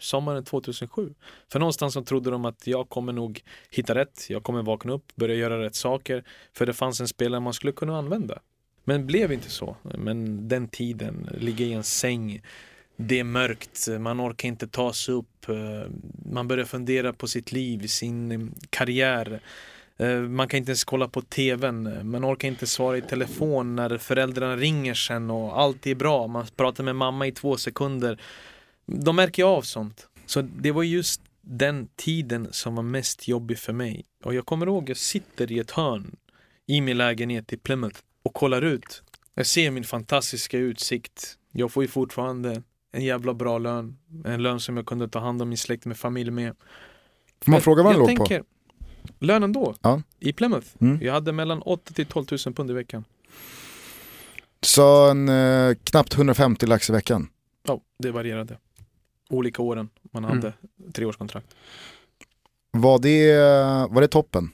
sommaren 0.00 0.44
2007. 0.44 1.14
För 1.52 1.58
någonstans 1.58 1.94
så 1.94 2.02
trodde 2.02 2.30
de 2.30 2.44
att 2.44 2.66
jag 2.66 2.88
kommer 2.88 3.12
nog 3.12 3.42
hitta 3.70 3.94
rätt, 3.94 4.26
jag 4.28 4.42
kommer 4.42 4.62
vakna 4.62 4.92
upp, 4.92 5.16
börja 5.16 5.34
göra 5.34 5.62
rätt 5.62 5.74
saker. 5.74 6.24
För 6.52 6.66
det 6.66 6.72
fanns 6.72 7.00
en 7.00 7.08
spelare 7.08 7.40
man 7.40 7.52
skulle 7.52 7.72
kunna 7.72 7.98
använda. 7.98 8.38
Men 8.84 9.06
blev 9.06 9.32
inte 9.32 9.50
så. 9.50 9.76
Men 9.82 10.48
den 10.48 10.68
tiden, 10.68 11.28
ligga 11.38 11.66
i 11.66 11.72
en 11.72 11.84
säng 11.84 12.42
det 13.06 13.18
är 13.18 13.24
mörkt, 13.24 13.88
man 14.00 14.20
orkar 14.20 14.48
inte 14.48 14.68
ta 14.68 14.92
sig 14.92 15.14
upp, 15.14 15.48
eh, 15.48 15.90
man 16.32 16.48
börjar 16.48 16.64
fundera 16.64 17.12
på 17.12 17.28
sitt 17.28 17.52
liv, 17.52 17.86
sin 17.86 18.32
eh, 18.32 18.38
karriär. 18.70 19.40
Eh, 19.96 20.20
man 20.20 20.48
kan 20.48 20.58
inte 20.58 20.70
ens 20.70 20.84
kolla 20.84 21.08
på 21.08 21.22
tvn, 21.22 22.10
man 22.10 22.24
orkar 22.24 22.48
inte 22.48 22.66
svara 22.66 22.98
i 22.98 23.02
telefon 23.02 23.76
när 23.76 23.98
föräldrarna 23.98 24.56
ringer 24.56 24.94
sen 24.94 25.30
och 25.30 25.60
allt 25.60 25.86
är 25.86 25.94
bra. 25.94 26.26
Man 26.26 26.46
pratar 26.56 26.84
med 26.84 26.96
mamma 26.96 27.26
i 27.26 27.32
två 27.32 27.56
sekunder. 27.56 28.20
De 28.86 29.16
märker 29.16 29.44
av 29.44 29.62
sånt. 29.62 30.08
Så 30.26 30.42
det 30.42 30.72
var 30.72 30.82
just 30.82 31.22
den 31.40 31.88
tiden 31.96 32.48
som 32.50 32.74
var 32.74 32.82
mest 32.82 33.28
jobbig 33.28 33.58
för 33.58 33.72
mig. 33.72 34.04
Och 34.24 34.34
jag 34.34 34.46
kommer 34.46 34.66
ihåg, 34.66 34.90
jag 34.90 34.96
sitter 34.96 35.52
i 35.52 35.58
ett 35.58 35.70
hörn 35.70 36.16
i 36.66 36.80
min 36.80 36.96
lägenhet 36.98 37.52
i 37.52 37.56
Plymouth 37.56 38.00
och 38.22 38.34
kollar 38.34 38.62
ut. 38.62 39.02
Jag 39.34 39.46
ser 39.46 39.70
min 39.70 39.84
fantastiska 39.84 40.58
utsikt. 40.58 41.36
Jag 41.52 41.72
får 41.72 41.82
ju 41.84 41.88
fortfarande 41.88 42.62
en 42.92 43.04
jävla 43.04 43.34
bra 43.34 43.58
lön. 43.58 43.98
En 44.24 44.42
lön 44.42 44.60
som 44.60 44.76
jag 44.76 44.86
kunde 44.86 45.08
ta 45.08 45.18
hand 45.18 45.42
om 45.42 45.48
min 45.48 45.58
släkt 45.58 45.84
med 45.84 45.96
familj 45.96 46.30
med. 46.30 46.56
Får 47.44 47.50
man 47.52 47.60
fråga 47.60 47.82
vad 47.82 47.92
den 47.92 47.98
låg 47.98 48.08
tänker, 48.08 48.38
på? 48.40 48.46
Lönen 49.18 49.52
då, 49.52 49.74
ja. 49.82 50.02
i 50.18 50.32
Plymouth. 50.32 50.66
Mm. 50.80 50.98
Jag 51.02 51.12
hade 51.12 51.32
mellan 51.32 51.62
8 51.62 51.92
till 51.94 52.06
12 52.06 52.26
000 52.46 52.54
pund 52.54 52.70
i 52.70 52.74
veckan. 52.74 53.04
Så 54.62 55.10
en, 55.10 55.28
eh, 55.28 55.74
knappt 55.84 56.14
150 56.14 56.66
lax 56.66 56.90
i 56.90 56.92
veckan. 56.92 57.28
Ja, 57.66 57.80
det 57.98 58.10
varierade. 58.10 58.58
Olika 59.30 59.62
åren 59.62 59.88
man 60.02 60.24
Mm. 60.24 60.36
hade 60.36 60.52
treårskontrakt. 60.92 61.46
Var 62.72 62.98
det, 62.98 63.36
var 63.94 64.00
det 64.00 64.08
toppen 64.08 64.52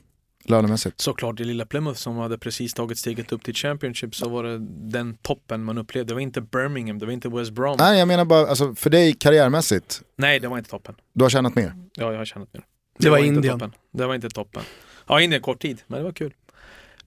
lönemässigt? 0.51 1.01
Såklart 1.01 1.41
i 1.41 1.45
lilla 1.45 1.67
Plymouth 1.67 1.99
som 1.99 2.17
hade 2.17 2.39
precis 2.39 2.75
tagit 2.75 2.99
steget 2.99 3.33
upp 3.33 3.45
till 3.45 3.55
Championship 3.55 4.15
så 4.15 4.29
var 4.29 4.45
det 4.45 4.59
den 4.91 5.15
toppen 5.15 5.65
man 5.65 5.79
upplevde. 5.79 6.11
Det 6.11 6.15
var 6.15 6.21
inte 6.21 6.41
Birmingham, 6.41 6.99
det 6.99 7.07
var 7.07 7.13
inte 7.13 7.29
West 7.29 7.51
Brom. 7.51 7.77
Nej 7.79 7.99
jag 7.99 8.09
menar 8.09 8.25
bara, 8.25 8.47
alltså, 8.47 8.75
för 8.75 8.91
dig 8.91 9.13
karriärmässigt, 9.15 10.03
Nej, 10.17 10.41
det 10.41 10.49
var 10.49 10.59
inte 10.59 10.71
toppen. 10.71 10.95
du 11.13 11.25
har 11.25 11.31
tjänat 11.31 11.55
mer. 11.55 11.73
Ja, 11.95 12.11
jag 12.13 12.19
har 12.19 12.25
känt 12.25 12.55
mer. 12.55 12.63
Det 12.99 13.11
var 13.11 13.19
inte 13.19 13.29
Indien. 13.29 13.59
Toppen. 13.59 13.73
Det 13.93 14.07
var 14.07 14.15
inte 14.15 14.29
toppen. 14.29 14.63
Ja, 15.07 15.21
Indien 15.21 15.43
kort 15.43 15.63
tid, 15.63 15.83
men 15.87 15.99
det 15.99 16.05
var 16.05 16.13
kul. 16.13 16.33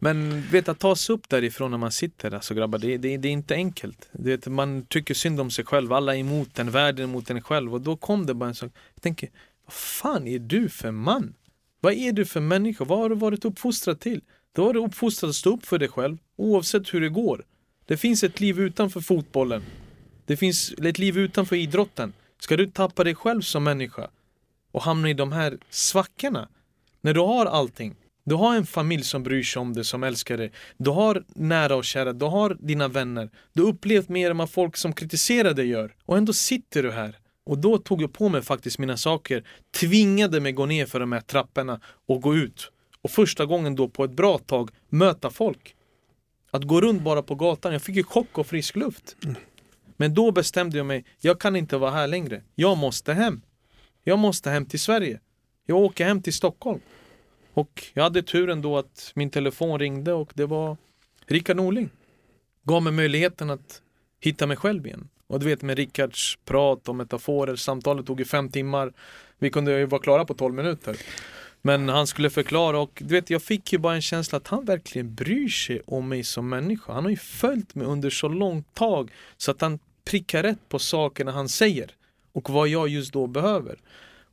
Men 0.01 0.41
vet 0.51 0.69
att 0.69 0.79
ta 0.79 0.95
sig 0.95 1.13
upp 1.15 1.29
därifrån 1.29 1.71
när 1.71 1.77
man 1.77 1.91
sitter 1.91 2.29
där 2.29 2.39
så 2.39 2.53
grabbar, 2.53 2.79
det, 2.79 2.97
det, 2.97 3.17
det 3.17 3.27
är 3.27 3.31
inte 3.31 3.53
enkelt. 3.53 4.09
Det, 4.11 4.47
man 4.47 4.85
tycker 4.85 5.13
synd 5.13 5.39
om 5.39 5.51
sig 5.51 5.65
själv, 5.65 5.93
alla 5.93 6.15
är 6.15 6.19
emot 6.19 6.59
en, 6.59 6.71
världen 6.71 6.99
är 7.05 7.09
emot 7.09 7.29
en 7.29 7.41
själv. 7.41 7.73
Och 7.73 7.81
då 7.81 7.97
kom 7.97 8.25
det 8.25 8.33
bara 8.33 8.49
en 8.49 8.55
sak, 8.55 8.71
jag 8.93 9.01
tänker, 9.01 9.29
vad 9.65 9.73
fan 9.73 10.27
är 10.27 10.39
du 10.39 10.69
för 10.69 10.91
man? 10.91 11.33
Vad 11.81 11.93
är 11.93 12.11
du 12.11 12.25
för 12.25 12.39
människa? 12.39 12.83
Vad 12.83 12.99
har 12.99 13.09
du 13.09 13.15
varit 13.15 13.45
uppfostrad 13.45 13.99
till? 13.99 14.21
Du 14.51 14.61
har 14.61 14.73
du 14.73 14.79
uppfostrad 14.79 15.29
att 15.29 15.35
stå 15.35 15.53
upp 15.53 15.65
för 15.65 15.77
dig 15.77 15.87
själv, 15.89 16.17
oavsett 16.37 16.93
hur 16.93 17.01
det 17.01 17.09
går. 17.09 17.45
Det 17.85 17.97
finns 17.97 18.23
ett 18.23 18.39
liv 18.39 18.59
utanför 18.59 19.01
fotbollen. 19.01 19.63
Det 20.25 20.37
finns 20.37 20.71
ett 20.71 20.99
liv 20.99 21.17
utanför 21.17 21.55
idrotten. 21.55 22.13
Ska 22.39 22.57
du 22.57 22.67
tappa 22.67 23.03
dig 23.03 23.15
själv 23.15 23.41
som 23.41 23.63
människa 23.63 24.09
och 24.71 24.81
hamna 24.81 25.09
i 25.09 25.13
de 25.13 25.31
här 25.31 25.57
svackorna? 25.69 26.49
När 27.01 27.13
du 27.13 27.19
har 27.19 27.45
allting. 27.45 27.95
Du 28.23 28.35
har 28.35 28.55
en 28.55 28.65
familj 28.65 29.03
som 29.03 29.23
bryr 29.23 29.43
sig 29.43 29.59
om 29.59 29.73
dig, 29.73 29.85
som 29.85 30.03
älskar 30.03 30.37
dig. 30.37 30.51
Du 30.77 30.89
har 30.89 31.23
nära 31.35 31.75
och 31.75 31.85
kära, 31.85 32.13
du 32.13 32.25
har 32.25 32.57
dina 32.59 32.87
vänner. 32.87 33.29
Du 33.53 33.61
har 33.61 33.69
upplevt 33.69 34.09
mer 34.09 34.31
än 34.31 34.37
vad 34.37 34.49
folk 34.49 34.77
som 34.77 34.93
kritiserar 34.93 35.53
dig 35.53 35.67
gör. 35.67 35.95
Och 36.05 36.17
ändå 36.17 36.33
sitter 36.33 36.83
du 36.83 36.91
här. 36.91 37.18
Och 37.49 37.57
då 37.57 37.77
tog 37.77 38.01
jag 38.01 38.13
på 38.13 38.29
mig 38.29 38.41
faktiskt 38.41 38.79
mina 38.79 38.97
saker, 38.97 39.43
tvingade 39.71 40.39
mig 40.39 40.51
gå 40.51 40.65
ner 40.65 40.85
för 40.85 40.99
de 40.99 41.11
här 41.11 41.21
trapporna 41.21 41.79
och 42.07 42.21
gå 42.21 42.35
ut. 42.35 42.71
Och 43.01 43.11
första 43.11 43.45
gången 43.45 43.75
då 43.75 43.89
på 43.89 44.03
ett 44.03 44.11
bra 44.11 44.37
tag 44.37 44.71
möta 44.89 45.29
folk. 45.29 45.75
Att 46.51 46.63
gå 46.63 46.81
runt 46.81 47.01
bara 47.01 47.23
på 47.23 47.35
gatan, 47.35 47.73
jag 47.73 47.81
fick 47.81 47.95
ju 47.95 48.03
chock 48.03 48.37
och 48.37 48.47
frisk 48.47 48.75
luft. 48.75 49.15
Men 49.97 50.13
då 50.13 50.31
bestämde 50.31 50.77
jag 50.77 50.85
mig, 50.85 51.05
jag 51.19 51.39
kan 51.39 51.55
inte 51.55 51.77
vara 51.77 51.91
här 51.91 52.07
längre. 52.07 52.43
Jag 52.55 52.77
måste 52.77 53.13
hem. 53.13 53.41
Jag 54.03 54.19
måste 54.19 54.49
hem 54.49 54.65
till 54.65 54.79
Sverige. 54.79 55.19
Jag 55.65 55.77
åker 55.77 56.05
hem 56.05 56.21
till 56.21 56.33
Stockholm. 56.33 56.79
Och 57.53 57.83
jag 57.93 58.03
hade 58.03 58.23
turen 58.23 58.61
då 58.61 58.77
att 58.77 59.11
min 59.15 59.29
telefon 59.29 59.79
ringde 59.79 60.13
och 60.13 60.31
det 60.33 60.45
var 60.45 60.77
Rickard 61.25 61.57
Norling. 61.57 61.89
Gav 62.63 62.83
mig 62.83 62.93
möjligheten 62.93 63.49
att 63.49 63.81
hitta 64.19 64.47
mig 64.47 64.57
själv 64.57 64.87
igen. 64.87 65.09
Och 65.29 65.39
du 65.39 65.45
vet 65.45 65.61
med 65.61 65.77
Rickards 65.77 66.37
prat 66.45 66.89
och 66.89 66.95
metaforer, 66.95 67.55
samtalet 67.55 68.05
tog 68.05 68.19
ju 68.19 68.25
fem 68.25 68.49
timmar. 68.49 68.93
Vi 69.39 69.49
kunde 69.49 69.79
ju 69.79 69.85
vara 69.85 70.01
klara 70.01 70.25
på 70.25 70.33
12 70.33 70.53
minuter. 70.53 70.97
Men 71.61 71.89
han 71.89 72.07
skulle 72.07 72.29
förklara 72.29 72.79
och 72.79 73.01
du 73.05 73.13
vet 73.13 73.29
jag 73.29 73.43
fick 73.43 73.73
ju 73.73 73.79
bara 73.79 73.95
en 73.95 74.01
känsla 74.01 74.37
att 74.37 74.47
han 74.47 74.65
verkligen 74.65 75.15
bryr 75.15 75.49
sig 75.49 75.81
om 75.85 76.09
mig 76.09 76.23
som 76.23 76.49
människa. 76.49 76.93
Han 76.93 77.03
har 77.03 77.11
ju 77.11 77.17
följt 77.17 77.75
mig 77.75 77.87
under 77.87 78.09
så 78.09 78.27
långt 78.27 78.73
tag 78.73 79.11
så 79.37 79.51
att 79.51 79.61
han 79.61 79.79
prickar 80.05 80.43
rätt 80.43 80.69
på 80.69 80.79
sakerna 80.79 81.31
han 81.31 81.49
säger 81.49 81.91
och 82.33 82.49
vad 82.49 82.67
jag 82.67 82.87
just 82.87 83.13
då 83.13 83.27
behöver. 83.27 83.79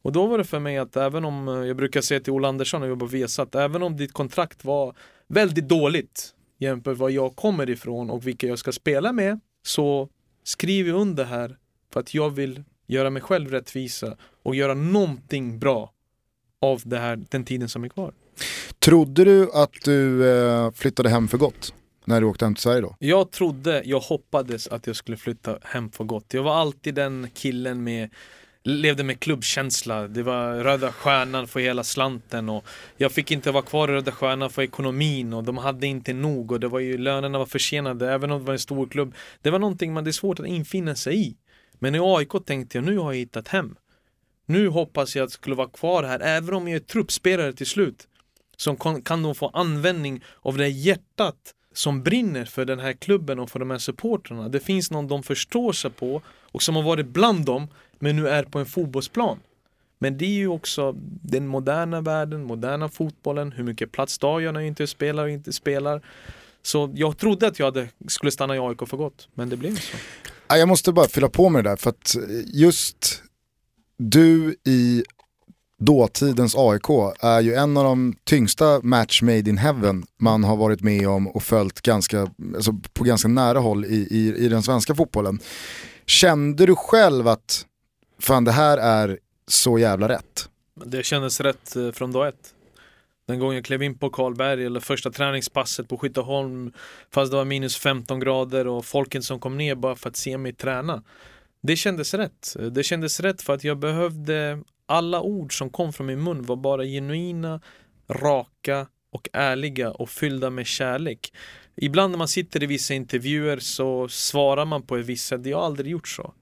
Och 0.03 0.13
då 0.13 0.27
var 0.27 0.39
det 0.39 0.45
för 0.45 0.59
mig 0.59 0.79
att 0.79 0.97
även 0.97 1.25
om, 1.25 1.49
eh, 1.49 1.55
jag 1.55 1.77
brukar 1.77 2.01
säga 2.01 2.21
till 2.21 2.33
Ola 2.33 2.49
Andersson 2.49 2.81
när 2.81 2.87
jag 2.87 2.91
jobbar 2.91 3.07
på 3.07 3.11
Viasat, 3.11 3.55
även 3.55 3.83
om 3.83 3.97
ditt 3.97 4.13
kontrakt 4.13 4.65
var 4.65 4.95
väldigt 5.29 5.69
dåligt 5.69 6.35
jämfört 6.59 6.87
med 6.87 6.97
var 6.97 7.11
jag 7.11 7.37
kommer 7.37 7.71
ifrån 7.71 8.11
och 8.11 8.27
vilka 8.27 8.47
jag 8.47 8.59
ska 8.59 8.73
spela 8.73 9.13
med 9.13 9.41
så 9.67 10.09
skriv 10.47 10.89
jag 10.89 11.01
under 11.01 11.25
här 11.25 11.57
för 11.93 12.01
att 12.01 12.15
jag 12.15 12.31
vill 12.31 12.63
göra 12.87 13.11
mig 13.11 13.23
själv 13.23 13.51
rättvisa 13.51 14.17
och 14.43 14.55
göra 14.55 14.75
någonting 14.75 15.59
bra 15.59 15.93
av 16.61 16.83
det 16.85 16.99
här, 16.99 17.25
den 17.31 17.45
tiden 17.45 17.69
som 17.69 17.85
är 17.85 17.89
kvar. 17.89 18.13
Trodde 18.79 19.25
du 19.25 19.51
att 19.53 19.73
du 19.85 20.31
eh, 20.31 20.71
flyttade 20.71 21.09
hem 21.09 21.29
för 21.29 21.39
gott? 21.39 21.75
När 22.05 22.21
du 22.21 22.27
åkte 22.27 22.45
hem 22.45 22.55
till 22.55 22.63
Sverige 22.63 22.81
då? 22.81 22.97
Jag 22.99 23.31
trodde, 23.31 23.83
jag 23.85 24.01
hoppades 24.01 24.69
att 24.69 24.87
jag 24.87 24.97
skulle 24.97 25.17
flytta 25.17 25.59
hem 25.63 25.91
för 25.91 26.05
gott. 26.05 26.35
Jag 26.35 26.43
var 26.43 26.55
alltid 26.55 26.95
den 26.95 27.29
killen 27.35 27.85
med 27.85 28.11
levde 28.67 29.05
med 29.05 29.21
klubbkänsla. 29.21 30.09
Det 30.09 30.23
var 30.23 30.55
Röda 30.55 30.93
Stjärnan 30.93 31.49
för 31.49 31.61
hela 31.61 31.85
slanten 31.85 32.49
och 32.49 32.65
jag 32.97 33.13
fick 33.13 33.31
inte 33.31 33.51
vara 33.51 33.63
kvar 33.63 33.89
i 33.89 33.93
Röda 33.93 34.13
Stjärnan 34.13 34.51
för 34.51 34.63
ekonomin 34.63 35.33
och 35.33 35.45
de 35.45 35.59
hade 35.59 35.87
inte 35.87 36.13
nog 36.13 36.53
och 36.53 36.61
det 36.61 36.69
var 36.69 36.81
ju 36.81 36.99
lönerna 36.99 37.39
var 37.39 37.47
försenade 37.47 38.13
även 38.13 38.31
om 38.31 38.39
det 38.39 38.47
var 38.47 38.53
en 38.53 38.59
stor 38.59 38.87
klubb. 38.87 39.15
Det 39.43 39.51
var 39.51 39.59
någonting 39.59 39.93
man 39.93 40.05
det 40.05 40.11
är 40.11 40.13
svårt 40.13 40.41
att 40.41 40.47
infinna 40.47 40.95
sig 40.95 41.27
i. 41.29 41.37
Men 41.79 41.95
i 41.95 41.99
AIK 42.03 42.33
tänkte 42.47 42.79
jag 42.79 42.85
nu 42.85 42.99
har 42.99 43.13
jag 43.13 43.19
hittat 43.19 43.49
hem. 43.49 43.77
Nu 44.47 44.69
hoppas 44.69 45.17
jag 45.17 45.23
att 45.23 45.31
jag 45.31 45.41
skulle 45.41 45.57
vara 45.57 45.69
kvar 45.69 46.03
här 46.03 46.21
även 46.21 46.55
om 46.55 46.69
jag 46.69 46.77
är 46.77 46.81
truppspelare 46.81 47.53
till 47.53 47.67
slut. 47.67 48.09
Så 48.57 48.77
kan, 48.77 49.03
kan 49.03 49.23
de 49.23 49.35
få 49.35 49.49
användning 49.49 50.25
av 50.43 50.57
det 50.57 50.69
hjärtat 50.69 51.55
som 51.75 52.03
brinner 52.03 52.45
för 52.45 52.65
den 52.65 52.79
här 52.79 52.93
klubben 52.93 53.39
och 53.39 53.51
för 53.51 53.59
de 53.59 53.71
här 53.71 53.79
supportrarna. 53.79 54.49
Det 54.49 54.61
finns 54.61 54.91
någon 54.91 55.09
de 55.09 55.23
förstår 55.23 55.73
sig 55.73 55.91
på 55.91 56.23
och 56.53 56.63
som 56.63 56.77
har 56.77 56.83
varit 56.83 57.07
bland 57.07 57.45
dem 57.45 57.69
men 57.99 58.17
nu 58.17 58.29
är 58.29 58.43
på 58.43 58.59
en 58.59 58.67
fotbollsplan. 58.67 59.39
Men 59.99 60.19
det 60.19 60.25
är 60.25 60.31
ju 60.31 60.49
också 60.49 60.95
den 61.23 61.47
moderna 61.47 62.01
världen, 62.01 62.45
moderna 62.45 62.89
fotbollen, 62.89 63.53
hur 63.53 63.65
mycket 63.65 63.93
plats 63.93 64.19
tar 64.19 64.41
jag 64.41 64.55
när 64.55 64.61
jag 64.61 64.67
inte 64.67 64.87
spelar 64.87 65.25
och 65.25 65.31
inte 65.31 65.53
spelar. 65.53 66.03
Så 66.63 66.93
jag 66.95 67.19
trodde 67.19 67.47
att 67.47 67.59
jag 67.59 67.67
hade, 67.67 67.89
skulle 68.09 68.31
stanna 68.33 68.57
i 68.57 68.59
AIK 68.59 68.89
för 68.89 68.97
gott, 68.97 69.29
men 69.35 69.49
det 69.49 69.57
blev 69.57 69.71
inte 69.71 69.83
så. 69.83 69.97
Jag 70.49 70.69
måste 70.69 70.93
bara 70.93 71.09
fylla 71.09 71.29
på 71.29 71.49
med 71.49 71.65
det 71.65 71.71
där 71.71 71.77
för 71.77 71.91
att 71.91 72.17
just 72.47 73.23
du 73.99 74.57
i 74.65 75.05
dåtidens 75.79 76.55
AIK 76.57 76.89
är 77.21 77.41
ju 77.41 77.55
en 77.55 77.77
av 77.77 77.85
de 77.85 78.17
tyngsta 78.25 78.81
match 78.83 79.23
made 79.23 79.51
in 79.51 79.59
heaven 79.59 80.07
man 80.21 80.45
har 80.45 80.57
varit 80.57 80.81
med 80.81 81.09
om 81.09 81.29
och 81.29 81.43
följt 81.43 81.81
ganska, 81.81 82.31
alltså 82.55 82.73
på 82.93 83.05
ganska 83.05 83.29
nära 83.29 83.59
håll 83.59 83.85
i, 83.85 84.09
i, 84.11 84.35
i 84.37 84.49
den 84.49 84.63
svenska 84.63 84.95
fotbollen. 84.95 85.39
Kände 86.07 86.67
du 86.67 86.75
själv 86.77 87.29
att 87.29 87.67
fan 88.19 88.45
det 88.45 88.53
här 88.53 88.79
är 88.79 89.19
så 89.47 89.79
jävla 89.79 90.09
rätt? 90.09 90.49
Det 90.85 91.03
kändes 91.03 91.41
rätt 91.41 91.77
eh, 91.77 91.91
från 91.91 92.13
dag 92.13 92.29
ett. 92.29 92.55
Den 93.27 93.39
gången 93.39 93.55
jag 93.55 93.65
klev 93.65 93.83
in 93.83 93.99
på 93.99 94.11
Karlberg 94.11 94.67
eller 94.67 94.81
första 94.81 95.11
träningspasset 95.11 95.89
på 95.89 95.99
Skytteholm 95.99 96.73
fast 97.11 97.31
det 97.31 97.37
var 97.37 97.45
minus 97.45 97.77
15 97.77 98.21
grader 98.21 98.67
och 98.67 98.85
folket 98.85 99.25
som 99.25 99.41
kom 99.41 99.57
ner 99.57 99.75
bara 99.75 99.97
för 99.97 100.09
att 100.09 100.17
se 100.17 100.39
mig 100.39 100.53
träna. 100.53 101.03
Det 101.63 101.77
kändes 101.77 102.15
rätt. 102.15 102.57
Det 102.71 102.83
kändes 102.83 103.21
rätt 103.21 103.43
för 103.43 103.55
att 103.55 103.65
jag 103.65 103.79
behövde 103.79 104.63
alla 104.87 105.21
ord 105.21 105.59
som 105.59 105.71
kom 105.71 105.93
från 105.93 106.07
min 106.07 106.25
mun 106.25 106.43
var 106.43 106.57
bara 106.57 106.85
genuina, 106.85 107.61
raka 108.09 108.87
och 109.13 109.29
ärliga 109.33 109.91
och 109.91 110.11
fyllda 110.11 110.51
med 110.51 110.67
kärlek. 110.67 111.33
Ibland 111.77 112.11
när 112.11 112.19
man 112.19 112.29
sitter 112.29 112.63
i 112.63 112.67
vissa 112.67 112.95
intervjuer 112.95 113.59
så 113.59 114.09
svarar 114.09 114.65
man 114.65 114.83
på 114.83 114.97
ett 114.97 115.07
visst 115.07 115.27
sätt. 115.27 115.47
Jag 115.47 115.59
har 115.59 115.67
aldrig 115.67 115.93
gjort 115.93 116.09
så. 116.09 116.35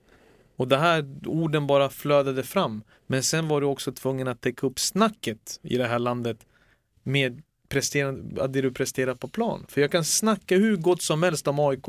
Och 0.57 0.69
det 0.69 0.77
här 0.77 1.07
orden 1.27 1.67
bara 1.67 1.91
flödade 1.91 2.43
fram. 2.43 2.83
Men 3.07 3.23
sen 3.23 3.49
var 3.49 3.61
du 3.61 3.67
också 3.67 3.93
tvungen 3.93 4.29
att 4.29 4.41
täcka 4.41 4.67
upp 4.67 4.81
snacket 4.81 5.61
i 5.63 5.77
det 5.77 5.87
här 5.87 5.99
landet 5.99 6.47
med 7.03 7.43
presterande, 7.69 8.47
det 8.47 8.61
du 8.61 8.73
presterar 8.73 9.15
på 9.15 9.29
plan. 9.29 9.65
För 9.69 9.81
jag 9.81 9.91
kan 9.91 10.05
snacka 10.05 10.57
hur 10.57 10.77
gott 10.77 11.03
som 11.03 11.23
helst 11.23 11.49
om 11.49 11.61
AIK. 11.61 11.87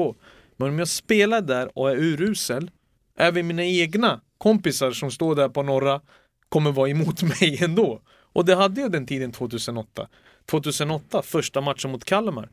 Men 0.58 0.70
om 0.70 0.80
jag 0.80 0.88
spelar 0.88 1.42
där 1.42 1.78
och 1.78 1.92
är 1.92 1.96
urusel, 1.96 2.72
även 3.18 3.48
mina 3.48 3.64
egna 3.64 4.22
kompisar 4.38 4.92
som 4.92 5.12
står 5.12 5.36
där 5.36 5.50
på 5.50 5.64
norra 5.64 6.02
kommer 6.50 6.72
vara 6.72 6.90
emot 6.90 7.24
mig 7.40 7.64
ändå. 7.64 8.02
Och 8.08 8.46
det 8.46 8.56
hade 8.56 8.82
jag 8.82 8.92
den 8.92 9.06
tiden 9.06 9.32
2008. 9.32 10.08
2008, 10.46 11.22
första 11.22 11.62
matchen 11.62 11.92
mot 11.92 12.06
Kalmar. 12.06 12.50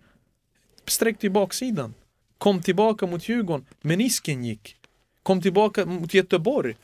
Sträckte 0.87 1.27
ju 1.27 1.31
baksidan. 1.31 1.95
Kom 2.39 2.63
tillbaka 2.63 3.07
mot 3.07 3.29
Djurgården. 3.29 3.67
Menisken 3.81 4.45
gick. 4.45 4.77
Kom 5.23 5.41
tillbaka 5.43 5.87
mot 5.87 6.15
Göteborg. 6.15 6.77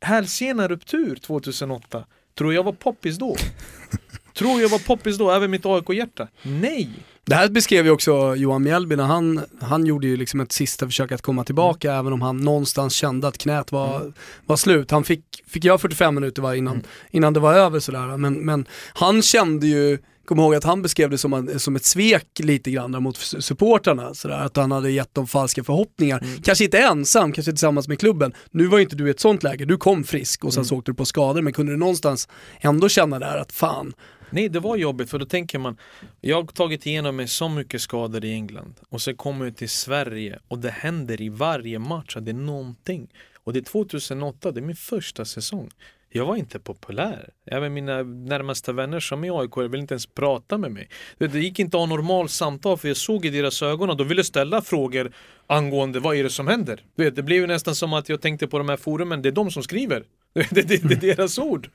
Hälsena 0.00 0.68
ruptur 0.68 1.16
2008. 1.16 2.04
Tror 2.38 2.54
jag 2.54 2.62
var 2.62 2.72
poppis 2.72 3.16
då? 3.18 3.36
Tror 4.34 4.60
jag 4.60 4.68
var 4.68 4.78
poppis 4.78 5.18
då, 5.18 5.30
även 5.30 5.50
mitt 5.50 5.66
AIK-hjärta? 5.66 6.28
Nej! 6.42 6.90
Det 7.24 7.34
här 7.34 7.48
beskrev 7.48 7.84
ju 7.84 7.90
också 7.90 8.34
Johan 8.36 8.62
Mjällby 8.62 8.96
när 8.96 9.04
han, 9.04 9.40
han 9.60 9.86
gjorde 9.86 10.06
ju 10.06 10.16
liksom 10.16 10.40
ett 10.40 10.52
sista 10.52 10.86
försök 10.86 11.12
att 11.12 11.22
komma 11.22 11.44
tillbaka 11.44 11.88
Mm. 11.90 12.00
även 12.00 12.12
om 12.12 12.22
han 12.22 12.36
någonstans 12.36 12.94
kände 12.94 13.28
att 13.28 13.38
knät 13.38 13.72
var, 13.72 14.12
var 14.46 14.56
slut. 14.56 14.90
Han 14.90 15.04
fick, 15.04 15.24
fick 15.46 15.64
göra 15.64 15.78
45 15.78 16.14
minuter 16.14 16.42
var 16.42 16.54
innan, 16.54 16.74
Mm. 16.74 16.86
innan 17.10 17.32
det 17.32 17.40
var 17.40 17.54
över 17.54 17.80
sådär. 17.80 18.16
Men, 18.16 18.34
men 18.34 18.66
han 18.94 19.22
kände 19.22 19.66
ju 19.66 19.98
kommer 20.26 20.42
ihåg 20.42 20.54
att 20.54 20.64
han 20.64 20.82
beskrev 20.82 21.10
det 21.10 21.18
som, 21.18 21.32
en, 21.32 21.60
som 21.60 21.76
ett 21.76 21.84
svek 21.84 22.26
lite 22.38 22.70
grann 22.70 23.02
mot 23.02 23.16
supportrarna. 23.16 24.14
Sådär, 24.14 24.38
att 24.38 24.56
han 24.56 24.72
hade 24.72 24.90
gett 24.90 25.14
dem 25.14 25.26
falska 25.26 25.64
förhoppningar. 25.64 26.18
Mm. 26.18 26.42
Kanske 26.42 26.64
inte 26.64 26.78
ensam, 26.78 27.32
kanske 27.32 27.52
tillsammans 27.52 27.88
med 27.88 27.98
klubben. 27.98 28.32
Nu 28.50 28.66
var 28.66 28.78
ju 28.78 28.84
inte 28.84 28.96
du 28.96 29.06
i 29.08 29.10
ett 29.10 29.20
sånt 29.20 29.42
läge, 29.42 29.64
du 29.64 29.76
kom 29.76 30.04
frisk 30.04 30.44
och 30.44 30.52
sen 30.52 30.60
mm. 30.60 30.68
så 30.68 30.76
åkte 30.76 30.90
du 30.90 30.94
på 30.94 31.04
skador. 31.04 31.42
Men 31.42 31.52
kunde 31.52 31.72
du 31.72 31.76
någonstans 31.76 32.28
ändå 32.60 32.88
känna 32.88 33.18
där 33.18 33.38
att 33.38 33.52
fan, 33.52 33.94
Nej, 34.30 34.48
det 34.48 34.60
var 34.60 34.76
jobbigt 34.76 35.10
för 35.10 35.18
då 35.18 35.26
tänker 35.26 35.58
man 35.58 35.76
Jag 36.20 36.36
har 36.36 36.46
tagit 36.46 36.86
igenom 36.86 37.16
mig 37.16 37.28
så 37.28 37.48
mycket 37.48 37.80
skador 37.80 38.24
i 38.24 38.32
England 38.32 38.74
och 38.88 39.02
sen 39.02 39.16
kommer 39.16 39.44
jag 39.44 39.56
till 39.56 39.68
Sverige 39.68 40.38
och 40.48 40.58
det 40.58 40.70
händer 40.70 41.20
i 41.20 41.28
varje 41.28 41.78
match 41.78 42.16
att 42.16 42.24
det 42.24 42.30
är 42.30 42.34
någonting. 42.34 43.08
Och 43.44 43.52
det 43.52 43.58
är 43.58 43.64
2008, 43.64 44.52
det 44.52 44.60
är 44.60 44.62
min 44.62 44.76
första 44.76 45.24
säsong. 45.24 45.70
Jag 46.10 46.26
var 46.26 46.36
inte 46.36 46.58
populär. 46.58 47.30
Även 47.46 47.74
mina 47.74 48.02
närmaste 48.02 48.72
vänner 48.72 49.00
som 49.00 49.24
är 49.24 49.40
AIK 49.40 49.56
ville 49.56 49.78
inte 49.78 49.94
ens 49.94 50.06
prata 50.06 50.58
med 50.58 50.72
mig. 50.72 50.88
Det 51.18 51.38
gick 51.38 51.58
inte 51.58 51.76
att 51.76 51.80
ha 51.80 51.86
normalt 51.96 52.30
samtal 52.30 52.78
för 52.78 52.88
jag 52.88 52.96
såg 52.96 53.26
i 53.26 53.30
deras 53.30 53.62
ögon 53.62 53.90
att 53.90 53.98
de 53.98 54.08
ville 54.08 54.24
ställa 54.24 54.62
frågor 54.62 55.12
angående 55.46 56.00
vad 56.00 56.16
är 56.16 56.22
det 56.22 56.30
som 56.30 56.46
händer. 56.46 56.80
Det 56.96 57.22
blev 57.22 57.48
nästan 57.48 57.74
som 57.74 57.92
att 57.92 58.08
jag 58.08 58.20
tänkte 58.20 58.46
på 58.46 58.58
de 58.58 58.68
här 58.68 58.76
forumen, 58.76 59.22
det 59.22 59.28
är 59.28 59.32
de 59.32 59.50
som 59.50 59.62
skriver. 59.62 60.04
Det, 60.36 60.50
det, 60.50 60.62
det, 60.62 61.00
det 61.00 61.10
är 61.10 61.16
deras 61.16 61.38
ord. 61.38 61.70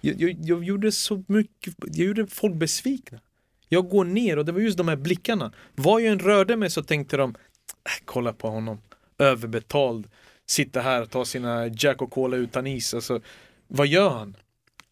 Jag, 0.00 0.20
jag, 0.20 0.36
jag, 0.40 0.64
gjorde 0.64 0.92
så 0.92 1.24
mycket, 1.26 1.74
jag 1.78 2.06
gjorde 2.06 2.26
folk 2.26 2.54
besvikna. 2.54 3.18
Jag 3.68 3.88
går 3.88 4.04
ner 4.04 4.36
och 4.36 4.44
det 4.44 4.52
var 4.52 4.60
just 4.60 4.78
de 4.78 4.88
här 4.88 4.96
blickarna. 4.96 5.52
Var 5.74 6.00
jag 6.00 6.12
än 6.12 6.18
rörde 6.18 6.56
mig 6.56 6.70
så 6.70 6.82
tänkte 6.82 7.16
de, 7.16 7.30
äh, 7.30 8.04
kolla 8.04 8.32
på 8.32 8.48
honom, 8.48 8.78
överbetald, 9.18 10.06
sitta 10.46 10.80
här 10.80 11.02
och 11.02 11.10
ta 11.10 11.24
sina 11.24 11.66
Jack 11.66 12.02
och 12.02 12.10
Cola 12.10 12.36
utan 12.36 12.66
is. 12.66 12.94
Alltså, 12.94 13.20
vad 13.68 13.86
gör 13.86 14.10
han? 14.10 14.36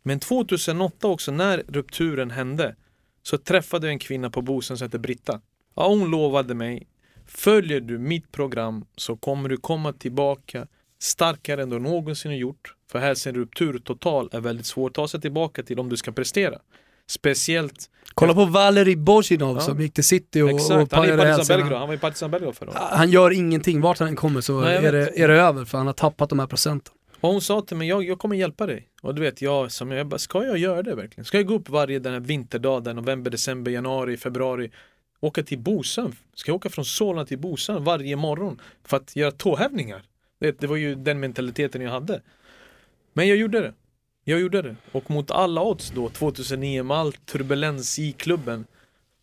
Men 0.03 0.20
2008 0.20 1.09
också, 1.09 1.33
när 1.33 1.62
rupturen 1.68 2.31
hände, 2.31 2.77
så 3.22 3.39
träffade 3.39 3.87
jag 3.87 3.93
en 3.93 3.99
kvinna 3.99 4.31
på 4.31 4.43
Bosön 4.43 4.79
som 4.79 4.85
heter 4.85 4.99
Britta. 4.99 5.41
Ja, 5.75 5.89
hon 5.89 6.11
lovade 6.11 6.55
mig, 6.55 6.87
följer 7.27 7.81
du 7.81 7.99
mitt 7.99 8.33
program 8.33 8.85
så 8.97 9.16
kommer 9.16 9.49
du 9.49 9.57
komma 9.57 9.93
tillbaka 9.93 10.66
starkare 11.03 11.62
än 11.62 11.70
du 11.70 11.79
någonsin 11.79 12.31
har 12.31 12.39
gjort. 12.39 12.75
För 12.91 12.99
här 12.99 13.14
sin 13.14 13.35
ruptur 13.35 13.79
total 13.79 14.29
är 14.33 14.41
väldigt 14.41 14.66
svår 14.66 14.89
att 14.89 14.95
ta 14.95 15.09
sig 15.09 15.20
tillbaka 15.20 15.62
till 15.62 15.79
om 15.79 15.89
du 15.89 15.97
ska 15.97 16.12
prestera. 16.12 16.59
Speciellt 17.07 17.91
Kolla 18.14 18.35
på 18.35 18.45
Valeri 18.45 18.97
Bozjinov 18.97 19.57
ja. 19.57 19.61
som 19.61 19.81
gick 19.81 19.95
till 19.95 20.05
City 20.05 20.43
och, 20.43 20.51
Exakt. 20.51 20.70
och 20.70 20.99
han, 20.99 21.09
är 21.09 21.75
han 21.75 21.89
var 21.89 21.95
i 21.95 21.99
Partizan 21.99 22.31
Belgrad 22.31 22.57
förra 22.57 22.70
året. 22.70 22.83
Han 22.83 23.11
gör 23.11 23.31
ingenting, 23.31 23.81
vart 23.81 23.99
han 23.99 24.09
än 24.09 24.16
kommer 24.16 24.41
så 24.41 24.61
Nej, 24.61 24.77
är, 24.77 24.93
det, 24.93 25.20
är 25.20 25.29
det 25.29 25.41
över 25.41 25.64
för 25.64 25.79
han 25.79 25.87
har 25.87 25.95
tappat 25.95 26.29
de 26.29 26.39
här 26.39 26.47
procenten. 26.47 26.95
Och 27.25 27.31
hon 27.31 27.41
sa 27.41 27.61
till 27.61 27.77
mig, 27.77 27.89
jag, 27.89 28.05
jag 28.05 28.18
kommer 28.18 28.37
hjälpa 28.37 28.66
dig. 28.66 28.89
Och 29.03 29.14
du 29.14 29.22
vet, 29.22 29.43
jag, 29.43 29.72
som 29.72 29.91
jag 29.91 30.07
bara, 30.07 30.18
ska 30.18 30.45
jag 30.45 30.59
göra 30.59 30.83
det 30.83 30.95
verkligen? 30.95 31.25
Ska 31.25 31.37
jag 31.37 31.47
gå 31.47 31.55
upp 31.55 31.68
varje 31.68 31.99
den 31.99 32.12
här 32.12 32.20
vinterdagen? 32.20 32.97
november, 32.97 33.31
december, 33.31 33.70
januari, 33.70 34.16
februari 34.16 34.70
Åka 35.20 35.43
till 35.43 35.59
Bosön? 35.59 36.16
Ska 36.35 36.51
jag 36.51 36.57
åka 36.57 36.68
från 36.68 36.85
Solna 36.85 37.27
till 37.27 37.39
Bosön 37.39 37.85
varje 37.85 38.16
morgon 38.16 38.61
för 38.85 38.97
att 38.97 39.16
göra 39.16 39.31
tåhävningar? 39.31 40.03
Det, 40.39 40.61
det 40.61 40.66
var 40.66 40.77
ju 40.77 40.95
den 40.95 41.20
mentaliteten 41.20 41.83
jag 41.83 41.91
hade. 41.91 42.22
Men 43.12 43.29
jag 43.29 43.37
gjorde 43.37 43.61
det. 43.61 43.75
Jag 44.25 44.41
gjorde 44.41 44.62
det. 44.62 44.77
Och 44.93 45.11
mot 45.11 45.31
alla 45.31 45.62
odds 45.62 45.91
då, 45.91 46.09
2009 46.09 46.83
med 46.83 46.97
all 46.97 47.12
turbulens 47.12 47.99
i 47.99 48.12
klubben 48.12 48.66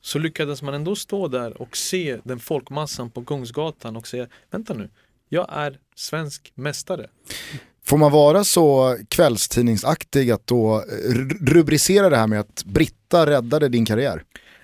så 0.02 0.20
lyckades 0.20 0.62
man 0.62 0.74
ändå 0.74 0.96
stå 0.96 1.28
där 1.28 1.62
och 1.62 1.78
se 1.78 2.20
den 2.24 2.40
folkmassan 2.40 3.10
på 3.10 3.26
Kungsgatan 3.26 3.96
och 3.96 4.08
säga 4.08 4.28
Vänta 4.50 4.74
nu, 4.74 4.90
jag 5.30 5.48
är 5.50 5.80
svensk 5.96 6.52
mästare. 6.56 7.10
Får 7.92 7.98
man 7.98 8.12
vara 8.12 8.44
så 8.44 8.98
kvällstidningsaktig 9.10 10.32
att 10.32 10.48
då 10.48 10.84
rubricera 11.42 12.10
det 12.10 12.18
här 12.18 12.28
med 12.28 12.40
att 12.40 12.64
Britta 12.66 13.26
räddade 13.26 13.70
din 13.70 13.86
karriär? 13.86 14.24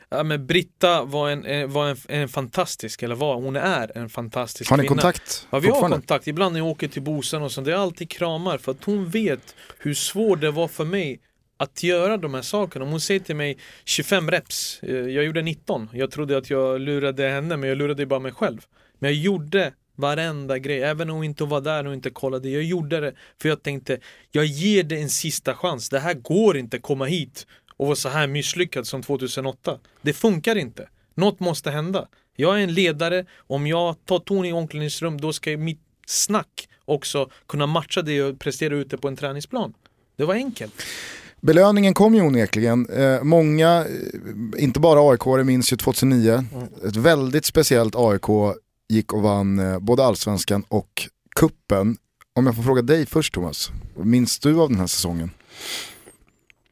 Ja 0.09 0.23
men 0.23 0.47
Britta 0.47 1.03
var 1.03 1.29
en, 1.29 1.71
var 1.71 1.89
en, 1.89 1.97
en 2.07 2.29
fantastisk, 2.29 3.03
eller 3.03 3.15
var, 3.15 3.35
hon 3.35 3.55
är 3.55 3.97
en 3.97 4.09
fantastisk 4.09 4.69
Har 4.69 4.77
ni 4.77 4.83
kvinna. 4.83 5.01
kontakt? 5.01 5.47
Ja 5.49 5.59
vi 5.59 5.69
har 5.69 5.89
kontakt, 5.89 6.27
ibland 6.27 6.53
när 6.53 6.59
jag 6.59 6.67
åker 6.67 6.87
till 6.87 7.01
Bosön 7.01 7.41
och 7.41 7.51
så, 7.51 7.61
det 7.61 7.71
är 7.71 7.75
alltid 7.75 8.09
kramar 8.09 8.57
för 8.57 8.71
att 8.71 8.83
hon 8.83 9.09
vet 9.09 9.55
hur 9.79 9.93
svårt 9.93 10.41
det 10.41 10.51
var 10.51 10.67
för 10.67 10.85
mig 10.85 11.19
att 11.57 11.83
göra 11.83 12.17
de 12.17 12.33
här 12.33 12.41
sakerna. 12.41 12.85
Om 12.85 12.91
hon 12.91 13.01
säger 13.01 13.19
till 13.19 13.35
mig 13.35 13.57
25 13.85 14.31
reps, 14.31 14.79
eh, 14.83 14.95
jag 14.95 15.25
gjorde 15.25 15.41
19. 15.41 15.89
Jag 15.93 16.11
trodde 16.11 16.37
att 16.37 16.49
jag 16.49 16.81
lurade 16.81 17.29
henne 17.29 17.57
men 17.57 17.69
jag 17.69 17.77
lurade 17.77 18.05
bara 18.05 18.19
mig 18.19 18.31
själv. 18.31 18.61
Men 18.99 19.13
jag 19.13 19.19
gjorde 19.19 19.73
varenda 19.97 20.57
grej, 20.57 20.81
även 20.81 21.09
om 21.09 21.15
hon 21.15 21.25
inte 21.25 21.43
var 21.43 21.61
där 21.61 21.87
och 21.87 21.93
inte 21.93 22.09
kollade. 22.09 22.49
Jag 22.49 22.63
gjorde 22.63 22.99
det 22.99 23.13
för 23.41 23.49
jag 23.49 23.63
tänkte, 23.63 23.99
jag 24.31 24.45
ger 24.45 24.83
det 24.83 25.01
en 25.01 25.09
sista 25.09 25.55
chans. 25.55 25.89
Det 25.89 25.99
här 25.99 26.13
går 26.13 26.57
inte 26.57 26.79
komma 26.79 27.05
hit 27.05 27.47
och 27.77 27.85
vara 27.85 27.95
så 27.95 28.09
här 28.09 28.27
misslyckad 28.27 28.87
som 28.87 29.03
2008. 29.03 29.79
Det 30.01 30.13
funkar 30.13 30.55
inte. 30.55 30.89
Något 31.15 31.39
måste 31.39 31.71
hända. 31.71 32.07
Jag 32.35 32.59
är 32.59 32.63
en 32.63 32.73
ledare, 32.73 33.25
om 33.47 33.67
jag 33.67 34.05
tar 34.05 34.19
ton 34.19 34.45
i 34.45 34.53
omklädningsrum 34.53 35.21
då 35.21 35.33
ska 35.33 35.57
mitt 35.57 35.81
snack 36.05 36.69
också 36.85 37.29
kunna 37.47 37.67
matcha 37.67 38.01
det 38.01 38.23
och 38.23 38.39
prestera 38.39 38.75
ute 38.75 38.97
på 38.97 39.07
en 39.07 39.15
träningsplan. 39.15 39.73
Det 40.15 40.25
var 40.25 40.33
enkelt. 40.33 40.73
Belöningen 41.41 41.93
kom 41.93 42.15
ju 42.15 42.21
onekligen. 42.21 42.89
Eh, 42.89 43.23
många, 43.23 43.85
eh, 43.85 44.63
inte 44.63 44.79
bara 44.79 45.11
AIK, 45.11 45.45
minns 45.45 45.73
ju 45.73 45.77
2009. 45.77 46.31
Mm. 46.31 46.67
Ett 46.85 46.95
väldigt 46.95 47.45
speciellt 47.45 47.95
AIK 47.95 48.29
gick 48.89 49.13
och 49.13 49.21
vann 49.21 49.59
eh, 49.59 49.79
både 49.79 50.05
allsvenskan 50.05 50.63
och 50.67 51.07
kuppen. 51.35 51.97
Om 52.33 52.45
jag 52.45 52.55
får 52.55 52.63
fråga 52.63 52.81
dig 52.81 53.05
först 53.05 53.33
Thomas, 53.33 53.71
minns 53.95 54.39
du 54.39 54.59
av 54.59 54.69
den 54.69 54.79
här 54.79 54.87
säsongen? 54.87 55.31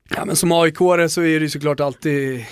Ja, 0.09 0.25
men 0.25 0.35
som 0.35 0.51
aik 0.51 0.77
så 1.09 1.21
är 1.21 1.39
det 1.39 1.49
såklart 1.49 1.79
alltid, 1.79 2.45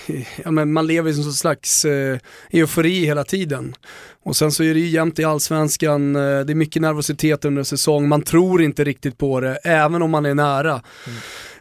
ja, 0.44 0.52
men 0.52 0.74
man 0.74 0.88
lever 0.88 1.12
i 1.12 1.14
en 1.14 1.34
slags 1.34 1.86
eh, 1.86 2.20
eufori 2.50 3.06
hela 3.06 3.24
tiden. 3.24 3.76
Och 4.24 4.36
sen 4.36 4.52
så 4.52 4.64
är 4.64 4.74
det 4.74 4.80
ju 4.80 4.88
jämnt 4.88 5.20
i 5.20 5.24
allsvenskan, 5.24 6.16
eh, 6.16 6.22
det 6.22 6.54
är 6.54 6.56
mycket 6.56 6.82
nervositet 6.82 7.46
under 7.46 7.64
säsong, 7.64 8.08
man 8.08 8.22
tror 8.22 8.62
inte 8.62 8.84
riktigt 8.84 9.18
på 9.18 9.40
det, 9.40 9.56
även 9.56 10.02
om 10.02 10.12
man 10.12 10.26
är 10.26 10.36
nära. 10.36 10.82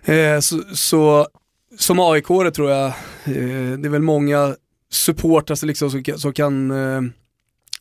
Mm. 0.04 0.34
Eh, 0.34 0.40
så, 0.40 0.62
så, 0.74 1.28
som 1.78 2.00
aik 2.00 2.26
tror 2.26 2.70
jag, 2.70 2.86
eh, 2.86 3.78
det 3.78 3.88
är 3.88 3.90
väl 3.90 4.02
många 4.02 4.56
supportrar 4.90 5.66
liksom, 5.66 5.90
som, 5.90 6.04
som 6.16 6.32
kan 6.32 6.70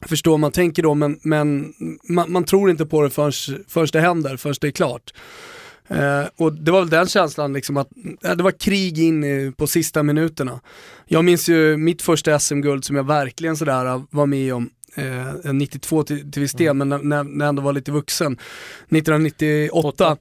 förstå 0.02 0.32
vad 0.32 0.40
man 0.40 0.52
tänker 0.52 0.84
då, 0.84 0.94
men, 0.94 1.20
men 1.22 1.74
man, 2.10 2.32
man, 2.32 2.44
tror 2.44 2.70
inte 2.70 2.86
på 2.86 3.02
det 3.02 3.10
förrän, 3.10 3.64
förrän 3.68 3.88
det 3.92 4.02
händer, 4.02 4.38
förrän 4.38 4.56
det 4.62 4.68
är 4.68 4.72
klart. 4.72 5.14
Eh, 5.88 6.24
och 6.36 6.54
det 6.54 6.72
var 6.72 6.80
väl 6.80 6.90
den 6.90 7.08
känslan, 7.08 7.54
liksom 7.54 7.78
att 7.78 7.90
eh, 8.24 8.36
det 8.36 8.44
var 8.44 8.52
krig 8.52 9.00
in 9.00 9.54
på 9.58 9.68
sista 9.68 10.04
minuterna. 10.04 10.60
Jag 11.08 11.26
minns 11.26 11.50
ju 11.50 11.78
mitt 11.78 12.02
första 12.02 12.40
SM-guld 12.40 12.86
som 12.86 12.96
jag 12.96 13.08
verkligen 13.08 13.58
sådär 13.58 13.86
eh, 13.86 14.02
var 14.10 14.26
med 14.26 14.54
om, 14.54 14.70
eh, 14.96 15.54
92 15.54 16.04
till, 16.04 16.32
till 16.32 16.42
viss 16.42 16.54
del, 16.54 16.68
mm. 16.68 16.90
men 16.90 17.10
när, 17.10 17.24
när 17.24 17.46
jag 17.46 17.50
ändå 17.50 17.62
var 17.62 17.74
lite 17.74 17.92
vuxen, 17.92 18.38
1998. 18.90 20.18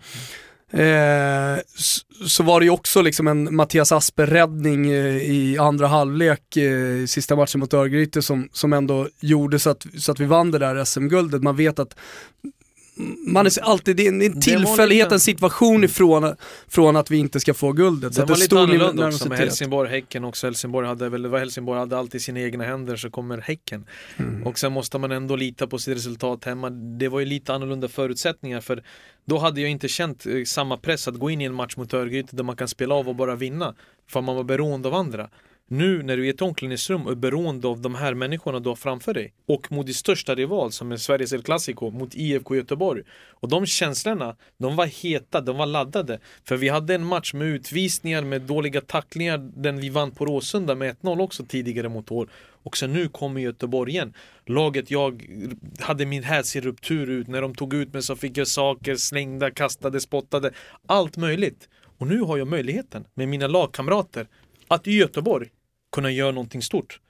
Eh, 0.73 1.59
så, 1.75 2.29
så, 2.29 2.43
var 2.43 2.61
det 2.61 2.65
ju 2.65 2.71
också 2.71 3.03
liksom 3.03 3.29
en 3.29 3.55
Mattias 3.55 3.93
Asper-räddning 3.93 4.91
eh, 4.91 5.17
i 5.17 5.59
andra 5.59 5.87
halvlek, 5.87 6.57
eh, 6.57 7.07
sista 7.07 7.37
matchen 7.37 7.61
mot 7.61 7.75
Örgryte 7.75 8.23
som, 8.23 8.49
som 8.53 8.73
ändå 8.73 9.09
gjorde 9.21 9.59
så 9.59 9.71
att, 9.71 9.87
så 9.99 10.13
att 10.13 10.21
vi 10.21 10.25
vann 10.25 10.51
det 10.51 10.59
där 10.59 10.85
SM-guldet. 10.85 11.43
Man 11.43 11.57
vet 11.57 11.79
att 11.79 11.97
man 13.27 13.47
är 13.47 13.63
alltid, 13.63 13.97
det 13.97 14.07
är 14.07 14.09
en 14.09 14.41
tillfällighet, 14.41 15.13
en 15.13 15.21
situation 15.21 15.85
ifrån 15.85 16.37
från 16.69 16.97
att 16.97 17.11
vi 17.11 17.17
inte 17.17 17.41
ska 17.41 17.55
få 17.55 17.73
guldet. 17.73 18.15
Det, 18.15 18.21
det 18.21 18.27
var 18.27 18.37
lite 18.37 18.61
annorlunda 18.61 19.09
också 19.09 19.29
med 19.29 19.39
Helsingborg, 19.39 19.91
Häcken 19.91 20.25
också. 20.25 20.47
Helsingborg 20.47 20.87
hade 20.87 21.09
väl, 21.09 21.27
vad 21.27 21.41
Helsingborg 21.41 21.79
hade 21.79 21.99
alltid 21.99 22.23
sina 22.23 22.41
egna 22.41 22.65
händer 22.65 22.97
så 22.97 23.11
kommer 23.11 23.39
Häcken. 23.39 23.87
Mm. 24.17 24.47
Och 24.47 24.59
sen 24.59 24.73
måste 24.73 24.99
man 24.99 25.13
ändå 25.13 25.37
lita 25.37 25.67
på 25.67 25.79
sitt 25.79 25.97
resultat 25.97 26.45
hemma. 26.45 26.71
Det 26.71 27.09
var 27.09 27.21
ju 27.21 27.27
lite 27.27 27.55
annorlunda 27.55 27.89
förutsättningar 27.89 28.61
för 28.61 28.83
då 29.25 29.39
hade 29.39 29.61
jag 29.61 29.71
inte 29.71 29.89
känt 29.89 30.27
eh, 30.27 30.45
samma 30.45 30.77
press 30.77 31.09
att 31.09 31.15
gå 31.15 31.31
in 31.31 31.41
i 31.41 31.45
en 31.45 31.55
match 31.55 31.77
mot 31.77 31.95
Örgryte 31.95 32.37
där 32.37 32.45
man 32.45 32.57
kan 32.57 32.69
spela 32.69 32.95
av 32.95 33.09
och 33.09 33.17
bara 33.17 33.37
vinna. 33.37 33.75
För 34.11 34.21
man 34.21 34.37
var 34.37 34.45
beroende 34.45 34.89
av 34.89 34.95
andra. 34.95 35.29
Nu 35.73 36.03
när 36.03 36.17
du 36.17 36.23
är 36.23 36.27
i 36.27 36.31
ett 36.31 36.43
omklädningsrum 36.43 37.07
och 37.07 37.13
är 37.13 37.17
beroende 37.17 37.69
av 37.69 37.81
de 37.81 37.95
här 37.95 38.15
människorna 38.15 38.61
du 38.61 38.69
har 38.69 38.77
framför 38.77 39.15
dig 39.15 39.33
och 39.47 39.73
mot 39.73 39.87
din 39.87 39.95
största 39.95 40.35
rival 40.35 40.73
som 40.73 40.93
är 40.93 40.97
Sveriges 40.97 41.33
El 41.33 41.43
Clasico 41.43 41.91
mot 41.91 42.15
IFK 42.15 42.57
Göteborg. 42.57 43.03
Och 43.31 43.49
de 43.49 43.67
känslorna, 43.67 44.37
de 44.59 44.77
var 44.77 44.87
heta, 44.87 45.41
de 45.41 45.57
var 45.57 45.67
laddade. 45.67 46.21
För 46.45 46.57
vi 46.57 46.69
hade 46.69 46.95
en 46.95 47.05
match 47.05 47.35
med 47.35 47.49
utvisningar, 47.49 48.23
med 48.23 48.43
dåliga 48.43 48.81
tacklingar, 48.81 49.39
den 49.39 49.81
vi 49.81 49.89
vann 49.89 50.11
på 50.11 50.27
Råsunda 50.27 50.75
med 50.75 50.97
1-0 50.97 51.23
också 51.23 51.45
tidigare 51.45 51.89
mot 51.89 52.11
år. 52.11 52.29
Och 52.63 52.77
sen 52.77 52.93
nu 52.93 53.09
kommer 53.09 53.41
Göteborg 53.41 53.93
igen. 53.93 54.15
Laget 54.47 54.91
jag 54.91 55.25
hade 55.81 56.07
min 56.07 56.25
ruptur 56.55 57.11
ut, 57.11 57.29
när 57.29 57.43
de 57.43 57.55
tog 57.55 57.75
ut 57.75 57.93
mig 57.93 58.03
så 58.03 58.17
fick 58.17 58.37
jag 58.37 58.49
saker 58.49 58.97
slängda, 58.97 59.51
kastade, 59.51 60.01
spottade. 60.01 60.51
Allt 60.87 61.17
möjligt. 61.17 61.69
Och 61.99 62.07
nu 62.07 62.21
har 62.21 62.39
jag 62.39 62.49
möjligheten 62.49 63.05
med 63.15 63.29
mina 63.29 63.47
lagkamrater 63.47 64.27
att 64.69 64.87
i 64.87 64.93
Göteborg 64.93 65.49
kunna 65.93 66.11
göra 66.11 66.31
någonting 66.31 66.63
stort. 66.63 67.01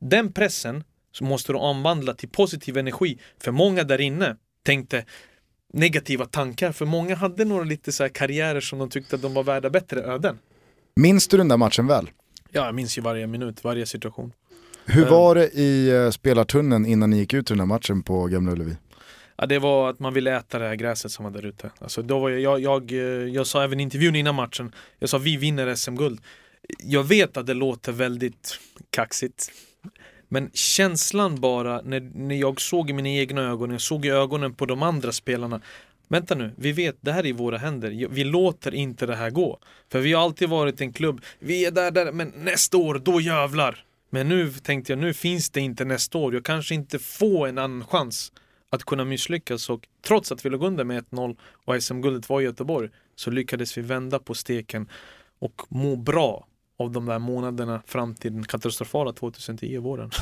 Den 0.00 0.32
pressen 0.32 0.84
så 1.12 1.24
måste 1.24 1.52
du 1.52 1.58
omvandla 1.58 2.14
till 2.14 2.28
positiv 2.28 2.76
energi. 2.78 3.18
För 3.40 3.50
många 3.52 3.84
där 3.84 4.00
inne 4.00 4.36
tänkte 4.62 5.04
negativa 5.72 6.24
tankar. 6.26 6.72
För 6.72 6.84
många 6.86 7.14
hade 7.14 7.44
några 7.44 7.64
lite 7.64 7.92
så 7.92 8.08
karriärer 8.08 8.60
som 8.60 8.78
de 8.78 8.90
tyckte 8.90 9.16
att 9.16 9.22
de 9.22 9.34
var 9.34 9.44
värda 9.44 9.70
bättre 9.70 10.00
öden. 10.02 10.38
Minns 10.96 11.28
du 11.28 11.36
den 11.36 11.48
där 11.48 11.56
matchen 11.56 11.86
väl? 11.86 12.10
Ja, 12.52 12.64
jag 12.66 12.74
minns 12.74 12.98
ju 12.98 13.02
varje 13.02 13.26
minut, 13.26 13.64
varje 13.64 13.86
situation. 13.86 14.32
Hur 14.84 15.04
Eh. 15.06 15.10
var 15.10 15.34
det 15.34 15.48
i 15.54 15.88
eh, 15.88 16.10
spelartunneln 16.10 16.86
innan 16.86 17.10
ni 17.10 17.18
gick 17.18 17.34
ut 17.34 17.50
i 17.50 17.54
den 17.54 17.60
här 17.60 17.66
matchen 17.66 18.02
på 18.02 18.26
Gamla 18.26 18.52
Ullevi? 18.52 18.76
Ja, 19.36 19.46
det 19.46 19.58
var 19.58 19.90
att 19.90 19.98
man 20.00 20.14
ville 20.14 20.36
äta 20.36 20.58
det 20.58 20.68
här 20.68 20.74
gräset 20.74 21.10
som 21.12 21.24
var 21.24 21.32
där 21.32 21.46
ute. 21.46 21.70
Alltså, 21.78 22.02
då 22.02 22.18
var 22.18 22.30
jag, 22.30 22.40
jag, 22.40 22.60
jag, 22.60 22.92
eh, 22.92 22.98
jag 23.34 23.46
sa 23.46 23.64
även 23.64 23.80
i 23.80 23.82
intervjun 23.82 24.16
innan 24.16 24.34
matchen, 24.34 24.72
jag 24.98 25.08
sa 25.08 25.18
vi 25.18 25.36
vinner 25.36 25.74
SM-guld. 25.74 26.20
Jag 26.78 27.04
vet 27.04 27.36
att 27.36 27.46
det 27.46 27.54
låter 27.54 27.92
väldigt 27.92 28.58
kaxigt. 28.90 29.50
Men 30.28 30.50
känslan 30.54 31.40
bara, 31.40 31.80
när, 31.82 32.00
när 32.00 32.34
jag 32.34 32.60
såg 32.60 32.90
i 32.90 32.92
mina 32.92 33.08
egna 33.08 33.42
ögon, 33.42 33.70
jag 33.70 33.80
såg 33.80 34.06
i 34.06 34.10
ögonen 34.10 34.54
på 34.54 34.66
de 34.66 34.82
andra 34.82 35.12
spelarna. 35.12 35.60
Vänta 36.08 36.34
nu, 36.34 36.52
vi 36.56 36.72
vet, 36.72 36.96
det 37.00 37.12
här 37.12 37.24
är 37.24 37.26
i 37.26 37.32
våra 37.32 37.58
händer. 37.58 38.08
Vi 38.10 38.24
låter 38.24 38.74
inte 38.74 39.06
det 39.06 39.16
här 39.16 39.30
gå. 39.30 39.58
För 39.88 40.00
vi 40.00 40.12
har 40.12 40.22
alltid 40.22 40.48
varit 40.48 40.80
en 40.80 40.92
klubb, 40.92 41.20
vi 41.38 41.64
är 41.64 41.70
där, 41.70 41.90
där, 41.90 42.12
men 42.12 42.32
nästa 42.36 42.76
år, 42.76 43.00
då 43.04 43.20
jävlar. 43.20 43.84
Men 44.10 44.28
nu 44.28 44.52
tänkte 44.52 44.92
jag, 44.92 44.98
nu 44.98 45.14
finns 45.14 45.50
det 45.50 45.60
inte 45.60 45.84
nästa 45.84 46.18
år. 46.18 46.34
Jag 46.34 46.44
kanske 46.44 46.74
inte 46.74 46.98
får 46.98 47.48
en 47.48 47.58
annan 47.58 47.86
chans 47.86 48.32
att 48.70 48.84
kunna 48.84 49.04
misslyckas 49.04 49.70
och 49.70 49.88
trots 50.06 50.32
att 50.32 50.44
vi 50.44 50.50
låg 50.50 50.62
under 50.62 50.84
med 50.84 51.04
1-0 51.04 51.36
och 51.64 51.82
SM-guldet 51.82 52.28
var 52.28 52.40
i 52.40 52.44
Göteborg 52.44 52.90
så 53.14 53.30
lyckades 53.30 53.78
vi 53.78 53.82
vända 53.82 54.18
på 54.18 54.34
steken 54.34 54.88
och 55.38 55.62
må 55.68 55.96
bra 55.96 56.46
av 56.78 56.92
de 56.92 57.06
där 57.06 57.18
månaderna 57.18 57.82
fram 57.86 58.14
till 58.14 58.32
den 58.34 58.44
katastrofala 58.44 59.12
2010 59.12 59.78
våren. 59.78 60.10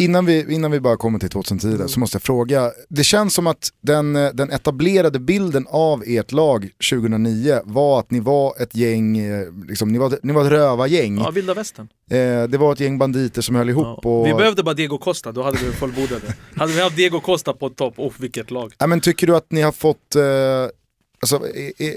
Innan 0.00 0.26
vi, 0.26 0.54
innan 0.54 0.70
vi 0.70 0.80
bara 0.80 0.96
kommer 0.96 1.18
till 1.18 1.28
2010 1.28 1.68
där, 1.68 1.74
Mm. 1.74 1.88
så 1.88 2.00
måste 2.00 2.14
jag 2.16 2.22
fråga. 2.22 2.70
Det 2.88 3.04
känns 3.04 3.34
som 3.34 3.46
att 3.46 3.68
den, 3.80 4.12
den 4.12 4.50
etablerade 4.50 5.18
bilden 5.18 5.66
av 5.70 6.02
ert 6.06 6.32
lag 6.32 6.70
2009 6.90 7.60
var 7.64 8.00
att 8.00 8.10
ni 8.10 8.20
var 8.20 8.62
ett 8.62 8.74
gäng, 8.74 9.18
eh, 9.18 9.46
liksom, 9.68 9.88
ni, 9.92 9.98
var, 9.98 10.18
ni 10.22 10.32
var 10.32 10.44
ett 10.44 10.50
rövargäng. 10.50 11.18
Ja, 11.18 11.30
vilda 11.30 11.54
västern. 11.54 11.88
Eh, 12.10 12.42
det 12.48 12.58
var 12.58 12.72
ett 12.72 12.80
gäng 12.80 12.98
banditer 12.98 13.42
som 13.42 13.54
höll 13.56 13.68
ihop. 13.70 14.00
Ja. 14.02 14.10
Och... 14.10 14.26
Vi 14.26 14.34
behövde 14.34 14.62
bara 14.62 14.74
Diego 14.74 14.98
Costa, 14.98 15.32
då 15.32 15.42
hade 15.42 15.58
vi 15.58 15.72
fullbordade. 15.72 16.34
hade 16.56 16.72
vi 16.72 16.80
haft 16.82 16.96
Diego 16.96 17.20
Costa 17.20 17.52
på 17.52 17.70
topp, 17.70 17.94
oh 17.96 18.12
vilket 18.18 18.50
lag. 18.50 18.72
Ja, 18.78 18.86
men 18.86 19.00
tycker 19.00 19.26
du 19.26 19.36
att 19.36 19.46
ni 19.52 19.60
har 19.60 19.72
fått, 19.72 20.16
eh, 20.16 20.22
alltså, 21.20 21.40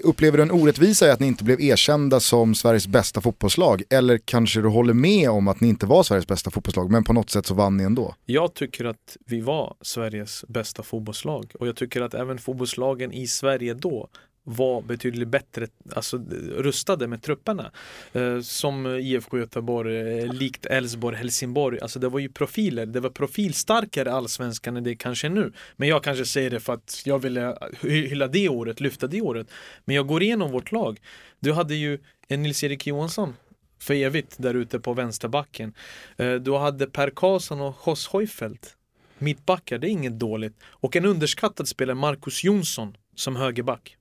upplever 0.03 0.37
du 0.37 0.43
en 0.43 0.51
orättvisa 0.51 1.07
i 1.07 1.11
att 1.11 1.19
ni 1.19 1.27
inte 1.27 1.43
blev 1.43 1.61
erkända 1.61 2.19
som 2.19 2.55
Sveriges 2.55 2.87
bästa 2.87 3.21
fotbollslag? 3.21 3.83
Eller 3.89 4.17
kanske 4.17 4.61
du 4.61 4.67
håller 4.67 4.93
med 4.93 5.29
om 5.29 5.47
att 5.47 5.61
ni 5.61 5.67
inte 5.67 5.85
var 5.85 6.03
Sveriges 6.03 6.27
bästa 6.27 6.51
fotbollslag, 6.51 6.91
men 6.91 7.03
på 7.03 7.13
något 7.13 7.29
sätt 7.29 7.45
så 7.45 7.53
vann 7.53 7.77
ni 7.77 7.83
ändå? 7.83 8.15
Jag 8.25 8.53
tycker 8.53 8.85
att 8.85 9.17
vi 9.25 9.41
var 9.41 9.75
Sveriges 9.81 10.45
bästa 10.47 10.83
fotbollslag 10.83 11.51
och 11.59 11.67
jag 11.67 11.75
tycker 11.75 12.01
att 12.01 12.13
även 12.13 12.37
fotbollslagen 12.37 13.11
i 13.11 13.27
Sverige 13.27 13.73
då 13.73 14.09
var 14.43 14.81
betydligt 14.81 15.27
bättre 15.27 15.67
alltså, 15.95 16.17
rustade 16.57 17.07
med 17.07 17.21
trupperna. 17.21 17.71
Eh, 18.13 18.41
som 18.41 18.85
IFK 18.87 19.37
Göteborg, 19.39 20.19
eh, 20.19 20.33
likt 20.33 20.65
Elfsborg, 20.65 21.17
Helsingborg. 21.17 21.79
Alltså 21.79 21.99
det 21.99 22.09
var 22.09 22.19
ju 22.19 22.29
profiler. 22.29 22.85
Det 22.85 22.99
var 22.99 23.09
profilstarkare 23.09 24.13
allsvenskan 24.13 24.77
än 24.77 24.83
det 24.83 24.95
kanske 24.95 25.27
är 25.27 25.31
nu. 25.31 25.53
Men 25.75 25.89
jag 25.89 26.03
kanske 26.03 26.25
säger 26.25 26.49
det 26.49 26.59
för 26.59 26.73
att 26.73 27.01
jag 27.05 27.19
ville 27.19 27.41
eh, 27.47 27.55
hylla 27.81 28.27
det 28.27 28.49
året, 28.49 28.79
lyfta 28.79 29.07
det 29.07 29.21
året. 29.21 29.47
Men 29.85 29.95
jag 29.95 30.07
går 30.07 30.23
igenom 30.23 30.51
vårt 30.51 30.71
lag. 30.71 30.99
Du 31.39 31.53
hade 31.53 31.75
ju 31.75 31.99
en 32.27 32.43
Nils-Erik 32.43 32.87
Johansson 32.87 33.35
för 33.79 33.93
evigt 33.93 34.35
där 34.37 34.53
ute 34.53 34.79
på 34.79 34.93
vänsterbacken. 34.93 35.73
Eh, 36.17 36.33
Du 36.33 36.57
hade 36.57 36.87
Per 36.87 37.09
Karlsson 37.09 37.61
och 37.61 37.75
Jos 37.85 38.07
Højfeldt. 38.07 38.75
Mittbackar, 39.17 39.77
det 39.77 39.87
är 39.87 39.91
inget 39.91 40.19
dåligt. 40.19 40.53
Och 40.63 40.95
en 40.95 41.05
underskattad 41.05 41.67
spelare, 41.67 41.95
Marcus 41.95 42.43
Jonsson, 42.43 42.97
som 43.15 43.35
högerback. 43.35 43.97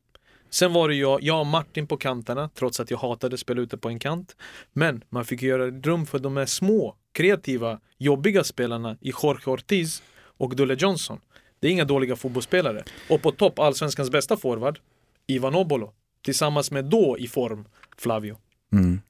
Sen 0.51 0.73
var 0.73 0.89
det 0.89 0.95
jag, 0.95 1.23
jag 1.23 1.41
och 1.41 1.47
Martin 1.47 1.87
på 1.87 1.97
kanterna, 1.97 2.51
trots 2.55 2.81
att 2.81 2.91
jag 2.91 2.99
hatade 2.99 3.35
att 3.35 3.41
spela 3.41 3.61
ute 3.61 3.79
på 3.79 3.89
en 3.89 3.99
kant. 3.99 4.37
Men 4.73 5.05
man 5.09 5.25
fick 5.25 5.43
göra 5.43 5.67
rum 5.67 6.07
för 6.07 6.19
de 6.19 6.37
här 6.37 6.47
små, 6.47 6.97
kreativa, 7.13 7.81
jobbiga 7.99 8.45
spelarna 8.45 8.97
i 9.01 9.13
Jorge 9.23 9.53
Ortiz 9.53 10.03
och 10.39 10.57
Dulle 10.57 10.77
Johnson. 10.79 11.21
Det 11.61 11.69
är 11.69 11.73
inga 11.73 11.85
dåliga 11.85 12.17
fotbollsspelare. 12.17 12.85
Och 13.11 13.23
på 13.23 13.31
topp, 13.31 13.59
allsvenskans 13.59 14.11
bästa 14.11 14.37
forward, 14.37 14.79
Ivan 15.27 15.55
Obolo. 15.55 15.93
Tillsammans 16.23 16.71
med 16.71 16.85
då 16.85 17.19
i 17.19 17.29
form, 17.29 17.65
Flavio. 17.97 18.37
Mm. 18.73 19.01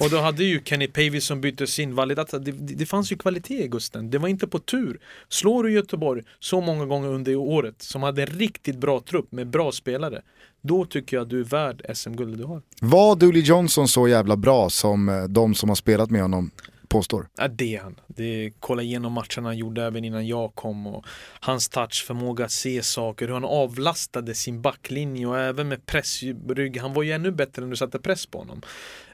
Och 0.00 0.10
då 0.10 0.18
hade 0.18 0.44
ju 0.44 0.60
Kenny 0.64 0.86
Pavey 0.86 1.20
som 1.20 1.40
bytte 1.40 1.66
sin, 1.66 1.94
Validata. 1.94 2.38
Det, 2.38 2.52
det, 2.52 2.86
fanns 2.86 3.12
ju 3.12 3.16
kvalitet 3.16 3.64
i 3.64 3.68
Gusten. 3.68 4.10
Det 4.10 4.18
var 4.18 4.28
inte 4.28 4.46
på 4.46 4.58
tur. 4.58 5.00
Slår 5.28 5.62
du 5.62 5.72
Göteborg 5.72 6.22
så 6.38 6.60
många 6.60 6.86
gånger 6.86 7.08
under 7.08 7.36
året 7.36 7.82
som 7.82 8.02
hade 8.02 8.22
en 8.22 8.28
riktigt 8.28 8.76
bra 8.76 9.00
trupp 9.00 9.32
med 9.32 9.46
bra 9.46 9.72
spelare. 9.72 10.22
Då 10.62 10.84
tycker 10.84 11.16
jag 11.16 11.22
att 11.22 11.30
du 11.30 11.40
är 11.40 11.44
värd 11.44 11.82
SM-guldet 11.94 12.38
du 12.38 12.44
har. 12.44 12.62
Var 12.80 13.16
Dooley 13.16 13.42
Johnson 13.42 13.88
så 13.88 14.08
jävla 14.08 14.36
bra 14.36 14.70
som 14.70 15.08
eh, 15.08 15.24
de 15.24 15.54
som 15.54 15.68
har 15.68 15.76
spelat 15.76 16.10
med 16.10 16.22
honom 16.22 16.50
påstår? 16.90 17.28
Ja, 17.36 17.48
det 17.48 17.76
är 17.76 17.80
han. 17.80 18.00
Det 18.06 18.24
är, 18.24 18.52
kolla 18.60 18.82
igenom 18.82 19.12
matcherna 19.12 19.48
han 19.48 19.56
gjorde 19.56 19.84
även 19.84 20.04
innan 20.04 20.26
jag 20.26 20.54
kom 20.54 20.86
och 20.86 21.06
hans 21.40 21.68
touch, 21.68 22.04
förmåga 22.06 22.44
att 22.44 22.50
se 22.50 22.82
saker, 22.82 23.26
hur 23.26 23.34
han 23.34 23.44
avlastade 23.44 24.34
sin 24.34 24.62
backlinje 24.62 25.26
och 25.26 25.38
även 25.38 25.68
med 25.68 25.86
pressrygg. 25.86 26.80
Han 26.80 26.94
var 26.94 27.02
ju 27.02 27.12
ännu 27.12 27.30
bättre 27.30 27.62
när 27.62 27.70
du 27.70 27.76
satte 27.76 27.98
press 27.98 28.26
på 28.26 28.38
honom. 28.38 28.62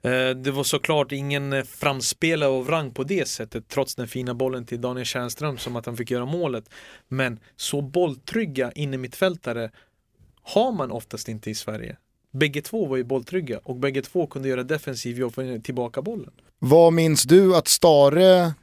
Eh, 0.03 0.31
det 0.31 0.51
var 0.51 0.65
såklart 0.65 1.13
ingen 1.13 1.67
framspelare 1.67 2.51
av 2.51 2.69
rang 2.69 2.95
på 2.95 3.05
det 3.05 3.29
sättet 3.29 3.69
trots 3.69 3.95
den 3.95 4.09
fina 4.09 4.35
bollen 4.35 4.67
till 4.67 4.81
Daniel 4.81 5.07
Tjärnström 5.07 5.59
som 5.59 5.77
att 5.77 5.87
han 5.87 5.97
fick 5.97 6.11
göra 6.11 6.27
målet. 6.27 6.65
Men 7.09 7.41
så 7.57 7.83
bolltrygga 7.83 8.73
inne 8.73 8.99
mittfältare 8.99 9.71
har 10.43 10.73
man 10.73 10.91
oftast 10.91 11.29
inte 11.29 11.51
i 11.51 11.55
Sverige. 11.55 11.97
Bägge 12.37 12.63
två 12.63 12.87
var 12.87 12.97
ju 12.97 13.05
bolltrygga 13.05 13.61
och 13.65 13.77
bägge 13.77 14.03
två 14.03 14.27
kunde 14.27 14.49
göra 14.49 14.63
defensiv 14.63 15.19
jobb 15.19 15.35
för 15.35 15.59
tillbaka 15.59 16.03
bollen. 16.03 16.31
Vad 16.59 16.93
minns 16.93 17.23
du 17.23 17.57
att 17.57 17.69
Stare 17.69 18.55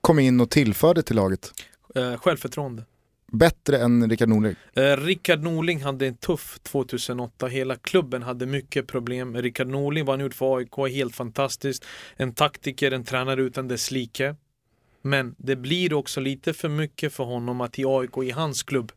kom 0.00 0.18
in 0.18 0.40
och 0.40 0.50
tillförde 0.50 1.02
till 1.02 1.16
laget? 1.16 1.52
Eh, 1.94 2.16
Självförtroende. 2.16 2.84
Bättre 3.32 3.78
än 3.78 4.10
Rickard 4.10 4.28
Norling? 4.28 4.54
Eh, 4.74 4.96
Rickard 4.96 5.42
Norling 5.42 5.82
hade 5.82 6.06
en 6.06 6.16
tuff 6.16 6.58
2008, 6.62 7.46
hela 7.46 7.76
klubben 7.76 8.22
hade 8.22 8.46
mycket 8.46 8.86
problem. 8.86 9.36
Rickard 9.36 9.68
Norling 9.68 10.04
var 10.04 10.18
gjord 10.18 10.34
för 10.34 10.56
AIK, 10.56 10.94
helt 10.94 11.14
fantastiskt. 11.16 11.84
En 12.16 12.34
taktiker, 12.34 12.90
en 12.92 13.04
tränare 13.04 13.42
utan 13.42 13.68
dess 13.68 13.90
like. 13.90 14.34
Men 15.02 15.34
det 15.38 15.56
blir 15.56 15.94
också 15.94 16.20
lite 16.20 16.52
för 16.52 16.68
mycket 16.68 17.12
för 17.12 17.24
honom 17.24 17.60
att 17.60 17.78
i 17.78 17.84
AIK, 17.86 18.18
i 18.24 18.30
hans 18.30 18.62
klubb, 18.62 18.92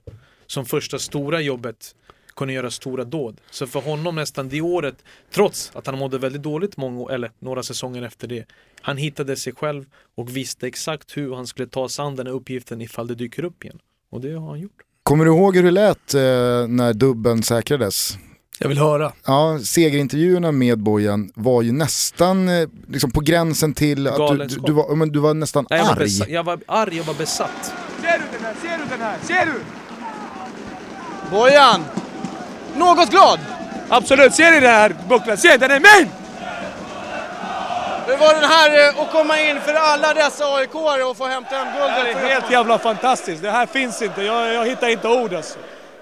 som 0.48 0.66
första 0.66 1.00
stora 1.00 1.42
jobbet, 1.42 1.96
kunna 2.36 2.54
göra 2.54 2.72
stora 2.72 3.04
dåd. 3.04 3.42
Så 3.52 3.68
för 3.68 3.82
honom 3.82 4.16
nästan 4.16 4.50
det 4.50 4.62
året, 4.62 4.96
trots 5.34 5.72
att 5.74 5.86
han 5.88 5.98
mådde 5.98 6.18
väldigt 6.18 6.44
dåligt 6.44 6.78
många, 6.78 7.14
eller 7.14 7.32
några 7.40 7.64
säsonger 7.64 8.02
efter 8.04 8.28
det, 8.28 8.46
han 8.82 8.98
hittade 8.98 9.36
sig 9.36 9.54
själv 9.54 9.86
och 10.18 10.38
visste 10.38 10.68
exakt 10.68 11.18
hur 11.18 11.36
han 11.36 11.48
skulle 11.48 11.68
ta 11.68 11.90
sig 11.90 12.06
an 12.06 12.16
den 12.16 12.28
här 12.28 12.34
uppgiften 12.34 12.82
ifall 12.82 13.08
det 13.08 13.16
dyker 13.16 13.44
upp 13.44 13.64
igen. 13.64 13.80
Och 14.12 14.22
det 14.22 14.34
har 14.34 14.50
han 14.50 14.60
gjort. 14.60 14.82
Kommer 15.04 15.26
du 15.26 15.32
ihåg 15.32 15.56
hur 15.56 15.64
det 15.64 15.72
lät 15.72 16.14
eh, 16.14 16.22
när 16.68 16.94
dubben 16.94 17.44
säkrades? 17.44 18.18
Jag 18.60 18.68
vill 18.68 18.78
höra. 18.78 19.14
Ja, 19.26 19.60
segerintervjuerna 19.64 20.52
med 20.52 20.80
Bojan 20.80 21.32
var 21.36 21.62
ju 21.62 21.72
nästan 21.72 22.50
eh, 22.50 22.70
liksom 22.88 23.12
på 23.12 23.20
gränsen 23.20 23.74
till 23.74 24.08
att 24.08 24.38
du, 24.38 24.38
du, 24.38 24.56
du, 24.66 24.74
var, 24.74 24.96
men 24.96 25.12
du 25.12 25.20
var 25.20 25.34
nästan 25.34 25.68
Nej, 25.70 25.80
jag, 25.80 25.86
var 25.86 25.92
arg. 25.94 26.00
besatt, 26.00 26.30
jag 26.30 26.44
var 26.44 26.60
arg, 26.68 26.98
jag 26.98 27.04
var 27.04 27.14
besatt. 27.14 27.74
Ser 28.02 28.18
du 28.18 28.24
den 28.38 28.46
här? 28.46 28.56
Ser 28.62 28.78
du 28.78 28.84
den 28.90 29.00
här? 29.00 29.18
Ser 29.24 29.46
du? 29.46 29.60
Bojan! 31.32 31.82
Något 32.76 33.10
glad? 33.10 33.40
Absolut, 33.90 34.36
ser 34.36 34.52
ni 34.52 34.60
den 34.60 34.70
här 34.72 34.96
bucklan? 35.10 35.38
Se, 35.38 35.58
den 35.58 35.72
är 35.72 35.80
min! 35.80 36.12
Hur 38.08 38.18
var 38.18 38.34
den 38.34 38.50
här 38.50 38.90
eh, 38.90 39.02
att 39.02 39.12
komma 39.12 39.42
in 39.42 39.62
för 39.62 39.74
alla 39.74 40.14
dessa 40.14 40.46
aik 40.46 40.76
och 40.76 41.18
få 41.18 41.28
hämta 41.28 41.56
hem 41.56 41.68
guldet? 41.80 42.16
Det 42.16 42.28
är 42.28 42.34
helt 42.34 42.52
jävla 42.52 42.78
fantastiskt. 42.78 43.42
Det 43.42 43.52
här 43.52 43.66
finns 43.66 44.02
inte. 44.02 44.24
Jag, 44.24 44.54
jag 44.54 44.66
hittar 44.66 44.88
inte 44.88 45.08
ord 45.08 45.34
alltså. 45.34 45.60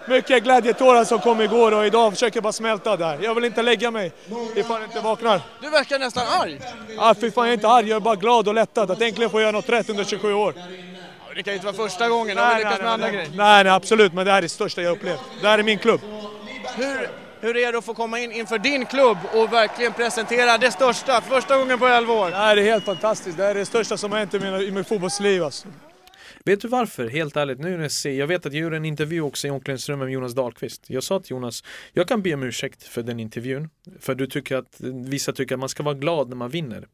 Mycket 0.08 0.44
glädjetårar 0.44 1.04
som 1.04 1.20
kom 1.20 1.42
igår 1.42 1.72
och 1.72 1.86
idag 1.86 2.14
försöker 2.14 2.42
bara 2.42 2.54
smälta 2.54 2.98
där. 2.98 3.20
Jag 3.22 3.36
vill 3.36 3.44
inte 3.44 3.62
lägga 3.62 3.92
mig 3.92 4.12
ifall 4.56 4.82
jag 4.82 4.90
inte 4.90 5.00
vaknar. 5.00 5.42
Du 5.62 5.70
verkar 5.70 6.00
nästan 6.00 6.24
arg. 6.42 6.60
Ah, 6.98 7.14
fy 7.14 7.32
fan, 7.32 7.44
jag 7.44 7.50
är 7.50 7.54
inte 7.54 7.68
arg. 7.68 7.90
Jag 7.90 7.96
är 7.96 8.00
bara 8.00 8.16
glad 8.16 8.48
och 8.48 8.54
lättad 8.54 8.92
att 8.92 9.02
äntligen 9.02 9.30
få 9.30 9.42
göra 9.42 9.52
något 9.52 9.70
rätt 9.70 9.90
under 9.90 10.04
27 10.04 10.34
år. 10.34 10.54
Det 11.36 11.44
kan 11.44 11.54
ju 11.54 11.56
inte 11.56 11.66
vara 11.66 11.90
första 11.90 12.10
gången, 12.10 12.38
andra 12.38 12.98
nej, 12.98 13.12
grejer. 13.12 13.30
nej, 13.36 13.64
nej, 13.64 13.74
absolut. 13.74 14.14
Men 14.14 14.26
det 14.26 14.32
här 14.32 14.38
är 14.38 14.42
det 14.42 14.50
största 14.50 14.82
jag 14.82 14.92
upplevt. 14.92 15.20
Det 15.42 15.48
här 15.48 15.60
är 15.60 15.64
min 15.64 15.80
klubb. 15.80 16.02
Hur, 16.76 17.10
hur 17.42 17.58
är 17.58 17.72
det 17.72 17.78
att 17.78 17.86
få 17.86 17.94
komma 17.94 18.20
in 18.20 18.32
inför 18.32 18.58
din 18.58 18.86
klubb 18.86 19.18
och 19.34 19.54
verkligen 19.54 19.94
presentera 19.94 20.58
det 20.58 20.72
största, 20.72 21.22
första 21.22 21.58
gången 21.58 21.80
på 21.80 21.88
11 21.88 22.14
år? 22.14 22.30
Det 22.30 22.36
här 22.36 22.58
är 22.58 22.62
helt 22.62 22.86
fantastiskt. 22.86 23.38
Det 23.38 23.46
är 23.46 23.56
det 23.56 23.66
största 23.66 23.98
som 23.98 24.12
har 24.12 24.20
hänt 24.20 24.34
i, 24.34 24.40
mina, 24.40 24.62
i 24.62 24.72
mitt 24.72 24.88
fotbollsliv 24.88 25.44
alltså. 25.44 25.68
Vet 26.46 26.62
du 26.62 26.68
varför? 26.68 27.08
Helt 27.08 27.36
ärligt, 27.36 27.60
nu 27.60 27.76
när 27.76 27.82
jag 27.82 27.92
ser, 27.92 28.12
jag 28.12 28.28
vet 28.28 28.46
att 28.46 28.54
jag 28.54 28.62
gjorde 28.62 28.78
en 28.78 28.86
intervju 28.86 29.22
också 29.22 29.48
i 29.48 29.50
omklädningsrummet 29.50 30.06
med 30.06 30.14
Jonas 30.14 30.34
Dahlqvist. 30.34 30.84
Jag 30.88 31.04
sa 31.04 31.20
till 31.20 31.32
Jonas, 31.32 31.64
jag 31.94 32.08
kan 32.08 32.22
be 32.22 32.34
om 32.34 32.44
ursäkt 32.44 32.84
för 32.84 33.04
den 33.04 33.20
intervjun. 33.20 33.70
För 34.00 34.16
du 34.16 34.28
tycker 34.28 34.56
att, 34.56 34.76
vissa 35.06 35.34
tycker 35.34 35.56
att 35.56 35.60
man 35.60 35.70
ska 35.70 35.84
vara 35.84 35.96
glad 35.96 36.30
när 36.30 36.36
man 36.36 36.50
vinner. 36.50 36.88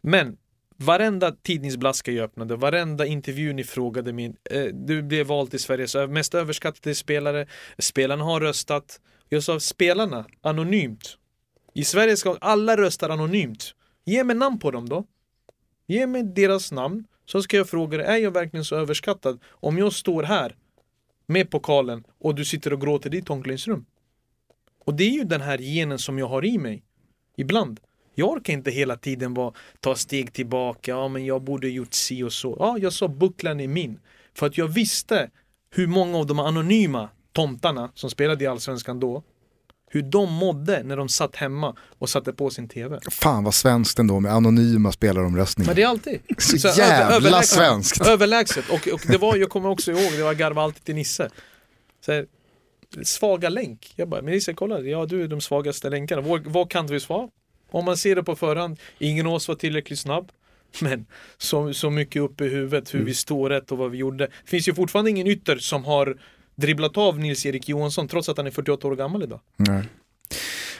Men 0.00 0.36
Varenda 0.80 1.32
tidningsblaska 1.32 2.12
jag 2.12 2.24
öppnade, 2.24 2.56
varenda 2.56 3.06
intervju 3.06 3.52
ni 3.52 3.64
frågade 3.64 4.12
min, 4.12 4.36
eh, 4.50 4.64
du 4.64 5.02
blev 5.02 5.26
vald 5.26 5.50
till 5.50 5.60
Sveriges 5.60 5.94
mest 5.94 6.34
överskattade 6.34 6.94
spelare, 6.94 7.46
spelarna 7.78 8.24
har 8.24 8.40
röstat. 8.40 9.00
Jag 9.28 9.42
sa 9.42 9.60
spelarna, 9.60 10.26
anonymt. 10.40 11.18
I 11.74 11.84
Sverige 11.84 12.16
ska 12.16 12.36
alla 12.40 12.76
rösta 12.76 13.12
anonymt. 13.12 13.74
Ge 14.04 14.24
mig 14.24 14.36
namn 14.36 14.58
på 14.58 14.70
dem 14.70 14.88
då. 14.88 15.04
Ge 15.86 16.06
mig 16.06 16.22
deras 16.22 16.72
namn, 16.72 17.04
så 17.26 17.42
ska 17.42 17.56
jag 17.56 17.68
fråga 17.68 17.98
dig, 17.98 18.06
är 18.06 18.16
jag 18.16 18.30
verkligen 18.30 18.64
så 18.64 18.76
överskattad? 18.76 19.40
Om 19.48 19.78
jag 19.78 19.92
står 19.92 20.22
här 20.22 20.56
med 21.26 21.50
pokalen 21.50 22.04
och 22.18 22.34
du 22.34 22.44
sitter 22.44 22.72
och 22.72 22.80
gråter 22.80 23.14
i 23.14 23.16
ditt 23.16 23.30
omklädningsrum. 23.30 23.84
Och 24.84 24.94
det 24.94 25.04
är 25.04 25.10
ju 25.10 25.24
den 25.24 25.40
här 25.40 25.58
genen 25.58 25.98
som 25.98 26.18
jag 26.18 26.28
har 26.28 26.44
i 26.44 26.58
mig. 26.58 26.82
Ibland. 27.36 27.80
Jag 28.18 28.28
orkar 28.30 28.52
inte 28.52 28.70
hela 28.70 28.96
tiden 28.96 29.34
bara 29.34 29.52
ta 29.80 29.94
steg 29.94 30.32
tillbaka, 30.32 30.90
ja 30.90 31.08
men 31.08 31.24
jag 31.26 31.42
borde 31.42 31.68
gjort 31.68 31.94
si 31.94 32.22
och 32.22 32.32
så. 32.32 32.56
Ja, 32.58 32.78
jag 32.78 32.92
sa 32.92 33.08
bucklan 33.08 33.60
är 33.60 33.68
min. 33.68 34.00
För 34.34 34.46
att 34.46 34.58
jag 34.58 34.68
visste 34.68 35.30
hur 35.74 35.86
många 35.86 36.18
av 36.18 36.26
de 36.26 36.38
anonyma 36.38 37.08
tomtarna 37.32 37.90
som 37.94 38.10
spelade 38.10 38.44
i 38.44 38.46
Allsvenskan 38.46 39.00
då, 39.00 39.22
hur 39.90 40.02
de 40.02 40.32
mådde 40.32 40.82
när 40.82 40.96
de 40.96 41.08
satt 41.08 41.36
hemma 41.36 41.76
och 41.98 42.08
satte 42.08 42.32
på 42.32 42.50
sin 42.50 42.68
TV. 42.68 42.98
Fan 43.10 43.44
vad 43.44 43.54
svenskt 43.54 43.98
ändå 43.98 44.20
med 44.20 44.32
anonyma 44.32 44.92
spelaromröstningar. 44.92 45.66
Men 45.68 45.76
det 45.76 45.82
är 45.82 45.86
alltid. 45.86 46.20
Så 46.38 46.58
Så 46.58 46.68
jävla 46.68 47.04
över- 47.06 47.16
överlägset. 47.16 47.48
svenskt. 47.56 48.06
Överlägset. 48.06 48.64
Och, 48.70 48.88
och 48.88 49.00
det 49.06 49.18
var, 49.18 49.36
jag 49.36 49.50
kommer 49.50 49.68
också 49.68 49.90
ihåg, 49.92 50.12
det 50.16 50.22
var 50.22 50.34
garva 50.34 50.62
alltid 50.62 50.84
till 50.84 50.94
Nisse. 50.94 51.30
Så 52.06 52.12
här, 52.12 52.26
svaga 53.02 53.48
länk. 53.48 53.92
Jag 53.96 54.08
bara, 54.08 54.22
men 54.22 54.32
Nisse 54.34 54.54
kolla, 54.54 54.80
ja 54.80 55.06
du 55.06 55.22
är 55.24 55.28
de 55.28 55.40
svagaste 55.40 55.90
länkarna. 55.90 56.22
Vad, 56.22 56.46
vad 56.46 56.70
kan 56.70 56.86
vi 56.86 57.00
svara? 57.00 57.28
Om 57.70 57.84
man 57.84 57.96
ser 57.96 58.16
det 58.16 58.22
på 58.22 58.36
förhand, 58.36 58.78
ingen 58.98 59.26
av 59.26 59.32
oss 59.32 59.48
var 59.48 59.54
tillräckligt 59.54 59.98
snabb. 59.98 60.32
Men 60.80 61.06
så, 61.38 61.74
så 61.74 61.90
mycket 61.90 62.22
upp 62.22 62.40
i 62.40 62.48
huvudet, 62.48 62.94
hur 62.94 63.04
vi 63.04 63.14
står 63.14 63.50
rätt 63.50 63.72
och 63.72 63.78
vad 63.78 63.90
vi 63.90 63.98
gjorde. 63.98 64.26
Det 64.26 64.50
finns 64.50 64.68
ju 64.68 64.74
fortfarande 64.74 65.10
ingen 65.10 65.26
ytter 65.26 65.56
som 65.56 65.84
har 65.84 66.18
dribblat 66.54 66.96
av 66.96 67.18
Nils-Erik 67.18 67.68
Johansson 67.68 68.08
trots 68.08 68.28
att 68.28 68.36
han 68.36 68.46
är 68.46 68.50
48 68.50 68.88
år 68.88 68.96
gammal 68.96 69.22
idag. 69.22 69.40
Nej. 69.56 69.84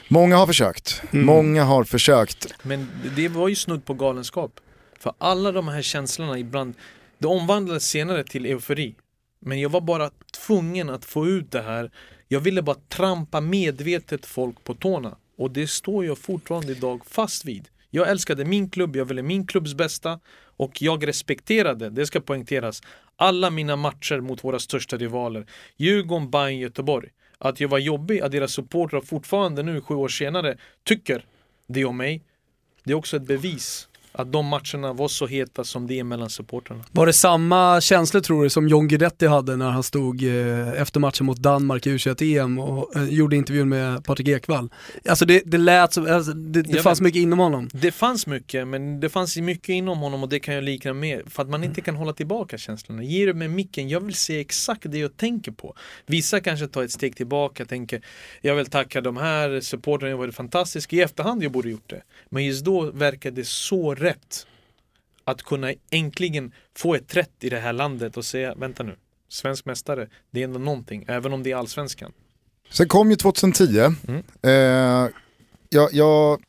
Många 0.07 0.37
har 0.37 0.47
försökt. 0.47 1.03
Många 1.11 1.63
har 1.63 1.83
försökt. 1.83 2.53
Men 2.63 2.89
det 3.15 3.27
var 3.27 3.47
ju 3.47 3.55
snudd 3.55 3.85
på 3.85 3.93
galenskap. 3.93 4.59
För 4.99 5.13
alla 5.17 5.51
de 5.51 5.67
här 5.67 5.81
känslorna 5.81 6.39
ibland, 6.39 6.73
det 7.17 7.27
omvandlades 7.27 7.89
senare 7.89 8.23
till 8.23 8.45
eufori. 8.45 8.95
Men 9.39 9.59
jag 9.59 9.69
var 9.69 9.81
bara 9.81 10.11
tvungen 10.45 10.89
att 10.89 11.05
få 11.05 11.27
ut 11.27 11.51
det 11.51 11.61
här. 11.61 11.91
Jag 12.27 12.39
ville 12.39 12.61
bara 12.61 12.75
trampa 12.87 13.41
medvetet 13.41 14.25
folk 14.25 14.63
på 14.63 14.73
tårna. 14.73 15.17
Och 15.39 15.51
det 15.51 15.67
står 15.67 16.05
jag 16.05 16.17
fortfarande 16.17 16.71
idag 16.71 17.05
fast 17.05 17.45
vid. 17.45 17.69
Jag 17.89 18.09
älskade 18.09 18.45
min 18.45 18.69
klubb, 18.69 18.95
jag 18.95 19.05
ville 19.05 19.21
min 19.21 19.47
klubbs 19.47 19.73
bästa 19.73 20.19
och 20.57 20.81
jag 20.81 21.07
respekterade, 21.07 21.89
det 21.89 22.05
ska 22.05 22.19
poängteras, 22.19 22.81
alla 23.15 23.49
mina 23.49 23.75
matcher 23.75 24.19
mot 24.19 24.43
våra 24.43 24.59
största 24.59 24.97
rivaler. 24.97 25.45
Djurgården, 25.77 26.29
Bayern, 26.29 26.59
Göteborg. 26.59 27.09
Att 27.37 27.59
jag 27.59 27.69
var 27.69 27.79
jobbig, 27.79 28.21
att 28.21 28.31
deras 28.31 28.51
supportrar 28.51 29.01
fortfarande 29.01 29.63
nu 29.63 29.81
sju 29.81 29.95
år 29.95 30.07
senare 30.07 30.57
tycker 30.83 31.25
det 31.67 31.85
om 31.85 31.97
mig. 31.97 32.23
Det 32.83 32.91
är 32.91 32.95
också 32.95 33.17
ett 33.17 33.27
bevis 33.27 33.88
att 34.11 34.31
de 34.31 34.45
matcherna 34.45 34.93
var 34.93 35.07
så 35.07 35.27
heta 35.27 35.63
som 35.63 35.87
det 35.87 35.99
är 35.99 36.03
mellan 36.03 36.29
supportrarna. 36.29 36.83
Var 36.91 37.05
det 37.05 37.13
samma 37.13 37.81
känslor 37.81 38.21
tror 38.21 38.43
du 38.43 38.49
som 38.49 38.67
John 38.67 38.87
Guidetti 38.87 39.27
hade 39.27 39.55
när 39.55 39.69
han 39.69 39.83
stod 39.83 40.23
eh, 40.23 40.81
efter 40.81 40.99
matchen 40.99 41.25
mot 41.25 41.37
Danmark 41.37 41.87
i 41.87 41.89
U21-EM 41.89 42.59
och 42.59 42.95
eh, 42.95 43.09
gjorde 43.09 43.35
intervjun 43.35 43.69
med 43.69 44.03
Patrik 44.05 44.27
Ekwall? 44.27 44.69
Alltså 45.09 45.25
det, 45.25 45.41
det 45.45 45.57
lät 45.57 45.93
som, 45.93 46.07
alltså, 46.07 46.33
det, 46.33 46.61
det 46.61 46.81
fanns 46.81 46.99
vet. 46.99 47.03
mycket 47.03 47.19
inom 47.21 47.39
honom. 47.39 47.69
Det 47.73 47.91
fanns 47.91 48.27
mycket, 48.27 48.67
men 48.67 48.99
det 48.99 49.09
fanns 49.09 49.37
mycket 49.37 49.69
inom 49.69 49.99
honom 49.99 50.23
och 50.23 50.29
det 50.29 50.39
kan 50.39 50.55
jag 50.55 50.63
likna 50.63 50.93
med. 50.93 51.21
För 51.27 51.43
att 51.43 51.49
man 51.49 51.63
inte 51.63 51.81
kan 51.81 51.95
hålla 51.95 52.13
tillbaka 52.13 52.57
känslorna. 52.57 53.03
Ge 53.03 53.25
det 53.25 53.33
med 53.33 53.49
micken, 53.49 53.89
jag 53.89 53.99
vill 53.99 54.15
se 54.15 54.39
exakt 54.39 54.81
det 54.91 54.97
jag 54.97 55.17
tänker 55.17 55.51
på. 55.51 55.75
Vissa 56.05 56.39
kanske 56.39 56.67
tar 56.67 56.83
ett 56.83 56.91
steg 56.91 57.15
tillbaka, 57.15 57.65
tänker 57.65 58.01
jag 58.41 58.55
vill 58.55 58.65
tacka 58.65 59.01
de 59.01 59.17
här 59.17 59.61
supportrarna, 59.61 60.09
jag 60.09 60.17
var 60.17 60.31
fantastisk. 60.31 60.93
I 60.93 61.01
efterhand 61.01 61.43
jag 61.43 61.51
borde 61.51 61.69
gjort 61.69 61.89
det. 61.89 62.01
Men 62.29 62.45
just 62.45 62.65
då 62.65 62.91
verkar 62.91 63.31
det 63.31 63.47
så 63.47 63.95
rätt. 63.99 64.47
Att 65.23 65.43
kunna 65.43 65.73
äntligen 65.91 66.53
få 66.77 66.95
ett 66.95 67.15
rätt 67.15 67.43
i 67.43 67.49
det 67.49 67.59
här 67.59 67.73
landet 67.73 68.17
och 68.17 68.25
säga, 68.25 68.55
vänta 68.55 68.83
nu, 68.83 68.95
svensk 69.29 69.65
mästare, 69.65 70.07
det 70.31 70.39
är 70.39 70.43
ändå 70.43 70.59
någonting, 70.59 71.05
även 71.07 71.33
om 71.33 71.43
det 71.43 71.51
är 71.51 71.55
allsvenskan. 71.55 72.11
Sen 72.69 72.87
kom 72.87 73.09
ju 73.09 73.15
2010. 73.15 73.79
Mm. 74.07 74.23
Eh, 74.41 75.11
jag, 75.69 75.93
jag 75.93 76.41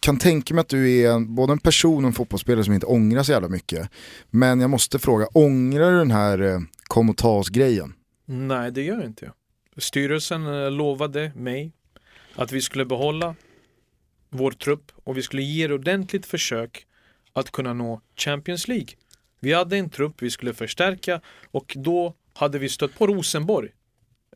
kan 0.00 0.18
tänka 0.18 0.54
mig 0.54 0.60
att 0.60 0.68
du 0.68 1.00
är 1.00 1.10
en, 1.10 1.34
både 1.34 1.52
en 1.52 1.58
person 1.58 2.04
och 2.04 2.08
en 2.08 2.12
fotbollsspelare 2.12 2.64
som 2.64 2.74
inte 2.74 2.86
ångrar 2.86 3.22
så 3.22 3.32
jävla 3.32 3.48
mycket. 3.48 3.90
Men 4.30 4.60
jag 4.60 4.70
måste 4.70 4.98
fråga, 4.98 5.26
ångrar 5.26 5.92
du 5.92 5.98
den 5.98 6.10
här 6.10 6.40
eh, 6.40 6.60
kom 6.84 7.10
och 7.10 7.16
ta 7.16 7.38
oss-grejen? 7.38 7.94
Nej, 8.24 8.72
det 8.72 8.82
gör 8.82 9.04
inte 9.04 9.24
jag. 9.24 9.34
Styrelsen 9.82 10.46
eh, 10.46 10.70
lovade 10.70 11.32
mig 11.36 11.72
att 12.34 12.52
vi 12.52 12.60
skulle 12.60 12.84
behålla 12.84 13.34
vår 14.28 14.50
trupp 14.50 14.92
och 15.04 15.16
vi 15.16 15.22
skulle 15.22 15.42
ge 15.42 15.66
det 15.66 15.74
ordentligt 15.74 16.26
försök 16.26 16.86
att 17.32 17.50
kunna 17.50 17.72
nå 17.72 18.00
Champions 18.16 18.68
League. 18.68 18.88
Vi 19.40 19.52
hade 19.52 19.76
en 19.76 19.90
trupp 19.90 20.22
vi 20.22 20.30
skulle 20.30 20.54
förstärka 20.54 21.20
och 21.50 21.72
då 21.76 22.14
hade 22.34 22.58
vi 22.58 22.68
stött 22.68 22.98
på 22.98 23.06
Rosenborg 23.06 23.68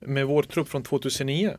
med 0.00 0.26
vår 0.26 0.42
trupp 0.42 0.68
från 0.68 0.82
2009. 0.82 1.56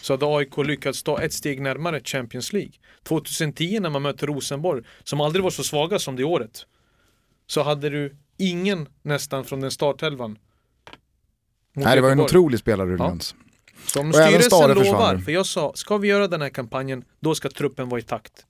Så 0.00 0.12
hade 0.12 0.26
AIK 0.26 0.56
lyckats 0.58 1.02
ta 1.02 1.22
ett 1.22 1.32
steg 1.32 1.60
närmare 1.60 2.00
Champions 2.04 2.52
League. 2.52 2.72
2010 3.02 3.80
när 3.80 3.90
man 3.90 4.02
möter 4.02 4.26
Rosenborg, 4.26 4.82
som 5.04 5.20
aldrig 5.20 5.42
var 5.42 5.50
så 5.50 5.64
svaga 5.64 5.98
som 5.98 6.16
det 6.16 6.24
året, 6.24 6.66
så 7.46 7.62
hade 7.62 7.90
du 7.90 8.16
ingen 8.36 8.88
nästan 9.02 9.44
från 9.44 9.60
den 9.60 9.70
startelvan. 9.70 10.38
Nej, 11.72 11.96
det 11.96 12.02
var 12.02 12.10
en 12.10 12.20
otrolig 12.20 12.60
spelare 12.60 12.88
Ja. 12.88 12.92
Rullians. 12.92 13.34
Så 13.86 14.00
om 14.00 14.10
Och 14.10 14.14
även 14.14 14.42
styrelsen 14.42 14.84
lovar, 14.92 15.18
för 15.18 15.32
jag 15.32 15.46
sa, 15.46 15.72
ska 15.74 15.96
vi 15.98 16.08
göra 16.08 16.28
den 16.28 16.42
här 16.42 16.48
kampanjen, 16.48 17.04
då 17.20 17.34
ska 17.34 17.48
truppen 17.48 17.88
vara 17.88 18.00
i 18.00 18.02
takt. 18.02 18.46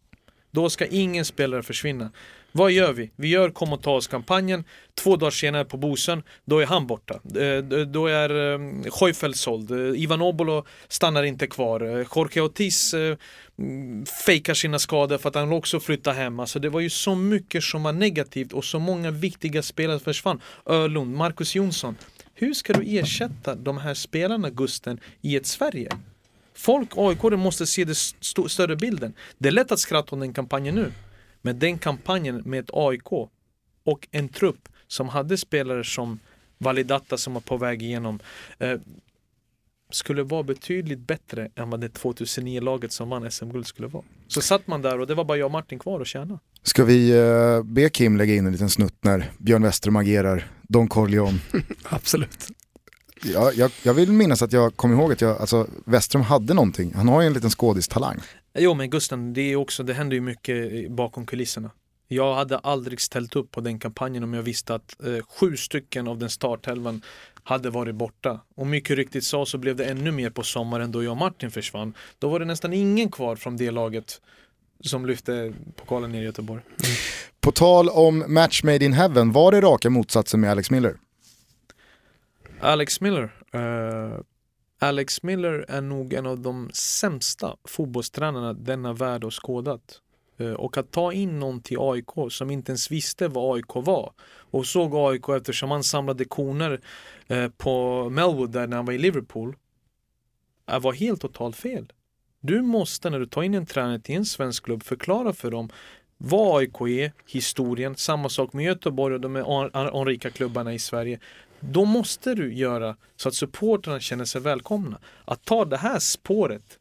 Då 0.54 0.70
ska 0.70 0.86
ingen 0.86 1.24
spelare 1.24 1.62
försvinna. 1.62 2.10
Vad 2.52 2.72
gör 2.72 2.92
vi? 2.92 3.10
Vi 3.16 3.28
gör 3.28 3.50
kom 3.50 3.72
och 3.72 3.82
ta 3.82 3.90
oss-kampanjen. 3.90 4.64
Två 4.94 5.16
dagar 5.16 5.30
senare 5.30 5.64
på 5.64 5.76
Bosön, 5.76 6.22
då 6.44 6.58
är 6.58 6.66
han 6.66 6.86
borta. 6.86 7.14
Eh, 7.14 7.58
då 7.86 8.06
är 8.06 8.30
eh, 8.30 8.54
um, 8.54 8.84
Heufeld 9.00 9.36
såld. 9.36 9.70
Eh, 9.70 10.02
Ivan 10.02 10.22
Obolo 10.22 10.64
stannar 10.88 11.22
inte 11.22 11.46
kvar. 11.46 12.06
Jorge 12.16 12.42
Ortiz 12.42 12.94
fejkar 14.26 14.54
sina 14.54 14.78
skador 14.78 15.18
för 15.18 15.28
att 15.28 15.34
han 15.34 15.52
också 15.52 15.80
flyttar 15.80 16.12
hem. 16.12 16.40
Alltså 16.40 16.58
det 16.58 16.68
var 16.68 16.80
ju 16.80 16.90
så 16.90 17.14
mycket 17.14 17.64
som 17.64 17.82
var 17.82 17.92
negativt 17.92 18.52
och 18.52 18.64
så 18.64 18.78
många 18.78 19.10
viktiga 19.10 19.62
spelare 19.62 19.98
försvann. 19.98 20.40
Ölund, 20.66 21.16
Marcus 21.16 21.54
Jonsson. 21.54 21.96
Hur 22.34 22.54
ska 22.54 22.72
du 22.72 22.98
ersätta 22.98 23.54
de 23.54 23.78
här 23.78 23.94
spelarna, 23.94 24.50
Gusten, 24.50 25.00
i 25.20 25.36
ett 25.36 25.46
Sverige? 25.46 25.88
Folk, 26.56 26.88
aik 26.96 27.22
måste 27.22 27.66
se 27.66 27.84
den 27.84 27.92
st- 27.92 28.48
större 28.48 28.76
bilden. 28.76 29.14
Det 29.38 29.48
är 29.48 29.52
lätt 29.52 29.72
att 29.72 29.78
skratta 29.80 30.16
om 30.16 30.20
den 30.20 30.32
kampanjen 30.32 30.74
nu. 30.74 30.92
Men 31.42 31.58
den 31.58 31.78
kampanjen 31.78 32.42
med 32.44 32.60
ett 32.60 32.70
AIK 32.72 33.12
och 33.84 34.08
en 34.10 34.28
trupp 34.28 34.68
som 34.86 35.08
hade 35.08 35.38
spelare 35.38 35.84
som 35.84 36.18
Validata 36.58 37.16
som 37.16 37.34
var 37.34 37.40
på 37.40 37.56
väg 37.56 37.82
igenom 37.82 38.20
eh, 38.58 38.78
skulle 39.92 40.22
vara 40.22 40.42
betydligt 40.42 40.98
bättre 40.98 41.50
än 41.54 41.70
vad 41.70 41.80
det 41.80 41.88
2009-laget 41.88 42.92
som 42.92 43.08
vann 43.08 43.30
SM-guld 43.30 43.66
skulle 43.66 43.88
vara. 43.88 44.04
Så 44.28 44.40
satt 44.40 44.66
man 44.66 44.82
där 44.82 45.00
och 45.00 45.06
det 45.06 45.14
var 45.14 45.24
bara 45.24 45.38
jag 45.38 45.46
och 45.46 45.52
Martin 45.52 45.78
kvar 45.78 46.00
att 46.00 46.06
tjäna. 46.06 46.38
Ska 46.62 46.84
vi 46.84 47.10
eh, 47.10 47.62
be 47.62 47.88
Kim 47.88 48.16
lägga 48.16 48.34
in 48.34 48.46
en 48.46 48.52
liten 48.52 48.70
snutt 48.70 48.96
när 49.04 49.30
Björn 49.38 49.62
Westerholm 49.62 49.96
agerar 49.96 50.46
Don 50.62 50.88
Corleone? 50.88 51.38
Absolut. 51.82 52.48
Jag, 53.24 53.54
jag, 53.54 53.70
jag 53.82 53.94
vill 53.94 54.12
minnas 54.12 54.42
att 54.42 54.52
jag 54.52 54.76
kom 54.76 54.92
ihåg 54.92 55.12
att 55.12 55.20
jag, 55.20 55.40
alltså, 55.40 55.66
Westerholm 55.84 56.24
hade 56.24 56.54
någonting. 56.54 56.92
Han 56.94 57.08
har 57.08 57.20
ju 57.20 57.26
en 57.26 57.32
liten 57.32 57.50
skådistalang. 57.50 58.20
Jo 58.58 58.74
men 58.74 58.90
Gusten, 58.90 59.32
det 59.32 59.40
är 59.40 59.56
också, 59.56 59.82
det 59.82 59.94
händer 59.94 60.14
ju 60.14 60.20
mycket 60.20 60.90
bakom 60.90 61.26
kulisserna. 61.26 61.70
Jag 62.08 62.34
hade 62.34 62.58
aldrig 62.58 63.00
ställt 63.00 63.36
upp 63.36 63.50
på 63.50 63.60
den 63.60 63.78
kampanjen 63.78 64.24
om 64.24 64.34
jag 64.34 64.42
visste 64.42 64.74
att 64.74 64.96
eh, 65.04 65.24
sju 65.38 65.56
stycken 65.56 66.08
av 66.08 66.18
den 66.18 66.30
startelvan 66.30 67.02
hade 67.42 67.70
varit 67.70 67.94
borta. 67.94 68.40
Och 68.56 68.66
mycket 68.66 68.96
riktigt 68.96 69.24
sa 69.24 69.46
så 69.46 69.58
blev 69.58 69.76
det 69.76 69.84
ännu 69.84 70.10
mer 70.10 70.30
på 70.30 70.42
sommaren 70.42 70.92
då 70.92 71.02
jag 71.02 71.10
och 71.10 71.16
Martin 71.16 71.50
försvann. 71.50 71.94
Då 72.18 72.28
var 72.28 72.38
det 72.38 72.44
nästan 72.44 72.72
ingen 72.72 73.10
kvar 73.10 73.36
från 73.36 73.56
det 73.56 73.70
laget 73.70 74.20
som 74.84 75.06
lyfte 75.06 75.52
pokalen 75.76 76.12
ner 76.12 76.22
i 76.22 76.24
Göteborg. 76.24 76.62
På 77.40 77.52
tal 77.52 77.88
om 77.88 78.24
match 78.28 78.62
made 78.62 78.84
in 78.84 78.92
heaven, 78.92 79.32
var 79.32 79.52
det 79.52 79.60
raka 79.60 79.90
motsatsen 79.90 80.40
med 80.40 80.50
Alex 80.50 80.70
Miller? 80.70 80.96
Alex 82.60 83.00
Miller. 83.00 83.34
Uh, 83.54 84.20
Alex 84.78 85.22
Miller 85.22 85.64
är 85.68 85.80
nog 85.80 86.12
en 86.12 86.26
av 86.26 86.40
de 86.40 86.70
sämsta 86.72 87.56
fotbollstränarna 87.64 88.52
denna 88.52 88.92
värld 88.92 89.24
har 89.24 89.30
skådat. 89.30 90.00
Eh, 90.36 90.52
och 90.52 90.76
att 90.76 90.90
ta 90.90 91.12
in 91.12 91.38
någon 91.38 91.60
till 91.60 91.76
AIK 91.80 92.10
som 92.30 92.50
inte 92.50 92.72
ens 92.72 92.90
visste 92.90 93.28
vad 93.28 93.56
AIK 93.56 93.74
var 93.74 94.12
och 94.50 94.66
såg 94.66 94.94
AIK 94.94 95.28
eftersom 95.28 95.70
han 95.70 95.84
samlade 95.84 96.24
koner 96.24 96.80
eh, 97.26 97.48
på 97.48 98.08
Melwood 98.10 98.50
där 98.50 98.66
när 98.66 98.76
han 98.76 98.86
var 98.86 98.92
i 98.92 98.98
Liverpool 98.98 99.56
var 100.80 100.92
helt 100.92 101.20
totalt 101.20 101.56
fel. 101.56 101.92
Du 102.40 102.62
måste 102.62 103.10
när 103.10 103.20
du 103.20 103.26
tar 103.26 103.42
in 103.42 103.54
en 103.54 103.66
tränare 103.66 104.00
till 104.00 104.14
en 104.14 104.24
svensk 104.24 104.64
klubb 104.64 104.82
förklara 104.82 105.32
för 105.32 105.50
dem 105.50 105.70
vad 106.16 106.58
AIK 106.58 106.80
är, 106.80 107.12
historien, 107.26 107.96
samma 107.96 108.28
sak 108.28 108.52
med 108.52 108.64
Göteborg 108.64 109.14
och 109.14 109.20
de 109.20 109.36
anrika 109.72 110.30
klubbarna 110.30 110.74
i 110.74 110.78
Sverige. 110.78 111.20
Då 111.70 111.84
måste 111.84 112.34
du 112.34 112.54
göra 112.54 112.96
så 113.16 113.28
att 113.28 113.34
supportrarna 113.34 114.00
känner 114.00 114.24
sig 114.24 114.40
välkomna. 114.40 115.00
Att 115.24 115.44
ta 115.44 115.64
det 115.64 115.76
här 115.76 115.98
spåret 115.98 116.78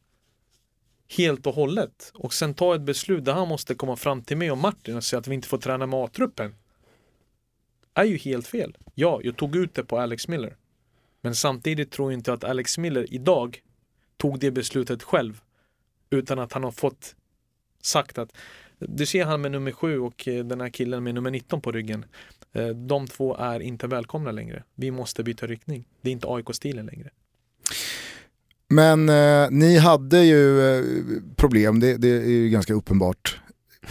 helt 1.18 1.48
och 1.48 1.54
hållet 1.54 2.12
och 2.14 2.34
sen 2.34 2.54
ta 2.54 2.76
ett 2.76 2.82
beslut 2.82 3.26
där 3.26 3.34
han 3.34 3.48
måste 3.48 3.76
komma 3.76 3.96
fram 3.96 4.22
till 4.22 4.38
mig 4.38 4.52
och 4.52 4.58
Martin 4.58 4.96
och 4.98 5.04
säga 5.04 5.20
att 5.20 5.28
vi 5.28 5.36
inte 5.36 5.48
får 5.48 5.58
träna 5.58 5.86
med 5.86 6.00
A-truppen 6.00 6.56
är 7.94 8.04
ju 8.04 8.18
helt 8.18 8.48
fel. 8.48 8.78
Ja, 8.96 9.20
jag 9.24 9.38
tog 9.38 9.56
ut 9.56 9.74
det 9.74 9.84
på 9.84 10.00
Alex 10.00 10.28
Miller. 10.28 10.58
Men 11.22 11.36
samtidigt 11.36 11.92
tror 11.92 12.12
jag 12.12 12.20
inte 12.20 12.34
att 12.34 12.44
Alex 12.44 12.78
Miller 12.78 13.14
idag 13.14 13.62
tog 14.18 14.40
det 14.40 14.52
beslutet 14.52 15.04
själv 15.04 15.42
utan 16.10 16.40
att 16.40 16.54
han 16.54 16.64
har 16.64 16.72
fått 16.72 17.16
sagt 17.82 18.18
att 18.18 18.34
du 18.88 19.06
ser 19.06 19.26
han 19.26 19.42
med 19.42 19.52
nummer 19.52 19.72
sju 19.72 20.00
och 20.00 20.28
eh, 20.28 20.46
den 20.46 20.62
här 20.62 20.70
killen 20.70 21.04
med 21.04 21.16
nummer 21.16 21.32
19 21.32 21.62
på 21.62 21.72
ryggen. 21.72 22.06
Eh, 22.54 22.68
de 22.68 23.08
två 23.08 23.36
är 23.36 23.60
inte 23.60 23.88
välkomna 23.88 24.32
längre. 24.32 24.64
Vi 24.76 24.92
måste 24.92 25.24
byta 25.24 25.48
riktning. 25.48 25.86
Det 26.02 26.10
är 26.10 26.14
inte 26.14 26.28
AIK-stilen 26.28 26.86
längre. 26.86 27.10
Men 28.70 29.10
eh, 29.10 29.48
ni 29.52 29.78
hade 29.78 30.24
ju 30.24 30.62
eh, 30.62 30.84
problem, 31.36 31.80
det, 31.80 31.98
det, 31.98 32.08
är 32.08 32.30
ju 32.30 32.50
ganska 32.50 32.74
uppenbart. 32.74 33.40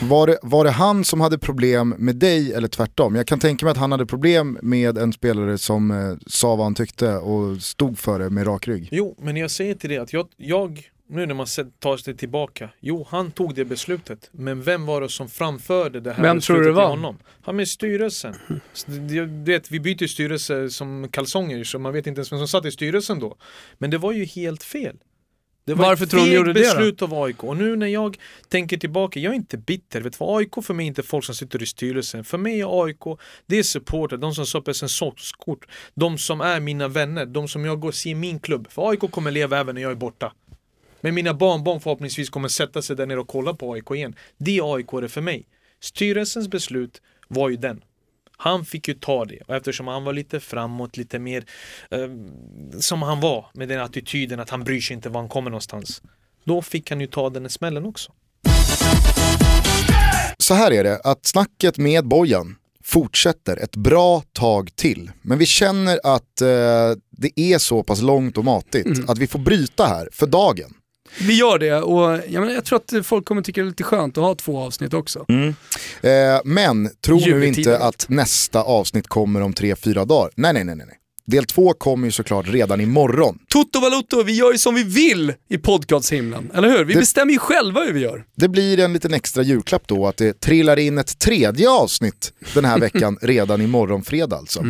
Var 0.00 0.26
det, 0.26 0.38
var 0.42 0.64
det 0.64 0.70
han 0.70 1.04
som 1.04 1.20
hade 1.20 1.38
problem 1.38 1.94
med 1.98 2.16
dig 2.16 2.52
eller 2.52 2.68
tvärtom? 2.68 3.14
Jag 3.14 3.26
kan 3.26 3.38
tänka 3.38 3.66
mig 3.66 3.70
att 3.70 3.76
han 3.76 3.92
hade 3.92 4.06
problem 4.06 4.58
med 4.62 4.98
en 4.98 5.12
spelare 5.12 5.58
som 5.58 5.90
eh, 5.90 6.16
sa 6.26 6.56
vad 6.56 6.66
han 6.66 6.74
tyckte 6.74 7.16
och 7.16 7.62
stod 7.62 7.98
för 7.98 8.18
det 8.18 8.30
med 8.30 8.46
rak 8.46 8.68
rygg. 8.68 8.88
Jo, 8.92 9.16
men 9.20 9.36
jag 9.36 9.50
säger 9.50 9.74
till 9.74 9.90
det 9.90 9.98
att 9.98 10.12
jag, 10.12 10.28
jag 10.36 10.91
nu 11.12 11.26
när 11.26 11.34
man 11.34 11.46
tar 11.78 11.96
sig 11.96 12.16
tillbaka, 12.16 12.70
jo 12.80 13.06
han 13.10 13.30
tog 13.30 13.54
det 13.54 13.64
beslutet, 13.64 14.30
men 14.32 14.62
vem 14.62 14.86
var 14.86 15.00
det 15.00 15.08
som 15.08 15.28
framförde 15.28 16.00
det 16.00 16.12
här 16.12 16.22
vem 16.22 16.36
beslutet 16.36 16.46
tror 16.46 16.56
du 16.56 16.64
det 16.64 16.72
var? 16.72 16.82
till 16.82 16.90
honom? 16.90 17.18
Han 17.42 17.56
med 17.56 17.68
styrelsen. 17.68 18.34
Du 18.86 19.26
vet, 19.26 19.70
vi 19.70 19.80
byter 19.80 20.06
styrelse 20.06 20.70
som 20.70 21.08
kalsonger 21.08 21.64
så 21.64 21.78
man 21.78 21.92
vet 21.92 22.06
inte 22.06 22.18
ens 22.18 22.32
vem 22.32 22.38
som 22.38 22.48
satt 22.48 22.64
i 22.64 22.70
styrelsen 22.70 23.18
då. 23.18 23.36
Men 23.78 23.90
det 23.90 23.98
var 23.98 24.12
ju 24.12 24.24
helt 24.24 24.62
fel. 24.62 24.96
Det 25.64 25.74
var 25.74 25.84
Varför 25.86 26.04
ett 26.04 26.10
tror 26.10 26.20
du 26.20 26.26
de 26.26 26.36
gjorde 26.36 26.52
det 26.52 26.60
då? 26.60 26.64
beslut 26.64 27.02
av 27.02 27.14
AIK 27.22 27.44
och 27.44 27.56
nu 27.56 27.76
när 27.76 27.86
jag 27.86 28.18
tänker 28.48 28.76
tillbaka, 28.76 29.20
jag 29.20 29.32
är 29.32 29.36
inte 29.36 29.58
bitter. 29.58 30.00
Vet 30.00 30.12
du 30.12 30.16
vad, 30.20 30.38
AIK 30.38 30.64
för 30.64 30.74
mig 30.74 30.86
är 30.86 30.88
inte 30.88 31.02
folk 31.02 31.24
som 31.24 31.34
sitter 31.34 31.62
i 31.62 31.66
styrelsen. 31.66 32.24
För 32.24 32.38
mig 32.38 32.60
är 32.60 32.84
AIK, 32.84 33.18
det 33.46 33.58
är 33.58 33.62
supporter, 33.62 34.16
de 34.16 34.34
som 34.34 34.46
köper 34.46 34.72
säsongskort, 34.72 35.66
de 35.94 36.18
som 36.18 36.40
är 36.40 36.60
mina 36.60 36.88
vänner, 36.88 37.26
de 37.26 37.48
som 37.48 37.64
jag 37.64 37.80
går 37.80 37.88
och 37.88 37.94
ser 37.94 38.10
i 38.10 38.14
min 38.14 38.40
klubb. 38.40 38.70
För 38.70 38.90
AIK 38.90 39.00
kommer 39.10 39.30
leva 39.30 39.58
även 39.58 39.74
när 39.74 39.82
jag 39.82 39.90
är 39.90 39.96
borta. 39.96 40.32
Men 41.02 41.14
mina 41.14 41.34
barnbarn 41.34 41.80
förhoppningsvis 41.80 42.30
kommer 42.30 42.48
sätta 42.48 42.82
sig 42.82 42.96
där 42.96 43.06
nere 43.06 43.20
och 43.20 43.28
kolla 43.28 43.54
på 43.54 43.72
AIK 43.72 43.90
igen. 43.90 44.14
Det 44.38 44.58
är 44.58 44.74
AIK 44.74 44.90
det 45.00 45.08
för 45.08 45.20
mig. 45.20 45.46
Styrelsens 45.80 46.48
beslut 46.48 47.02
var 47.28 47.48
ju 47.48 47.56
den. 47.56 47.84
Han 48.36 48.64
fick 48.64 48.88
ju 48.88 48.94
ta 48.94 49.24
det 49.24 49.38
och 49.46 49.54
eftersom 49.54 49.88
han 49.88 50.04
var 50.04 50.12
lite 50.12 50.40
framåt, 50.40 50.96
lite 50.96 51.18
mer 51.18 51.44
eh, 51.90 52.08
som 52.80 53.02
han 53.02 53.20
var 53.20 53.46
med 53.54 53.68
den 53.68 53.80
attityden 53.80 54.40
att 54.40 54.50
han 54.50 54.64
bryr 54.64 54.80
sig 54.80 54.94
inte 54.94 55.08
var 55.08 55.20
han 55.20 55.28
kommer 55.28 55.50
någonstans. 55.50 56.02
Då 56.44 56.62
fick 56.62 56.90
han 56.90 57.00
ju 57.00 57.06
ta 57.06 57.30
den 57.30 57.50
smällen 57.50 57.84
också. 57.84 58.12
Så 60.38 60.54
här 60.54 60.70
är 60.70 60.84
det, 60.84 61.00
att 61.04 61.26
snacket 61.26 61.78
med 61.78 62.06
Bojan 62.08 62.56
fortsätter 62.84 63.56
ett 63.56 63.76
bra 63.76 64.22
tag 64.32 64.76
till. 64.76 65.10
Men 65.22 65.38
vi 65.38 65.46
känner 65.46 66.00
att 66.04 66.40
eh, 66.40 66.48
det 67.10 67.40
är 67.40 67.58
så 67.58 67.82
pass 67.82 68.02
långt 68.02 68.38
och 68.38 68.44
matigt 68.44 69.08
att 69.08 69.18
vi 69.18 69.26
får 69.26 69.38
bryta 69.38 69.86
här 69.86 70.08
för 70.12 70.26
dagen. 70.26 70.74
Vi 71.20 71.34
gör 71.38 71.58
det 71.58 71.74
och 71.74 72.02
jag, 72.28 72.40
menar, 72.40 72.50
jag 72.50 72.64
tror 72.64 72.76
att 72.98 73.06
folk 73.06 73.24
kommer 73.24 73.42
tycka 73.42 73.60
det 73.60 73.64
är 73.66 73.68
lite 73.68 73.82
skönt 73.82 74.18
att 74.18 74.24
ha 74.24 74.34
två 74.34 74.58
avsnitt 74.60 74.94
också. 74.94 75.26
Eh, 76.00 76.40
men 76.44 76.90
tro 77.06 77.18
nu 77.18 77.46
inte 77.46 77.78
att 77.78 78.06
nästa 78.08 78.62
avsnitt 78.62 79.08
kommer 79.08 79.40
om 79.40 79.52
tre, 79.52 79.76
fyra 79.76 80.04
dagar. 80.04 80.30
Nej, 80.34 80.52
nej, 80.52 80.64
nej, 80.64 80.76
nej. 80.76 80.98
Del 81.26 81.44
två 81.44 81.72
kommer 81.72 82.06
ju 82.06 82.10
såklart 82.10 82.48
redan 82.48 82.80
imorgon. 82.80 83.38
Toto 83.48 83.80
Balotto, 83.80 84.22
vi 84.22 84.32
gör 84.32 84.52
ju 84.52 84.58
som 84.58 84.74
vi 84.74 84.82
vill 84.82 85.34
i 85.50 85.58
podcasthimlen, 85.58 86.50
eller 86.54 86.68
hur? 86.68 86.84
Vi 86.84 86.94
Det- 86.94 87.00
bestämmer 87.00 87.32
ju 87.32 87.38
själva 87.38 87.80
hur 87.80 87.92
vi 87.92 88.00
gör. 88.00 88.24
Det 88.36 88.48
blir 88.48 88.78
en 88.80 88.92
liten 88.92 89.14
extra 89.14 89.42
julklapp 89.42 89.82
då 89.86 90.06
att 90.06 90.16
det 90.16 90.40
trillar 90.40 90.78
in 90.78 90.98
ett 90.98 91.18
tredje 91.18 91.70
avsnitt 91.70 92.32
den 92.54 92.64
här 92.64 92.78
veckan 92.80 93.18
redan 93.22 93.60
imorgon 93.60 94.02
fredag 94.04 94.36
alltså. 94.36 94.60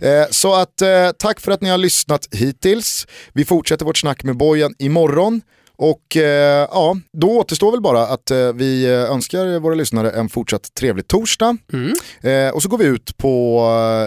Eh, 0.00 0.10
så 0.30 0.54
att 0.54 0.82
eh, 0.82 0.88
tack 1.18 1.40
för 1.40 1.52
att 1.52 1.60
ni 1.60 1.68
har 1.68 1.78
lyssnat 1.78 2.28
hittills. 2.30 3.06
Vi 3.32 3.44
fortsätter 3.44 3.84
vårt 3.84 3.98
snack 3.98 4.24
med 4.24 4.36
Bojan 4.36 4.74
imorgon. 4.78 5.40
Och 5.82 6.16
eh, 6.16 6.68
ja, 6.70 6.96
då 7.12 7.38
återstår 7.38 7.70
väl 7.70 7.80
bara 7.80 8.02
att 8.02 8.30
eh, 8.30 8.52
vi 8.52 8.84
eh, 8.84 8.90
önskar 8.92 9.58
våra 9.58 9.74
lyssnare 9.74 10.10
en 10.10 10.28
fortsatt 10.28 10.74
trevlig 10.74 11.08
torsdag. 11.08 11.56
Eh, 12.20 12.54
och 12.54 12.62
så 12.62 12.68
går 12.68 12.78
vi 12.78 12.84
ut 12.84 13.16
på 13.16 13.60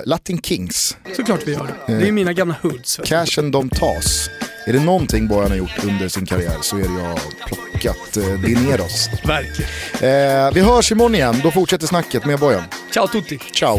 eh, 0.03 0.09
Latin 0.09 0.41
Kings, 0.41 0.97
Såklart 1.15 1.47
vi 1.47 1.51
gör 1.53 1.67
det. 1.87 1.93
Det 1.93 2.07
är 2.07 2.11
mina 2.11 2.33
gamla 2.33 2.55
hoods. 2.61 2.99
Cashen 3.05 3.51
de 3.51 3.69
tas. 3.69 4.29
Är 4.65 4.73
det 4.73 4.79
någonting 4.79 5.27
Bojan 5.27 5.51
har 5.51 5.57
gjort 5.57 5.83
under 5.83 6.07
sin 6.07 6.25
karriär 6.25 6.57
så 6.61 6.77
är 6.77 6.81
det 6.81 7.03
jag 7.03 7.19
plockat 7.47 8.17
eh, 8.17 8.39
Dineros. 8.41 9.09
Verkligen. 9.25 9.71
Eh, 9.93 10.53
vi 10.53 10.61
hörs 10.61 10.91
imorgon 10.91 11.15
igen, 11.15 11.35
då 11.43 11.51
fortsätter 11.51 11.87
snacket 11.87 12.25
med 12.25 12.39
Bojan. 12.39 12.63
Ciao 12.93 13.07
tutti. 13.07 13.37
Ciao! 13.53 13.75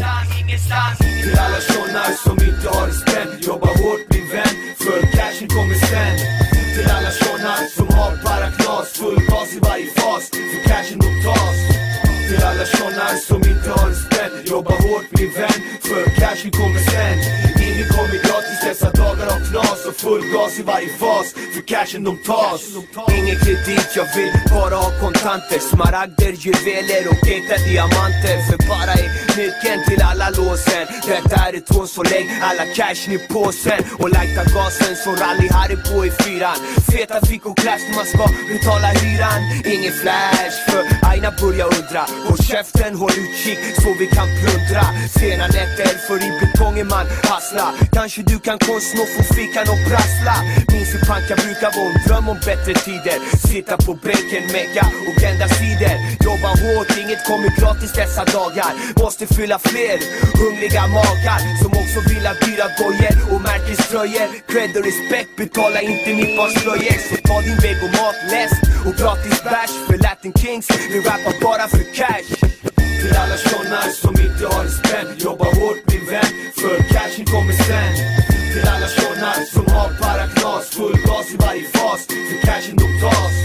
Till 1.23 1.39
alla 1.39 1.59
såna 1.59 2.03
som 2.23 2.47
inte 2.47 2.69
har 2.69 2.87
det 2.87 2.93
spänt 2.93 3.47
Jobba 3.47 3.67
hårt, 3.67 4.07
bli 4.09 4.19
vän, 4.19 4.47
för 4.77 5.01
cashen 5.17 5.47
kommer 5.47 5.75
sen 5.75 6.17
Till 6.75 6.91
alla 6.91 7.11
som 7.69 7.87
har 7.87 8.11
bara 8.23 8.51
knas 8.51 8.89
Full 8.97 9.19
gas 9.29 9.55
i 9.55 9.59
varje 9.59 9.89
fas, 9.97 10.29
för 10.29 10.69
cashen 10.69 10.99
de 10.99 11.23
tas. 11.23 11.57
Till 12.27 12.43
alla 12.43 12.65
såna 12.65 13.07
som 13.27 13.37
inte 13.37 13.69
har 13.69 13.87
en 13.87 13.95
spänn 13.95 14.33
Jobba 14.45 14.71
hårt, 14.71 15.05
min 15.19 15.31
vän, 15.31 15.61
för 15.81 16.03
cashen 16.19 16.51
kommer 16.51 16.79
sen. 16.79 17.44
Så 19.85 19.91
full 19.91 20.23
gas 20.33 20.59
i 20.59 20.63
varje 20.63 20.89
fas, 20.89 21.33
för 21.53 21.61
cashen 21.61 22.03
de 22.03 22.17
tas. 22.17 22.61
Ingen 23.17 23.37
kredit, 23.43 23.89
jag 23.95 24.07
vill 24.15 24.33
bara 24.49 24.75
ha 24.75 24.89
kontanter. 25.01 25.59
Smaragder, 25.59 26.33
juveler 26.45 27.03
och 27.11 27.27
äkta 27.35 27.57
diamanter. 27.69 28.37
För 28.47 28.57
bara 28.71 28.93
är 29.03 29.09
nyckeln 29.39 29.79
till 29.87 30.01
alla 30.09 30.29
låsen. 30.29 30.85
Detta 31.07 31.35
är 31.47 31.53
ett 31.53 31.69
hån 31.75 31.87
så 31.87 32.03
lägg 32.03 32.25
alla 32.49 32.65
cashen 32.75 33.13
i 33.13 33.19
påsen. 33.33 33.79
Och 34.01 34.09
lighta 34.15 34.43
gasen 34.55 34.95
så 35.03 35.11
rally 35.21 35.47
Harry 35.57 35.77
på 35.87 36.05
i 36.05 36.11
fyran. 36.21 36.57
Feta 36.91 37.25
fickor 37.29 37.53
krävs 37.61 37.83
när 37.87 37.95
man 37.95 38.05
ska 38.13 38.25
betala 38.53 38.87
hyran. 38.99 39.39
Ingen 39.73 39.93
flash 40.01 40.57
för 40.67 40.83
Aina 41.09 41.31
börjar 41.41 41.67
undra. 41.79 42.03
Håll 42.27 42.41
käften, 42.51 42.95
håll 43.01 43.15
utkik 43.23 43.59
så 43.81 43.89
vi 43.99 44.07
kan 44.17 44.27
plundra. 44.39 44.83
Sena 45.19 45.45
nätter 45.57 45.91
för 46.07 46.17
i 46.27 46.29
betongen 46.41 46.87
man 46.87 47.05
hassla 47.29 47.67
Kanske 47.97 48.21
du 48.21 48.39
kan 48.39 48.59
konstnå 48.59 49.03
få 49.13 49.23
fickan 49.35 49.65
och 49.75 49.83
prassla. 49.89 50.35
Minns 50.71 50.91
hur 50.93 51.03
panka 51.09 51.35
brukar 51.43 51.71
vara. 51.77 51.91
En 51.95 52.01
dröm 52.07 52.27
om 52.33 52.39
bättre 52.49 52.73
tider. 52.87 53.17
Sitta 53.51 53.75
på 53.85 53.91
bänken, 54.07 54.43
mecka 54.57 54.85
och 55.07 55.15
vända 55.23 55.47
sidor. 55.57 55.95
Jobba 56.27 56.49
hårt, 56.63 56.91
inget 57.01 57.21
kommer 57.29 57.49
gratis 57.59 57.91
dessa 57.99 58.23
dagar. 58.37 58.71
Måste 59.03 59.23
fylla 59.35 59.57
fler 59.59 59.97
hungriga 60.41 60.83
magar 60.87 61.41
Som 61.61 61.71
också 61.81 61.99
vill 62.09 62.25
ha 62.29 62.33
dyra 62.45 62.67
dojor 62.79 63.15
och 63.33 63.41
märkeströjor. 63.49 64.27
Cred 64.51 64.71
och 64.77 64.85
respekt, 64.89 65.31
betala 65.37 65.79
inte 65.81 66.09
mitt 66.19 66.37
barns 66.37 66.55
slöjor 66.61 66.97
Så 67.09 67.15
ta 67.27 67.41
din 67.47 67.59
väg 67.65 67.77
och 67.85 67.93
mat, 67.99 68.17
läsk 68.33 68.61
och 68.87 68.95
gratis 69.01 69.43
bärs 69.43 69.73
För 69.87 69.97
Latin 70.05 70.33
Kings, 70.41 70.67
vi 70.91 70.99
rappar 70.99 71.35
bara 71.45 71.67
för 71.67 71.85
cash. 71.99 72.29
Till 73.01 73.15
alla 73.23 73.37
såna 73.49 73.81
som 74.01 74.13
inte 74.27 74.43
har 74.53 74.63
det 74.63 74.75
spänt 74.81 75.23
Jobba 75.23 75.45
hårt, 75.45 75.81
min 75.91 76.05
vän, 76.11 76.31
för 76.59 76.77
cashen 76.93 77.25
kommer 77.25 77.53
sen 77.53 78.24
max 79.25 79.49
som 79.55 79.65
har 79.75 79.89
bara 80.01 80.25
knas 80.27 80.65
Full 80.77 80.97
gas 81.07 81.27
i 81.33 81.37
varje 81.37 81.67
fas, 81.75 82.01
för 82.27 82.37
cashen 82.47 82.75
de 82.83 82.87
tas 83.01 83.35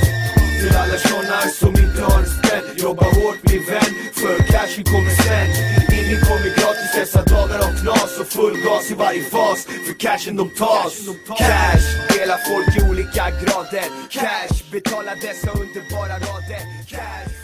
Till 0.61 0.77
alla 0.83 0.99
såna 1.09 1.41
som 1.61 1.73
inte 1.85 2.01
har 2.09 2.19
en 2.19 2.31
spänn, 2.37 2.67
Jobba 2.77 3.05
hårt, 3.05 3.41
min 3.51 3.65
vän, 3.71 3.93
för 4.21 4.37
cashen 4.53 4.85
kommer 4.93 5.15
sen. 5.25 5.49
Ingen 5.99 6.21
kommer 6.29 6.51
gratis 6.59 6.91
dessa 6.99 7.23
dagar 7.35 7.59
av 7.67 7.73
knas 7.81 8.19
Och 8.21 8.27
full 8.27 8.57
gas 8.65 8.91
i 8.91 8.95
varje 8.95 9.25
fas, 9.25 9.61
för 9.87 9.95
cashen 10.05 10.37
de 10.37 10.51
tas 10.51 10.95
Cash, 11.39 11.87
delar 12.15 12.41
folk 12.49 12.71
i 12.79 12.81
olika 12.91 13.25
grader. 13.41 13.89
Cash, 14.11 14.57
betala 14.73 15.13
dessa 15.15 15.51
underbara 15.61 16.15
rader. 16.27 16.63
Cash, 16.93 17.40